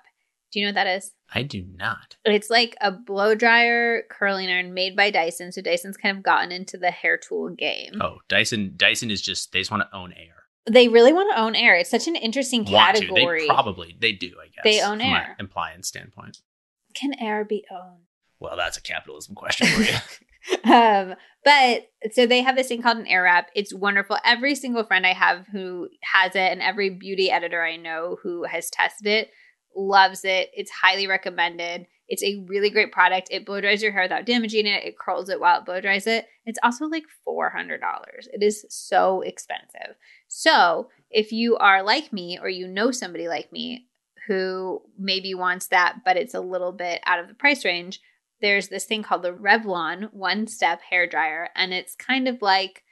Do 0.53 0.61
you 0.61 0.67
know 0.67 0.69
what 0.69 0.75
that 0.85 0.97
is? 0.99 1.13
I 1.35 1.43
do 1.45 1.65
not. 1.77 2.17
It's 2.27 2.51
like 2.51 2.77
a 2.83 2.91
blow 2.93 3.35
dryer 3.35 4.03
curling 4.11 4.51
iron 4.51 4.75
made 4.75 4.95
by 4.95 5.11
Dyson. 5.11 5.51
So 5.51 5.63
Dyson's 5.63 5.97
kind 5.97 6.15
of 6.17 6.23
gotten 6.23 6.53
into 6.53 6.77
the 6.77 6.91
hair 6.91 7.17
tool 7.17 7.49
game. 7.49 7.95
Oh, 8.03 8.19
Dyson. 8.29 8.75
Dyson 8.77 9.11
is 9.11 9.23
just 9.23 9.53
they 9.53 9.61
just 9.61 9.71
want 9.71 9.83
to 9.91 9.97
own 9.97 10.13
air. 10.13 10.45
They 10.71 10.89
really 10.89 11.13
want 11.13 11.33
to 11.33 11.41
own 11.41 11.57
air. 11.57 11.75
It's 11.77 11.91
such 11.91 12.07
an 12.07 12.17
interesting 12.17 12.65
Want 12.65 12.97
to? 12.97 13.07
category. 13.07 13.41
They 13.41 13.47
probably 13.47 13.97
they 13.99 14.13
do. 14.13 14.33
I 14.41 14.47
guess 14.49 14.63
They 14.63 14.83
own 14.83 15.01
air. 15.01 15.37
Implying 15.41 15.83
standpoint. 15.83 16.39
Can 16.95 17.15
air 17.19 17.45
be 17.45 17.65
owned? 17.71 18.03
Well, 18.39 18.57
that's 18.57 18.77
a 18.77 18.83
capitalism 18.83 19.35
question 19.35 19.69
for 19.69 19.83
you. 19.83 19.89
um, 20.65 21.15
but 21.45 21.89
so 22.13 22.27
they 22.27 22.43
have 22.43 22.57
this 22.57 22.69
thing 22.69 22.83
called 22.83 22.99
an 22.99 23.07
air 23.07 23.25
wrap. 23.25 23.49
It's 23.55 23.75
wonderful. 23.75 24.19
Every 24.25 24.55
single 24.55 24.85
friend 24.85 25.07
I 25.07 25.13
have 25.13 25.47
who 25.53 25.89
has 26.03 26.35
it, 26.35 26.53
and 26.53 26.63
every 26.63 26.91
beauty 26.91 27.31
editor 27.31 27.63
I 27.63 27.77
know 27.77 28.17
who 28.23 28.45
has 28.45 28.71
tested 28.71 29.07
it, 29.07 29.31
loves 29.77 30.25
it. 30.25 30.51
It's 30.55 30.71
highly 30.71 31.07
recommended. 31.07 31.87
It's 32.09 32.23
a 32.23 32.45
really 32.47 32.71
great 32.71 32.93
product. 32.93 33.29
It 33.31 33.47
blow 33.47 33.61
dries 33.61 33.83
your 33.83 33.93
hair 33.93 34.03
without 34.03 34.27
damaging 34.27 34.67
it. 34.67 34.85
It 34.85 34.99
curls 34.99 35.29
it 35.29 35.41
while 35.41 35.61
it 35.61 35.65
blow 35.65 35.81
dries 35.81 36.07
it. 36.07 36.27
It's 36.45 36.59
also 36.63 36.87
like 36.87 37.05
$400. 37.27 37.79
It 38.33 38.43
is 38.43 38.67
so 38.69 39.23
expensive. 39.23 39.97
So 40.29 40.89
if 41.11 41.33
you 41.33 41.57
are 41.57 41.83
like 41.83 42.13
me 42.13 42.39
or 42.41 42.49
you 42.49 42.69
know 42.69 42.91
somebody 42.91 43.29
like 43.29 43.53
me 43.53 43.87
who 44.27 44.83
maybe 44.99 45.35
wants 45.35 45.69
that, 45.69 46.01
but 46.05 46.17
it's 46.17 46.35
a 46.35 46.41
little 46.41 46.73
bit 46.73 47.01
out 47.07 47.19
of 47.19 47.29
the 47.29 47.35
price 47.35 47.65
range, 47.65 48.01
there's 48.43 48.69
this 48.69 48.85
thing 48.85 49.03
called 49.03 49.23
the 49.23 49.33
Revlon 49.33 50.13
one 50.13 50.47
step 50.47 50.83
hair 50.83 51.07
dryer. 51.07 51.49
And 51.55 51.73
it's 51.73 51.95
kind 51.95 52.29
of 52.29 52.43
like 52.43 52.83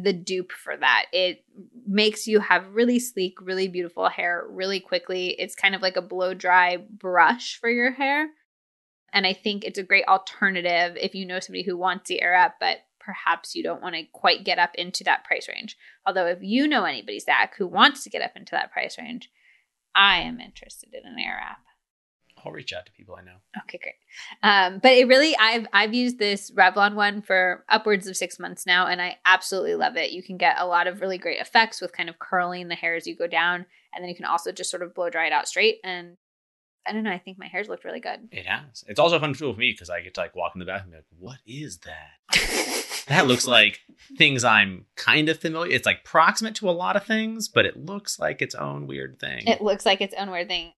the 0.00 0.12
dupe 0.12 0.50
for 0.50 0.76
that. 0.76 1.06
It 1.12 1.44
makes 1.86 2.26
you 2.26 2.40
have 2.40 2.74
really 2.74 2.98
sleek, 2.98 3.40
really 3.40 3.68
beautiful 3.68 4.08
hair 4.08 4.44
really 4.48 4.80
quickly. 4.80 5.36
It's 5.38 5.54
kind 5.54 5.74
of 5.74 5.82
like 5.82 5.96
a 5.96 6.02
blow 6.02 6.34
dry 6.34 6.78
brush 6.78 7.58
for 7.60 7.68
your 7.68 7.92
hair. 7.92 8.28
And 9.12 9.26
I 9.26 9.34
think 9.34 9.64
it's 9.64 9.78
a 9.78 9.84
great 9.84 10.06
alternative 10.06 10.96
if 10.98 11.14
you 11.14 11.26
know 11.26 11.38
somebody 11.38 11.62
who 11.62 11.76
wants 11.76 12.08
the 12.08 12.22
air 12.22 12.30
wrap, 12.32 12.56
but 12.58 12.78
perhaps 12.98 13.54
you 13.54 13.62
don't 13.62 13.82
want 13.82 13.94
to 13.94 14.04
quite 14.12 14.44
get 14.44 14.58
up 14.58 14.74
into 14.74 15.04
that 15.04 15.24
price 15.24 15.48
range. 15.48 15.76
Although, 16.06 16.26
if 16.26 16.38
you 16.40 16.66
know 16.66 16.84
anybody, 16.84 17.18
Zach, 17.18 17.54
who 17.58 17.66
wants 17.66 18.04
to 18.04 18.10
get 18.10 18.22
up 18.22 18.36
into 18.36 18.52
that 18.52 18.72
price 18.72 18.96
range, 18.98 19.30
I 19.94 20.20
am 20.20 20.40
interested 20.40 20.94
in 20.94 21.06
an 21.06 21.18
air 21.18 21.36
wrap. 21.38 21.58
I'll 22.44 22.52
reach 22.52 22.72
out 22.72 22.86
to 22.86 22.92
people 22.92 23.16
I 23.18 23.22
know. 23.22 23.36
Okay, 23.62 23.78
great. 23.82 23.94
Um, 24.42 24.78
but 24.82 24.92
it 24.92 25.06
really, 25.06 25.36
I've 25.36 25.66
I've 25.72 25.94
used 25.94 26.18
this 26.18 26.50
Revlon 26.50 26.94
one 26.94 27.22
for 27.22 27.64
upwards 27.68 28.06
of 28.06 28.16
six 28.16 28.38
months 28.38 28.66
now, 28.66 28.86
and 28.86 29.00
I 29.00 29.18
absolutely 29.24 29.74
love 29.74 29.96
it. 29.96 30.12
You 30.12 30.22
can 30.22 30.36
get 30.36 30.56
a 30.58 30.66
lot 30.66 30.86
of 30.86 31.00
really 31.00 31.18
great 31.18 31.40
effects 31.40 31.80
with 31.80 31.92
kind 31.92 32.08
of 32.08 32.18
curling 32.18 32.68
the 32.68 32.74
hair 32.74 32.94
as 32.94 33.06
you 33.06 33.16
go 33.16 33.26
down, 33.26 33.66
and 33.94 34.02
then 34.02 34.08
you 34.08 34.16
can 34.16 34.24
also 34.24 34.52
just 34.52 34.70
sort 34.70 34.82
of 34.82 34.94
blow 34.94 35.10
dry 35.10 35.26
it 35.26 35.32
out 35.32 35.48
straight. 35.48 35.78
And 35.84 36.16
I 36.86 36.92
don't 36.92 37.04
know, 37.04 37.12
I 37.12 37.18
think 37.18 37.38
my 37.38 37.46
hair's 37.46 37.68
looked 37.68 37.84
really 37.84 38.00
good. 38.00 38.28
It 38.32 38.46
has. 38.46 38.84
It's 38.88 38.98
also 38.98 39.16
a 39.16 39.20
fun 39.20 39.34
tool 39.34 39.52
for 39.52 39.60
me 39.60 39.72
because 39.72 39.90
I 39.90 40.00
get 40.00 40.14
to 40.14 40.20
like 40.20 40.34
walk 40.34 40.52
in 40.54 40.58
the 40.58 40.64
bathroom 40.64 40.94
and 40.94 41.04
be 41.08 41.16
like, 41.26 41.34
"What 41.34 41.38
is 41.46 41.78
that?" 41.78 43.04
that 43.08 43.26
looks 43.26 43.46
like 43.46 43.80
things 44.16 44.44
I'm 44.44 44.86
kind 44.96 45.28
of 45.28 45.38
familiar. 45.38 45.72
It's 45.72 45.86
like 45.86 46.04
proximate 46.04 46.56
to 46.56 46.68
a 46.68 46.72
lot 46.72 46.96
of 46.96 47.04
things, 47.04 47.48
but 47.48 47.66
it 47.66 47.76
looks 47.76 48.18
like 48.18 48.42
its 48.42 48.54
own 48.54 48.86
weird 48.86 49.18
thing. 49.18 49.46
It 49.46 49.60
looks 49.60 49.86
like 49.86 50.00
its 50.00 50.14
own 50.16 50.30
weird 50.30 50.48
thing. 50.48 50.72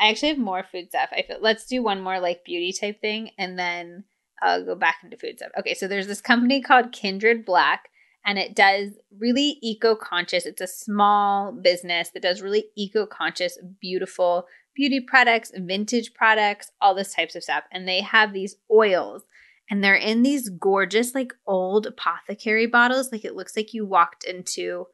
I 0.00 0.08
actually 0.08 0.30
have 0.30 0.38
more 0.38 0.64
food 0.64 0.88
stuff. 0.88 1.10
I 1.12 1.22
feel 1.22 1.36
let's 1.40 1.66
do 1.66 1.82
one 1.82 2.00
more 2.00 2.18
like 2.20 2.44
beauty 2.44 2.72
type 2.72 3.00
thing 3.02 3.30
and 3.38 3.58
then 3.58 4.04
I'll 4.42 4.64
go 4.64 4.74
back 4.74 4.96
into 5.04 5.18
food 5.18 5.36
stuff. 5.36 5.52
Okay, 5.58 5.74
so 5.74 5.86
there's 5.86 6.06
this 6.06 6.22
company 6.22 6.62
called 6.62 6.92
Kindred 6.92 7.44
Black 7.44 7.90
and 8.24 8.38
it 8.38 8.56
does 8.56 8.92
really 9.18 9.58
eco-conscious. 9.60 10.46
It's 10.46 10.62
a 10.62 10.66
small 10.66 11.52
business 11.52 12.10
that 12.10 12.22
does 12.22 12.40
really 12.40 12.64
eco-conscious, 12.76 13.58
beautiful 13.78 14.46
beauty 14.74 15.00
products, 15.00 15.52
vintage 15.54 16.14
products, 16.14 16.70
all 16.80 16.94
this 16.94 17.14
types 17.14 17.34
of 17.34 17.42
stuff. 17.42 17.64
And 17.70 17.86
they 17.86 18.00
have 18.00 18.32
these 18.32 18.56
oils 18.72 19.24
and 19.68 19.84
they're 19.84 19.94
in 19.94 20.22
these 20.22 20.48
gorgeous 20.48 21.14
like 21.14 21.34
old 21.46 21.86
apothecary 21.86 22.66
bottles. 22.66 23.12
Like 23.12 23.26
it 23.26 23.36
looks 23.36 23.54
like 23.54 23.74
you 23.74 23.84
walked 23.84 24.24
into 24.24 24.86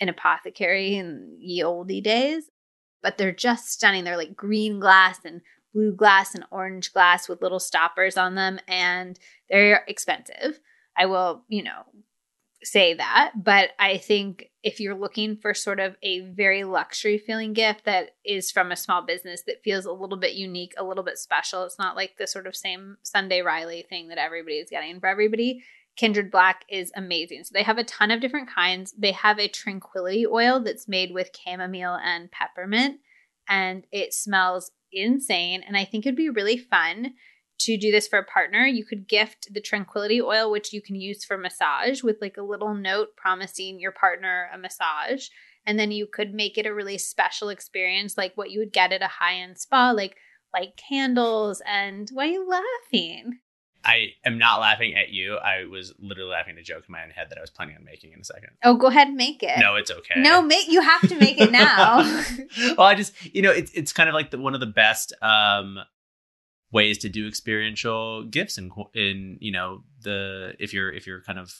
an 0.00 0.08
apothecary 0.08 0.96
in 0.96 1.36
ye 1.38 1.62
olde 1.62 2.02
days 2.02 2.50
but 3.06 3.18
they're 3.18 3.30
just 3.30 3.70
stunning. 3.70 4.02
They're 4.02 4.16
like 4.16 4.34
green 4.34 4.80
glass 4.80 5.20
and 5.24 5.40
blue 5.72 5.94
glass 5.94 6.34
and 6.34 6.44
orange 6.50 6.92
glass 6.92 7.28
with 7.28 7.40
little 7.40 7.60
stoppers 7.60 8.16
on 8.16 8.34
them, 8.34 8.58
and 8.66 9.16
they're 9.48 9.84
expensive. 9.86 10.58
I 10.98 11.06
will, 11.06 11.44
you 11.46 11.62
know, 11.62 11.84
say 12.64 12.94
that. 12.94 13.30
But 13.36 13.70
I 13.78 13.98
think 13.98 14.50
if 14.64 14.80
you're 14.80 14.98
looking 14.98 15.36
for 15.36 15.54
sort 15.54 15.78
of 15.78 15.94
a 16.02 16.22
very 16.22 16.64
luxury 16.64 17.16
feeling 17.16 17.52
gift 17.52 17.84
that 17.84 18.16
is 18.24 18.50
from 18.50 18.72
a 18.72 18.76
small 18.76 19.06
business 19.06 19.44
that 19.46 19.62
feels 19.62 19.84
a 19.84 19.92
little 19.92 20.18
bit 20.18 20.34
unique, 20.34 20.74
a 20.76 20.82
little 20.82 21.04
bit 21.04 21.16
special, 21.16 21.62
it's 21.62 21.78
not 21.78 21.94
like 21.94 22.16
the 22.18 22.26
sort 22.26 22.48
of 22.48 22.56
same 22.56 22.96
Sunday 23.04 23.40
Riley 23.40 23.86
thing 23.88 24.08
that 24.08 24.18
everybody 24.18 24.56
is 24.56 24.68
getting 24.68 24.98
for 24.98 25.06
everybody. 25.06 25.62
Kindred 25.96 26.30
Black 26.30 26.64
is 26.68 26.92
amazing. 26.94 27.44
So 27.44 27.52
they 27.54 27.62
have 27.62 27.78
a 27.78 27.84
ton 27.84 28.10
of 28.10 28.20
different 28.20 28.50
kinds. 28.50 28.92
They 28.96 29.12
have 29.12 29.38
a 29.38 29.48
tranquility 29.48 30.26
oil 30.26 30.60
that's 30.60 30.88
made 30.88 31.12
with 31.12 31.30
chamomile 31.34 31.96
and 31.96 32.30
peppermint, 32.30 33.00
and 33.48 33.86
it 33.90 34.12
smells 34.12 34.70
insane. 34.92 35.62
And 35.66 35.76
I 35.76 35.84
think 35.84 36.04
it'd 36.04 36.16
be 36.16 36.30
really 36.30 36.58
fun 36.58 37.14
to 37.60 37.78
do 37.78 37.90
this 37.90 38.06
for 38.06 38.18
a 38.18 38.24
partner. 38.24 38.66
You 38.66 38.84
could 38.84 39.08
gift 39.08 39.48
the 39.52 39.60
tranquility 39.60 40.20
oil, 40.20 40.50
which 40.50 40.72
you 40.72 40.82
can 40.82 40.96
use 40.96 41.24
for 41.24 41.38
massage 41.38 42.02
with 42.02 42.18
like 42.20 42.36
a 42.36 42.42
little 42.42 42.74
note 42.74 43.16
promising 43.16 43.80
your 43.80 43.92
partner 43.92 44.50
a 44.52 44.58
massage. 44.58 45.28
And 45.64 45.78
then 45.78 45.90
you 45.90 46.06
could 46.06 46.34
make 46.34 46.58
it 46.58 46.66
a 46.66 46.74
really 46.74 46.98
special 46.98 47.48
experience, 47.48 48.16
like 48.16 48.36
what 48.36 48.50
you 48.50 48.60
would 48.60 48.72
get 48.72 48.92
at 48.92 49.02
a 49.02 49.08
high 49.08 49.36
end 49.36 49.58
spa, 49.58 49.90
like 49.90 50.16
like 50.52 50.76
candles 50.76 51.60
and 51.66 52.08
why 52.12 52.28
are 52.28 52.30
you 52.30 52.48
laughing? 52.48 53.38
I 53.86 54.14
am 54.24 54.36
not 54.36 54.60
laughing 54.60 54.96
at 54.96 55.10
you. 55.10 55.36
I 55.36 55.64
was 55.64 55.94
literally 56.00 56.32
laughing 56.32 56.54
at 56.54 56.60
a 56.60 56.64
joke 56.64 56.84
in 56.88 56.92
my 56.92 57.04
own 57.04 57.10
head 57.10 57.28
that 57.30 57.38
I 57.38 57.40
was 57.40 57.50
planning 57.50 57.76
on 57.76 57.84
making 57.84 58.12
in 58.12 58.20
a 58.20 58.24
second. 58.24 58.50
Oh, 58.64 58.74
go 58.74 58.88
ahead 58.88 59.06
and 59.06 59.16
make 59.16 59.44
it. 59.44 59.60
No, 59.60 59.76
it's 59.76 59.92
okay. 59.92 60.20
No, 60.20 60.42
make 60.42 60.66
you 60.66 60.80
have 60.80 61.08
to 61.08 61.16
make 61.16 61.40
it 61.40 61.52
now. 61.52 61.98
well, 62.76 62.86
I 62.86 62.96
just 62.96 63.14
you 63.32 63.42
know 63.42 63.52
it's 63.52 63.70
it's 63.72 63.92
kind 63.92 64.08
of 64.08 64.14
like 64.14 64.32
the, 64.32 64.38
one 64.38 64.54
of 64.54 64.60
the 64.60 64.66
best 64.66 65.12
um, 65.22 65.78
ways 66.72 66.98
to 66.98 67.08
do 67.08 67.28
experiential 67.28 68.24
gifts 68.24 68.58
in 68.58 68.72
in 68.92 69.38
you 69.40 69.52
know 69.52 69.84
the 70.02 70.54
if 70.58 70.74
you're 70.74 70.92
if 70.92 71.06
you're 71.06 71.22
kind 71.22 71.38
of 71.38 71.54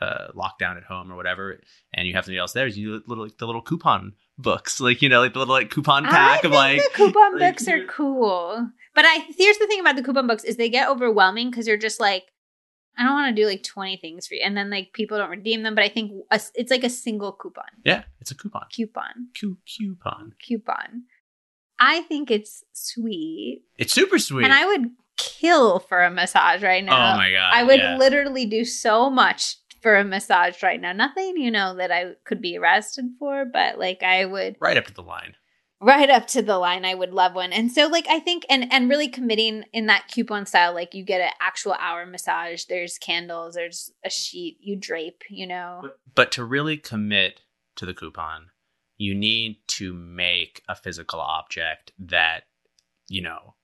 uh, 0.00 0.28
locked 0.32 0.60
down 0.60 0.76
at 0.76 0.84
home 0.84 1.10
or 1.10 1.16
whatever, 1.16 1.60
and 1.92 2.06
you 2.06 2.14
have 2.14 2.24
somebody 2.24 2.38
else 2.38 2.52
there, 2.52 2.68
you 2.68 3.02
little 3.08 3.24
like 3.24 3.38
the 3.38 3.46
little 3.46 3.62
coupon 3.62 4.12
books, 4.38 4.80
like 4.80 5.02
you 5.02 5.08
know, 5.08 5.20
like 5.20 5.32
the 5.32 5.38
little 5.38 5.54
like 5.54 5.70
coupon 5.70 6.04
pack 6.04 6.44
of 6.44 6.52
like 6.52 6.82
the 6.82 6.90
coupon 6.94 7.38
like, 7.38 7.54
books 7.54 7.68
are 7.68 7.84
cool. 7.86 8.70
But 8.94 9.04
I 9.06 9.26
here's 9.36 9.58
the 9.58 9.66
thing 9.66 9.80
about 9.80 9.96
the 9.96 10.02
coupon 10.02 10.26
books 10.26 10.44
is 10.44 10.56
they 10.56 10.68
get 10.68 10.88
overwhelming 10.88 11.50
because 11.50 11.66
you're 11.66 11.76
just 11.76 12.00
like, 12.00 12.32
I 12.96 13.04
don't 13.04 13.14
want 13.14 13.34
to 13.34 13.42
do 13.42 13.46
like 13.46 13.62
20 13.62 13.96
things 13.98 14.26
for 14.26 14.34
you, 14.34 14.42
and 14.44 14.56
then 14.56 14.70
like 14.70 14.92
people 14.92 15.18
don't 15.18 15.30
redeem 15.30 15.62
them. 15.62 15.74
But 15.74 15.84
I 15.84 15.88
think 15.88 16.12
a, 16.30 16.40
it's 16.54 16.70
like 16.70 16.84
a 16.84 16.90
single 16.90 17.32
coupon. 17.32 17.64
Yeah, 17.84 18.04
it's 18.20 18.30
a 18.30 18.34
coupon. 18.34 18.66
Coupon. 18.74 19.28
Coupon. 19.34 20.32
Coupon. 20.46 21.04
I 21.78 22.02
think 22.02 22.30
it's 22.30 22.62
sweet. 22.72 23.62
It's 23.78 23.92
super 23.92 24.18
sweet. 24.18 24.44
And 24.44 24.52
I 24.52 24.64
would 24.64 24.90
kill 25.16 25.80
for 25.80 26.02
a 26.02 26.10
massage 26.10 26.62
right 26.62 26.84
now. 26.84 27.14
Oh 27.14 27.16
my 27.16 27.32
god! 27.32 27.50
I 27.52 27.62
would 27.62 27.80
yeah. 27.80 27.96
literally 27.96 28.46
do 28.46 28.64
so 28.64 29.10
much 29.10 29.56
for 29.84 29.96
a 29.96 30.02
massage 30.02 30.62
right 30.62 30.80
now. 30.80 30.92
Nothing, 30.92 31.36
you 31.36 31.50
know, 31.50 31.76
that 31.76 31.92
I 31.92 32.14
could 32.24 32.40
be 32.40 32.56
arrested 32.56 33.04
for, 33.18 33.44
but 33.44 33.78
like 33.78 34.02
I 34.02 34.24
would 34.24 34.56
right 34.58 34.78
up 34.78 34.86
to 34.86 34.94
the 34.94 35.02
line. 35.02 35.34
Right 35.78 36.08
up 36.08 36.26
to 36.28 36.40
the 36.40 36.56
line, 36.56 36.86
I 36.86 36.94
would 36.94 37.12
love 37.12 37.34
one. 37.34 37.52
And 37.52 37.70
so 37.70 37.88
like 37.88 38.06
I 38.08 38.18
think 38.18 38.46
and 38.48 38.72
and 38.72 38.88
really 38.88 39.08
committing 39.08 39.64
in 39.74 39.84
that 39.86 40.08
coupon 40.10 40.46
style, 40.46 40.72
like 40.72 40.94
you 40.94 41.04
get 41.04 41.20
an 41.20 41.32
actual 41.38 41.74
hour 41.74 42.06
massage, 42.06 42.64
there's 42.64 42.96
candles, 42.96 43.56
there's 43.56 43.92
a 44.02 44.08
sheet, 44.08 44.56
you 44.58 44.74
drape, 44.74 45.22
you 45.28 45.46
know. 45.46 45.80
But, 45.82 45.98
but 46.14 46.32
to 46.32 46.44
really 46.44 46.78
commit 46.78 47.42
to 47.76 47.84
the 47.84 47.92
coupon, 47.92 48.46
you 48.96 49.14
need 49.14 49.58
to 49.66 49.92
make 49.92 50.62
a 50.66 50.74
physical 50.74 51.20
object 51.20 51.92
that, 51.98 52.44
you 53.06 53.20
know, 53.20 53.54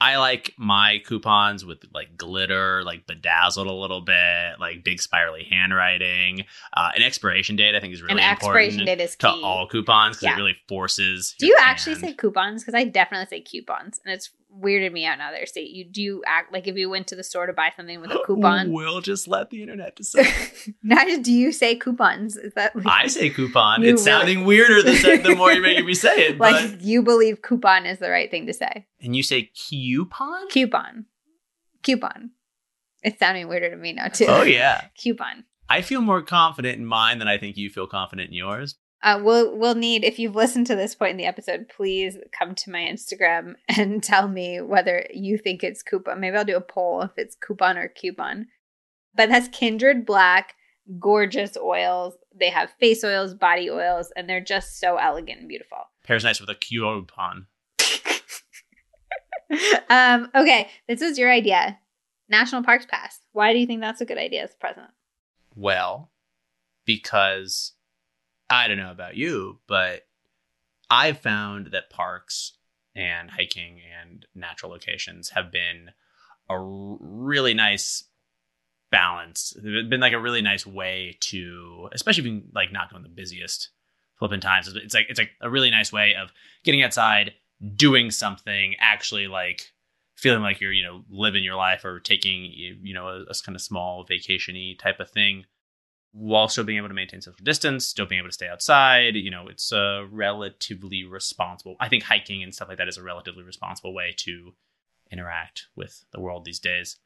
I 0.00 0.18
like 0.18 0.52
my 0.58 1.00
coupons 1.06 1.64
with 1.64 1.78
like 1.94 2.16
glitter, 2.18 2.82
like 2.84 3.06
bedazzled 3.06 3.66
a 3.66 3.72
little 3.72 4.02
bit, 4.02 4.60
like 4.60 4.84
big 4.84 5.00
spirally 5.00 5.46
handwriting. 5.50 6.44
Uh, 6.76 6.90
an 6.94 7.02
expiration 7.02 7.56
date, 7.56 7.74
I 7.74 7.80
think, 7.80 7.94
is 7.94 8.02
really 8.02 8.14
An 8.14 8.18
expiration 8.30 8.80
important 8.80 8.98
date 8.98 9.04
is 9.04 9.16
to 9.16 9.32
key. 9.32 9.40
all 9.42 9.66
coupons 9.66 10.16
because 10.16 10.22
Yeah. 10.24 10.34
it 10.34 10.36
really 10.36 10.56
forces. 10.68 11.34
Do 11.38 11.46
you 11.46 11.56
actually 11.60 11.94
say 11.96 12.12
coupons? 12.12 12.62
Because 12.62 12.74
I 12.74 12.84
definitely 12.84 13.26
say 13.38 13.40
coupons, 13.42 14.00
and 14.04 14.12
it's 14.12 14.30
weirded 14.60 14.92
me 14.92 15.04
out 15.06 15.18
now. 15.18 15.30
They 15.30 15.44
say 15.46 15.62
you 15.62 15.84
do 15.84 16.02
you 16.02 16.22
act 16.26 16.52
like 16.52 16.66
if 16.66 16.76
you 16.76 16.88
went 16.88 17.06
to 17.08 17.16
the 17.16 17.24
store 17.24 17.46
to 17.46 17.52
buy 17.52 17.72
something 17.76 18.00
with 18.00 18.10
a 18.10 18.20
coupon. 18.26 18.72
We'll 18.72 19.00
just 19.00 19.28
let 19.28 19.50
the 19.50 19.62
internet 19.62 19.96
decide. 19.96 20.26
now, 20.82 21.04
do 21.20 21.32
you 21.32 21.52
say 21.52 21.76
coupons? 21.76 22.36
Is 22.36 22.54
that 22.54 22.74
like, 22.74 22.86
I 22.86 23.06
say 23.06 23.30
coupon. 23.30 23.84
It's 23.84 24.02
sounding 24.02 24.44
weirder 24.44 24.82
the, 24.82 25.20
the 25.22 25.34
more 25.34 25.52
you're 25.52 25.62
making 25.62 25.86
me 25.86 25.94
say 25.94 26.28
it. 26.28 26.38
like 26.38 26.70
but 26.70 26.80
you 26.80 27.02
believe 27.02 27.42
coupon 27.42 27.86
is 27.86 27.98
the 27.98 28.10
right 28.10 28.30
thing 28.30 28.46
to 28.46 28.52
say? 28.52 28.86
and 29.00 29.14
you 29.14 29.22
say 29.22 29.50
coupon? 29.68 30.48
Coupon, 30.48 31.06
coupon. 31.82 32.30
It's 33.02 33.18
sounding 33.18 33.48
weirder 33.48 33.70
to 33.70 33.76
me 33.76 33.92
now 33.92 34.08
too. 34.08 34.26
Oh 34.28 34.42
yeah. 34.42 34.86
coupon. 34.96 35.44
I 35.68 35.82
feel 35.82 36.00
more 36.00 36.22
confident 36.22 36.78
in 36.78 36.86
mine 36.86 37.18
than 37.18 37.28
I 37.28 37.38
think 37.38 37.56
you 37.56 37.70
feel 37.70 37.86
confident 37.86 38.28
in 38.28 38.34
yours. 38.34 38.76
Uh, 39.02 39.20
we'll 39.22 39.56
we'll 39.56 39.74
need 39.74 40.04
if 40.04 40.18
you've 40.18 40.34
listened 40.34 40.66
to 40.66 40.74
this 40.74 40.94
point 40.94 41.12
in 41.12 41.16
the 41.16 41.26
episode, 41.26 41.68
please 41.68 42.16
come 42.36 42.54
to 42.54 42.70
my 42.70 42.80
Instagram 42.80 43.54
and 43.68 44.02
tell 44.02 44.28
me 44.28 44.60
whether 44.60 45.06
you 45.12 45.38
think 45.38 45.62
it's 45.62 45.82
coupon. 45.82 46.20
Maybe 46.20 46.36
I'll 46.36 46.44
do 46.44 46.56
a 46.56 46.60
poll 46.60 47.02
if 47.02 47.12
it's 47.16 47.36
coupon 47.36 47.78
or 47.78 47.88
coupon. 47.88 48.48
But 49.14 49.28
that's 49.28 49.48
Kindred 49.48 50.04
Black, 50.04 50.54
gorgeous 50.98 51.56
oils. 51.56 52.14
They 52.38 52.50
have 52.50 52.70
face 52.78 53.02
oils, 53.02 53.34
body 53.34 53.70
oils, 53.70 54.12
and 54.16 54.28
they're 54.28 54.42
just 54.42 54.78
so 54.78 54.96
elegant 54.96 55.40
and 55.40 55.48
beautiful. 55.48 55.78
Pairs 56.04 56.24
nice 56.24 56.40
with 56.40 56.50
a 56.50 56.54
coupon. 56.54 57.46
um, 59.88 60.30
okay, 60.34 60.68
this 60.86 61.00
was 61.00 61.18
your 61.18 61.30
idea. 61.30 61.78
National 62.28 62.62
Parks 62.62 62.86
Pass. 62.86 63.20
Why 63.32 63.52
do 63.52 63.58
you 63.58 63.66
think 63.66 63.80
that's 63.80 64.00
a 64.00 64.06
good 64.06 64.18
idea 64.18 64.44
as 64.44 64.52
a 64.52 64.56
present? 64.56 64.88
Well, 65.54 66.10
because 66.84 67.72
I 68.48 68.68
don't 68.68 68.76
know 68.76 68.90
about 68.90 69.16
you, 69.16 69.58
but 69.66 70.06
I've 70.90 71.18
found 71.18 71.68
that 71.72 71.90
parks 71.90 72.52
and 72.94 73.30
hiking 73.30 73.80
and 74.00 74.24
natural 74.34 74.72
locations 74.72 75.30
have 75.30 75.50
been 75.50 75.90
a 76.48 76.58
really 76.58 77.54
nice 77.54 78.04
balance. 78.90 79.52
They've 79.56 79.88
been 79.88 80.00
like 80.00 80.12
a 80.12 80.20
really 80.20 80.42
nice 80.42 80.66
way 80.66 81.18
to, 81.22 81.88
especially 81.92 82.22
if 82.22 82.32
you 82.32 82.42
like 82.54 82.72
not 82.72 82.90
going 82.90 83.02
the 83.02 83.08
busiest 83.08 83.70
flipping 84.18 84.40
times. 84.40 84.72
It's 84.74 84.94
like 84.94 85.06
it's 85.08 85.18
like 85.18 85.32
a 85.40 85.50
really 85.50 85.70
nice 85.70 85.92
way 85.92 86.14
of 86.14 86.32
getting 86.64 86.82
outside, 86.82 87.34
doing 87.74 88.10
something, 88.10 88.76
actually 88.78 89.26
like 89.26 89.72
feeling 90.16 90.42
like 90.42 90.60
you're 90.60 90.72
you 90.72 90.84
know 90.84 91.04
living 91.10 91.44
your 91.44 91.56
life 91.56 91.84
or 91.84 92.00
taking 92.00 92.44
you 92.44 92.76
you 92.82 92.94
know 92.94 93.08
a, 93.08 93.22
a 93.22 93.34
kind 93.44 93.54
of 93.54 93.60
small 93.60 94.04
vacation-y 94.04 94.74
type 94.78 94.98
of 94.98 95.10
thing 95.10 95.44
while 96.12 96.48
still 96.48 96.64
being 96.64 96.78
able 96.78 96.88
to 96.88 96.94
maintain 96.94 97.20
social 97.20 97.44
distance 97.44 97.86
still 97.86 98.06
being 98.06 98.18
able 98.20 98.28
to 98.28 98.32
stay 98.34 98.48
outside 98.48 99.14
you 99.14 99.30
know 99.30 99.48
it's 99.48 99.70
a 99.72 100.06
relatively 100.10 101.04
responsible 101.04 101.76
i 101.80 101.88
think 101.88 102.02
hiking 102.04 102.42
and 102.42 102.54
stuff 102.54 102.68
like 102.68 102.78
that 102.78 102.88
is 102.88 102.96
a 102.96 103.02
relatively 103.02 103.42
responsible 103.42 103.92
way 103.94 104.14
to 104.16 104.54
interact 105.12 105.66
with 105.76 106.04
the 106.12 106.20
world 106.20 106.44
these 106.44 106.58
days 106.58 106.96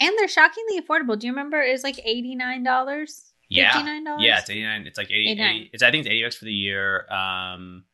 And 0.00 0.12
they're 0.18 0.26
shockingly 0.28 0.80
affordable. 0.80 1.16
Do 1.18 1.26
you 1.26 1.32
remember 1.32 1.60
it 1.62 1.70
was 1.70 1.84
like 1.84 1.96
$89? 1.96 2.64
yeah 3.48 3.72
$59? 3.72 4.16
yeah 4.20 4.38
it's 4.38 4.48
89 4.50 4.86
it's 4.86 4.98
like 4.98 5.10
80, 5.10 5.30
89. 5.32 5.56
80 5.56 5.70
it's 5.72 5.82
i 5.82 5.90
think 5.90 6.06
it's 6.06 6.12
80 6.12 6.22
bucks 6.24 6.36
for 6.36 6.44
the 6.46 6.52
year 6.52 7.06
um 7.12 7.84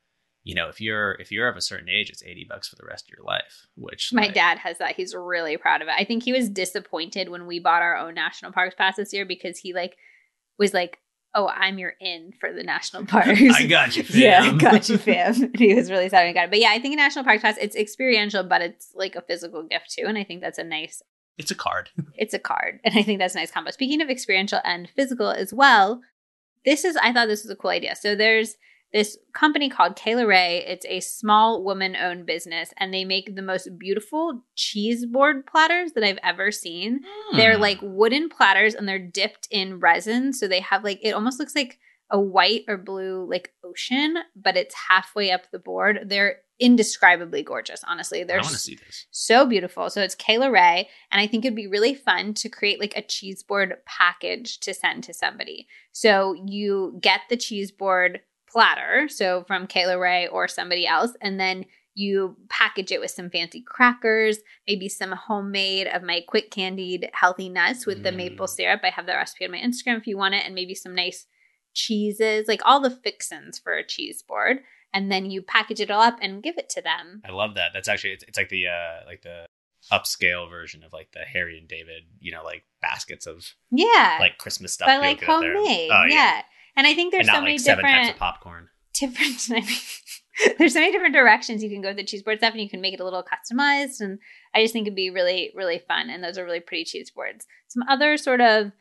you 0.44 0.54
know, 0.54 0.68
if 0.68 0.80
you're 0.80 1.12
if 1.20 1.30
you're 1.30 1.46
of 1.46 1.58
a 1.58 1.60
certain 1.60 1.90
age, 1.90 2.08
it's 2.08 2.22
80 2.22 2.46
bucks 2.48 2.68
for 2.68 2.76
the 2.76 2.86
rest 2.86 3.04
of 3.04 3.10
your 3.14 3.22
life, 3.22 3.66
which 3.76 4.14
My 4.14 4.22
like, 4.22 4.34
dad 4.34 4.56
has 4.56 4.78
that. 4.78 4.96
He's 4.96 5.14
really 5.14 5.58
proud 5.58 5.82
of 5.82 5.88
it. 5.88 5.94
I 5.98 6.04
think 6.04 6.22
he 6.22 6.32
was 6.32 6.48
disappointed 6.48 7.28
when 7.28 7.46
we 7.46 7.58
bought 7.58 7.82
our 7.82 7.98
own 7.98 8.14
national 8.14 8.52
parks 8.52 8.74
pass 8.74 8.96
this 8.96 9.12
year 9.12 9.26
because 9.26 9.58
he 9.58 9.74
like 9.74 9.98
was 10.58 10.74
like, 10.74 10.98
"Oh, 11.34 11.48
I'm 11.48 11.78
your 11.78 11.94
in 12.00 12.32
for 12.40 12.52
the 12.52 12.62
national 12.62 13.06
parks." 13.06 13.40
I 13.40 13.66
got 13.66 13.96
you, 13.96 14.02
fam. 14.04 14.20
Yeah, 14.20 14.42
I 14.42 14.56
got 14.56 14.88
you, 14.88 14.98
fam. 14.98 15.42
And 15.42 15.56
he 15.58 15.74
was 15.74 15.90
really 15.90 16.08
sad 16.08 16.20
when 16.20 16.28
he 16.28 16.34
got 16.34 16.44
it. 16.44 16.50
But 16.50 16.60
yeah, 16.60 16.70
I 16.70 16.80
think 16.80 16.94
a 16.94 16.96
national 16.96 17.24
park 17.24 17.40
pass 17.40 17.56
it's 17.60 17.76
experiential, 17.76 18.42
but 18.42 18.62
it's 18.62 18.92
like 18.94 19.16
a 19.16 19.22
physical 19.22 19.62
gift 19.62 19.92
too, 19.92 20.04
and 20.06 20.18
I 20.18 20.24
think 20.24 20.40
that's 20.40 20.58
a 20.58 20.64
nice. 20.64 21.02
It's 21.36 21.52
a 21.52 21.54
card. 21.54 21.90
It's 22.14 22.34
a 22.34 22.38
card, 22.38 22.80
and 22.84 22.98
I 22.98 23.02
think 23.02 23.20
that's 23.20 23.34
a 23.34 23.38
nice 23.38 23.50
combo. 23.50 23.70
Speaking 23.70 24.02
of 24.02 24.10
experiential 24.10 24.60
and 24.64 24.90
physical 24.90 25.30
as 25.30 25.54
well, 25.54 26.00
this 26.64 26.84
is 26.84 26.96
I 26.96 27.12
thought 27.12 27.28
this 27.28 27.44
was 27.44 27.50
a 27.50 27.56
cool 27.56 27.70
idea. 27.70 27.94
So 27.94 28.14
there's 28.14 28.56
this 28.92 29.18
company 29.34 29.68
called 29.68 29.96
Kayla 29.96 30.26
Ray. 30.26 30.64
It's 30.66 30.86
a 30.86 31.00
small 31.00 31.62
woman 31.62 31.94
owned 31.94 32.24
business, 32.26 32.72
and 32.78 32.92
they 32.92 33.04
make 33.04 33.34
the 33.36 33.42
most 33.42 33.68
beautiful 33.78 34.42
cheese 34.56 35.04
board 35.04 35.46
platters 35.46 35.92
that 35.92 36.04
I've 36.04 36.18
ever 36.22 36.50
seen. 36.50 37.00
They're 37.36 37.56
Hmm. 37.56 37.62
like 37.62 37.78
wooden 37.82 38.28
platters 38.30 38.74
and 38.74 38.88
they're 38.88 38.98
dipped 38.98 39.46
in 39.50 39.78
resin. 39.80 40.32
So 40.32 40.48
they 40.48 40.60
have 40.60 40.84
like, 40.84 41.00
it 41.02 41.10
almost 41.12 41.38
looks 41.38 41.54
like 41.54 41.78
a 42.10 42.18
white 42.18 42.64
or 42.68 42.78
blue 42.78 43.28
like 43.28 43.52
ocean, 43.62 44.16
but 44.34 44.56
it's 44.56 44.74
halfway 44.88 45.30
up 45.30 45.50
the 45.50 45.58
board. 45.58 46.04
They're 46.06 46.36
indescribably 46.58 47.42
gorgeous, 47.42 47.84
honestly. 47.86 48.22
I 48.22 48.24
They're 48.24 48.38
want 48.38 48.48
to 48.52 48.58
see 48.58 48.74
this. 48.76 49.06
so 49.10 49.44
beautiful. 49.46 49.90
So 49.90 50.00
it's 50.02 50.16
Kayla 50.16 50.50
Ray, 50.50 50.88
and 51.12 51.20
I 51.20 51.26
think 51.26 51.44
it'd 51.44 51.54
be 51.54 51.66
really 51.66 51.94
fun 51.94 52.32
to 52.34 52.48
create 52.48 52.80
like 52.80 52.94
a 52.96 53.02
cheese 53.02 53.42
board 53.42 53.74
package 53.84 54.58
to 54.60 54.72
send 54.72 55.04
to 55.04 55.12
somebody. 55.14 55.66
So 55.92 56.34
you 56.46 56.98
get 57.02 57.20
the 57.28 57.36
cheese 57.36 57.70
board 57.70 58.20
platter, 58.50 59.08
so 59.08 59.44
from 59.46 59.66
Kayla 59.66 60.00
Ray 60.00 60.26
or 60.28 60.48
somebody 60.48 60.86
else, 60.86 61.12
and 61.20 61.38
then 61.38 61.64
you 61.94 62.36
package 62.48 62.92
it 62.92 63.00
with 63.00 63.10
some 63.10 63.28
fancy 63.28 63.60
crackers, 63.66 64.38
maybe 64.68 64.88
some 64.88 65.10
homemade 65.10 65.88
of 65.88 66.02
my 66.02 66.22
quick 66.28 66.50
candied 66.50 67.10
healthy 67.12 67.48
nuts 67.48 67.86
with 67.86 68.04
the 68.04 68.10
Mm. 68.12 68.16
maple 68.16 68.46
syrup. 68.46 68.80
I 68.84 68.90
have 68.90 69.06
the 69.06 69.14
recipe 69.14 69.44
on 69.46 69.50
my 69.50 69.58
Instagram 69.58 69.98
if 69.98 70.06
you 70.06 70.16
want 70.16 70.34
it, 70.36 70.44
and 70.46 70.54
maybe 70.54 70.74
some 70.76 70.94
nice 70.94 71.26
cheeses, 71.74 72.46
like 72.48 72.60
all 72.64 72.80
the 72.80 72.90
fixins 72.90 73.58
for 73.58 73.74
a 73.74 73.86
cheese 73.86 74.22
board. 74.22 74.58
And 74.94 75.12
then 75.12 75.30
you 75.30 75.42
package 75.42 75.80
it 75.80 75.90
all 75.90 76.00
up 76.00 76.16
and 76.22 76.42
give 76.42 76.56
it 76.56 76.70
to 76.70 76.80
them. 76.82 77.20
I 77.24 77.30
love 77.30 77.56
that. 77.56 77.72
That's 77.74 77.88
actually 77.88 78.14
it's, 78.14 78.24
it's 78.24 78.38
like 78.38 78.48
the 78.48 78.68
uh 78.68 79.04
like 79.06 79.22
the 79.22 79.44
upscale 79.92 80.48
version 80.48 80.82
of 80.82 80.92
like 80.92 81.10
the 81.12 81.20
Harry 81.20 81.58
and 81.58 81.68
David, 81.68 82.04
you 82.20 82.32
know, 82.32 82.42
like 82.42 82.64
baskets 82.80 83.26
of 83.26 83.54
Yeah. 83.70 84.16
like 84.18 84.38
Christmas 84.38 84.72
stuff. 84.72 84.86
but 84.88 85.00
like 85.00 85.22
able 85.22 85.40
to 85.40 85.46
get 85.46 85.52
there. 85.52 85.54
homemade. 85.56 85.90
Oh, 85.92 86.04
yeah. 86.08 86.42
And 86.76 86.86
I 86.86 86.94
think 86.94 87.12
there's 87.12 87.26
so 87.26 87.40
many 87.40 87.52
like 87.52 87.60
seven 87.60 87.84
types 87.84 87.94
different 87.94 88.14
of 88.14 88.18
popcorn. 88.18 88.68
different 88.94 89.48
I 89.50 89.66
mean, 89.66 90.56
there's 90.58 90.74
so 90.74 90.80
many 90.80 90.92
different 90.92 91.14
directions 91.14 91.62
you 91.62 91.70
can 91.70 91.80
go 91.80 91.88
with 91.88 91.96
the 91.96 92.04
cheese 92.04 92.22
board 92.22 92.38
stuff 92.38 92.52
and 92.52 92.62
you 92.62 92.70
can 92.70 92.80
make 92.80 92.94
it 92.94 93.00
a 93.00 93.04
little 93.04 93.24
customized 93.24 94.00
and 94.00 94.18
I 94.54 94.62
just 94.62 94.72
think 94.72 94.86
it'd 94.86 94.94
be 94.94 95.10
really, 95.10 95.52
really 95.54 95.78
fun. 95.78 96.10
And 96.10 96.22
those 96.22 96.38
are 96.38 96.44
really 96.44 96.60
pretty 96.60 96.84
cheese 96.84 97.10
boards. 97.10 97.46
Some 97.68 97.84
other 97.88 98.16
sort 98.16 98.40
of 98.40 98.72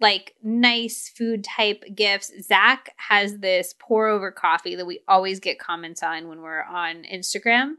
like 0.00 0.34
nice 0.42 1.10
food 1.16 1.44
type 1.44 1.84
gifts. 1.94 2.32
Zach 2.42 2.90
has 2.96 3.38
this 3.38 3.74
pour 3.78 4.08
over 4.08 4.30
coffee 4.30 4.74
that 4.74 4.86
we 4.86 5.00
always 5.06 5.40
get 5.40 5.58
comments 5.58 6.02
on 6.02 6.28
when 6.28 6.40
we're 6.40 6.62
on 6.62 7.04
Instagram. 7.04 7.74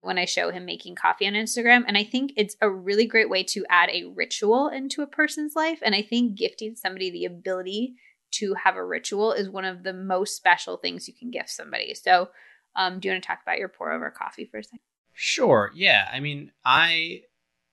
When 0.00 0.18
I 0.18 0.24
show 0.24 0.50
him 0.50 0.64
making 0.64 0.96
coffee 0.96 1.28
on 1.28 1.34
Instagram. 1.34 1.84
And 1.86 1.96
I 1.96 2.02
think 2.02 2.32
it's 2.36 2.56
a 2.60 2.68
really 2.68 3.06
great 3.06 3.30
way 3.30 3.44
to 3.44 3.64
add 3.68 3.88
a 3.90 4.06
ritual 4.06 4.66
into 4.68 5.02
a 5.02 5.06
person's 5.06 5.54
life. 5.54 5.78
And 5.80 5.94
I 5.94 6.02
think 6.02 6.36
gifting 6.36 6.74
somebody 6.74 7.10
the 7.10 7.24
ability 7.24 7.94
to 8.32 8.54
have 8.54 8.76
a 8.76 8.84
ritual 8.84 9.32
is 9.32 9.48
one 9.48 9.64
of 9.64 9.82
the 9.82 9.92
most 9.92 10.36
special 10.36 10.76
things 10.76 11.08
you 11.08 11.14
can 11.14 11.30
gift 11.30 11.50
somebody. 11.50 11.94
So, 11.94 12.30
um, 12.76 13.00
do 13.00 13.08
you 13.08 13.14
want 13.14 13.22
to 13.22 13.26
talk 13.26 13.40
about 13.42 13.58
your 13.58 13.68
pour 13.68 13.92
over 13.92 14.10
coffee 14.10 14.46
for 14.50 14.58
a 14.58 14.64
second? 14.64 14.80
Sure. 15.12 15.70
Yeah. 15.74 16.08
I 16.10 16.20
mean, 16.20 16.52
I 16.64 17.22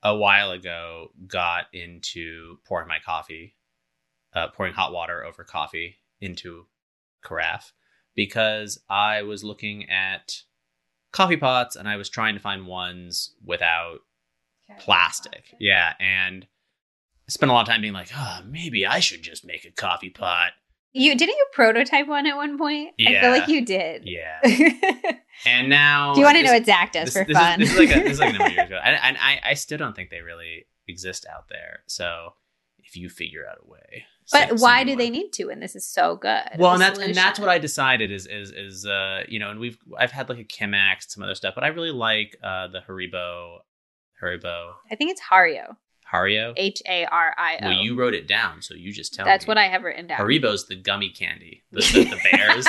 a 0.03 0.15
while 0.15 0.51
ago 0.51 1.11
got 1.27 1.65
into 1.73 2.57
pouring 2.65 2.87
my 2.87 2.99
coffee, 3.05 3.55
uh, 4.33 4.49
pouring 4.49 4.73
hot 4.73 4.93
water 4.93 5.23
over 5.23 5.43
coffee 5.43 5.97
into 6.21 6.65
carafe 7.23 7.73
because 8.15 8.79
I 8.89 9.23
was 9.23 9.43
looking 9.43 9.89
at 9.89 10.43
coffee 11.11 11.37
pots 11.37 11.75
and 11.75 11.87
I 11.87 11.95
was 11.95 12.09
trying 12.09 12.35
to 12.35 12.41
find 12.41 12.67
ones 12.67 13.33
without 13.43 13.99
plastic. 14.79 15.55
Yeah. 15.59 15.93
And 15.99 16.45
I 17.29 17.31
spent 17.31 17.51
a 17.51 17.53
lot 17.53 17.61
of 17.61 17.67
time 17.67 17.81
being 17.81 17.93
like, 17.93 18.09
oh, 18.17 18.39
maybe 18.43 18.87
I 18.87 18.99
should 18.99 19.21
just 19.21 19.45
make 19.45 19.63
a 19.63 19.69
coffee 19.69 20.09
pot. 20.09 20.53
You 20.93 21.15
didn't 21.15 21.35
you 21.35 21.45
prototype 21.53 22.07
one 22.07 22.25
at 22.25 22.35
one 22.35 22.57
point? 22.57 22.95
Yeah. 22.97 23.09
I 23.09 23.21
feel 23.21 23.29
like 23.29 23.47
you 23.47 23.63
did. 23.63 24.05
Yeah. 24.05 24.39
And 25.45 25.69
now. 25.69 26.13
Do 26.13 26.19
you 26.19 26.25
want 26.25 26.35
to 26.35 26.43
know 26.43 26.51
what 26.51 26.65
Zach 26.65 26.91
does 26.91 27.13
this, 27.13 27.13
for 27.13 27.23
this 27.23 27.37
fun? 27.37 27.61
Is, 27.61 27.69
this 27.69 27.79
is 27.79 27.79
like 27.79 27.97
a, 27.97 28.03
this 28.03 28.11
is 28.11 28.19
like 28.19 28.29
a 28.29 28.31
number 28.39 28.45
of 28.47 28.51
years 28.51 28.67
ago, 28.67 28.79
and, 28.83 28.99
and 29.01 29.17
I, 29.17 29.39
I 29.41 29.53
still 29.53 29.77
don't 29.77 29.95
think 29.95 30.09
they 30.09 30.19
really 30.19 30.65
exist 30.85 31.25
out 31.33 31.47
there. 31.47 31.79
So 31.87 32.33
if 32.83 32.97
you 32.97 33.07
figure 33.07 33.45
out 33.49 33.59
a 33.65 33.69
way, 33.69 34.03
but 34.33 34.59
why 34.59 34.83
do 34.83 34.91
me 34.91 34.95
they 34.95 35.09
need 35.09 35.31
to? 35.33 35.49
And 35.49 35.61
this 35.61 35.77
is 35.77 35.87
so 35.87 36.17
good. 36.17 36.43
Well, 36.57 36.73
and 36.73 36.81
that's 36.81 36.99
and 36.99 37.15
that's 37.15 37.39
what 37.39 37.47
I 37.47 37.57
decided 37.57 38.11
is 38.11 38.27
is 38.27 38.51
is 38.51 38.85
uh 38.85 39.21
you 39.29 39.39
know, 39.39 39.49
and 39.49 39.61
we've 39.61 39.77
I've 39.97 40.11
had 40.11 40.27
like 40.27 40.39
a 40.39 40.43
Chemex, 40.43 41.09
some 41.09 41.23
other 41.23 41.35
stuff, 41.35 41.55
but 41.55 41.63
I 41.63 41.67
really 41.67 41.91
like 41.91 42.35
uh 42.43 42.67
the 42.67 42.81
Haribo, 42.81 43.59
Haribo 44.21 44.73
I 44.91 44.95
think 44.95 45.11
it's 45.11 45.21
Hario. 45.21 45.77
Hario. 46.11 46.53
H 46.57 46.81
A 46.87 47.05
R 47.05 47.33
I 47.37 47.57
O. 47.61 47.67
Well, 47.67 47.73
you 47.73 47.95
wrote 47.95 48.13
it 48.13 48.27
down, 48.27 48.61
so 48.61 48.73
you 48.73 48.91
just 48.91 49.13
tell 49.13 49.25
me. 49.25 49.31
That's 49.31 49.45
me. 49.45 49.51
what 49.51 49.57
I 49.57 49.67
have 49.67 49.83
written 49.83 50.07
down. 50.07 50.19
Haribo's 50.19 50.67
the 50.67 50.75
gummy 50.75 51.09
candy, 51.09 51.63
the, 51.71 51.81
the, 51.81 52.03
the 52.05 52.19
bears, 52.31 52.67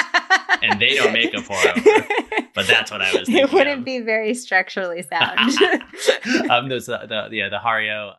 and 0.63 0.81
they 0.81 0.97
don't 0.97 1.13
make 1.13 1.33
a 1.35 1.41
pour 1.41 1.57
over. 1.57 2.07
But 2.55 2.67
that's 2.67 2.91
what 2.91 3.01
I 3.01 3.13
was. 3.13 3.27
Thinking 3.27 3.45
it 3.45 3.53
wouldn't 3.53 3.81
of. 3.81 3.85
be 3.85 4.01
very 4.01 4.35
structurally 4.35 5.03
sound. 5.11 5.51
um, 6.51 6.69
there's 6.69 6.87
the, 6.87 6.99
the 7.07 7.37
yeah 7.37 7.49
the 7.49 7.59
Hario 7.59 8.15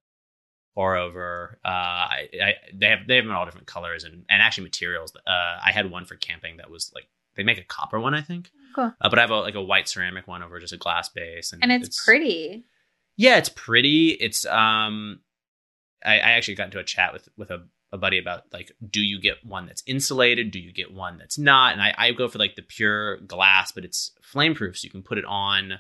pour 0.74 0.96
over. 0.96 1.60
Uh, 1.64 1.68
I, 1.68 2.28
I 2.42 2.54
they 2.74 2.88
have 2.88 3.00
they 3.08 3.16
have 3.16 3.26
them 3.26 3.32
in 3.32 3.36
all 3.36 3.46
different 3.46 3.68
colors 3.68 4.04
and 4.04 4.26
and 4.30 4.42
actually 4.42 4.64
materials. 4.64 5.14
Uh, 5.16 5.60
I 5.66 5.72
had 5.72 5.92
one 5.92 6.06
for 6.06 6.16
camping 6.16 6.58
that 6.58 6.70
was 6.70 6.92
like 6.96 7.08
they 7.36 7.44
make 7.44 7.58
a 7.58 7.64
copper 7.64 8.00
one, 8.00 8.14
I 8.14 8.22
think. 8.22 8.52
Cool. 8.76 8.94
Uh, 9.02 9.10
but 9.10 9.20
I 9.20 9.22
have 9.22 9.32
a, 9.32 9.40
like 9.40 9.56
a 9.56 9.62
white 9.62 9.88
ceramic 9.88 10.28
one 10.28 10.44
over 10.44 10.60
just 10.60 10.74
a 10.74 10.78
glass 10.78 11.10
base, 11.10 11.54
and, 11.54 11.64
and 11.64 11.72
it's, 11.72 12.04
pretty. 12.04 12.66
Yeah, 13.18 13.38
it's 13.38 13.50
pretty. 13.50 14.10
It's 14.10 14.46
um, 14.46 15.20
I, 16.04 16.16
I 16.16 16.32
actually 16.32 16.56
got 16.56 16.66
into 16.66 16.80
a 16.80 16.84
chat 16.84 17.14
with 17.14 17.30
with 17.38 17.52
a, 17.52 17.66
a 17.92 17.98
buddy 17.98 18.18
about 18.18 18.44
like, 18.52 18.72
do 18.90 19.02
you 19.02 19.20
get 19.20 19.46
one 19.46 19.66
that's 19.66 19.84
insulated? 19.86 20.52
Do 20.52 20.60
you 20.60 20.74
get 20.74 20.94
one 20.94 21.18
that's 21.18 21.38
not? 21.38 21.74
And 21.74 21.82
I, 21.82 21.94
I 21.98 22.12
go 22.12 22.28
for 22.28 22.40
like 22.40 22.56
the 22.56 22.62
pure 22.62 23.18
glass, 23.18 23.72
but 23.72 23.86
it's 23.86 24.12
flame 24.22 24.56
proof, 24.56 24.78
so 24.78 24.86
you 24.86 24.92
can 24.92 25.04
put 25.04 25.18
it 25.18 25.26
on 25.26 25.80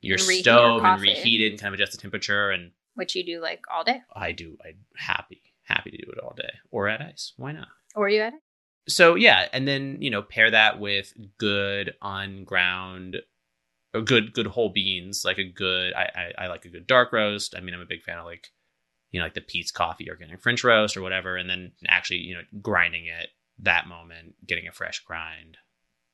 your 0.00 0.14
And 0.14 0.22
stove 0.22 0.84
and 0.84 1.00
reheat 1.00 1.40
it 1.40 1.50
and 1.50 1.60
kind 1.60 1.74
of 1.74 1.78
adjust 1.78 1.92
the 1.92 1.98
temperature. 1.98 2.50
And 2.50 2.72
Which 2.94 3.14
you 3.14 3.24
do 3.24 3.40
like 3.40 3.64
all 3.72 3.84
day. 3.84 4.02
I 4.14 4.32
do. 4.32 4.56
I'm 4.64 4.78
happy, 4.96 5.42
happy 5.64 5.90
to 5.90 5.96
do 5.96 6.10
it 6.10 6.18
all 6.18 6.34
day 6.36 6.52
or 6.70 6.88
at 6.88 7.00
ice. 7.00 7.34
Why 7.36 7.52
not? 7.52 7.68
Or 7.94 8.08
you 8.08 8.22
at 8.22 8.34
it? 8.34 8.40
So 8.88 9.14
yeah, 9.14 9.48
and 9.52 9.68
then 9.68 9.98
you 10.00 10.10
know 10.10 10.22
pair 10.22 10.50
that 10.50 10.80
with 10.80 11.12
good 11.38 11.94
unground, 12.02 13.16
or 13.94 14.02
good 14.02 14.32
good 14.32 14.46
whole 14.46 14.70
beans, 14.70 15.24
like 15.24 15.38
a 15.38 15.44
good. 15.44 15.92
I, 15.94 16.10
I 16.14 16.44
I 16.44 16.46
like 16.48 16.64
a 16.64 16.70
good 16.70 16.86
dark 16.86 17.12
roast. 17.12 17.54
I 17.56 17.60
mean, 17.60 17.74
I'm 17.74 17.80
a 17.80 17.86
big 17.86 18.02
fan 18.02 18.18
of 18.18 18.24
like, 18.24 18.48
you 19.10 19.20
know, 19.20 19.26
like 19.26 19.34
the 19.34 19.40
Peet's 19.40 19.70
Coffee 19.70 20.10
organic 20.10 20.40
French 20.40 20.62
roast 20.64 20.96
or 20.96 21.02
whatever, 21.02 21.36
and 21.36 21.48
then 21.48 21.72
actually 21.88 22.18
you 22.18 22.34
know 22.34 22.42
grinding 22.62 23.06
it 23.06 23.28
that 23.62 23.86
moment, 23.86 24.34
getting 24.46 24.68
a 24.68 24.72
fresh 24.72 25.00
grind, 25.00 25.58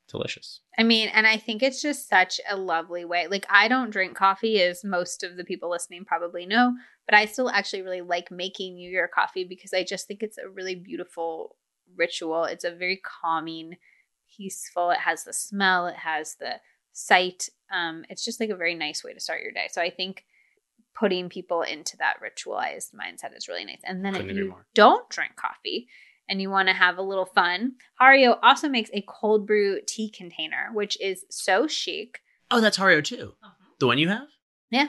delicious. 0.09 0.61
I 0.79 0.83
mean, 0.83 1.09
and 1.09 1.27
I 1.27 1.37
think 1.37 1.63
it's 1.63 1.83
just 1.83 2.09
such 2.09 2.41
a 2.49 2.57
lovely 2.57 3.05
way. 3.05 3.27
Like, 3.29 3.47
I 3.49 3.69
don't 3.69 3.91
drink 3.91 4.17
coffee, 4.17 4.61
as 4.63 4.85
most 4.85 5.23
of 5.23 5.37
the 5.37 5.45
people 5.45 5.71
listening 5.71 6.05
probably 6.05 6.47
know, 6.47 6.75
but 7.07 7.15
I 7.15 7.27
still 7.27 7.49
actually 7.49 7.83
really 7.83 8.03
like 8.03 8.31
making 8.31 8.77
you 8.77 8.91
your 8.91 9.09
coffee 9.09 9.45
because 9.45 9.73
I 9.73 9.85
just 9.85 10.07
think 10.07 10.23
it's 10.23 10.39
a 10.39 10.49
really 10.49 10.75
beautiful 10.75 11.57
ritual. 11.95 12.45
It's 12.45 12.65
a 12.65 12.75
very 12.75 13.01
calming, 13.23 13.77
peaceful. 14.37 14.91
It 14.91 14.99
has 14.99 15.25
the 15.25 15.33
smell, 15.33 15.87
it 15.87 15.97
has 15.97 16.37
the 16.37 16.57
sight. 16.97 17.51
Um, 17.71 18.05
it's 18.09 18.25
just 18.25 18.41
like 18.41 18.49
a 18.51 18.57
very 18.57 18.75
nice 18.75 19.05
way 19.05 19.13
to 19.13 19.21
start 19.21 19.43
your 19.43 19.53
day. 19.53 19.69
So 19.71 19.83
I 19.83 19.91
think 19.91 20.25
putting 20.95 21.29
people 21.29 21.61
into 21.63 21.97
that 21.99 22.15
ritualized 22.23 22.95
mindset 22.95 23.37
is 23.37 23.49
really 23.49 23.67
nice. 23.67 23.81
And 23.85 24.03
then 24.03 24.15
Couldn't 24.15 24.31
if 24.31 24.37
you 24.37 24.55
don't 24.75 25.09
drink 25.11 25.37
coffee, 25.37 25.89
and 26.29 26.41
you 26.41 26.51
want 26.51 26.69
to 26.69 26.75
have 26.75 26.99
a 26.99 27.03
little 27.03 27.27
fun, 27.27 27.75
Hario 28.01 28.39
also 28.43 28.69
makes 28.69 28.91
a 28.93 29.05
cold 29.07 29.47
brew 29.47 29.81
tea 29.87 30.09
container, 30.11 30.71
which 30.73 31.01
is 31.01 31.25
so 31.31 31.69
chic. 31.69 32.21
Oh, 32.51 32.61
that's 32.61 32.79
Hario 32.79 33.05
too. 33.05 33.35
The 33.79 33.87
one 33.87 33.99
you 33.99 34.09
have? 34.09 34.27
Yeah. 34.71 34.89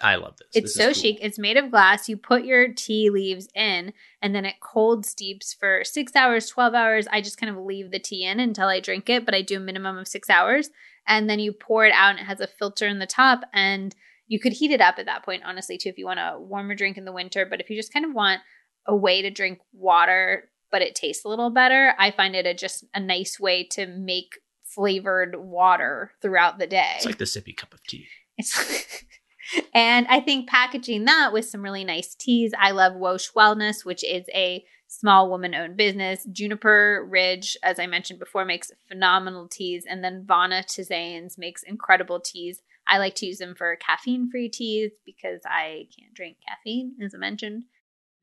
I 0.00 0.14
love 0.16 0.36
this. 0.38 0.48
It's 0.54 0.64
This 0.64 0.74
so 0.74 0.84
cool. 0.86 0.94
chic. 0.94 1.18
It's 1.20 1.38
made 1.38 1.56
of 1.56 1.70
glass. 1.70 2.08
You 2.08 2.16
put 2.16 2.44
your 2.44 2.72
tea 2.72 3.10
leaves 3.10 3.48
in, 3.54 3.92
and 4.22 4.34
then 4.34 4.44
it 4.44 4.60
cold 4.60 5.04
steeps 5.04 5.52
for 5.52 5.82
six 5.84 6.16
hours, 6.16 6.48
12 6.48 6.74
hours. 6.74 7.06
I 7.10 7.20
just 7.20 7.38
kind 7.38 7.50
of 7.54 7.62
leave 7.64 7.90
the 7.90 7.98
tea 7.98 8.24
in 8.24 8.40
until 8.40 8.68
I 8.68 8.80
drink 8.80 9.08
it, 9.10 9.24
but 9.24 9.34
I 9.34 9.42
do 9.42 9.56
a 9.58 9.60
minimum 9.60 9.98
of 9.98 10.08
six 10.08 10.30
hours. 10.30 10.70
And 11.08 11.28
then 11.28 11.40
you 11.40 11.52
pour 11.52 11.84
it 11.84 11.92
out, 11.94 12.10
and 12.10 12.20
it 12.20 12.26
has 12.26 12.40
a 12.40 12.46
filter 12.46 12.86
in 12.86 12.98
the 12.98 13.06
top. 13.06 13.40
And 13.52 13.94
you 14.26 14.38
could 14.38 14.52
heat 14.52 14.70
it 14.70 14.80
up 14.80 14.96
at 14.98 15.06
that 15.06 15.24
point, 15.24 15.42
honestly, 15.44 15.78
too, 15.78 15.88
if 15.88 15.98
you 15.98 16.06
want 16.06 16.20
a 16.20 16.38
warmer 16.38 16.74
drink 16.74 16.96
in 16.96 17.04
the 17.04 17.12
winter. 17.12 17.46
But 17.46 17.60
if 17.60 17.70
you 17.70 17.76
just 17.76 17.92
kind 17.92 18.04
of 18.04 18.12
want 18.12 18.40
a 18.86 18.94
way 18.94 19.22
to 19.22 19.30
drink 19.30 19.58
water, 19.72 20.50
but 20.70 20.82
it 20.82 20.94
tastes 20.94 21.24
a 21.24 21.28
little 21.28 21.50
better, 21.50 21.94
I 21.98 22.10
find 22.10 22.36
it 22.36 22.46
a 22.46 22.54
just 22.54 22.84
a 22.94 23.00
nice 23.00 23.40
way 23.40 23.64
to 23.72 23.86
make 23.86 24.38
flavored 24.64 25.34
water 25.36 26.12
throughout 26.20 26.58
the 26.58 26.66
day. 26.66 26.92
It's 26.96 27.06
like 27.06 27.18
the 27.18 27.24
sippy 27.24 27.56
cup 27.56 27.72
of 27.72 27.82
tea. 27.84 28.06
It's 28.36 29.04
and 29.74 30.06
I 30.08 30.20
think 30.20 30.48
packaging 30.48 31.06
that 31.06 31.32
with 31.32 31.48
some 31.48 31.62
really 31.62 31.84
nice 31.84 32.14
teas. 32.14 32.52
I 32.58 32.72
love 32.72 32.94
Wosh 32.94 33.30
Wellness, 33.32 33.84
which 33.84 34.04
is 34.04 34.26
a 34.34 34.64
small 34.88 35.30
woman 35.30 35.54
owned 35.54 35.76
business. 35.76 36.26
Juniper 36.32 37.06
Ridge, 37.08 37.56
as 37.62 37.78
I 37.78 37.86
mentioned 37.86 38.18
before, 38.18 38.44
makes 38.44 38.72
phenomenal 38.88 39.46
teas. 39.46 39.84
And 39.88 40.02
then 40.02 40.24
Vana 40.26 40.64
Tisanes 40.66 41.38
makes 41.38 41.62
incredible 41.62 42.18
teas. 42.18 42.62
I 42.88 42.98
like 42.98 43.14
to 43.16 43.26
use 43.26 43.38
them 43.38 43.54
for 43.54 43.76
caffeine 43.76 44.30
free 44.30 44.48
teas 44.48 44.92
because 45.04 45.40
I 45.44 45.88
can't 45.96 46.14
drink 46.14 46.38
caffeine, 46.46 46.96
as 47.04 47.14
I 47.14 47.18
mentioned. 47.18 47.64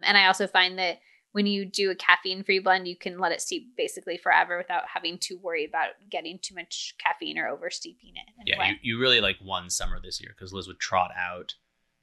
And 0.02 0.18
I 0.18 0.26
also 0.26 0.48
find 0.48 0.78
that 0.80 1.00
when 1.34 1.46
you 1.46 1.66
do 1.66 1.92
a 1.92 1.96
caffeine 1.96 2.44
free 2.44 2.60
blend, 2.60 2.88
you 2.88 2.96
can 2.96 3.20
let 3.20 3.32
it 3.32 3.42
steep 3.42 3.76
basically 3.78 4.18
forever 4.18 4.58
without 4.58 4.84
having 4.92 5.18
to 5.20 5.38
worry 5.38 5.66
about 5.66 5.90
getting 6.10 6.40
too 6.42 6.56
much 6.56 6.96
caffeine 6.98 7.38
or 7.38 7.48
over 7.48 7.70
steeping 7.70 8.14
it. 8.16 8.34
Yeah, 8.46 8.70
you, 8.70 8.76
you 8.82 9.00
really 9.00 9.22
like 9.22 9.36
one 9.42 9.70
summer 9.70 10.00
this 10.02 10.20
year 10.20 10.34
because 10.36 10.54
Liz 10.54 10.68
would 10.68 10.80
trot 10.80 11.12
out 11.16 11.56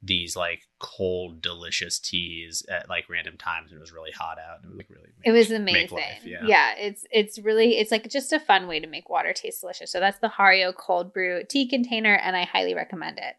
these 0.05 0.35
like 0.35 0.63
cold, 0.79 1.41
delicious 1.41 1.99
teas 1.99 2.63
at 2.69 2.89
like 2.89 3.09
random 3.09 3.37
times 3.37 3.71
and 3.71 3.77
it 3.77 3.81
was 3.81 3.93
really 3.93 4.11
hot 4.11 4.37
out. 4.37 4.57
And 4.57 4.65
it 4.65 4.69
was 4.69 4.77
like 4.77 4.89
really 4.89 5.09
It 5.23 5.31
was 5.31 5.51
amazing. 5.51 5.97
Life, 5.97 6.25
yeah. 6.25 6.45
yeah, 6.45 6.75
it's 6.77 7.05
it's 7.11 7.39
really 7.39 7.77
it's 7.77 7.91
like 7.91 8.09
just 8.09 8.33
a 8.33 8.39
fun 8.39 8.67
way 8.67 8.79
to 8.79 8.87
make 8.87 9.09
water 9.09 9.33
taste 9.33 9.61
delicious. 9.61 9.91
So 9.91 9.99
that's 9.99 10.19
the 10.19 10.29
Hario 10.29 10.75
cold 10.75 11.13
brew 11.13 11.43
tea 11.47 11.67
container 11.67 12.15
and 12.15 12.35
I 12.35 12.43
highly 12.43 12.73
recommend 12.73 13.17
it. 13.17 13.35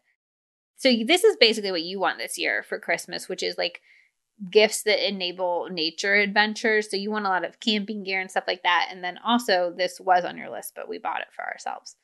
So 0.77 0.91
this 1.05 1.23
is 1.23 1.37
basically 1.37 1.71
what 1.71 1.83
you 1.83 1.99
want 1.99 2.17
this 2.17 2.37
year 2.37 2.63
for 2.63 2.79
Christmas, 2.79 3.29
which 3.29 3.43
is 3.43 3.57
like 3.57 3.81
gifts 4.49 4.83
that 4.83 5.07
enable 5.07 5.69
nature 5.71 6.15
adventures. 6.15 6.89
So 6.89 6.97
you 6.97 7.11
want 7.11 7.25
a 7.25 7.29
lot 7.29 7.45
of 7.45 7.59
camping 7.59 8.03
gear 8.03 8.19
and 8.19 8.29
stuff 8.29 8.43
like 8.47 8.63
that. 8.63 8.89
And 8.91 9.03
then 9.03 9.17
also, 9.23 9.73
this 9.75 9.99
was 9.99 10.25
on 10.25 10.37
your 10.37 10.49
list, 10.49 10.73
but 10.75 10.89
we 10.89 10.97
bought 10.97 11.21
it 11.21 11.27
for 11.33 11.45
ourselves, 11.45 11.95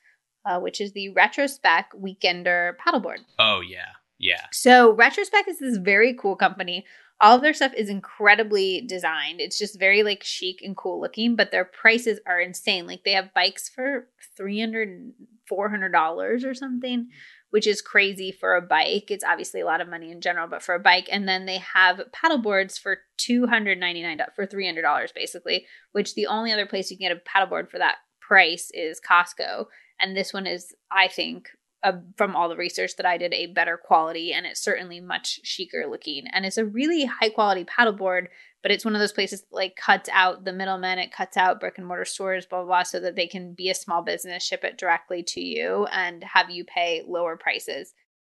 uh, 0.45 0.59
which 0.59 0.79
is 0.79 0.93
the 0.93 1.09
Retrospec 1.13 1.85
Weekender 1.99 2.73
paddleboard. 2.77 3.17
Oh, 3.37 3.61
yeah. 3.61 3.91
Yeah. 4.21 4.45
So 4.51 4.95
Retrospec 4.95 5.47
is 5.47 5.59
this 5.59 5.77
very 5.77 6.13
cool 6.13 6.35
company. 6.35 6.85
All 7.19 7.35
of 7.35 7.41
their 7.41 7.53
stuff 7.53 7.73
is 7.75 7.89
incredibly 7.89 8.81
designed. 8.81 9.41
It's 9.41 9.57
just 9.57 9.79
very 9.79 10.03
like 10.03 10.23
chic 10.23 10.61
and 10.63 10.75
cool 10.75 10.99
looking, 10.99 11.35
but 11.35 11.51
their 11.51 11.65
prices 11.65 12.19
are 12.25 12.39
insane. 12.39 12.87
Like 12.87 13.03
they 13.03 13.11
have 13.11 13.33
bikes 13.33 13.69
for 13.69 14.07
300 14.37 15.13
$400 15.51 16.45
or 16.45 16.53
something 16.53 17.09
which 17.51 17.67
is 17.67 17.81
crazy 17.81 18.31
for 18.31 18.55
a 18.55 18.61
bike. 18.61 19.11
It's 19.11 19.23
obviously 19.23 19.61
a 19.61 19.65
lot 19.65 19.81
of 19.81 19.89
money 19.89 20.09
in 20.09 20.21
general, 20.21 20.47
but 20.47 20.63
for 20.63 20.73
a 20.73 20.79
bike. 20.79 21.07
And 21.11 21.27
then 21.27 21.45
they 21.45 21.57
have 21.57 22.01
paddle 22.11 22.39
boards 22.39 22.77
for 22.77 22.99
$299 23.19 24.19
for 24.35 24.47
$300 24.47 25.13
basically, 25.13 25.67
which 25.91 26.15
the 26.15 26.27
only 26.27 26.51
other 26.51 26.65
place 26.65 26.89
you 26.89 26.97
can 26.97 27.09
get 27.09 27.17
a 27.17 27.29
paddleboard 27.29 27.69
for 27.69 27.77
that 27.77 27.97
price 28.19 28.71
is 28.73 28.99
Costco. 28.99 29.65
And 29.99 30.17
this 30.17 30.33
one 30.33 30.47
is, 30.47 30.73
I 30.91 31.07
think, 31.09 31.49
uh, 31.83 31.93
from 32.15 32.35
all 32.35 32.49
the 32.49 32.55
research 32.55 32.95
that 32.97 33.05
I 33.05 33.17
did, 33.17 33.33
a 33.33 33.47
better 33.47 33.77
quality, 33.77 34.33
and 34.33 34.45
it's 34.45 34.61
certainly 34.61 34.99
much 34.99 35.41
chicer 35.43 35.85
looking. 35.89 36.25
And 36.31 36.45
it's 36.45 36.57
a 36.57 36.65
really 36.65 37.05
high 37.05 37.29
quality 37.29 37.65
paddleboard 37.65 38.27
but 38.61 38.71
it's 38.71 38.85
one 38.85 38.95
of 38.95 38.99
those 38.99 39.11
places 39.11 39.41
that, 39.41 39.53
like 39.53 39.75
cuts 39.75 40.09
out 40.11 40.45
the 40.45 40.53
middlemen 40.53 40.99
it 40.99 41.11
cuts 41.11 41.37
out 41.37 41.59
brick 41.59 41.77
and 41.77 41.87
mortar 41.87 42.05
stores 42.05 42.45
blah, 42.45 42.59
blah 42.59 42.67
blah 42.67 42.83
so 42.83 42.99
that 42.99 43.15
they 43.15 43.27
can 43.27 43.53
be 43.53 43.69
a 43.69 43.75
small 43.75 44.01
business 44.01 44.43
ship 44.43 44.63
it 44.63 44.77
directly 44.77 45.23
to 45.23 45.41
you 45.41 45.85
and 45.91 46.23
have 46.23 46.49
you 46.49 46.63
pay 46.63 47.03
lower 47.07 47.35
prices 47.35 47.93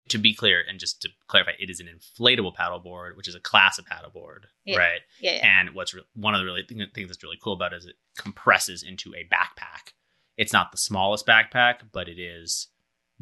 to 0.08 0.18
be 0.18 0.34
clear 0.34 0.62
and 0.68 0.78
just 0.78 1.00
to 1.00 1.08
clarify 1.28 1.52
it 1.58 1.70
is 1.70 1.80
an 1.80 1.88
inflatable 1.88 2.54
paddleboard 2.54 3.16
which 3.16 3.28
is 3.28 3.34
a 3.34 3.40
class 3.40 3.78
of 3.78 3.86
paddleboard 3.86 4.44
yeah. 4.64 4.76
right 4.76 5.00
yeah, 5.20 5.36
yeah. 5.36 5.60
and 5.60 5.74
what's 5.74 5.94
re- 5.94 6.02
one 6.14 6.34
of 6.34 6.40
the 6.40 6.44
really 6.44 6.62
th- 6.62 6.92
things 6.94 7.08
that's 7.08 7.22
really 7.22 7.38
cool 7.42 7.54
about 7.54 7.72
it 7.72 7.76
is 7.76 7.86
it 7.86 7.96
compresses 8.16 8.82
into 8.82 9.14
a 9.14 9.26
backpack 9.34 9.92
it's 10.36 10.52
not 10.52 10.72
the 10.72 10.78
smallest 10.78 11.26
backpack 11.26 11.76
but 11.92 12.08
it 12.08 12.18
is 12.18 12.68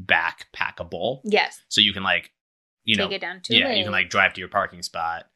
backpackable 0.04 1.20
yes 1.24 1.60
so 1.68 1.80
you 1.80 1.92
can 1.92 2.02
like 2.02 2.30
you 2.84 2.96
know 2.96 3.04
Take 3.04 3.10
know 3.10 3.16
it 3.16 3.20
down 3.20 3.40
to 3.44 3.56
yeah 3.56 3.72
you 3.72 3.84
can 3.84 3.92
like 3.92 4.10
drive 4.10 4.34
to 4.34 4.40
your 4.40 4.48
parking 4.48 4.82
spot 4.82 5.26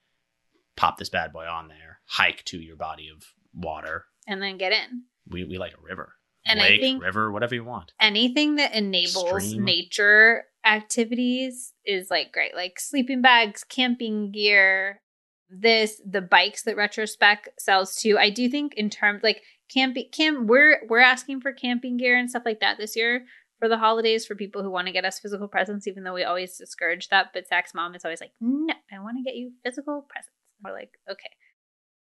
pop 0.76 0.98
this 0.98 1.08
bad 1.08 1.32
boy 1.32 1.46
on 1.46 1.68
there, 1.68 2.00
hike 2.06 2.44
to 2.44 2.58
your 2.58 2.76
body 2.76 3.08
of 3.08 3.24
water, 3.54 4.04
and 4.26 4.40
then 4.40 4.58
get 4.58 4.72
in. 4.72 5.04
We 5.28 5.44
we 5.44 5.58
like 5.58 5.72
a 5.72 5.82
river, 5.82 6.14
and 6.44 6.60
lake, 6.60 6.78
I 6.78 6.82
think 6.82 7.02
river, 7.02 7.32
whatever 7.32 7.54
you 7.54 7.64
want. 7.64 7.92
Anything 8.00 8.56
that 8.56 8.74
enables 8.74 9.44
Stream. 9.44 9.64
nature 9.64 10.44
activities 10.64 11.72
is 11.84 12.10
like 12.10 12.32
great, 12.32 12.54
like 12.54 12.78
sleeping 12.78 13.22
bags, 13.22 13.64
camping 13.64 14.30
gear. 14.30 15.00
This 15.48 16.00
the 16.04 16.22
bikes 16.22 16.62
that 16.64 16.76
Retrospec 16.76 17.38
sells 17.58 17.96
too. 17.96 18.18
I 18.18 18.30
do 18.30 18.48
think 18.48 18.74
in 18.74 18.90
terms 18.90 19.22
like 19.22 19.42
camping 19.72 20.08
camp 20.12 20.46
we're 20.46 20.80
we're 20.88 21.00
asking 21.00 21.40
for 21.40 21.52
camping 21.52 21.96
gear 21.96 22.16
and 22.16 22.30
stuff 22.30 22.44
like 22.44 22.60
that 22.60 22.78
this 22.78 22.94
year 22.94 23.24
for 23.58 23.68
the 23.68 23.78
holidays 23.78 24.26
for 24.26 24.34
people 24.34 24.62
who 24.62 24.70
want 24.70 24.86
to 24.86 24.92
get 24.92 25.04
us 25.04 25.18
physical 25.18 25.48
presents, 25.48 25.86
even 25.86 26.04
though 26.04 26.14
we 26.14 26.24
always 26.24 26.56
discourage 26.56 27.08
that. 27.08 27.28
But 27.32 27.48
Zach's 27.48 27.74
mom 27.74 27.94
is 27.94 28.04
always 28.04 28.20
like, 28.20 28.32
no, 28.40 28.74
I 28.92 28.98
want 28.98 29.16
to 29.18 29.22
get 29.22 29.36
you 29.36 29.52
physical 29.64 30.06
presents. 30.08 30.32
We're 30.62 30.72
like, 30.72 30.90
okay. 31.10 31.30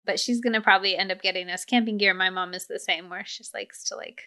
But 0.06 0.20
she's 0.20 0.42
gonna 0.42 0.62
probably 0.62 0.96
end 0.96 1.12
up 1.12 1.22
getting 1.22 1.50
us 1.50 1.66
camping 1.66 1.98
gear. 1.98 2.14
My 2.14 2.30
mom 2.30 2.54
is 2.54 2.68
the 2.68 2.80
same, 2.80 3.10
where 3.10 3.24
she 3.26 3.44
just 3.44 3.54
likes 3.54 3.84
to 3.86 3.96
like 3.96 4.22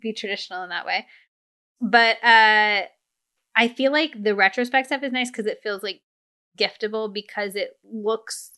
be 0.00 0.12
traditional 0.12 0.62
in 0.62 0.70
that 0.70 0.86
way. 0.86 1.06
But 1.80 2.22
uh 2.22 2.82
I 3.56 3.68
feel 3.68 3.92
like 3.92 4.12
the 4.12 4.30
Retrospec 4.30 4.86
stuff 4.86 5.02
is 5.02 5.12
nice 5.12 5.30
because 5.30 5.46
it 5.46 5.60
feels 5.62 5.82
like 5.82 6.02
giftable 6.58 7.12
because 7.12 7.56
it 7.56 7.70
looks 7.84 8.52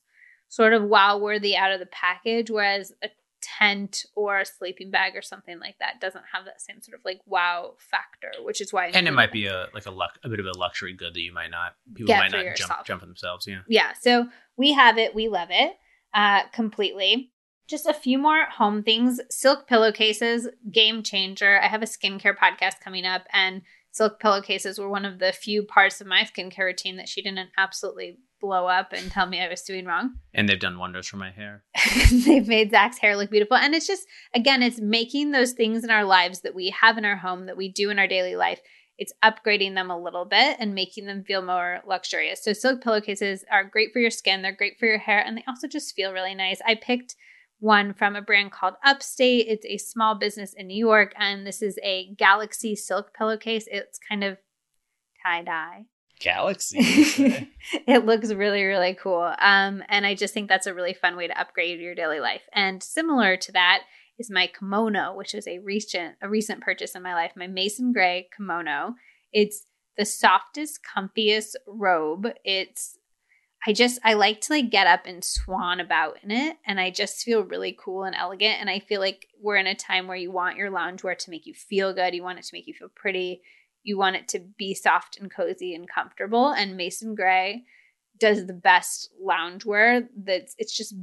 sort 0.49 0.75
of 0.75 0.83
wow 0.83 1.17
worthy 1.17 1.57
out 1.57 1.73
of 1.73 1.81
the 1.81 1.87
package, 1.87 2.51
whereas 2.51 2.93
a 3.03 3.09
tent 3.43 4.07
or 4.15 4.39
a 4.39 4.47
sleeping 4.47 4.91
bag 4.91 5.17
or 5.17 5.23
something 5.23 5.59
like 5.59 5.77
that 5.81 6.01
doesn't 6.01 6.25
have 6.33 6.45
that 6.45 6.61
same 6.61 6.81
sort 6.81 6.99
of 6.99 7.05
like 7.05 7.21
wow 7.27 7.75
factor, 7.79 8.31
which 8.43 8.61
is 8.61 8.73
why. 8.73 8.87
And 8.95 9.09
it 9.09 9.13
might 9.13 9.33
be 9.33 9.47
a 9.47 9.69
like 9.75 9.87
a 9.87 9.91
luck, 9.91 10.19
a 10.25 10.29
bit 10.29 10.41
of 10.41 10.47
a 10.47 10.57
luxury 10.57 10.95
good 10.95 11.15
that 11.15 11.21
you 11.21 11.33
might 11.33 11.51
not 11.51 11.75
people 11.95 12.15
might 12.15 12.31
not 12.31 12.57
jump 12.57 12.73
jump 12.87 13.01
for 13.01 13.07
themselves. 13.07 13.47
Yeah. 13.47 13.61
Yeah. 13.69 13.93
So 14.01 14.29
we 14.57 14.73
have 14.73 14.99
it. 14.99 15.15
We 15.15 15.29
love 15.29 15.49
it 15.51 15.73
uh, 16.15 16.43
completely. 16.53 17.33
Just 17.69 17.87
a 17.87 17.95
few 17.95 18.19
more 18.19 18.45
home 18.51 18.83
things. 18.83 19.21
Silk 19.31 19.67
pillowcases, 19.67 20.49
game 20.71 21.03
changer. 21.03 21.61
I 21.61 21.69
have 21.69 21.83
a 21.83 21.87
skincare 21.87 22.37
podcast 22.37 22.81
coming 22.83 23.07
up, 23.07 23.23
and 23.33 23.63
silk 23.93 24.21
pillowcases 24.21 24.79
were 24.79 24.89
one 24.89 25.05
of 25.05 25.19
the 25.19 25.33
few 25.33 25.63
parts 25.63 26.01
of 26.01 26.07
my 26.07 26.23
skincare 26.23 26.67
routine 26.67 26.97
that 26.97 27.09
she 27.09 27.23
didn't 27.23 27.51
absolutely 27.57 28.19
blow 28.43 28.67
up 28.67 28.93
and 28.93 29.11
tell 29.11 29.27
me 29.27 29.41
I 29.41 29.49
was 29.49 29.63
doing 29.63 29.87
wrong. 29.87 30.17
And 30.35 30.49
they've 30.49 30.59
done 30.59 30.79
wonders 30.79 31.07
for 31.07 31.19
my 31.19 31.31
hair. 31.31 31.63
they've 32.11 32.49
made 32.49 32.71
Zach's 32.71 32.97
hair 32.97 33.17
look 33.17 33.31
beautiful. 33.31 33.57
And 33.57 33.75
it's 33.75 33.87
just, 33.87 34.07
again, 34.35 34.63
it's 34.63 34.81
making 34.81 35.31
those 35.31 35.53
things 35.53 35.85
in 35.85 35.91
our 35.91 36.05
lives 36.05 36.41
that 36.41 36.55
we 36.55 36.71
have 36.81 36.97
in 36.97 37.05
our 37.05 37.17
home, 37.17 37.45
that 37.47 37.57
we 37.57 37.71
do 37.71 37.91
in 37.91 37.99
our 37.99 38.07
daily 38.07 38.35
life. 38.35 38.59
It's 38.97 39.13
upgrading 39.23 39.75
them 39.75 39.91
a 39.91 40.01
little 40.01 40.25
bit 40.25 40.57
and 40.59 40.75
making 40.75 41.05
them 41.05 41.23
feel 41.23 41.43
more 41.43 41.81
luxurious. 41.87 42.43
So, 42.43 42.55
silk 42.55 42.83
pillowcases 42.83 43.45
are 43.51 43.63
great 43.63 43.93
for 43.93 43.99
your 43.99 44.11
skin, 44.11 44.41
they're 44.41 44.57
great 44.57 44.79
for 44.79 44.87
your 44.87 44.99
hair, 44.99 45.23
and 45.25 45.37
they 45.37 45.45
also 45.47 45.69
just 45.69 45.95
feel 45.95 46.13
really 46.13 46.35
nice. 46.35 46.61
I 46.67 46.77
picked 46.77 47.15
one 47.61 47.93
from 47.93 48.17
a 48.17 48.23
brand 48.23 48.53
called 48.53 48.75
Upstate. 48.85 49.47
It's 49.49 49.67
a 49.67 49.77
small 49.77 50.15
business 50.15 50.55
in 50.57 50.67
New 50.67 50.79
York, 50.79 51.13
and 51.19 51.47
this 51.47 51.61
is 51.61 51.79
a 51.83 52.15
Galaxy 52.17 52.75
silk 52.75 53.13
pillowcase. 53.15 53.67
It's 53.71 53.99
kind 54.09 54.25
of 54.25 54.39
tie 55.23 55.43
dye 55.43 55.87
galaxy. 56.23 56.79
it 57.87 58.07
looks 58.07 58.33
really, 58.33 58.63
really 58.65 58.95
cool. 58.95 59.35
Um, 59.39 59.83
and 59.89 60.07
I 60.07 60.15
just 60.15 60.33
think 60.33 60.49
that's 60.49 60.67
a 60.67 60.75
really 60.75 60.95
fun 60.95 61.17
way 61.17 61.27
to 61.27 61.41
upgrade 61.41 61.81
your 61.81 61.95
daily 61.95 62.21
life. 62.21 62.43
And 62.55 62.83
similar 62.83 63.37
to 63.37 63.53
that 63.53 63.83
is 64.19 64.31
my 64.31 64.47
kimono, 64.47 65.15
which 65.15 65.35
is 65.35 65.47
a 65.47 65.59
recent 65.59 66.17
a 66.23 66.29
recent 66.29 66.61
purchase 66.61 66.95
in 66.95 67.03
my 67.03 67.15
life. 67.15 67.33
My 67.37 67.47
Mason 67.47 67.93
Gray 67.93 68.29
kimono. 68.37 68.95
It's 69.33 69.67
the 69.97 70.05
softest, 70.05 70.81
comfiest 70.97 71.55
robe. 71.67 72.29
It's 72.45 72.99
I 73.67 73.73
just 73.73 74.01
I 74.05 74.15
like 74.15 74.41
to 74.43 74.55
like 74.55 74.71
get 74.71 74.87
up 74.87 75.07
and 75.07 75.25
swan 75.25 75.81
about 75.81 76.19
in 76.23 76.31
it 76.31 76.57
and 76.67 76.81
I 76.81 76.91
just 76.91 77.23
feel 77.23 77.45
really 77.45 77.77
cool 77.79 78.05
and 78.05 78.17
elegant 78.17 78.57
and 78.61 78.69
I 78.69 78.81
feel 78.81 79.01
like 79.01 79.29
we're 79.41 79.57
in 79.57 79.69
a 79.69 79.75
time 79.75 80.09
where 80.09 80.17
you 80.17 80.33
want 80.33 80.57
your 80.57 80.71
loungewear 80.71 81.17
to 81.19 81.31
make 81.31 81.47
you 81.47 81.55
feel 81.55 81.95
good, 81.95 82.15
you 82.15 82.23
want 82.23 82.39
it 82.39 82.45
to 82.45 82.55
make 82.55 82.67
you 82.67 82.75
feel 82.75 82.89
pretty 82.95 83.43
you 83.83 83.99
want 83.99 84.17
it 84.17 84.29
to 84.29 84.41
be 84.41 84.75
soft 84.75 85.19
and 85.19 85.31
cozy 85.31 85.75
and 85.75 85.89
comfortable. 85.89 86.49
And 86.49 86.77
Mason 86.77 87.15
Gray 87.15 87.65
does 88.19 88.47
the 88.47 88.53
best 88.53 89.11
loungewear 89.25 90.07
that's 90.17 90.55
it's 90.59 90.77
just 90.77 90.95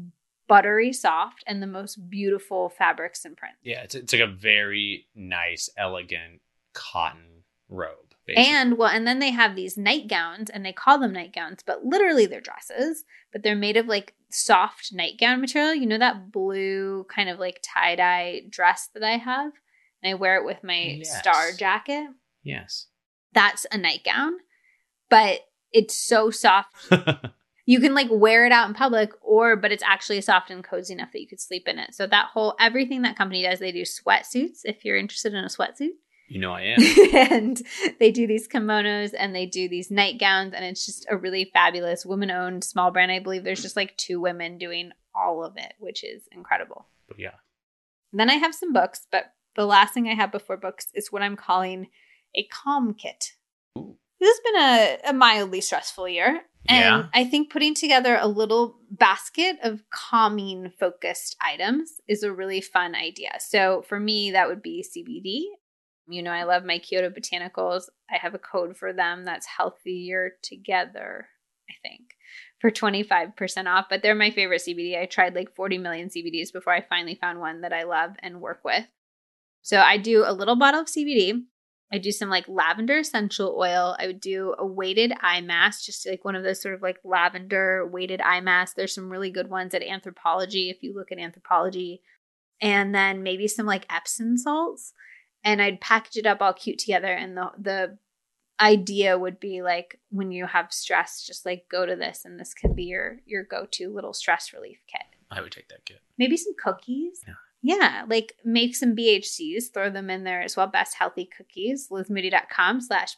buttery 0.47 0.91
soft 0.91 1.43
and 1.47 1.61
the 1.61 1.67
most 1.67 2.09
beautiful 2.09 2.69
fabrics 2.69 3.23
and 3.23 3.37
prints. 3.37 3.59
Yeah, 3.63 3.83
it's 3.83 3.95
it's 3.95 4.11
like 4.11 4.21
a 4.21 4.27
very 4.27 5.07
nice, 5.15 5.69
elegant 5.77 6.41
cotton 6.73 7.43
robe. 7.69 7.95
Basically. 8.25 8.51
And 8.51 8.77
well, 8.77 8.89
and 8.89 9.07
then 9.07 9.19
they 9.19 9.31
have 9.31 9.55
these 9.55 9.77
nightgowns, 9.77 10.49
and 10.49 10.65
they 10.65 10.73
call 10.73 10.99
them 10.99 11.13
nightgowns, 11.13 11.63
but 11.65 11.85
literally 11.85 12.25
they're 12.25 12.41
dresses, 12.41 13.03
but 13.31 13.43
they're 13.43 13.55
made 13.55 13.77
of 13.77 13.87
like 13.87 14.13
soft 14.29 14.91
nightgown 14.93 15.41
material. 15.41 15.73
You 15.73 15.87
know 15.87 15.97
that 15.97 16.31
blue 16.31 17.05
kind 17.13 17.29
of 17.29 17.39
like 17.39 17.61
tie 17.63 17.95
dye 17.95 18.41
dress 18.49 18.89
that 18.93 19.03
I 19.03 19.17
have, 19.17 19.51
and 20.03 20.11
I 20.11 20.13
wear 20.15 20.37
it 20.37 20.45
with 20.45 20.63
my 20.63 20.99
yes. 20.99 21.19
star 21.19 21.51
jacket. 21.57 22.07
Yes. 22.43 22.87
That's 23.33 23.65
a 23.71 23.77
nightgown, 23.77 24.33
but 25.09 25.41
it's 25.71 25.95
so 25.95 26.31
soft. 26.31 26.73
you 27.65 27.79
can 27.79 27.93
like 27.93 28.07
wear 28.09 28.45
it 28.45 28.51
out 28.51 28.67
in 28.67 28.73
public 28.73 29.11
or 29.21 29.55
but 29.55 29.71
it's 29.71 29.83
actually 29.83 30.21
soft 30.21 30.49
and 30.49 30.63
cozy 30.63 30.93
enough 30.93 31.11
that 31.11 31.21
you 31.21 31.27
could 31.27 31.39
sleep 31.39 31.67
in 31.67 31.77
it. 31.77 31.93
So 31.93 32.07
that 32.07 32.29
whole 32.33 32.55
everything 32.59 33.03
that 33.03 33.15
company 33.15 33.43
does, 33.43 33.59
they 33.59 33.71
do 33.71 33.83
sweatsuits 33.83 34.61
if 34.63 34.83
you're 34.83 34.97
interested 34.97 35.33
in 35.33 35.43
a 35.43 35.47
sweatsuit. 35.47 35.91
You 36.29 36.39
know 36.39 36.51
I 36.51 36.75
am. 36.75 36.79
and 37.31 37.61
they 37.99 38.11
do 38.11 38.25
these 38.25 38.47
kimonos 38.47 39.13
and 39.17 39.35
they 39.35 39.45
do 39.45 39.69
these 39.69 39.91
nightgowns 39.91 40.53
and 40.53 40.65
it's 40.65 40.85
just 40.85 41.05
a 41.09 41.17
really 41.17 41.49
fabulous 41.53 42.05
woman 42.05 42.31
owned 42.31 42.63
small 42.63 42.91
brand. 42.91 43.11
I 43.11 43.19
believe 43.19 43.43
there's 43.43 43.61
just 43.61 43.75
like 43.75 43.95
two 43.97 44.19
women 44.19 44.57
doing 44.57 44.91
all 45.13 45.43
of 45.43 45.53
it, 45.57 45.73
which 45.79 46.03
is 46.03 46.23
incredible. 46.31 46.87
But 47.07 47.19
yeah. 47.19 47.35
Then 48.13 48.29
I 48.29 48.35
have 48.35 48.55
some 48.55 48.73
books, 48.73 49.05
but 49.11 49.25
the 49.55 49.65
last 49.65 49.93
thing 49.93 50.07
I 50.07 50.15
have 50.15 50.31
before 50.31 50.57
books 50.57 50.87
is 50.95 51.11
what 51.11 51.21
I'm 51.21 51.35
calling 51.35 51.87
a 52.35 52.43
calm 52.51 52.93
kit. 52.93 53.33
Ooh. 53.77 53.97
This 54.19 54.29
has 54.29 54.39
been 54.51 54.61
a, 54.61 55.09
a 55.09 55.13
mildly 55.13 55.61
stressful 55.61 56.07
year. 56.09 56.41
And 56.67 56.79
Yeah. 56.79 57.03
I 57.13 57.23
think 57.23 57.51
putting 57.51 57.73
together 57.73 58.17
a 58.19 58.27
little 58.27 58.77
basket 58.91 59.57
of 59.63 59.81
calming 59.93 60.71
focused 60.79 61.37
items 61.41 61.93
is 62.07 62.21
a 62.23 62.33
really 62.33 62.59
fun 62.61 62.95
idea. 62.95 63.31
So 63.39 63.83
for 63.87 63.99
me, 63.99 64.31
that 64.31 64.47
would 64.49 64.61
be 64.61 64.83
CBD. 64.85 65.43
You 66.11 66.21
know, 66.21 66.31
I 66.31 66.43
love 66.43 66.65
my 66.65 66.79
Kyoto 66.79 67.09
Botanicals. 67.11 67.83
I 68.11 68.17
have 68.17 68.33
a 68.33 68.39
code 68.39 68.75
for 68.75 68.91
them 68.91 69.23
that's 69.25 69.45
healthier 69.45 70.31
together, 70.41 71.27
I 71.69 71.73
think, 71.87 72.09
for 72.59 72.71
25% 72.71 73.67
off. 73.67 73.85
But 73.89 74.01
they're 74.01 74.15
my 74.15 74.31
favorite 74.31 74.63
CBD. 74.67 74.99
I 74.99 75.05
tried 75.05 75.35
like 75.35 75.55
40 75.55 75.77
million 75.77 76.09
CBDs 76.09 76.51
before 76.51 76.73
I 76.73 76.81
finally 76.81 77.15
found 77.15 77.39
one 77.39 77.61
that 77.61 77.73
I 77.73 77.83
love 77.83 78.11
and 78.19 78.41
work 78.41 78.61
with. 78.65 78.85
So 79.61 79.79
I 79.79 79.97
do 79.97 80.23
a 80.25 80.33
little 80.33 80.55
bottle 80.57 80.81
of 80.81 80.87
CBD. 80.87 81.43
I 81.91 81.97
do 81.97 82.11
some 82.11 82.29
like 82.29 82.47
lavender 82.47 82.99
essential 82.99 83.55
oil. 83.57 83.95
I 83.99 84.07
would 84.07 84.21
do 84.21 84.53
a 84.57 84.65
weighted 84.65 85.11
eye 85.21 85.41
mask, 85.41 85.85
just 85.85 86.07
like 86.07 86.23
one 86.23 86.35
of 86.35 86.43
those 86.43 86.61
sort 86.61 86.75
of 86.75 86.81
like 86.81 86.99
lavender 87.03 87.87
weighted 87.87 88.21
eye 88.21 88.41
masks. 88.41 88.75
There's 88.75 88.93
some 88.93 89.09
really 89.09 89.31
good 89.31 89.49
ones 89.49 89.73
at 89.73 89.81
Anthropologie 89.81 90.69
if 90.69 90.83
you 90.83 90.93
look 90.93 91.11
at 91.11 91.17
Anthropologie. 91.17 92.01
And 92.61 92.93
then 92.93 93.23
maybe 93.23 93.47
some 93.47 93.65
like 93.65 93.85
Epsom 93.89 94.37
salts. 94.37 94.93
And 95.43 95.61
I'd 95.61 95.81
package 95.81 96.17
it 96.17 96.25
up 96.25 96.41
all 96.41 96.53
cute 96.53 96.77
together. 96.77 97.11
And 97.13 97.35
the 97.35 97.51
the 97.57 97.97
idea 98.59 99.17
would 99.17 99.39
be 99.39 99.61
like 99.61 99.99
when 100.09 100.31
you 100.31 100.45
have 100.45 100.71
stress, 100.73 101.25
just 101.25 101.45
like 101.45 101.65
go 101.71 101.85
to 101.85 101.95
this 101.95 102.25
and 102.25 102.39
this 102.39 102.53
can 102.53 102.75
be 102.75 102.83
your 102.83 103.17
your 103.25 103.43
go-to 103.43 103.89
little 103.93 104.13
stress 104.13 104.51
relief 104.53 104.79
kit 104.85 105.05
I 105.31 105.41
would 105.41 105.51
take 105.51 105.69
that 105.69 105.85
kit. 105.85 106.01
maybe 106.17 106.35
some 106.37 106.53
cookies. 106.61 107.21
Yeah. 107.27 107.35
Yeah, 107.61 108.05
like 108.07 108.33
make 108.45 108.75
some 108.75 108.95
BHCs, 108.95 109.73
throw 109.73 109.89
them 109.89 110.09
in 110.09 110.23
there 110.23 110.41
as 110.41 110.55
well. 110.55 110.67
Best 110.67 110.95
healthy 110.95 111.29
cookies, 111.35 111.89
lizmoody.com 111.91 112.81
slash 112.81 113.15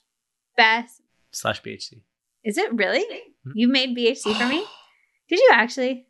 best. 0.57 1.01
Slash 1.31 1.61
BHC. 1.61 2.01
Is 2.43 2.57
it 2.57 2.73
really? 2.73 3.05
Hmm. 3.43 3.51
You 3.53 3.67
made 3.67 3.95
BHC 3.95 4.35
for 4.35 4.47
me? 4.47 4.65
Did 5.29 5.39
you 5.39 5.49
actually? 5.53 6.07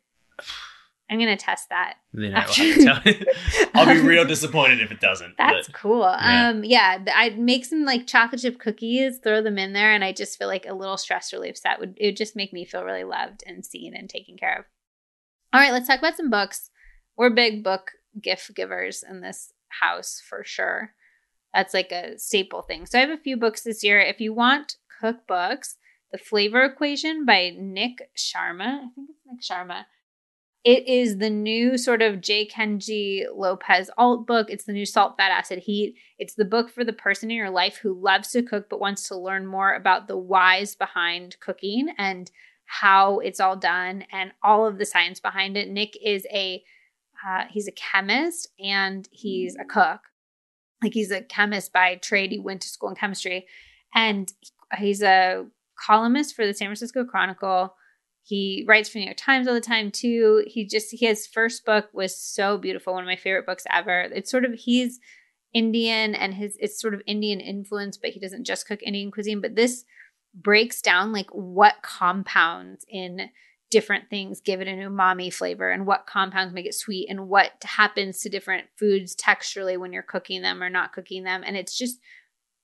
I'm 1.10 1.18
going 1.18 1.36
to 1.36 1.36
test 1.36 1.68
that. 1.68 1.96
Then 2.14 2.34
I 2.34 2.46
will 2.46 2.54
have 2.54 3.04
to 3.04 3.26
I'll 3.74 3.86
be 3.86 4.00
real 4.00 4.24
disappointed 4.24 4.80
if 4.80 4.90
it 4.90 4.98
doesn't. 5.00 5.34
That's 5.36 5.66
but 5.68 5.76
cool. 5.76 6.00
yeah. 6.00 6.48
Um, 6.48 6.64
yeah, 6.64 7.04
I'd 7.14 7.38
make 7.38 7.66
some 7.66 7.84
like 7.84 8.06
chocolate 8.06 8.40
chip 8.40 8.58
cookies, 8.58 9.18
throw 9.22 9.42
them 9.42 9.58
in 9.58 9.74
there, 9.74 9.92
and 9.92 10.02
I 10.02 10.12
just 10.12 10.38
feel 10.38 10.48
like 10.48 10.64
a 10.66 10.72
little 10.72 10.96
stress 10.96 11.30
relief. 11.34 11.58
So 11.58 11.62
that 11.64 11.80
would 11.80 11.98
it 11.98 12.06
would 12.06 12.16
just 12.16 12.34
make 12.34 12.54
me 12.54 12.64
feel 12.64 12.82
really 12.82 13.04
loved 13.04 13.44
and 13.46 13.64
seen 13.64 13.94
and 13.94 14.08
taken 14.08 14.38
care 14.38 14.60
of. 14.60 14.64
All 15.52 15.60
right, 15.60 15.70
let's 15.72 15.86
talk 15.86 15.98
about 15.98 16.16
some 16.16 16.30
books. 16.30 16.70
We're 17.18 17.28
big 17.28 17.62
book 17.62 17.90
gift 18.20 18.54
givers 18.54 19.02
in 19.02 19.20
this 19.20 19.52
house 19.68 20.20
for 20.28 20.44
sure. 20.44 20.92
That's 21.54 21.74
like 21.74 21.92
a 21.92 22.18
staple 22.18 22.62
thing. 22.62 22.86
So 22.86 22.98
I 22.98 23.02
have 23.02 23.10
a 23.10 23.16
few 23.16 23.36
books 23.36 23.62
this 23.62 23.84
year. 23.84 24.00
If 24.00 24.20
you 24.20 24.32
want 24.32 24.76
cookbooks, 25.02 25.74
The 26.10 26.18
Flavor 26.18 26.64
Equation 26.64 27.24
by 27.24 27.54
Nik 27.58 28.10
Sharma. 28.16 28.80
I 28.80 28.88
think 28.94 29.10
it's 29.10 29.20
Nik 29.26 29.40
Sharma. 29.42 29.84
It 30.64 30.86
is 30.86 31.18
the 31.18 31.28
new 31.28 31.76
sort 31.76 32.02
of 32.02 32.20
J. 32.20 32.46
Kenji 32.46 33.24
López-Alt 33.36 34.28
book. 34.28 34.48
It's 34.48 34.64
the 34.64 34.72
new 34.72 34.86
Salt, 34.86 35.16
Fat, 35.16 35.32
Acid, 35.32 35.58
Heat. 35.58 35.96
It's 36.18 36.34
the 36.34 36.44
book 36.44 36.70
for 36.70 36.84
the 36.84 36.92
person 36.92 37.32
in 37.32 37.36
your 37.36 37.50
life 37.50 37.78
who 37.78 38.00
loves 38.00 38.30
to 38.30 38.42
cook 38.42 38.68
but 38.70 38.78
wants 38.78 39.08
to 39.08 39.16
learn 39.16 39.44
more 39.44 39.74
about 39.74 40.06
the 40.06 40.16
whys 40.16 40.76
behind 40.76 41.36
cooking 41.40 41.88
and 41.98 42.30
how 42.64 43.18
it's 43.18 43.40
all 43.40 43.56
done 43.56 44.04
and 44.12 44.32
all 44.42 44.64
of 44.64 44.78
the 44.78 44.86
science 44.86 45.18
behind 45.18 45.56
it. 45.56 45.68
Nik 45.68 45.96
is 46.00 46.24
a 46.32 46.62
uh, 47.26 47.44
he's 47.50 47.68
a 47.68 47.72
chemist 47.72 48.48
and 48.58 49.08
he's 49.10 49.56
a 49.56 49.64
cook. 49.64 50.00
Like 50.82 50.94
he's 50.94 51.10
a 51.10 51.22
chemist 51.22 51.72
by 51.72 51.96
trade. 51.96 52.32
He 52.32 52.40
went 52.40 52.62
to 52.62 52.68
school 52.68 52.88
in 52.88 52.96
chemistry, 52.96 53.46
and 53.94 54.32
he's 54.76 55.02
a 55.02 55.46
columnist 55.78 56.34
for 56.34 56.46
the 56.46 56.54
San 56.54 56.66
Francisco 56.66 57.04
Chronicle. 57.04 57.74
He 58.24 58.64
writes 58.66 58.88
for 58.88 58.94
the 58.94 59.00
New 59.00 59.06
York 59.06 59.16
Times 59.16 59.46
all 59.46 59.54
the 59.54 59.60
time 59.60 59.90
too. 59.90 60.44
He 60.46 60.66
just 60.66 60.88
his 60.92 61.26
first 61.26 61.64
book 61.64 61.88
was 61.92 62.18
so 62.18 62.58
beautiful, 62.58 62.94
one 62.94 63.02
of 63.02 63.08
my 63.08 63.16
favorite 63.16 63.46
books 63.46 63.64
ever. 63.70 64.02
It's 64.12 64.30
sort 64.30 64.44
of 64.44 64.54
he's 64.54 64.98
Indian 65.52 66.14
and 66.14 66.34
his 66.34 66.56
it's 66.60 66.80
sort 66.80 66.94
of 66.94 67.02
Indian 67.06 67.40
influence, 67.40 67.96
but 67.96 68.10
he 68.10 68.20
doesn't 68.20 68.44
just 68.44 68.66
cook 68.66 68.82
Indian 68.82 69.10
cuisine. 69.10 69.40
But 69.40 69.56
this 69.56 69.84
breaks 70.34 70.80
down 70.80 71.12
like 71.12 71.30
what 71.30 71.82
compounds 71.82 72.84
in 72.88 73.28
different 73.72 74.10
things 74.10 74.42
give 74.42 74.60
it 74.60 74.68
an 74.68 74.78
umami 74.78 75.32
flavor 75.32 75.70
and 75.70 75.86
what 75.86 76.06
compounds 76.06 76.52
make 76.52 76.66
it 76.66 76.74
sweet 76.74 77.08
and 77.08 77.26
what 77.26 77.52
happens 77.64 78.20
to 78.20 78.28
different 78.28 78.66
foods 78.76 79.16
texturally 79.16 79.78
when 79.78 79.94
you're 79.94 80.02
cooking 80.02 80.42
them 80.42 80.62
or 80.62 80.68
not 80.68 80.92
cooking 80.92 81.24
them. 81.24 81.42
And 81.44 81.56
it's 81.56 81.76
just 81.76 81.98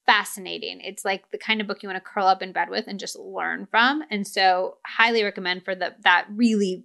fascinating. 0.04 0.82
It's 0.82 1.06
like 1.06 1.30
the 1.30 1.38
kind 1.38 1.62
of 1.62 1.66
book 1.66 1.82
you 1.82 1.88
want 1.88 1.96
to 1.96 2.06
curl 2.08 2.26
up 2.26 2.42
in 2.42 2.52
bed 2.52 2.68
with 2.68 2.84
and 2.86 3.00
just 3.00 3.18
learn 3.18 3.66
from. 3.70 4.04
And 4.10 4.26
so 4.26 4.76
highly 4.86 5.24
recommend 5.24 5.64
for 5.64 5.74
the 5.74 5.94
that 6.04 6.26
really 6.30 6.84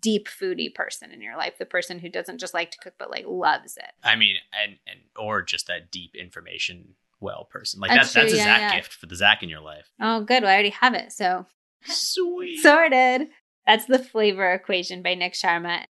deep 0.00 0.26
foodie 0.28 0.74
person 0.74 1.12
in 1.12 1.22
your 1.22 1.36
life, 1.36 1.54
the 1.56 1.64
person 1.64 2.00
who 2.00 2.08
doesn't 2.08 2.38
just 2.38 2.54
like 2.54 2.72
to 2.72 2.78
cook 2.78 2.94
but 2.98 3.12
like 3.12 3.26
loves 3.28 3.76
it. 3.76 3.92
I 4.02 4.16
mean, 4.16 4.36
and 4.52 4.78
and 4.88 4.98
or 5.16 5.40
just 5.42 5.68
that 5.68 5.92
deep 5.92 6.16
information 6.16 6.96
well 7.20 7.44
person. 7.44 7.78
Like 7.78 7.90
That's 7.90 8.12
that's 8.12 8.32
that's 8.32 8.32
a 8.32 8.36
yeah, 8.38 8.44
Zach 8.44 8.60
yeah. 8.60 8.76
gift 8.76 8.92
for 8.92 9.06
the 9.06 9.14
Zach 9.14 9.44
in 9.44 9.48
your 9.48 9.60
life. 9.60 9.88
Oh, 10.00 10.22
good. 10.24 10.42
Well, 10.42 10.50
I 10.50 10.54
already 10.54 10.70
have 10.70 10.94
it. 10.94 11.12
So 11.12 11.46
Sweet. 11.84 12.60
sorted. 12.60 13.28
That's 13.66 13.86
the 13.86 13.98
flavor 13.98 14.52
equation 14.52 15.02
by 15.02 15.14
Nik 15.14 15.34
Sharma. 15.34 15.84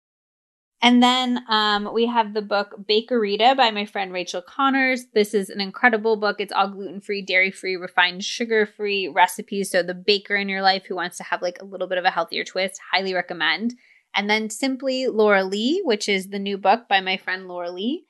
And 0.82 1.02
then 1.02 1.44
um, 1.48 1.92
we 1.92 2.06
have 2.06 2.32
the 2.32 2.40
book 2.40 2.74
Bakerita 2.88 3.54
by 3.54 3.70
my 3.70 3.84
friend 3.84 4.12
Rachel 4.12 4.40
Conners. 4.40 5.04
This 5.12 5.34
is 5.34 5.50
an 5.50 5.60
incredible 5.60 6.16
book. 6.16 6.36
It's 6.38 6.52
all 6.52 6.68
gluten 6.68 7.02
free, 7.02 7.20
dairy 7.20 7.50
free, 7.50 7.76
refined 7.76 8.24
sugar 8.24 8.64
free 8.64 9.06
recipes. 9.06 9.70
So 9.70 9.82
the 9.82 9.92
baker 9.92 10.36
in 10.36 10.48
your 10.48 10.62
life 10.62 10.86
who 10.86 10.96
wants 10.96 11.18
to 11.18 11.24
have 11.24 11.42
like 11.42 11.60
a 11.60 11.66
little 11.66 11.86
bit 11.86 11.98
of 11.98 12.06
a 12.06 12.10
healthier 12.10 12.44
twist, 12.44 12.80
highly 12.92 13.12
recommend. 13.12 13.74
And 14.14 14.28
then 14.28 14.48
Simply 14.48 15.06
Laura 15.06 15.44
Lea, 15.44 15.82
which 15.84 16.08
is 16.08 16.28
the 16.28 16.38
new 16.38 16.56
book 16.56 16.88
by 16.88 17.00
my 17.00 17.18
friend 17.18 17.46
Laura 17.46 17.70
Lea. 17.70 18.06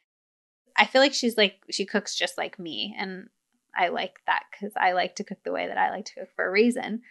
I 0.76 0.86
feel 0.86 1.02
like 1.02 1.12
she's 1.12 1.36
like 1.36 1.56
she 1.70 1.84
cooks 1.84 2.14
just 2.14 2.38
like 2.38 2.58
me, 2.58 2.96
and 2.98 3.28
I 3.76 3.88
like 3.88 4.20
that 4.26 4.44
because 4.50 4.72
I 4.76 4.92
like 4.92 5.16
to 5.16 5.24
cook 5.24 5.38
the 5.44 5.52
way 5.52 5.66
that 5.66 5.76
I 5.76 5.90
like 5.90 6.06
to 6.06 6.14
cook 6.14 6.28
for 6.34 6.46
a 6.46 6.50
reason. 6.50 7.02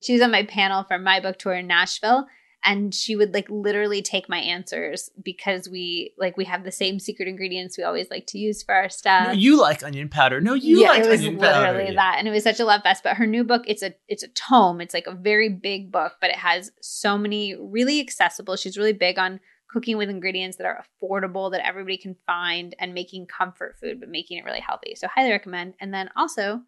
She 0.00 0.12
was 0.12 0.22
on 0.22 0.30
my 0.30 0.44
panel 0.44 0.84
for 0.84 0.98
my 0.98 1.20
book 1.20 1.38
tour 1.38 1.54
in 1.54 1.66
Nashville, 1.66 2.26
and 2.64 2.94
she 2.94 3.16
would 3.16 3.34
like 3.34 3.48
literally 3.48 4.02
take 4.02 4.28
my 4.28 4.38
answers 4.38 5.10
because 5.22 5.68
we 5.68 6.14
like 6.18 6.36
we 6.36 6.44
have 6.44 6.64
the 6.64 6.72
same 6.72 6.98
secret 6.98 7.28
ingredients 7.28 7.78
we 7.78 7.84
always 7.84 8.10
like 8.10 8.26
to 8.28 8.38
use 8.38 8.62
for 8.62 8.74
our 8.74 8.88
stuff. 8.88 9.28
No, 9.28 9.32
you 9.32 9.60
like 9.60 9.82
onion 9.82 10.08
powder. 10.08 10.40
No, 10.40 10.54
you 10.54 10.80
yeah, 10.80 10.88
like 10.88 11.04
it 11.04 11.08
was 11.08 11.20
onion 11.20 11.38
literally 11.38 11.84
powder. 11.84 11.94
that, 11.94 12.16
and 12.18 12.28
it 12.28 12.30
was 12.30 12.44
such 12.44 12.60
a 12.60 12.64
love 12.64 12.82
fest. 12.82 13.02
But 13.02 13.16
her 13.16 13.26
new 13.26 13.44
book, 13.44 13.64
it's 13.66 13.82
a 13.82 13.94
it's 14.08 14.22
a 14.22 14.28
tome. 14.28 14.80
It's 14.80 14.94
like 14.94 15.06
a 15.06 15.14
very 15.14 15.48
big 15.48 15.92
book, 15.92 16.14
but 16.20 16.30
it 16.30 16.36
has 16.36 16.70
so 16.80 17.16
many 17.16 17.54
really 17.54 18.00
accessible. 18.00 18.56
She's 18.56 18.78
really 18.78 18.92
big 18.92 19.18
on 19.18 19.40
cooking 19.68 19.96
with 19.98 20.08
ingredients 20.08 20.56
that 20.56 20.66
are 20.66 20.84
affordable 21.02 21.50
that 21.52 21.66
everybody 21.66 21.98
can 21.98 22.16
find 22.26 22.74
and 22.78 22.94
making 22.94 23.26
comfort 23.26 23.76
food, 23.80 24.00
but 24.00 24.08
making 24.08 24.38
it 24.38 24.44
really 24.44 24.60
healthy. 24.60 24.94
So 24.94 25.06
highly 25.08 25.30
recommend. 25.30 25.74
And 25.78 25.92
then 25.92 26.08
also, 26.16 26.62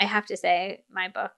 I 0.00 0.06
have 0.06 0.26
to 0.26 0.36
say 0.36 0.84
my 0.90 1.08
book 1.08 1.32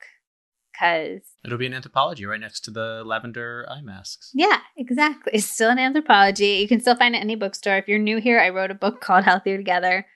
because 0.75 1.21
It'll 1.45 1.59
be 1.59 1.67
an 1.67 1.73
Anthropologie 1.73 2.27
right 2.29 2.41
next 2.41 2.61
to 2.65 2.71
the 2.71 3.03
lavender 3.05 3.67
eye 3.71 3.81
masks. 3.83 4.31
yeah, 4.35 4.59
exactly. 4.77 5.33
It's 5.35 5.47
still 5.47 5.71
an 5.71 5.79
Anthropologie. 5.79 6.61
You 6.61 6.69
can 6.69 6.81
still 6.81 6.97
find 6.97 7.15
it 7.15 7.19
in 7.19 7.23
any 7.25 7.37
bookstore. 7.37 7.77
If 7.77 7.87
you're 7.89 7.99
new 7.99 8.21
here, 8.21 8.41
I 8.41 8.49
wrote 8.51 8.71
a 8.71 8.75
book 8.75 9.01
called 9.01 9.25
Healthier 9.25 9.57
Together. 9.57 10.07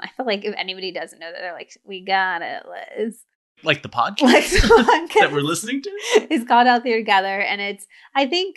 I 0.00 0.08
feel 0.16 0.24
like 0.26 0.44
if 0.44 0.54
anybody 0.56 0.92
doesn't 0.92 1.18
know 1.18 1.30
that, 1.32 1.38
they're 1.40 1.52
like, 1.52 1.72
we 1.84 2.04
got 2.04 2.42
it, 2.42 2.62
Liz. 2.98 3.18
Like 3.62 3.82
the 3.82 3.88
podcast 3.90 4.22
Like 4.22 4.44
the 4.48 5.10
that 5.20 5.30
we're 5.32 5.40
listening 5.40 5.82
to. 5.82 5.90
it's 6.30 6.46
called 6.46 6.66
Healthier 6.66 6.98
Together. 6.98 7.40
And 7.40 7.60
it's, 7.60 7.86
I 8.14 8.26
think 8.26 8.56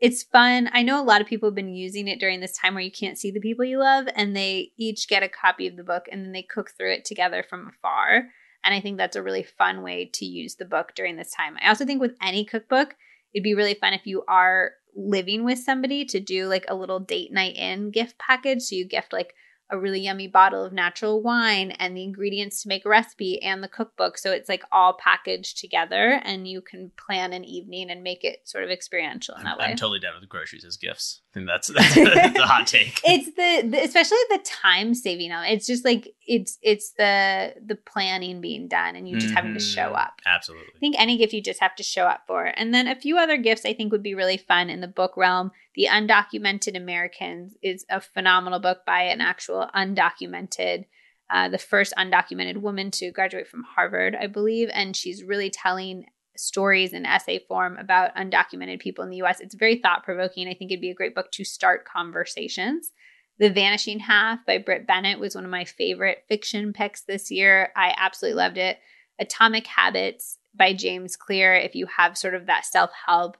it's 0.00 0.24
fun. 0.24 0.68
I 0.72 0.82
know 0.82 1.00
a 1.00 1.04
lot 1.06 1.20
of 1.20 1.28
people 1.28 1.48
have 1.48 1.54
been 1.54 1.72
using 1.74 2.08
it 2.08 2.18
during 2.18 2.40
this 2.40 2.56
time 2.58 2.74
where 2.74 2.82
you 2.82 2.90
can't 2.90 3.16
see 3.16 3.30
the 3.30 3.38
people 3.40 3.64
you 3.64 3.78
love, 3.78 4.06
and 4.16 4.34
they 4.34 4.72
each 4.76 5.06
get 5.08 5.22
a 5.22 5.28
copy 5.28 5.68
of 5.68 5.76
the 5.76 5.84
book 5.84 6.06
and 6.10 6.24
then 6.24 6.32
they 6.32 6.42
cook 6.42 6.70
through 6.76 6.92
it 6.92 7.04
together 7.04 7.44
from 7.48 7.68
afar. 7.68 8.24
And 8.64 8.74
I 8.74 8.80
think 8.80 8.96
that's 8.96 9.16
a 9.16 9.22
really 9.22 9.42
fun 9.42 9.82
way 9.82 10.10
to 10.14 10.24
use 10.24 10.54
the 10.54 10.64
book 10.64 10.92
during 10.94 11.16
this 11.16 11.32
time. 11.32 11.56
I 11.62 11.68
also 11.68 11.84
think 11.84 12.00
with 12.00 12.16
any 12.22 12.44
cookbook, 12.44 12.94
it'd 13.34 13.42
be 13.42 13.54
really 13.54 13.74
fun 13.74 13.92
if 13.92 14.06
you 14.06 14.22
are 14.28 14.72
living 14.94 15.44
with 15.44 15.58
somebody 15.58 16.04
to 16.04 16.20
do 16.20 16.46
like 16.46 16.66
a 16.68 16.74
little 16.74 17.00
date 17.00 17.32
night 17.32 17.56
in 17.56 17.90
gift 17.90 18.18
package. 18.18 18.62
So 18.62 18.76
you 18.76 18.86
gift 18.86 19.12
like 19.12 19.34
a 19.72 19.78
really 19.78 20.00
yummy 20.00 20.28
bottle 20.28 20.64
of 20.64 20.72
natural 20.72 21.20
wine 21.22 21.70
and 21.72 21.96
the 21.96 22.04
ingredients 22.04 22.62
to 22.62 22.68
make 22.68 22.84
a 22.84 22.88
recipe 22.88 23.42
and 23.42 23.62
the 23.62 23.68
cookbook. 23.68 24.18
So 24.18 24.30
it's 24.30 24.48
like 24.48 24.62
all 24.70 24.92
packaged 24.92 25.58
together 25.58 26.20
and 26.22 26.46
you 26.46 26.60
can 26.60 26.92
plan 26.96 27.32
an 27.32 27.44
evening 27.44 27.90
and 27.90 28.02
make 28.02 28.22
it 28.22 28.42
sort 28.44 28.64
of 28.64 28.70
experiential 28.70 29.34
in 29.36 29.44
that 29.44 29.52
I'm, 29.54 29.58
way. 29.58 29.64
I'm 29.64 29.76
totally 29.76 29.98
down 29.98 30.12
with 30.20 30.28
groceries 30.28 30.64
as 30.64 30.76
gifts. 30.76 31.22
I 31.32 31.34
think 31.34 31.46
that's 31.46 31.68
that's, 31.68 31.94
that's 31.94 32.38
a 32.38 32.46
hot 32.46 32.66
take. 32.66 33.00
it's 33.04 33.26
the, 33.34 33.68
the 33.68 33.82
especially 33.82 34.18
the 34.28 34.40
time 34.44 34.94
saving 34.94 35.30
it. 35.30 35.52
It's 35.52 35.66
just 35.66 35.84
like 35.84 36.14
it's 36.26 36.58
it's 36.62 36.90
the 36.92 37.54
the 37.64 37.74
planning 37.76 38.40
being 38.42 38.68
done 38.68 38.94
and 38.94 39.08
you 39.08 39.16
just 39.18 39.34
having 39.34 39.54
to 39.54 39.60
show 39.60 39.92
Mhm. 39.92 39.98
up. 40.04 40.20
Absolutely. 40.26 40.72
I 40.76 40.78
think 40.78 40.96
any 40.98 41.16
gift 41.16 41.32
you 41.32 41.40
just 41.42 41.60
have 41.60 41.74
to 41.76 41.82
show 41.82 42.04
up 42.04 42.24
for. 42.26 42.44
And 42.44 42.74
then 42.74 42.86
a 42.86 42.94
few 42.94 43.16
other 43.18 43.38
gifts 43.38 43.64
I 43.64 43.72
think 43.72 43.90
would 43.90 44.02
be 44.02 44.14
really 44.14 44.36
fun 44.36 44.68
in 44.68 44.80
the 44.82 44.86
book 44.88 45.16
realm. 45.16 45.50
The 45.74 45.88
Undocumented 45.90 46.76
Americans 46.76 47.56
is 47.62 47.86
a 47.88 48.00
phenomenal 48.00 48.60
book 48.60 48.80
by 48.86 49.02
an 49.02 49.20
actual 49.20 49.68
undocumented, 49.74 50.84
uh, 51.30 51.48
the 51.48 51.58
first 51.58 51.94
undocumented 51.96 52.58
woman 52.58 52.90
to 52.92 53.10
graduate 53.10 53.48
from 53.48 53.64
Harvard, 53.64 54.14
I 54.14 54.26
believe. 54.26 54.68
And 54.72 54.94
she's 54.94 55.24
really 55.24 55.50
telling 55.50 56.06
stories 56.36 56.92
in 56.92 57.06
essay 57.06 57.38
form 57.46 57.76
about 57.78 58.14
undocumented 58.16 58.80
people 58.80 59.04
in 59.04 59.10
the 59.10 59.22
US. 59.22 59.40
It's 59.40 59.54
very 59.54 59.76
thought 59.76 60.04
provoking. 60.04 60.48
I 60.48 60.54
think 60.54 60.70
it'd 60.70 60.80
be 60.80 60.90
a 60.90 60.94
great 60.94 61.14
book 61.14 61.30
to 61.32 61.44
start 61.44 61.86
conversations. 61.86 62.90
The 63.38 63.50
Vanishing 63.50 64.00
Half 64.00 64.44
by 64.46 64.58
Brit 64.58 64.86
Bennett 64.86 65.18
was 65.18 65.34
one 65.34 65.44
of 65.44 65.50
my 65.50 65.64
favorite 65.64 66.24
fiction 66.28 66.72
picks 66.72 67.02
this 67.02 67.30
year. 67.30 67.72
I 67.74 67.94
absolutely 67.96 68.36
loved 68.36 68.58
it. 68.58 68.78
Atomic 69.18 69.66
Habits 69.66 70.38
by 70.54 70.74
James 70.74 71.16
Clear. 71.16 71.54
If 71.54 71.74
you 71.74 71.86
have 71.96 72.18
sort 72.18 72.34
of 72.34 72.46
that 72.46 72.66
self 72.66 72.90
help 73.06 73.36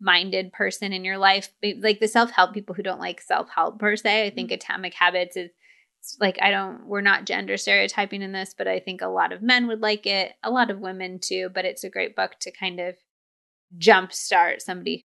minded 0.00 0.52
person 0.52 0.92
in 0.92 1.04
your 1.04 1.18
life, 1.18 1.50
like 1.78 2.00
the 2.00 2.08
self 2.08 2.30
help 2.30 2.54
people 2.54 2.74
who 2.74 2.82
don't 2.82 3.00
like 3.00 3.20
self 3.20 3.48
help 3.54 3.78
per 3.78 3.96
se, 3.96 4.26
I 4.26 4.30
think 4.30 4.48
mm-hmm. 4.48 4.54
Atomic 4.54 4.94
Habits 4.94 5.36
is 5.36 5.50
like 6.18 6.38
I 6.40 6.50
don't 6.50 6.86
we're 6.86 7.02
not 7.02 7.26
gender 7.26 7.56
stereotyping 7.56 8.22
in 8.22 8.32
this, 8.32 8.54
but 8.56 8.66
I 8.66 8.80
think 8.80 9.02
a 9.02 9.08
lot 9.08 9.32
of 9.32 9.42
men 9.42 9.66
would 9.66 9.80
like 9.80 10.06
it, 10.06 10.32
a 10.42 10.50
lot 10.50 10.70
of 10.70 10.80
women 10.80 11.18
too, 11.20 11.50
but 11.52 11.64
it's 11.64 11.84
a 11.84 11.90
great 11.90 12.16
book 12.16 12.36
to 12.40 12.50
kind 12.50 12.80
of 12.80 12.96
jumpstart 13.78 14.60
somebody 14.60 15.04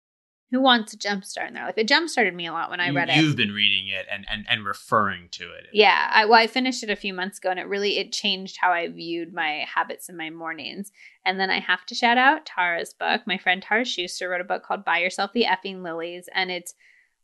who 0.51 0.61
wants 0.63 0.95
a 0.95 0.97
jumpstart 0.97 1.49
in 1.49 1.55
their 1.55 1.65
life. 1.67 1.75
It 1.77 1.87
jumpstarted 1.89 2.35
me 2.35 2.47
a 2.47 2.53
lot 2.53 2.71
when 2.71 2.81
I 2.81 2.89
You- 2.89 2.97
read 2.97 3.11
it. 3.11 3.17
You've 3.17 3.37
been 3.37 3.53
reading 3.53 3.89
it 3.89 4.07
and, 4.11 4.25
and, 4.31 4.47
and 4.49 4.65
referring 4.65 5.29
to 5.33 5.45
it. 5.53 5.67
Yeah, 5.73 6.11
I, 6.13 6.25
well, 6.25 6.39
I 6.41 6.47
finished 6.47 6.83
it 6.83 6.91
a 6.91 6.97
few 6.97 7.13
months 7.13 7.39
ago, 7.39 7.51
and 7.51 7.61
it 7.61 7.67
really 7.69 7.99
it 7.99 8.13
changed 8.13 8.57
how 8.61 8.73
I 8.73 8.89
viewed 8.89 9.35
my 9.35 9.67
habits 9.73 10.09
in 10.09 10.17
my 10.17 10.31
mornings. 10.31 10.91
And 11.25 11.39
then 11.39 11.51
I 11.51 11.61
have 11.61 11.85
to 11.87 11.95
shout 11.95 12.17
out 12.19 12.47
Tara's 12.47 12.95
book. 12.95 13.23
My 13.27 13.37
friend 13.37 13.63
Tara 13.63 13.85
Schuster 13.85 14.29
wrote 14.29 14.41
a 14.41 14.45
book 14.45 14.63
called 14.65 14.85
"Buy 14.85 14.99
Yourself 14.99 15.33
the 15.35 15.45
Effing 15.45 15.83
Lilies," 15.83 16.29
and 16.35 16.51
it's 16.51 16.75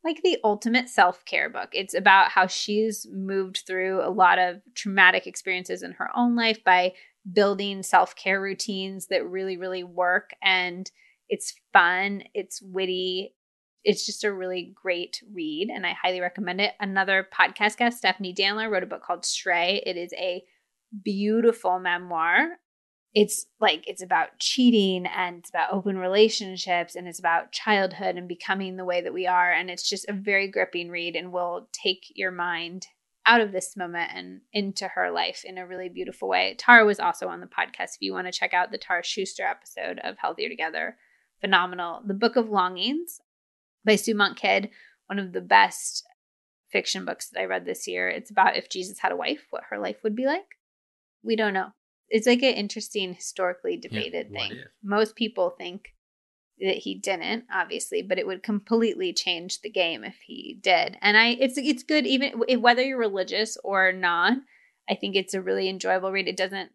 like 0.05 0.21
the 0.23 0.37
ultimate 0.45 0.91
self 0.91 1.25
care 1.25 1.49
book. 1.49 1.71
It's 1.73 1.95
about 1.95 2.29
how 2.29 2.47
she's 2.47 3.07
moved 3.11 3.63
through 3.67 4.07
a 4.07 4.11
lot 4.11 4.39
of 4.39 4.61
traumatic 4.75 5.27
experiences 5.27 5.83
in 5.83 5.93
her 5.93 6.11
own 6.15 6.37
life 6.37 6.63
by 6.63 6.93
building 7.33 7.83
self 7.83 8.15
care 8.15 8.39
routines 8.39 9.07
that 9.07 9.27
really, 9.27 9.57
really 9.57 9.83
work. 9.83 10.33
And 10.43 10.91
it's 11.29 11.55
fun, 11.73 12.23
it's 12.35 12.61
witty, 12.63 13.35
it's 13.85 14.07
just 14.07 14.25
a 14.25 14.33
really 14.33 14.73
great 14.75 15.23
read 15.33 15.69
and 15.69 15.87
I 15.87 15.93
highly 15.93 16.21
recommend 16.21 16.61
it. 16.61 16.73
Another 16.81 17.27
podcast 17.33 17.77
guest, 17.77 17.99
Stephanie 17.99 18.35
Danler, 18.35 18.71
wrote 18.71 18.83
a 18.83 18.87
book 18.87 19.03
called 19.03 19.25
Stray. 19.25 19.83
It 19.85 19.97
is 19.97 20.13
a 20.15 20.43
beautiful 21.03 21.79
memoir. 21.79 22.57
It's 23.13 23.47
like 23.61 23.85
it's 23.87 24.03
about 24.03 24.39
cheating 24.41 25.07
and 25.07 25.39
it's 25.39 25.51
about 25.51 25.73
open 25.73 25.99
relationships 25.99 26.97
and 26.97 27.07
it's 27.07 27.21
about 27.21 27.53
childhood 27.53 28.17
and 28.17 28.27
becoming 28.27 28.77
the 28.77 28.85
way 28.85 29.03
that 29.03 29.15
we 29.15 29.27
are. 29.27 29.53
And 29.53 29.71
it's 29.71 29.89
just 29.89 30.09
a 30.09 30.13
very 30.13 30.49
gripping 30.49 30.91
read 30.91 31.15
and 31.15 31.33
will 31.33 31.69
take 31.73 32.07
your 32.15 32.33
mind 32.33 32.87
out 33.27 33.41
of 33.41 33.53
this 33.53 33.77
moment 33.77 34.11
and 34.15 34.41
into 34.53 34.89
her 34.89 35.11
life 35.11 35.45
in 35.45 35.59
a 35.59 35.67
really 35.67 35.89
beautiful 35.89 36.29
way. 36.29 36.55
Tara 36.59 36.85
was 36.85 37.01
also 37.01 37.29
on 37.29 37.41
the 37.41 37.47
podcast. 37.47 37.95
If 37.95 38.03
you 38.03 38.13
want 38.13 38.27
to 38.27 38.33
check 38.33 38.53
out 38.53 38.71
the 38.71 38.79
Tara 38.79 39.05
Schuster 39.05 39.45
episode 39.45 39.99
of 40.03 40.17
Healthier 40.19 40.49
Together, 40.49 40.97
phenomenal. 41.45 42.01
The 42.07 42.15
Book 42.15 42.37
of 42.37 42.49
Longings 42.49 43.21
by 43.85 43.97
Sue 43.97 44.15
Monk 44.15 44.39
Kidd, 44.39 44.71
one 45.09 45.19
of 45.19 45.35
the 45.35 45.43
best 45.43 46.03
fiction 46.73 47.05
books 47.05 47.29
that 47.29 47.41
I 47.41 47.45
read 47.45 47.67
this 47.67 47.87
year. 47.87 48.09
It's 48.09 48.31
about 48.31 48.57
if 48.57 48.71
Jesus 48.71 49.01
had 49.01 49.13
a 49.13 49.17
wife, 49.17 49.43
what 49.51 49.65
her 49.69 49.79
life 49.79 49.99
would 50.03 50.17
be 50.17 50.25
like. 50.25 50.57
We 51.23 51.37
don't 51.37 51.53
know. 51.53 51.69
It's 52.09 52.27
like 52.27 52.43
an 52.43 52.55
interesting, 52.55 53.13
historically 53.13 53.77
debated 53.77 54.31
what 54.31 54.41
thing. 54.41 54.53
if? 54.53 54.69
Most 54.83 55.17
people 55.17 55.51
think 55.51 55.89
that 56.61 56.79
he 56.79 56.95
didn't, 56.95 57.45
obviously, 57.53 58.01
but 58.01 58.19
it 58.19 58.27
would 58.27 58.43
completely 58.43 59.13
change 59.13 59.61
the 59.61 59.71
game 59.71 60.03
if 60.03 60.17
he 60.25 60.59
did. 60.63 60.97
And 61.03 61.19
I, 61.19 61.37
it's 61.39 61.59
it's 61.59 61.83
good 61.83 62.07
even 62.07 62.43
if, 62.49 62.59
whether 62.59 62.83
you're 62.83 62.99
religious 62.99 63.59
or 63.63 63.93
not. 63.93 64.39
I 64.89 64.95
think 64.95 65.15
it's 65.15 65.35
a 65.35 65.43
really 65.43 65.69
enjoyable 65.69 66.11
read. 66.11 66.27
It 66.27 66.39
doesn't 66.39 66.71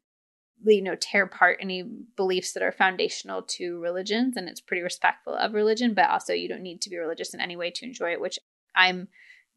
you 0.66 0.82
know 0.82 0.96
tear 0.96 1.24
apart 1.24 1.58
any 1.62 1.84
beliefs 2.16 2.54
that 2.54 2.64
are 2.64 2.72
foundational 2.72 3.42
to 3.44 3.80
religions 3.80 4.36
and 4.36 4.50
it's 4.50 4.62
pretty 4.62 4.84
respectful 4.84 5.34
of 5.34 5.54
religion 5.54 5.94
but 5.94 6.10
also 6.10 6.34
you 6.34 6.50
don't 6.50 6.62
need 6.64 6.82
to 6.82 6.90
be 6.90 6.98
religious 6.98 7.34
in 7.34 7.40
any 7.40 7.56
way 7.56 7.72
to 7.72 7.86
enjoy 7.86 8.12
it 8.12 8.20
which 8.22 8.38
i'm 8.76 9.08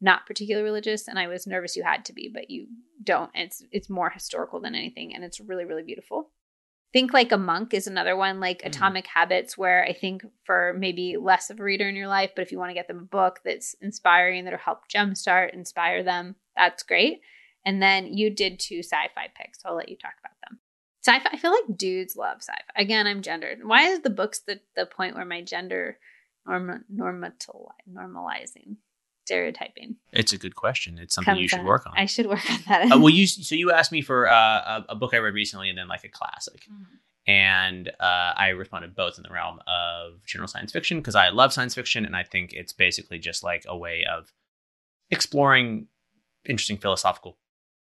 not 0.01 0.25
particularly 0.25 0.63
religious 0.63 1.07
and 1.07 1.19
i 1.19 1.27
was 1.27 1.45
nervous 1.47 1.75
you 1.75 1.83
had 1.83 2.03
to 2.05 2.13
be 2.13 2.29
but 2.33 2.49
you 2.49 2.67
don't. 3.03 3.31
It's 3.33 3.61
it's 3.71 3.89
more 3.89 4.09
historical 4.09 4.61
than 4.61 4.75
anything 4.75 5.13
and 5.13 5.23
it's 5.23 5.39
really 5.41 5.65
really 5.65 5.83
beautiful. 5.83 6.29
Think 6.93 7.11
like 7.11 7.31
a 7.31 7.37
monk 7.37 7.73
is 7.73 7.87
another 7.87 8.15
one 8.15 8.39
like 8.39 8.61
Mhm. 8.61 8.67
atomic 8.67 9.07
habits 9.07 9.57
where 9.57 9.83
i 9.83 9.93
think 9.93 10.23
for 10.45 10.73
maybe 10.77 11.17
less 11.17 11.49
of 11.49 11.59
a 11.59 11.63
reader 11.63 11.89
in 11.89 11.95
your 11.95 12.07
life 12.07 12.31
but 12.35 12.43
if 12.43 12.51
you 12.51 12.59
want 12.59 12.69
to 12.69 12.75
get 12.75 12.87
them 12.87 12.99
a 12.99 13.15
book 13.17 13.39
that's 13.43 13.75
inspiring 13.81 14.43
that'll 14.45 14.59
help 14.59 14.87
jumpstart 14.87 15.53
inspire 15.53 16.03
them 16.03 16.35
that's 16.55 16.83
great. 16.83 17.21
And 17.65 17.81
then 17.81 18.05
you 18.13 18.29
did 18.29 18.59
two 18.59 18.79
sci-fi 18.79 19.27
picks 19.35 19.61
so 19.61 19.69
i'll 19.69 19.75
let 19.75 19.89
you 19.89 19.97
talk 19.97 20.13
about 20.19 20.37
them 20.47 20.59
Sci-fi. 21.05 21.29
I 21.31 21.37
feel 21.37 21.51
like 21.51 21.77
dudes 21.77 22.15
love 22.15 22.37
sci-fi. 22.37 22.81
Again, 22.81 23.07
I'm 23.07 23.21
gendered. 23.21 23.59
Why 23.63 23.83
is 23.83 24.01
the 24.01 24.09
books 24.09 24.39
the 24.39 24.59
the 24.75 24.85
point 24.85 25.15
where 25.15 25.25
my 25.25 25.41
gender 25.41 25.97
norm 26.45 26.83
normalizing 26.89 28.77
stereotyping 29.25 29.95
It's 30.11 30.33
a 30.33 30.37
good 30.37 30.55
question. 30.55 30.97
It's 30.97 31.15
something 31.15 31.37
you 31.37 31.47
should 31.47 31.61
in? 31.61 31.65
work 31.65 31.85
on. 31.85 31.93
I 31.95 32.05
should 32.05 32.27
work 32.27 32.49
on 32.49 32.59
that. 32.67 32.91
uh, 32.91 32.99
well, 32.99 33.09
you 33.09 33.27
so 33.27 33.55
you 33.55 33.71
asked 33.71 33.91
me 33.91 34.01
for 34.01 34.29
uh, 34.29 34.35
a, 34.35 34.85
a 34.89 34.95
book 34.95 35.13
I 35.13 35.17
read 35.17 35.33
recently 35.33 35.69
and 35.69 35.77
then 35.77 35.87
like 35.87 36.03
a 36.03 36.09
classic, 36.09 36.67
and 37.25 37.87
uh, 37.99 38.33
I 38.35 38.49
responded 38.49 38.95
both 38.95 39.17
in 39.17 39.23
the 39.23 39.33
realm 39.33 39.59
of 39.67 40.25
general 40.25 40.47
science 40.47 40.71
fiction 40.71 40.99
because 40.99 41.15
I 41.15 41.29
love 41.29 41.53
science 41.53 41.73
fiction 41.73 42.05
and 42.05 42.15
I 42.15 42.23
think 42.23 42.53
it's 42.53 42.73
basically 42.73 43.19
just 43.19 43.43
like 43.43 43.63
a 43.67 43.77
way 43.77 44.05
of 44.09 44.31
exploring 45.09 45.87
interesting 46.45 46.77
philosophical 46.77 47.37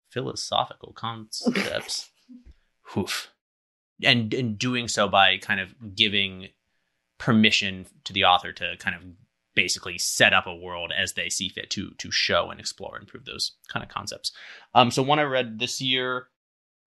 philosophical 0.09 0.91
concepts. 0.91 2.10
Oof. 2.97 3.31
And 4.03 4.33
and 4.33 4.57
doing 4.57 4.87
so 4.87 5.07
by 5.07 5.37
kind 5.37 5.59
of 5.59 5.95
giving 5.95 6.49
permission 7.19 7.85
to 8.03 8.13
the 8.13 8.23
author 8.23 8.51
to 8.51 8.75
kind 8.79 8.95
of 8.95 9.03
basically 9.53 9.97
set 9.97 10.33
up 10.33 10.47
a 10.47 10.55
world 10.55 10.91
as 10.97 11.13
they 11.13 11.29
see 11.29 11.49
fit 11.49 11.69
to 11.69 11.91
to 11.97 12.11
show 12.11 12.49
and 12.49 12.59
explore 12.59 12.97
and 12.97 13.07
prove 13.07 13.25
those 13.25 13.53
kind 13.71 13.83
of 13.83 13.89
concepts. 13.89 14.31
Um, 14.73 14.91
so 14.91 15.03
one 15.03 15.19
I 15.19 15.23
read 15.23 15.59
this 15.59 15.81
year 15.81 16.27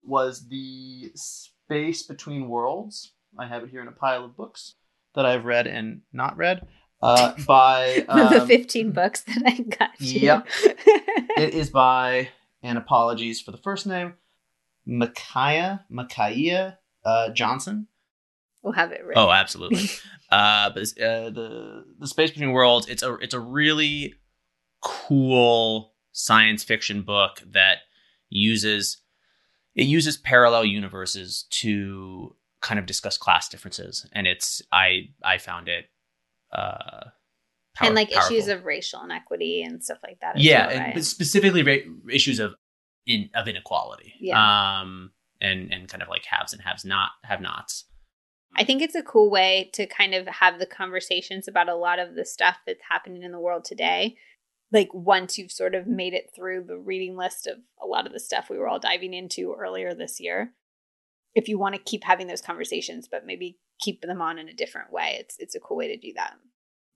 was 0.03 0.47
the 0.49 1.11
Space 1.15 2.03
Between 2.03 2.49
Worlds. 2.49 3.13
I 3.37 3.47
have 3.47 3.63
it 3.63 3.69
here 3.69 3.81
in 3.81 3.87
a 3.87 3.93
pile 3.93 4.25
of 4.25 4.35
books 4.35 4.75
that 5.15 5.25
I've 5.25 5.45
read 5.45 5.67
and 5.67 6.01
not 6.13 6.37
read. 6.37 6.67
Uh, 7.01 7.33
by 7.47 8.05
the 8.07 8.41
um, 8.41 8.47
15 8.47 8.91
books 8.91 9.21
that 9.21 9.43
I 9.45 9.61
got 9.61 9.99
you. 9.99 10.21
Yep. 10.21 10.47
it 11.37 11.53
is 11.53 11.69
by 11.69 12.29
and 12.63 12.77
apologies 12.77 13.41
for 13.41 13.51
the 13.51 13.57
first 13.57 13.85
name, 13.85 14.13
Micaiah 14.85 15.85
Micaiah 15.89 16.79
uh, 17.03 17.29
Johnson. 17.29 17.87
we'll 18.63 18.73
have 18.73 18.91
it 18.91 19.05
written. 19.05 19.23
Oh, 19.23 19.31
absolutely. 19.31 19.89
uh, 20.31 20.69
but 20.71 20.83
uh, 21.01 21.29
the 21.29 21.85
the 21.99 22.07
space 22.07 22.31
between 22.31 22.51
worlds. 22.51 22.87
It's 22.87 23.03
a 23.03 23.15
it's 23.15 23.33
a 23.33 23.39
really 23.39 24.15
cool 24.81 25.93
science 26.11 26.63
fiction 26.63 27.01
book 27.01 27.41
that 27.45 27.79
uses 28.29 28.97
it 29.75 29.85
uses 29.85 30.17
parallel 30.17 30.65
universes 30.65 31.45
to 31.49 32.35
kind 32.61 32.79
of 32.79 32.85
discuss 32.85 33.17
class 33.17 33.49
differences, 33.49 34.07
and 34.13 34.25
it's 34.27 34.61
I 34.71 35.09
I 35.23 35.37
found 35.37 35.67
it 35.67 35.85
uh, 36.51 37.09
power- 37.75 37.87
and 37.87 37.95
like 37.95 38.11
issues 38.11 38.47
of 38.47 38.65
racial 38.65 39.03
inequity 39.03 39.61
and 39.61 39.83
stuff 39.83 39.99
like 40.03 40.19
that. 40.21 40.39
yeah, 40.39 40.67
well, 40.67 40.75
and 40.75 40.95
right? 40.95 41.03
specifically 41.03 41.63
ra- 41.63 42.13
issues 42.13 42.39
of 42.39 42.55
in 43.05 43.29
of 43.35 43.47
inequality. 43.47 44.13
Yeah. 44.19 44.81
Um, 44.81 45.11
and 45.41 45.73
and 45.73 45.87
kind 45.87 46.01
of 46.01 46.09
like 46.09 46.25
haves 46.25 46.53
and 46.53 46.61
haves 46.61 46.85
not 46.85 47.11
have 47.23 47.41
nots. 47.41 47.85
I 48.55 48.63
think 48.63 48.81
it's 48.81 48.95
a 48.95 49.03
cool 49.03 49.29
way 49.29 49.69
to 49.73 49.85
kind 49.85 50.13
of 50.13 50.27
have 50.27 50.59
the 50.59 50.65
conversations 50.65 51.47
about 51.47 51.67
a 51.67 51.75
lot 51.75 51.99
of 51.99 52.15
the 52.15 52.25
stuff 52.25 52.57
that's 52.65 52.83
happening 52.89 53.23
in 53.23 53.31
the 53.31 53.39
world 53.39 53.65
today. 53.65 54.15
Like 54.71 54.89
once 54.93 55.37
you've 55.37 55.51
sort 55.51 55.75
of 55.75 55.87
made 55.87 56.13
it 56.13 56.31
through 56.35 56.63
the 56.63 56.77
reading 56.77 57.17
list 57.17 57.47
of 57.47 57.57
a 57.81 57.85
lot 57.85 58.07
of 58.07 58.13
the 58.13 58.19
stuff 58.19 58.49
we 58.49 58.57
were 58.57 58.67
all 58.67 58.79
diving 58.79 59.13
into 59.13 59.53
earlier 59.53 59.93
this 59.93 60.19
year. 60.19 60.53
If 61.33 61.49
you 61.49 61.59
want 61.59 61.75
to 61.75 61.81
keep 61.81 62.05
having 62.05 62.27
those 62.27 62.41
conversations, 62.41 63.09
but 63.09 63.25
maybe 63.25 63.57
keep 63.79 64.01
them 64.01 64.21
on 64.21 64.39
in 64.39 64.47
a 64.47 64.53
different 64.53 64.91
way, 64.91 65.17
it's 65.19 65.35
it's 65.37 65.55
a 65.55 65.59
cool 65.59 65.77
way 65.77 65.89
to 65.89 65.97
do 65.97 66.13
that. 66.15 66.35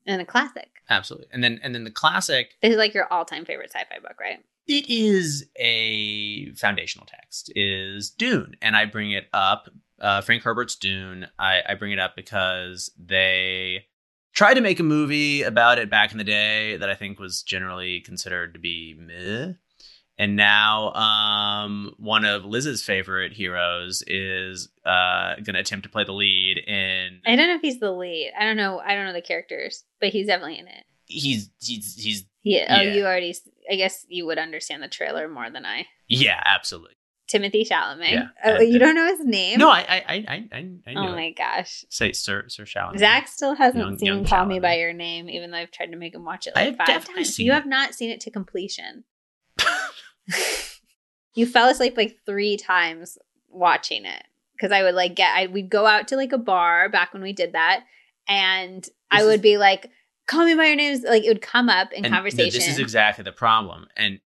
And 0.06 0.22
a 0.22 0.24
classic. 0.24 0.70
Absolutely. 0.88 1.28
And 1.30 1.44
then 1.44 1.60
and 1.62 1.74
then 1.74 1.84
the 1.84 1.90
classic 1.90 2.54
This 2.62 2.72
is 2.72 2.78
like 2.78 2.94
your 2.94 3.12
all 3.12 3.26
time 3.26 3.44
favorite 3.44 3.70
sci 3.70 3.84
fi 3.84 3.98
book, 3.98 4.18
right? 4.18 4.42
It 4.70 4.88
is 4.88 5.46
a 5.56 6.52
foundational 6.54 7.06
text 7.06 7.52
is 7.56 8.10
dune 8.10 8.54
and 8.62 8.76
i 8.76 8.84
bring 8.84 9.10
it 9.10 9.26
up 9.32 9.68
uh, 10.00 10.20
frank 10.20 10.42
herbert's 10.42 10.76
dune 10.76 11.26
I, 11.38 11.60
I 11.68 11.74
bring 11.74 11.92
it 11.92 11.98
up 11.98 12.14
because 12.16 12.90
they 12.98 13.86
tried 14.32 14.54
to 14.54 14.60
make 14.60 14.78
a 14.80 14.84
movie 14.84 15.42
about 15.42 15.78
it 15.78 15.90
back 15.90 16.12
in 16.12 16.18
the 16.18 16.24
day 16.24 16.76
that 16.76 16.88
i 16.88 16.94
think 16.94 17.18
was 17.18 17.42
generally 17.42 18.00
considered 18.00 18.54
to 18.54 18.60
be 18.60 18.94
meh 18.98 19.54
and 20.18 20.36
now 20.36 20.92
um, 20.92 21.94
one 21.98 22.24
of 22.24 22.44
liz's 22.44 22.82
favorite 22.82 23.32
heroes 23.32 24.02
is 24.06 24.68
uh, 24.84 25.34
going 25.36 25.54
to 25.54 25.60
attempt 25.60 25.84
to 25.84 25.88
play 25.90 26.04
the 26.04 26.12
lead 26.12 26.58
in 26.58 27.20
I 27.26 27.36
don't 27.36 27.48
know 27.48 27.54
if 27.54 27.62
he's 27.62 27.80
the 27.80 27.90
lead. 27.90 28.32
I 28.38 28.44
don't 28.44 28.58
know. 28.58 28.80
I 28.84 28.94
don't 28.94 29.06
know 29.06 29.12
the 29.14 29.22
characters, 29.22 29.84
but 29.98 30.10
he's 30.10 30.26
definitely 30.26 30.58
in 30.58 30.68
it. 30.68 30.84
he's 31.06 31.48
he's 31.62 31.94
he's 31.96 32.24
Yeah. 32.42 32.66
Oh, 32.68 32.80
Yeah. 32.82 32.94
you 32.94 33.04
already. 33.04 33.34
I 33.70 33.76
guess 33.76 34.06
you 34.08 34.26
would 34.26 34.38
understand 34.38 34.82
the 34.82 34.88
trailer 34.88 35.28
more 35.28 35.50
than 35.50 35.64
I. 35.66 35.86
yeah 36.08 36.40
absolutely 36.44 36.94
Timothée 37.32 37.64
Chalamet. 37.64 38.10
Yeah. 38.10 38.26
Oh, 38.44 38.60
you 38.60 38.80
don't 38.80 38.96
know 38.96 39.06
his 39.06 39.24
name? 39.24 39.58
no 39.60 39.70
i 39.70 39.80
i 39.80 40.02
i 40.08 40.14
i 40.52 40.58
i, 40.86 40.94
Oh 40.96 41.12
it. 41.12 41.16
my 41.16 41.30
gosh. 41.30 41.84
say 41.88 42.12
sir 42.12 42.44
sir 42.48 42.64
Chalamet. 42.64 42.98
Zach 42.98 43.28
still 43.28 43.54
hasn't 43.54 43.84
Young- 43.84 43.98
seen 43.98 44.06
young 44.06 44.24
Call 44.24 44.46
Me 44.46 44.58
by 44.58 44.74
Your 44.78 44.92
Name, 44.92 45.28
even 45.28 45.50
though 45.52 45.58
I've 45.58 45.70
tried 45.70 45.92
to 45.92 45.96
make 45.96 46.14
him 46.14 46.24
watch 46.24 46.46
it 46.48 46.56
like 46.56 46.76
five 46.76 47.04
times. 47.04 47.38
You 47.38 47.52
it. 47.52 47.54
have 47.54 47.66
not 47.66 47.94
seen 47.94 48.10
it 48.10 48.20
to 48.22 48.30
completion. 48.32 49.04
you 51.34 51.46
fell 51.46 51.68
asleep 51.68 51.96
like 51.96 52.18
three 52.26 52.56
times 52.56 53.18
watching 53.48 54.04
it 54.04 54.22
because 54.56 54.72
I 54.72 54.82
would 54.82 54.94
like 54.94 55.14
get 55.14 55.34
I 55.34 55.46
we'd 55.46 55.70
go 55.70 55.86
out 55.86 56.08
to 56.08 56.16
like 56.16 56.32
a 56.32 56.38
bar 56.38 56.88
back 56.88 57.12
when 57.12 57.22
we 57.22 57.32
did 57.32 57.52
that, 57.52 57.84
and 58.28 58.86
I 59.10 59.24
would 59.24 59.36
is- 59.36 59.40
be 59.40 59.58
like, 59.58 59.90
"Call 60.30 60.44
me 60.46 60.54
by 60.54 60.66
your 60.66 60.76
names." 60.76 61.02
Like 61.02 61.24
it 61.24 61.28
would 61.28 61.42
come 61.42 61.68
up 61.68 61.92
in 61.92 62.04
And 62.04 62.14
conversation. 62.14 62.58
this 62.58 62.68
is 62.68 62.78
exactly 62.78 63.24
the 63.24 63.32
problem. 63.32 63.86
And 63.96 64.20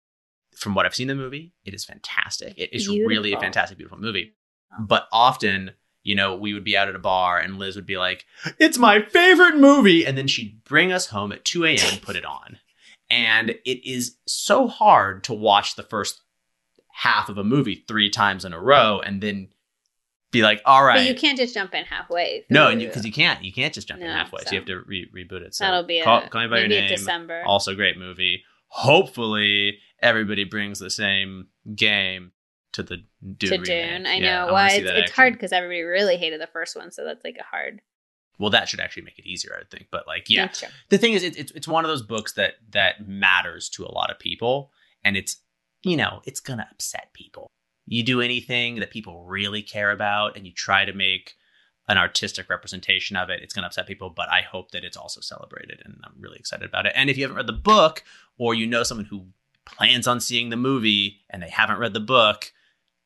from 0.55 0.75
what 0.75 0.85
I've 0.85 0.95
seen 0.95 1.09
in 1.09 1.17
the 1.17 1.23
movie, 1.23 1.53
it 1.65 1.73
is 1.73 1.85
fantastic. 1.85 2.53
It 2.57 2.73
is 2.73 2.87
really 2.87 3.33
a 3.33 3.39
fantastic, 3.39 3.77
beautiful 3.77 3.97
movie. 3.99 4.35
But 4.79 5.07
often, 5.11 5.71
you 6.03 6.15
know, 6.15 6.35
we 6.35 6.53
would 6.53 6.63
be 6.63 6.75
out 6.77 6.87
at 6.89 6.95
a 6.95 6.99
bar 6.99 7.39
and 7.39 7.57
Liz 7.57 7.75
would 7.75 7.85
be 7.85 7.97
like, 7.97 8.25
It's 8.59 8.77
my 8.77 9.01
favorite 9.01 9.57
movie. 9.57 10.05
And 10.05 10.17
then 10.17 10.27
she'd 10.27 10.63
bring 10.63 10.91
us 10.91 11.07
home 11.07 11.31
at 11.31 11.45
2 11.45 11.65
a.m. 11.65 11.79
and 11.93 12.01
put 12.01 12.15
it 12.15 12.25
on. 12.25 12.59
And 13.09 13.51
it 13.65 13.87
is 13.89 14.17
so 14.27 14.67
hard 14.67 15.23
to 15.25 15.33
watch 15.33 15.75
the 15.75 15.83
first 15.83 16.21
half 16.95 17.29
of 17.29 17.37
a 17.37 17.43
movie 17.43 17.83
three 17.87 18.09
times 18.09 18.45
in 18.45 18.53
a 18.53 18.59
row 18.59 18.99
and 18.99 19.21
then 19.21 19.49
be 20.33 20.41
like, 20.41 20.61
All 20.65 20.83
right. 20.83 20.97
But 20.97 21.05
you 21.07 21.15
can't 21.15 21.37
just 21.37 21.53
jump 21.53 21.73
in 21.73 21.85
halfway. 21.85 22.43
no, 22.49 22.67
and 22.67 22.79
because 22.81 23.05
you, 23.05 23.13
can't, 23.13 23.41
you 23.43 23.53
can't 23.53 23.73
just 23.73 23.87
jump 23.87 24.01
in 24.01 24.07
halfway, 24.07 24.39
so, 24.41 24.45
so- 24.47 24.51
you 24.51 24.59
have 24.59 24.67
to 24.67 24.81
re- 24.81 25.09
reboot 25.15 25.41
it. 25.41 25.55
So 25.55 25.63
that'll 25.63 25.83
be 25.83 25.99
a, 25.99 26.03
call, 26.03 26.27
call 26.27 26.41
me 26.41 26.47
by 26.49 26.59
your 26.59 26.67
name. 26.67 26.89
December. 26.89 27.43
Also, 27.45 27.73
great 27.75 27.97
movie. 27.97 28.43
Hopefully, 28.67 29.79
everybody 30.01 30.43
brings 30.43 30.79
the 30.79 30.89
same 30.89 31.47
game 31.75 32.31
to 32.73 32.83
the 32.83 32.97
Dune. 33.37 33.51
to. 33.51 33.57
Dune. 33.63 34.05
I 34.05 34.15
Yeah, 34.15 34.19
know. 34.19 34.41
wanna 34.45 34.53
well, 34.53 34.67
it's, 34.71 34.89
it's 34.89 35.11
hard 35.11 35.33
because 35.33 35.51
everybody 35.51 35.81
really 35.81 36.17
hated 36.17 36.41
the 36.41 36.47
first 36.47 36.75
one, 36.75 36.91
so 36.91 37.03
that's 37.05 37.23
like 37.23 37.37
a 37.39 37.43
hard. 37.43 37.81
Well, 38.39 38.49
that 38.49 38.67
should 38.67 38.79
actually 38.79 39.03
make 39.03 39.19
it 39.19 39.25
easier, 39.27 39.53
I 39.55 39.59
would 39.59 39.69
think. 39.71 39.87
But 39.91 40.07
like, 40.07 40.29
yeah, 40.29 40.49
the 40.89 40.97
thing 40.97 41.13
is, 41.13 41.23
it, 41.23 41.37
it's 41.37 41.51
it's 41.51 41.67
one 41.67 41.85
of 41.85 41.89
those 41.89 42.01
books 42.01 42.33
that 42.33 42.53
that 42.71 43.07
matters 43.07 43.69
to 43.69 43.85
a 43.85 43.91
lot 43.91 44.09
of 44.09 44.17
people, 44.19 44.71
and 45.03 45.15
it's 45.15 45.37
you 45.83 45.95
know 45.95 46.21
it's 46.25 46.39
gonna 46.39 46.67
upset 46.71 47.09
people. 47.13 47.51
You 47.85 48.03
do 48.03 48.21
anything 48.21 48.75
that 48.79 48.91
people 48.91 49.25
really 49.25 49.61
care 49.61 49.91
about, 49.91 50.37
and 50.37 50.45
you 50.45 50.53
try 50.53 50.85
to 50.85 50.93
make 50.93 51.35
an 51.87 51.97
artistic 51.97 52.49
representation 52.49 53.17
of 53.17 53.29
it, 53.29 53.41
it's 53.41 53.53
gonna 53.53 53.67
upset 53.67 53.87
people. 53.87 54.09
But 54.09 54.31
I 54.31 54.41
hope 54.41 54.71
that 54.71 54.85
it's 54.85 54.97
also 54.97 55.21
celebrated, 55.21 55.81
and 55.83 55.99
I'm 56.03 56.15
really 56.19 56.37
excited 56.37 56.67
about 56.67 56.85
it. 56.85 56.93
And 56.95 57.09
if 57.09 57.17
you 57.17 57.23
haven't 57.23 57.37
read 57.37 57.47
the 57.47 57.53
book, 57.53 58.03
or 58.37 58.55
you 58.55 58.65
know 58.65 58.83
someone 58.83 59.05
who 59.05 59.27
plans 59.65 60.07
on 60.07 60.19
seeing 60.19 60.49
the 60.49 60.57
movie 60.57 61.19
and 61.29 61.41
they 61.41 61.49
haven't 61.49 61.79
read 61.79 61.93
the 61.93 61.99
book, 61.99 62.53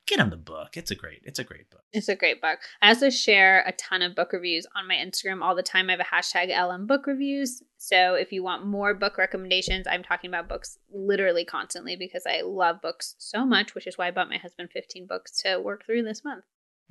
get 0.08 0.18
them 0.18 0.30
the 0.30 0.38
book. 0.38 0.78
It's 0.78 0.90
a 0.90 0.96
great, 0.96 1.22
it's 1.24 1.40
a 1.40 1.44
great 1.44 1.70
book. 1.70 1.84
It's 1.94 2.08
a 2.08 2.16
great 2.16 2.42
book. 2.42 2.60
I 2.82 2.90
also 2.90 3.10
share 3.10 3.64
a 3.68 3.74
ton 3.74 4.02
of 4.02 4.16
book 4.16 4.34
reviews 4.34 4.66
on 4.76 4.88
my 4.88 4.96
Instagram 4.96 5.44
all 5.44 5.56
the 5.56 5.62
time. 5.64 5.90
I 5.90 5.94
have 5.94 6.00
a 6.00 6.04
hashtag 6.04 6.50
LM 6.50 6.88
book 6.88 7.06
reviews. 7.06 7.62
So 7.78 8.16
if 8.16 8.32
you 8.32 8.42
want 8.42 8.66
more 8.66 8.94
book 8.94 9.18
recommendations, 9.18 9.86
I'm 9.88 10.04
talking 10.04 10.30
about 10.30 10.50
books 10.50 10.80
literally 10.92 11.46
constantly 11.46 11.96
because 11.96 12.24
I 12.26 12.42
love 12.42 12.82
books 12.82 13.16
so 13.18 13.46
much, 13.46 13.76
which 13.76 13.86
is 13.86 13.98
why 13.98 14.08
I 14.08 14.12
bought 14.12 14.30
my 14.30 14.38
husband 14.38 14.70
15 14.72 15.06
books 15.06 15.42
to 15.44 15.60
work 15.60 15.86
through 15.86 16.04
this 16.04 16.24
month. 16.24 16.46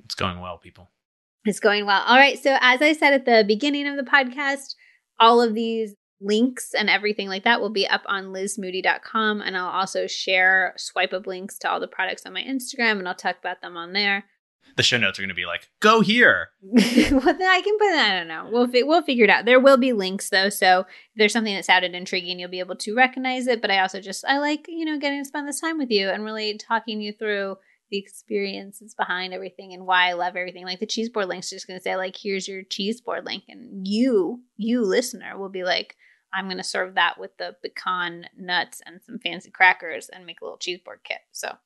It's 0.05 0.15
going 0.15 0.39
well, 0.39 0.57
people. 0.57 0.91
It's 1.45 1.59
going 1.59 1.85
well. 1.85 2.03
All 2.05 2.17
right. 2.17 2.37
So, 2.37 2.57
as 2.61 2.81
I 2.81 2.93
said 2.93 3.13
at 3.13 3.25
the 3.25 3.43
beginning 3.47 3.87
of 3.87 3.95
the 3.95 4.09
podcast, 4.09 4.75
all 5.19 5.41
of 5.41 5.53
these 5.53 5.95
links 6.19 6.73
and 6.73 6.89
everything 6.89 7.27
like 7.27 7.43
that 7.43 7.61
will 7.61 7.69
be 7.69 7.87
up 7.87 8.03
on 8.07 8.25
lizmoody.com. 8.25 9.41
And 9.41 9.57
I'll 9.57 9.67
also 9.67 10.07
share 10.07 10.73
swipe 10.77 11.13
up 11.13 11.27
links 11.27 11.57
to 11.59 11.69
all 11.69 11.79
the 11.79 11.87
products 11.87 12.25
on 12.25 12.33
my 12.33 12.43
Instagram 12.43 12.99
and 12.99 13.07
I'll 13.07 13.15
talk 13.15 13.37
about 13.39 13.61
them 13.61 13.77
on 13.77 13.93
there. 13.93 14.25
The 14.75 14.83
show 14.83 14.97
notes 14.97 15.17
are 15.17 15.23
going 15.23 15.29
to 15.29 15.35
be 15.35 15.45
like, 15.45 15.69
go 15.79 16.01
here. 16.01 16.49
well, 16.61 16.79
then 16.79 17.41
I 17.41 17.61
can 17.61 17.77
put, 17.79 17.93
I 17.93 18.17
don't 18.17 18.27
know. 18.27 18.49
We'll, 18.51 18.67
fi- 18.67 18.83
we'll 18.83 19.01
figure 19.01 19.23
it 19.23 19.29
out. 19.29 19.45
There 19.45 19.59
will 19.59 19.77
be 19.77 19.93
links 19.93 20.29
though. 20.29 20.49
So, 20.49 20.81
if 20.81 20.85
there's 21.15 21.33
something 21.33 21.55
that 21.55 21.65
sounded 21.65 21.95
intriguing, 21.95 22.39
you'll 22.39 22.51
be 22.51 22.59
able 22.59 22.75
to 22.75 22.95
recognize 22.95 23.47
it. 23.47 23.59
But 23.59 23.71
I 23.71 23.79
also 23.79 24.01
just, 24.01 24.23
I 24.25 24.37
like, 24.37 24.65
you 24.67 24.85
know, 24.85 24.99
getting 24.99 25.21
to 25.21 25.27
spend 25.27 25.47
this 25.47 25.61
time 25.61 25.79
with 25.79 25.89
you 25.89 26.09
and 26.09 26.23
really 26.23 26.59
talking 26.59 27.01
you 27.01 27.11
through 27.11 27.57
the 27.89 27.97
experiences 27.97 28.93
behind 28.93 29.33
everything 29.33 29.73
and 29.73 29.85
why 29.85 30.09
I 30.09 30.13
love 30.13 30.35
everything. 30.35 30.65
Like 30.65 30.79
the 30.79 30.85
cheese 30.85 31.09
board 31.09 31.27
link's 31.27 31.49
just 31.49 31.67
going 31.67 31.79
to 31.79 31.83
say 31.83 31.95
like, 31.95 32.15
here's 32.15 32.47
your 32.47 32.63
cheese 32.63 33.01
board 33.01 33.25
link. 33.25 33.43
And 33.47 33.87
you, 33.87 34.41
you 34.57 34.83
listener 34.83 35.37
will 35.37 35.49
be 35.49 35.63
like, 35.63 35.95
I'm 36.37 36.45
going 36.45 36.57
to 36.57 36.63
serve 36.63 36.93
that 36.95 37.19
with 37.19 37.35
the 37.37 37.55
pecan 37.63 38.27
nuts 38.37 38.81
and 38.85 39.01
some 39.01 39.17
fancy 39.17 39.49
crackers 39.49 40.07
and 40.07 40.25
make 40.25 40.41
a 40.41 40.45
little 40.45 40.59
cheese 40.59 40.79
board 40.85 40.99
kit. 41.03 41.17
So 41.31 41.57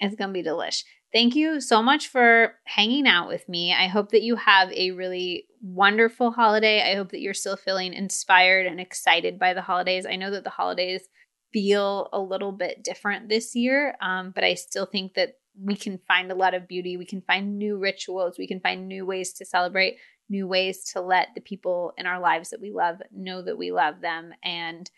it's 0.00 0.16
going 0.16 0.30
to 0.30 0.42
be 0.42 0.42
delish. 0.42 0.82
Thank 1.12 1.36
you 1.36 1.60
so 1.60 1.80
much 1.80 2.08
for 2.08 2.56
hanging 2.64 3.06
out 3.06 3.28
with 3.28 3.48
me. 3.48 3.72
I 3.72 3.86
hope 3.86 4.10
that 4.10 4.22
you 4.22 4.34
have 4.34 4.72
a 4.72 4.90
really 4.90 5.46
wonderful 5.62 6.32
holiday. 6.32 6.82
I 6.82 6.96
hope 6.96 7.12
that 7.12 7.20
you're 7.20 7.34
still 7.34 7.56
feeling 7.56 7.94
inspired 7.94 8.66
and 8.66 8.80
excited 8.80 9.38
by 9.38 9.54
the 9.54 9.62
holidays. 9.62 10.06
I 10.06 10.16
know 10.16 10.32
that 10.32 10.42
the 10.42 10.50
holidays 10.50 11.02
feel 11.52 12.08
a 12.12 12.18
little 12.18 12.50
bit 12.50 12.82
different 12.82 13.28
this 13.28 13.54
year, 13.54 13.94
um, 14.02 14.32
but 14.34 14.42
I 14.42 14.54
still 14.54 14.86
think 14.86 15.14
that 15.14 15.34
we 15.56 15.76
can 15.76 16.00
find 16.08 16.32
a 16.32 16.34
lot 16.34 16.54
of 16.54 16.66
beauty. 16.66 16.96
We 16.96 17.06
can 17.06 17.22
find 17.22 17.58
new 17.58 17.78
rituals. 17.78 18.36
We 18.36 18.48
can 18.48 18.58
find 18.58 18.88
new 18.88 19.06
ways 19.06 19.32
to 19.34 19.44
celebrate, 19.44 19.98
new 20.28 20.46
ways 20.46 20.84
to 20.92 21.00
let 21.00 21.28
the 21.34 21.40
people 21.40 21.92
in 21.98 22.06
our 22.06 22.20
lives 22.20 22.50
that 22.50 22.60
we 22.60 22.70
love 22.70 23.00
know 23.12 23.42
that 23.42 23.58
we 23.58 23.72
love 23.72 24.00
them. 24.00 24.32
And 24.42 24.90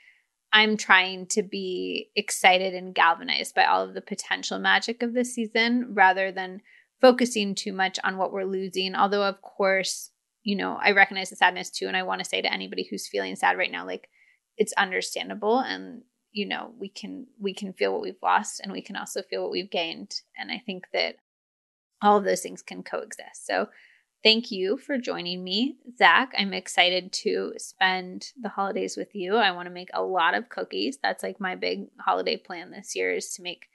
I'm 0.52 0.76
trying 0.76 1.26
to 1.28 1.42
be 1.42 2.10
excited 2.14 2.74
and 2.74 2.94
galvanized 2.94 3.54
by 3.54 3.64
all 3.64 3.82
of 3.82 3.94
the 3.94 4.00
potential 4.00 4.58
magic 4.58 5.02
of 5.02 5.12
this 5.12 5.34
season 5.34 5.94
rather 5.94 6.30
than 6.30 6.62
focusing 7.00 7.54
too 7.54 7.72
much 7.72 7.98
on 8.04 8.16
what 8.16 8.32
we're 8.32 8.44
losing. 8.44 8.94
Although, 8.94 9.24
of 9.24 9.42
course, 9.42 10.10
you 10.44 10.56
know, 10.56 10.78
I 10.80 10.92
recognize 10.92 11.30
the 11.30 11.36
sadness 11.36 11.70
too. 11.70 11.88
And 11.88 11.96
I 11.96 12.04
want 12.04 12.20
to 12.20 12.28
say 12.28 12.40
to 12.40 12.52
anybody 12.52 12.86
who's 12.88 13.08
feeling 13.08 13.36
sad 13.36 13.58
right 13.58 13.70
now, 13.70 13.84
like, 13.84 14.08
it's 14.56 14.72
understandable 14.74 15.58
and 15.58 16.02
you 16.32 16.46
know 16.46 16.72
we 16.78 16.88
can 16.88 17.26
we 17.40 17.54
can 17.54 17.72
feel 17.72 17.92
what 17.92 18.02
we've 18.02 18.22
lost 18.22 18.60
and 18.60 18.72
we 18.72 18.82
can 18.82 18.96
also 18.96 19.22
feel 19.22 19.42
what 19.42 19.50
we've 19.50 19.70
gained 19.70 20.20
and 20.36 20.50
i 20.50 20.62
think 20.64 20.84
that 20.92 21.16
all 22.02 22.18
of 22.18 22.24
those 22.24 22.42
things 22.42 22.62
can 22.62 22.82
coexist 22.82 23.46
so 23.46 23.68
thank 24.26 24.50
you 24.50 24.76
for 24.76 24.98
joining 24.98 25.44
me 25.44 25.76
zach 25.96 26.32
i'm 26.36 26.52
excited 26.52 27.12
to 27.12 27.52
spend 27.58 28.32
the 28.42 28.48
holidays 28.48 28.96
with 28.96 29.14
you 29.14 29.36
i 29.36 29.52
want 29.52 29.66
to 29.66 29.72
make 29.72 29.88
a 29.94 30.02
lot 30.02 30.34
of 30.34 30.48
cookies 30.48 30.98
that's 31.00 31.22
like 31.22 31.40
my 31.40 31.54
big 31.54 31.86
holiday 32.00 32.36
plan 32.36 32.72
this 32.72 32.96
year 32.96 33.14
is 33.14 33.32
to 33.34 33.40
make 33.40 33.66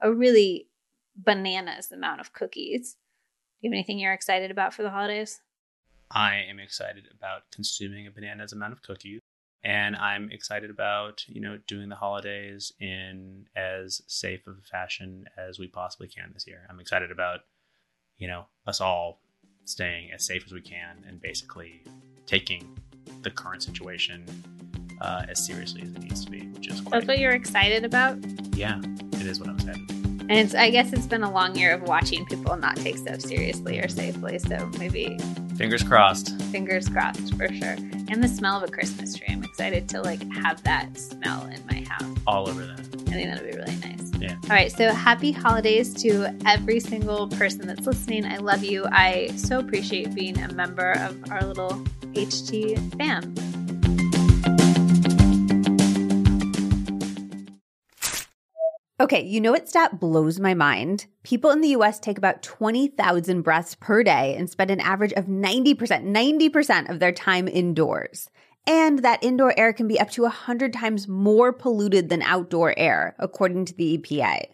a 0.00 0.12
really 0.12 0.68
bananas 1.16 1.90
amount 1.90 2.20
of 2.20 2.32
cookies 2.32 2.92
do 2.92 3.66
you 3.66 3.70
have 3.70 3.74
anything 3.74 3.98
you're 3.98 4.12
excited 4.12 4.52
about 4.52 4.72
for 4.72 4.84
the 4.84 4.90
holidays 4.90 5.40
I 6.10 6.36
am 6.48 6.58
excited 6.58 7.04
about 7.12 7.50
consuming 7.52 8.06
a 8.06 8.10
bananas 8.10 8.52
amount 8.52 8.72
of 8.72 8.82
cookies. 8.82 9.20
And 9.62 9.94
I'm 9.96 10.30
excited 10.30 10.70
about, 10.70 11.24
you 11.28 11.40
know, 11.40 11.58
doing 11.66 11.90
the 11.90 11.96
holidays 11.96 12.72
in 12.80 13.46
as 13.54 14.00
safe 14.06 14.46
of 14.46 14.56
a 14.56 14.66
fashion 14.66 15.26
as 15.36 15.58
we 15.58 15.66
possibly 15.66 16.08
can 16.08 16.30
this 16.32 16.46
year. 16.46 16.66
I'm 16.70 16.80
excited 16.80 17.10
about, 17.10 17.40
you 18.16 18.26
know, 18.26 18.46
us 18.66 18.80
all 18.80 19.20
staying 19.68 20.10
as 20.12 20.24
safe 20.24 20.42
as 20.46 20.52
we 20.52 20.60
can 20.60 20.96
and 21.06 21.20
basically 21.20 21.82
taking 22.26 22.76
the 23.22 23.30
current 23.30 23.62
situation 23.62 24.24
uh, 25.00 25.24
as 25.28 25.44
seriously 25.46 25.82
as 25.82 25.90
it 25.90 25.98
needs 26.02 26.24
to 26.24 26.30
be, 26.30 26.40
which 26.48 26.68
is 26.68 26.80
quite, 26.80 26.92
that's 26.92 27.06
what 27.06 27.18
you're 27.18 27.32
excited 27.32 27.84
about 27.84 28.18
yeah, 28.56 28.80
it 29.12 29.26
is 29.26 29.38
what 29.38 29.48
I'm 29.48 29.56
excited. 29.56 29.88
And 30.30 30.32
it's 30.32 30.54
I 30.54 30.70
guess 30.70 30.92
it's 30.92 31.06
been 31.06 31.22
a 31.22 31.30
long 31.30 31.56
year 31.56 31.72
of 31.72 31.82
watching 31.82 32.26
people 32.26 32.56
not 32.56 32.76
take 32.76 32.98
stuff 32.98 33.20
seriously 33.20 33.78
or 33.78 33.88
safely. 33.88 34.38
So 34.38 34.68
maybe 34.78 35.16
Fingers 35.56 35.82
crossed. 35.82 36.38
fingers 36.50 36.88
crossed 36.88 37.34
for 37.34 37.48
sure. 37.48 37.76
And 38.10 38.22
the 38.22 38.28
smell 38.28 38.56
of 38.62 38.68
a 38.68 38.72
Christmas 38.72 39.14
tree. 39.14 39.26
I'm 39.30 39.42
excited 39.44 39.88
to 39.90 40.02
like 40.02 40.20
have 40.34 40.62
that 40.64 40.98
smell 40.98 41.46
in 41.46 41.64
my 41.66 41.84
house. 41.88 42.18
All 42.26 42.48
over 42.48 42.66
that. 42.66 42.78
I 42.80 42.82
think 43.12 43.30
that'll 43.30 43.46
be 43.48 43.56
really 43.56 43.76
nice. 43.76 43.97
Yeah. 44.28 44.36
All 44.44 44.50
right. 44.50 44.70
So 44.70 44.92
happy 44.92 45.32
holidays 45.32 45.94
to 46.02 46.36
every 46.46 46.80
single 46.80 47.28
person 47.28 47.66
that's 47.66 47.86
listening. 47.86 48.24
I 48.26 48.36
love 48.36 48.62
you. 48.62 48.84
I 48.92 49.28
so 49.36 49.58
appreciate 49.58 50.14
being 50.14 50.38
a 50.38 50.52
member 50.52 50.92
of 50.92 51.30
our 51.30 51.44
little 51.44 51.70
HT 52.12 52.96
fam. 52.98 53.34
Okay, 59.00 59.22
you 59.22 59.40
know 59.40 59.52
what 59.52 59.68
stat 59.68 60.00
blows 60.00 60.40
my 60.40 60.54
mind? 60.54 61.06
People 61.22 61.50
in 61.50 61.60
the 61.60 61.68
US 61.68 62.00
take 62.00 62.18
about 62.18 62.42
20,000 62.42 63.42
breaths 63.42 63.76
per 63.76 64.02
day 64.02 64.34
and 64.36 64.50
spend 64.50 64.72
an 64.72 64.80
average 64.80 65.12
of 65.12 65.26
90%, 65.26 65.76
90% 65.76 66.90
of 66.90 66.98
their 66.98 67.12
time 67.12 67.46
indoors. 67.46 68.28
And 68.68 68.98
that 68.98 69.24
indoor 69.24 69.58
air 69.58 69.72
can 69.72 69.88
be 69.88 69.98
up 69.98 70.10
to 70.10 70.22
100 70.22 70.74
times 70.74 71.08
more 71.08 71.54
polluted 71.54 72.10
than 72.10 72.20
outdoor 72.20 72.78
air, 72.78 73.16
according 73.18 73.64
to 73.64 73.74
the 73.74 73.96
EPA. 73.96 74.44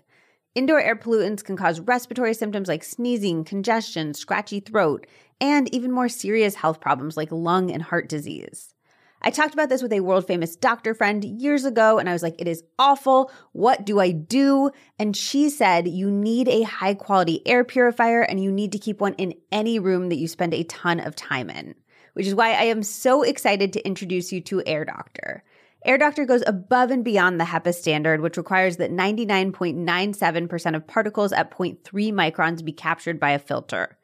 Indoor 0.55 0.81
air 0.81 0.95
pollutants 0.95 1.43
can 1.43 1.57
cause 1.57 1.81
respiratory 1.81 2.33
symptoms 2.33 2.69
like 2.69 2.85
sneezing, 2.85 3.43
congestion, 3.43 4.15
scratchy 4.15 4.61
throat, 4.61 5.05
and 5.41 5.75
even 5.75 5.91
more 5.91 6.09
serious 6.09 6.55
health 6.55 6.81
problems 6.81 7.17
like 7.17 7.33
lung 7.33 7.73
and 7.73 7.83
heart 7.83 8.09
disease. 8.09 8.73
I 9.21 9.31
talked 9.31 9.53
about 9.53 9.69
this 9.69 9.83
with 9.83 9.93
a 9.93 9.99
world 9.99 10.29
famous 10.29 10.55
doctor 10.55 10.95
friend 10.95 11.25
years 11.25 11.65
ago, 11.65 11.99
and 11.99 12.09
I 12.09 12.13
was 12.13 12.23
like, 12.23 12.37
it 12.39 12.47
is 12.47 12.63
awful. 12.79 13.33
What 13.51 13.85
do 13.85 13.99
I 13.99 14.13
do? 14.13 14.71
And 14.97 15.17
she 15.17 15.51
said, 15.51 15.89
you 15.89 16.09
need 16.09 16.47
a 16.47 16.63
high 16.63 16.95
quality 16.95 17.45
air 17.49 17.65
purifier 17.65 18.21
and 18.21 18.41
you 18.41 18.53
need 18.53 18.71
to 18.73 18.79
keep 18.79 19.01
one 19.01 19.15
in 19.15 19.35
any 19.51 19.81
room 19.81 20.09
that 20.11 20.19
you 20.19 20.29
spend 20.29 20.55
a 20.55 20.63
ton 20.65 21.01
of 21.01 21.17
time 21.17 21.51
in, 21.51 21.75
which 22.15 22.27
is 22.27 22.35
why 22.35 22.53
I 22.53 22.65
am 22.65 22.83
so 22.83 23.23
excited 23.23 23.73
to 23.73 23.87
introduce 23.87 24.33
you 24.33 24.41
to 24.43 24.63
Air 24.67 24.85
Doctor. 24.85 25.45
Air 25.85 25.99
Doctor 25.99 26.25
goes 26.25 26.43
above 26.47 26.91
and 26.91 27.05
beyond 27.05 27.39
the 27.39 27.45
HEPA 27.45 27.75
standard, 27.75 28.23
which 28.23 28.39
requires 28.39 28.79
that 28.79 28.91
99.97% 28.91 30.75
of 30.75 30.87
particles 30.87 31.33
at 31.33 31.51
0.3 31.51 31.79
microns 32.13 32.65
be 32.65 32.73
captured 32.73 33.21
by 33.21 33.33
a 33.33 33.39
filter. 33.39 33.99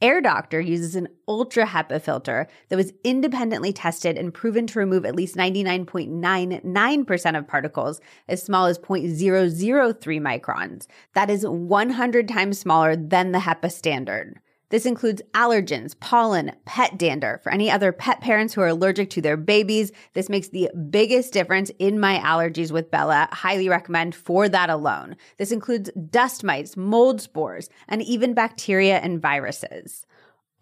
Air 0.00 0.20
Doctor 0.20 0.60
uses 0.60 0.96
an 0.96 1.08
ultra 1.26 1.66
HEPA 1.66 2.00
filter 2.00 2.46
that 2.68 2.76
was 2.76 2.92
independently 3.04 3.72
tested 3.72 4.18
and 4.18 4.34
proven 4.34 4.66
to 4.68 4.78
remove 4.78 5.06
at 5.06 5.16
least 5.16 5.34
99.99% 5.34 7.38
of 7.38 7.48
particles 7.48 8.00
as 8.28 8.42
small 8.42 8.66
as 8.66 8.78
0.003 8.78 10.20
microns. 10.20 10.86
That 11.14 11.30
is 11.30 11.46
100 11.46 12.28
times 12.28 12.58
smaller 12.58 12.96
than 12.96 13.32
the 13.32 13.38
HEPA 13.38 13.72
standard. 13.72 14.40
This 14.70 14.86
includes 14.86 15.22
allergens, 15.32 15.98
pollen, 16.00 16.52
pet 16.64 16.98
dander. 16.98 17.38
For 17.42 17.52
any 17.52 17.70
other 17.70 17.92
pet 17.92 18.20
parents 18.20 18.54
who 18.54 18.60
are 18.60 18.68
allergic 18.68 19.10
to 19.10 19.20
their 19.20 19.36
babies, 19.36 19.92
this 20.14 20.28
makes 20.28 20.48
the 20.48 20.70
biggest 20.90 21.32
difference 21.32 21.70
in 21.78 22.00
my 22.00 22.18
allergies 22.18 22.72
with 22.72 22.90
Bella. 22.90 23.28
Highly 23.30 23.68
recommend 23.68 24.14
for 24.14 24.48
that 24.48 24.70
alone. 24.70 25.16
This 25.36 25.52
includes 25.52 25.90
dust 26.10 26.42
mites, 26.42 26.76
mold 26.76 27.20
spores, 27.20 27.68
and 27.88 28.02
even 28.02 28.34
bacteria 28.34 28.98
and 28.98 29.20
viruses. 29.20 30.06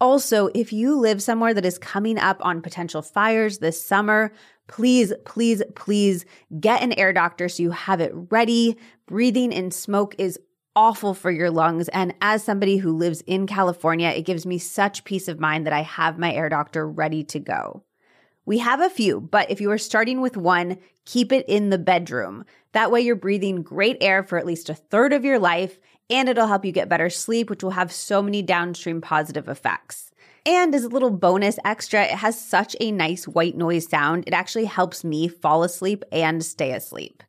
Also, 0.01 0.49
if 0.53 0.73
you 0.73 0.99
live 0.99 1.23
somewhere 1.23 1.53
that 1.53 1.65
is 1.65 1.77
coming 1.77 2.19
up 2.19 2.37
on 2.41 2.61
potential 2.61 3.01
fires 3.01 3.59
this 3.59 3.83
summer, 3.83 4.33
please, 4.67 5.13
please, 5.25 5.63
please 5.75 6.25
get 6.59 6.81
an 6.81 6.91
air 6.93 7.13
doctor 7.13 7.47
so 7.47 7.63
you 7.63 7.71
have 7.71 8.01
it 8.01 8.11
ready. 8.13 8.77
Breathing 9.05 9.53
in 9.53 9.71
smoke 9.71 10.13
is 10.17 10.37
awful 10.75 11.13
for 11.13 11.31
your 11.31 11.51
lungs. 11.51 11.87
And 11.89 12.13
as 12.21 12.43
somebody 12.43 12.77
who 12.77 12.95
lives 12.95 13.21
in 13.21 13.47
California, 13.47 14.09
it 14.09 14.25
gives 14.25 14.45
me 14.45 14.57
such 14.57 15.03
peace 15.03 15.27
of 15.27 15.39
mind 15.39 15.65
that 15.65 15.73
I 15.73 15.81
have 15.81 16.17
my 16.17 16.33
air 16.33 16.49
doctor 16.49 16.87
ready 16.87 17.23
to 17.25 17.39
go. 17.39 17.83
We 18.45 18.57
have 18.57 18.81
a 18.81 18.89
few, 18.89 19.21
but 19.21 19.49
if 19.49 19.61
you 19.61 19.71
are 19.71 19.77
starting 19.77 20.19
with 20.19 20.35
one, 20.35 20.77
keep 21.05 21.31
it 21.31 21.45
in 21.47 21.69
the 21.69 21.77
bedroom. 21.77 22.45
That 22.73 22.91
way 22.91 23.01
you're 23.01 23.15
breathing 23.15 23.61
great 23.61 23.97
air 24.01 24.21
for 24.21 24.37
at 24.37 24.45
least 24.45 24.69
a 24.69 24.75
third 24.75 25.13
of 25.13 25.23
your 25.23 25.39
life, 25.39 25.79
and 26.09 26.27
it'll 26.27 26.47
help 26.47 26.65
you 26.65 26.73
get 26.73 26.89
better 26.89 27.09
sleep, 27.09 27.49
which 27.49 27.63
will 27.63 27.71
have 27.71 27.91
so 27.91 28.21
many 28.21 28.41
downstream 28.41 28.99
positive 28.99 29.47
effects. 29.47 30.11
And 30.45 30.75
as 30.75 30.83
a 30.83 30.89
little 30.89 31.09
bonus 31.09 31.57
extra, 31.63 32.03
it 32.03 32.11
has 32.11 32.39
such 32.39 32.75
a 32.81 32.91
nice 32.91 33.29
white 33.29 33.55
noise 33.55 33.87
sound. 33.87 34.25
It 34.27 34.33
actually 34.33 34.65
helps 34.65 35.05
me 35.05 35.29
fall 35.29 35.63
asleep 35.63 36.03
and 36.11 36.43
stay 36.43 36.71
asleep. 36.71 37.23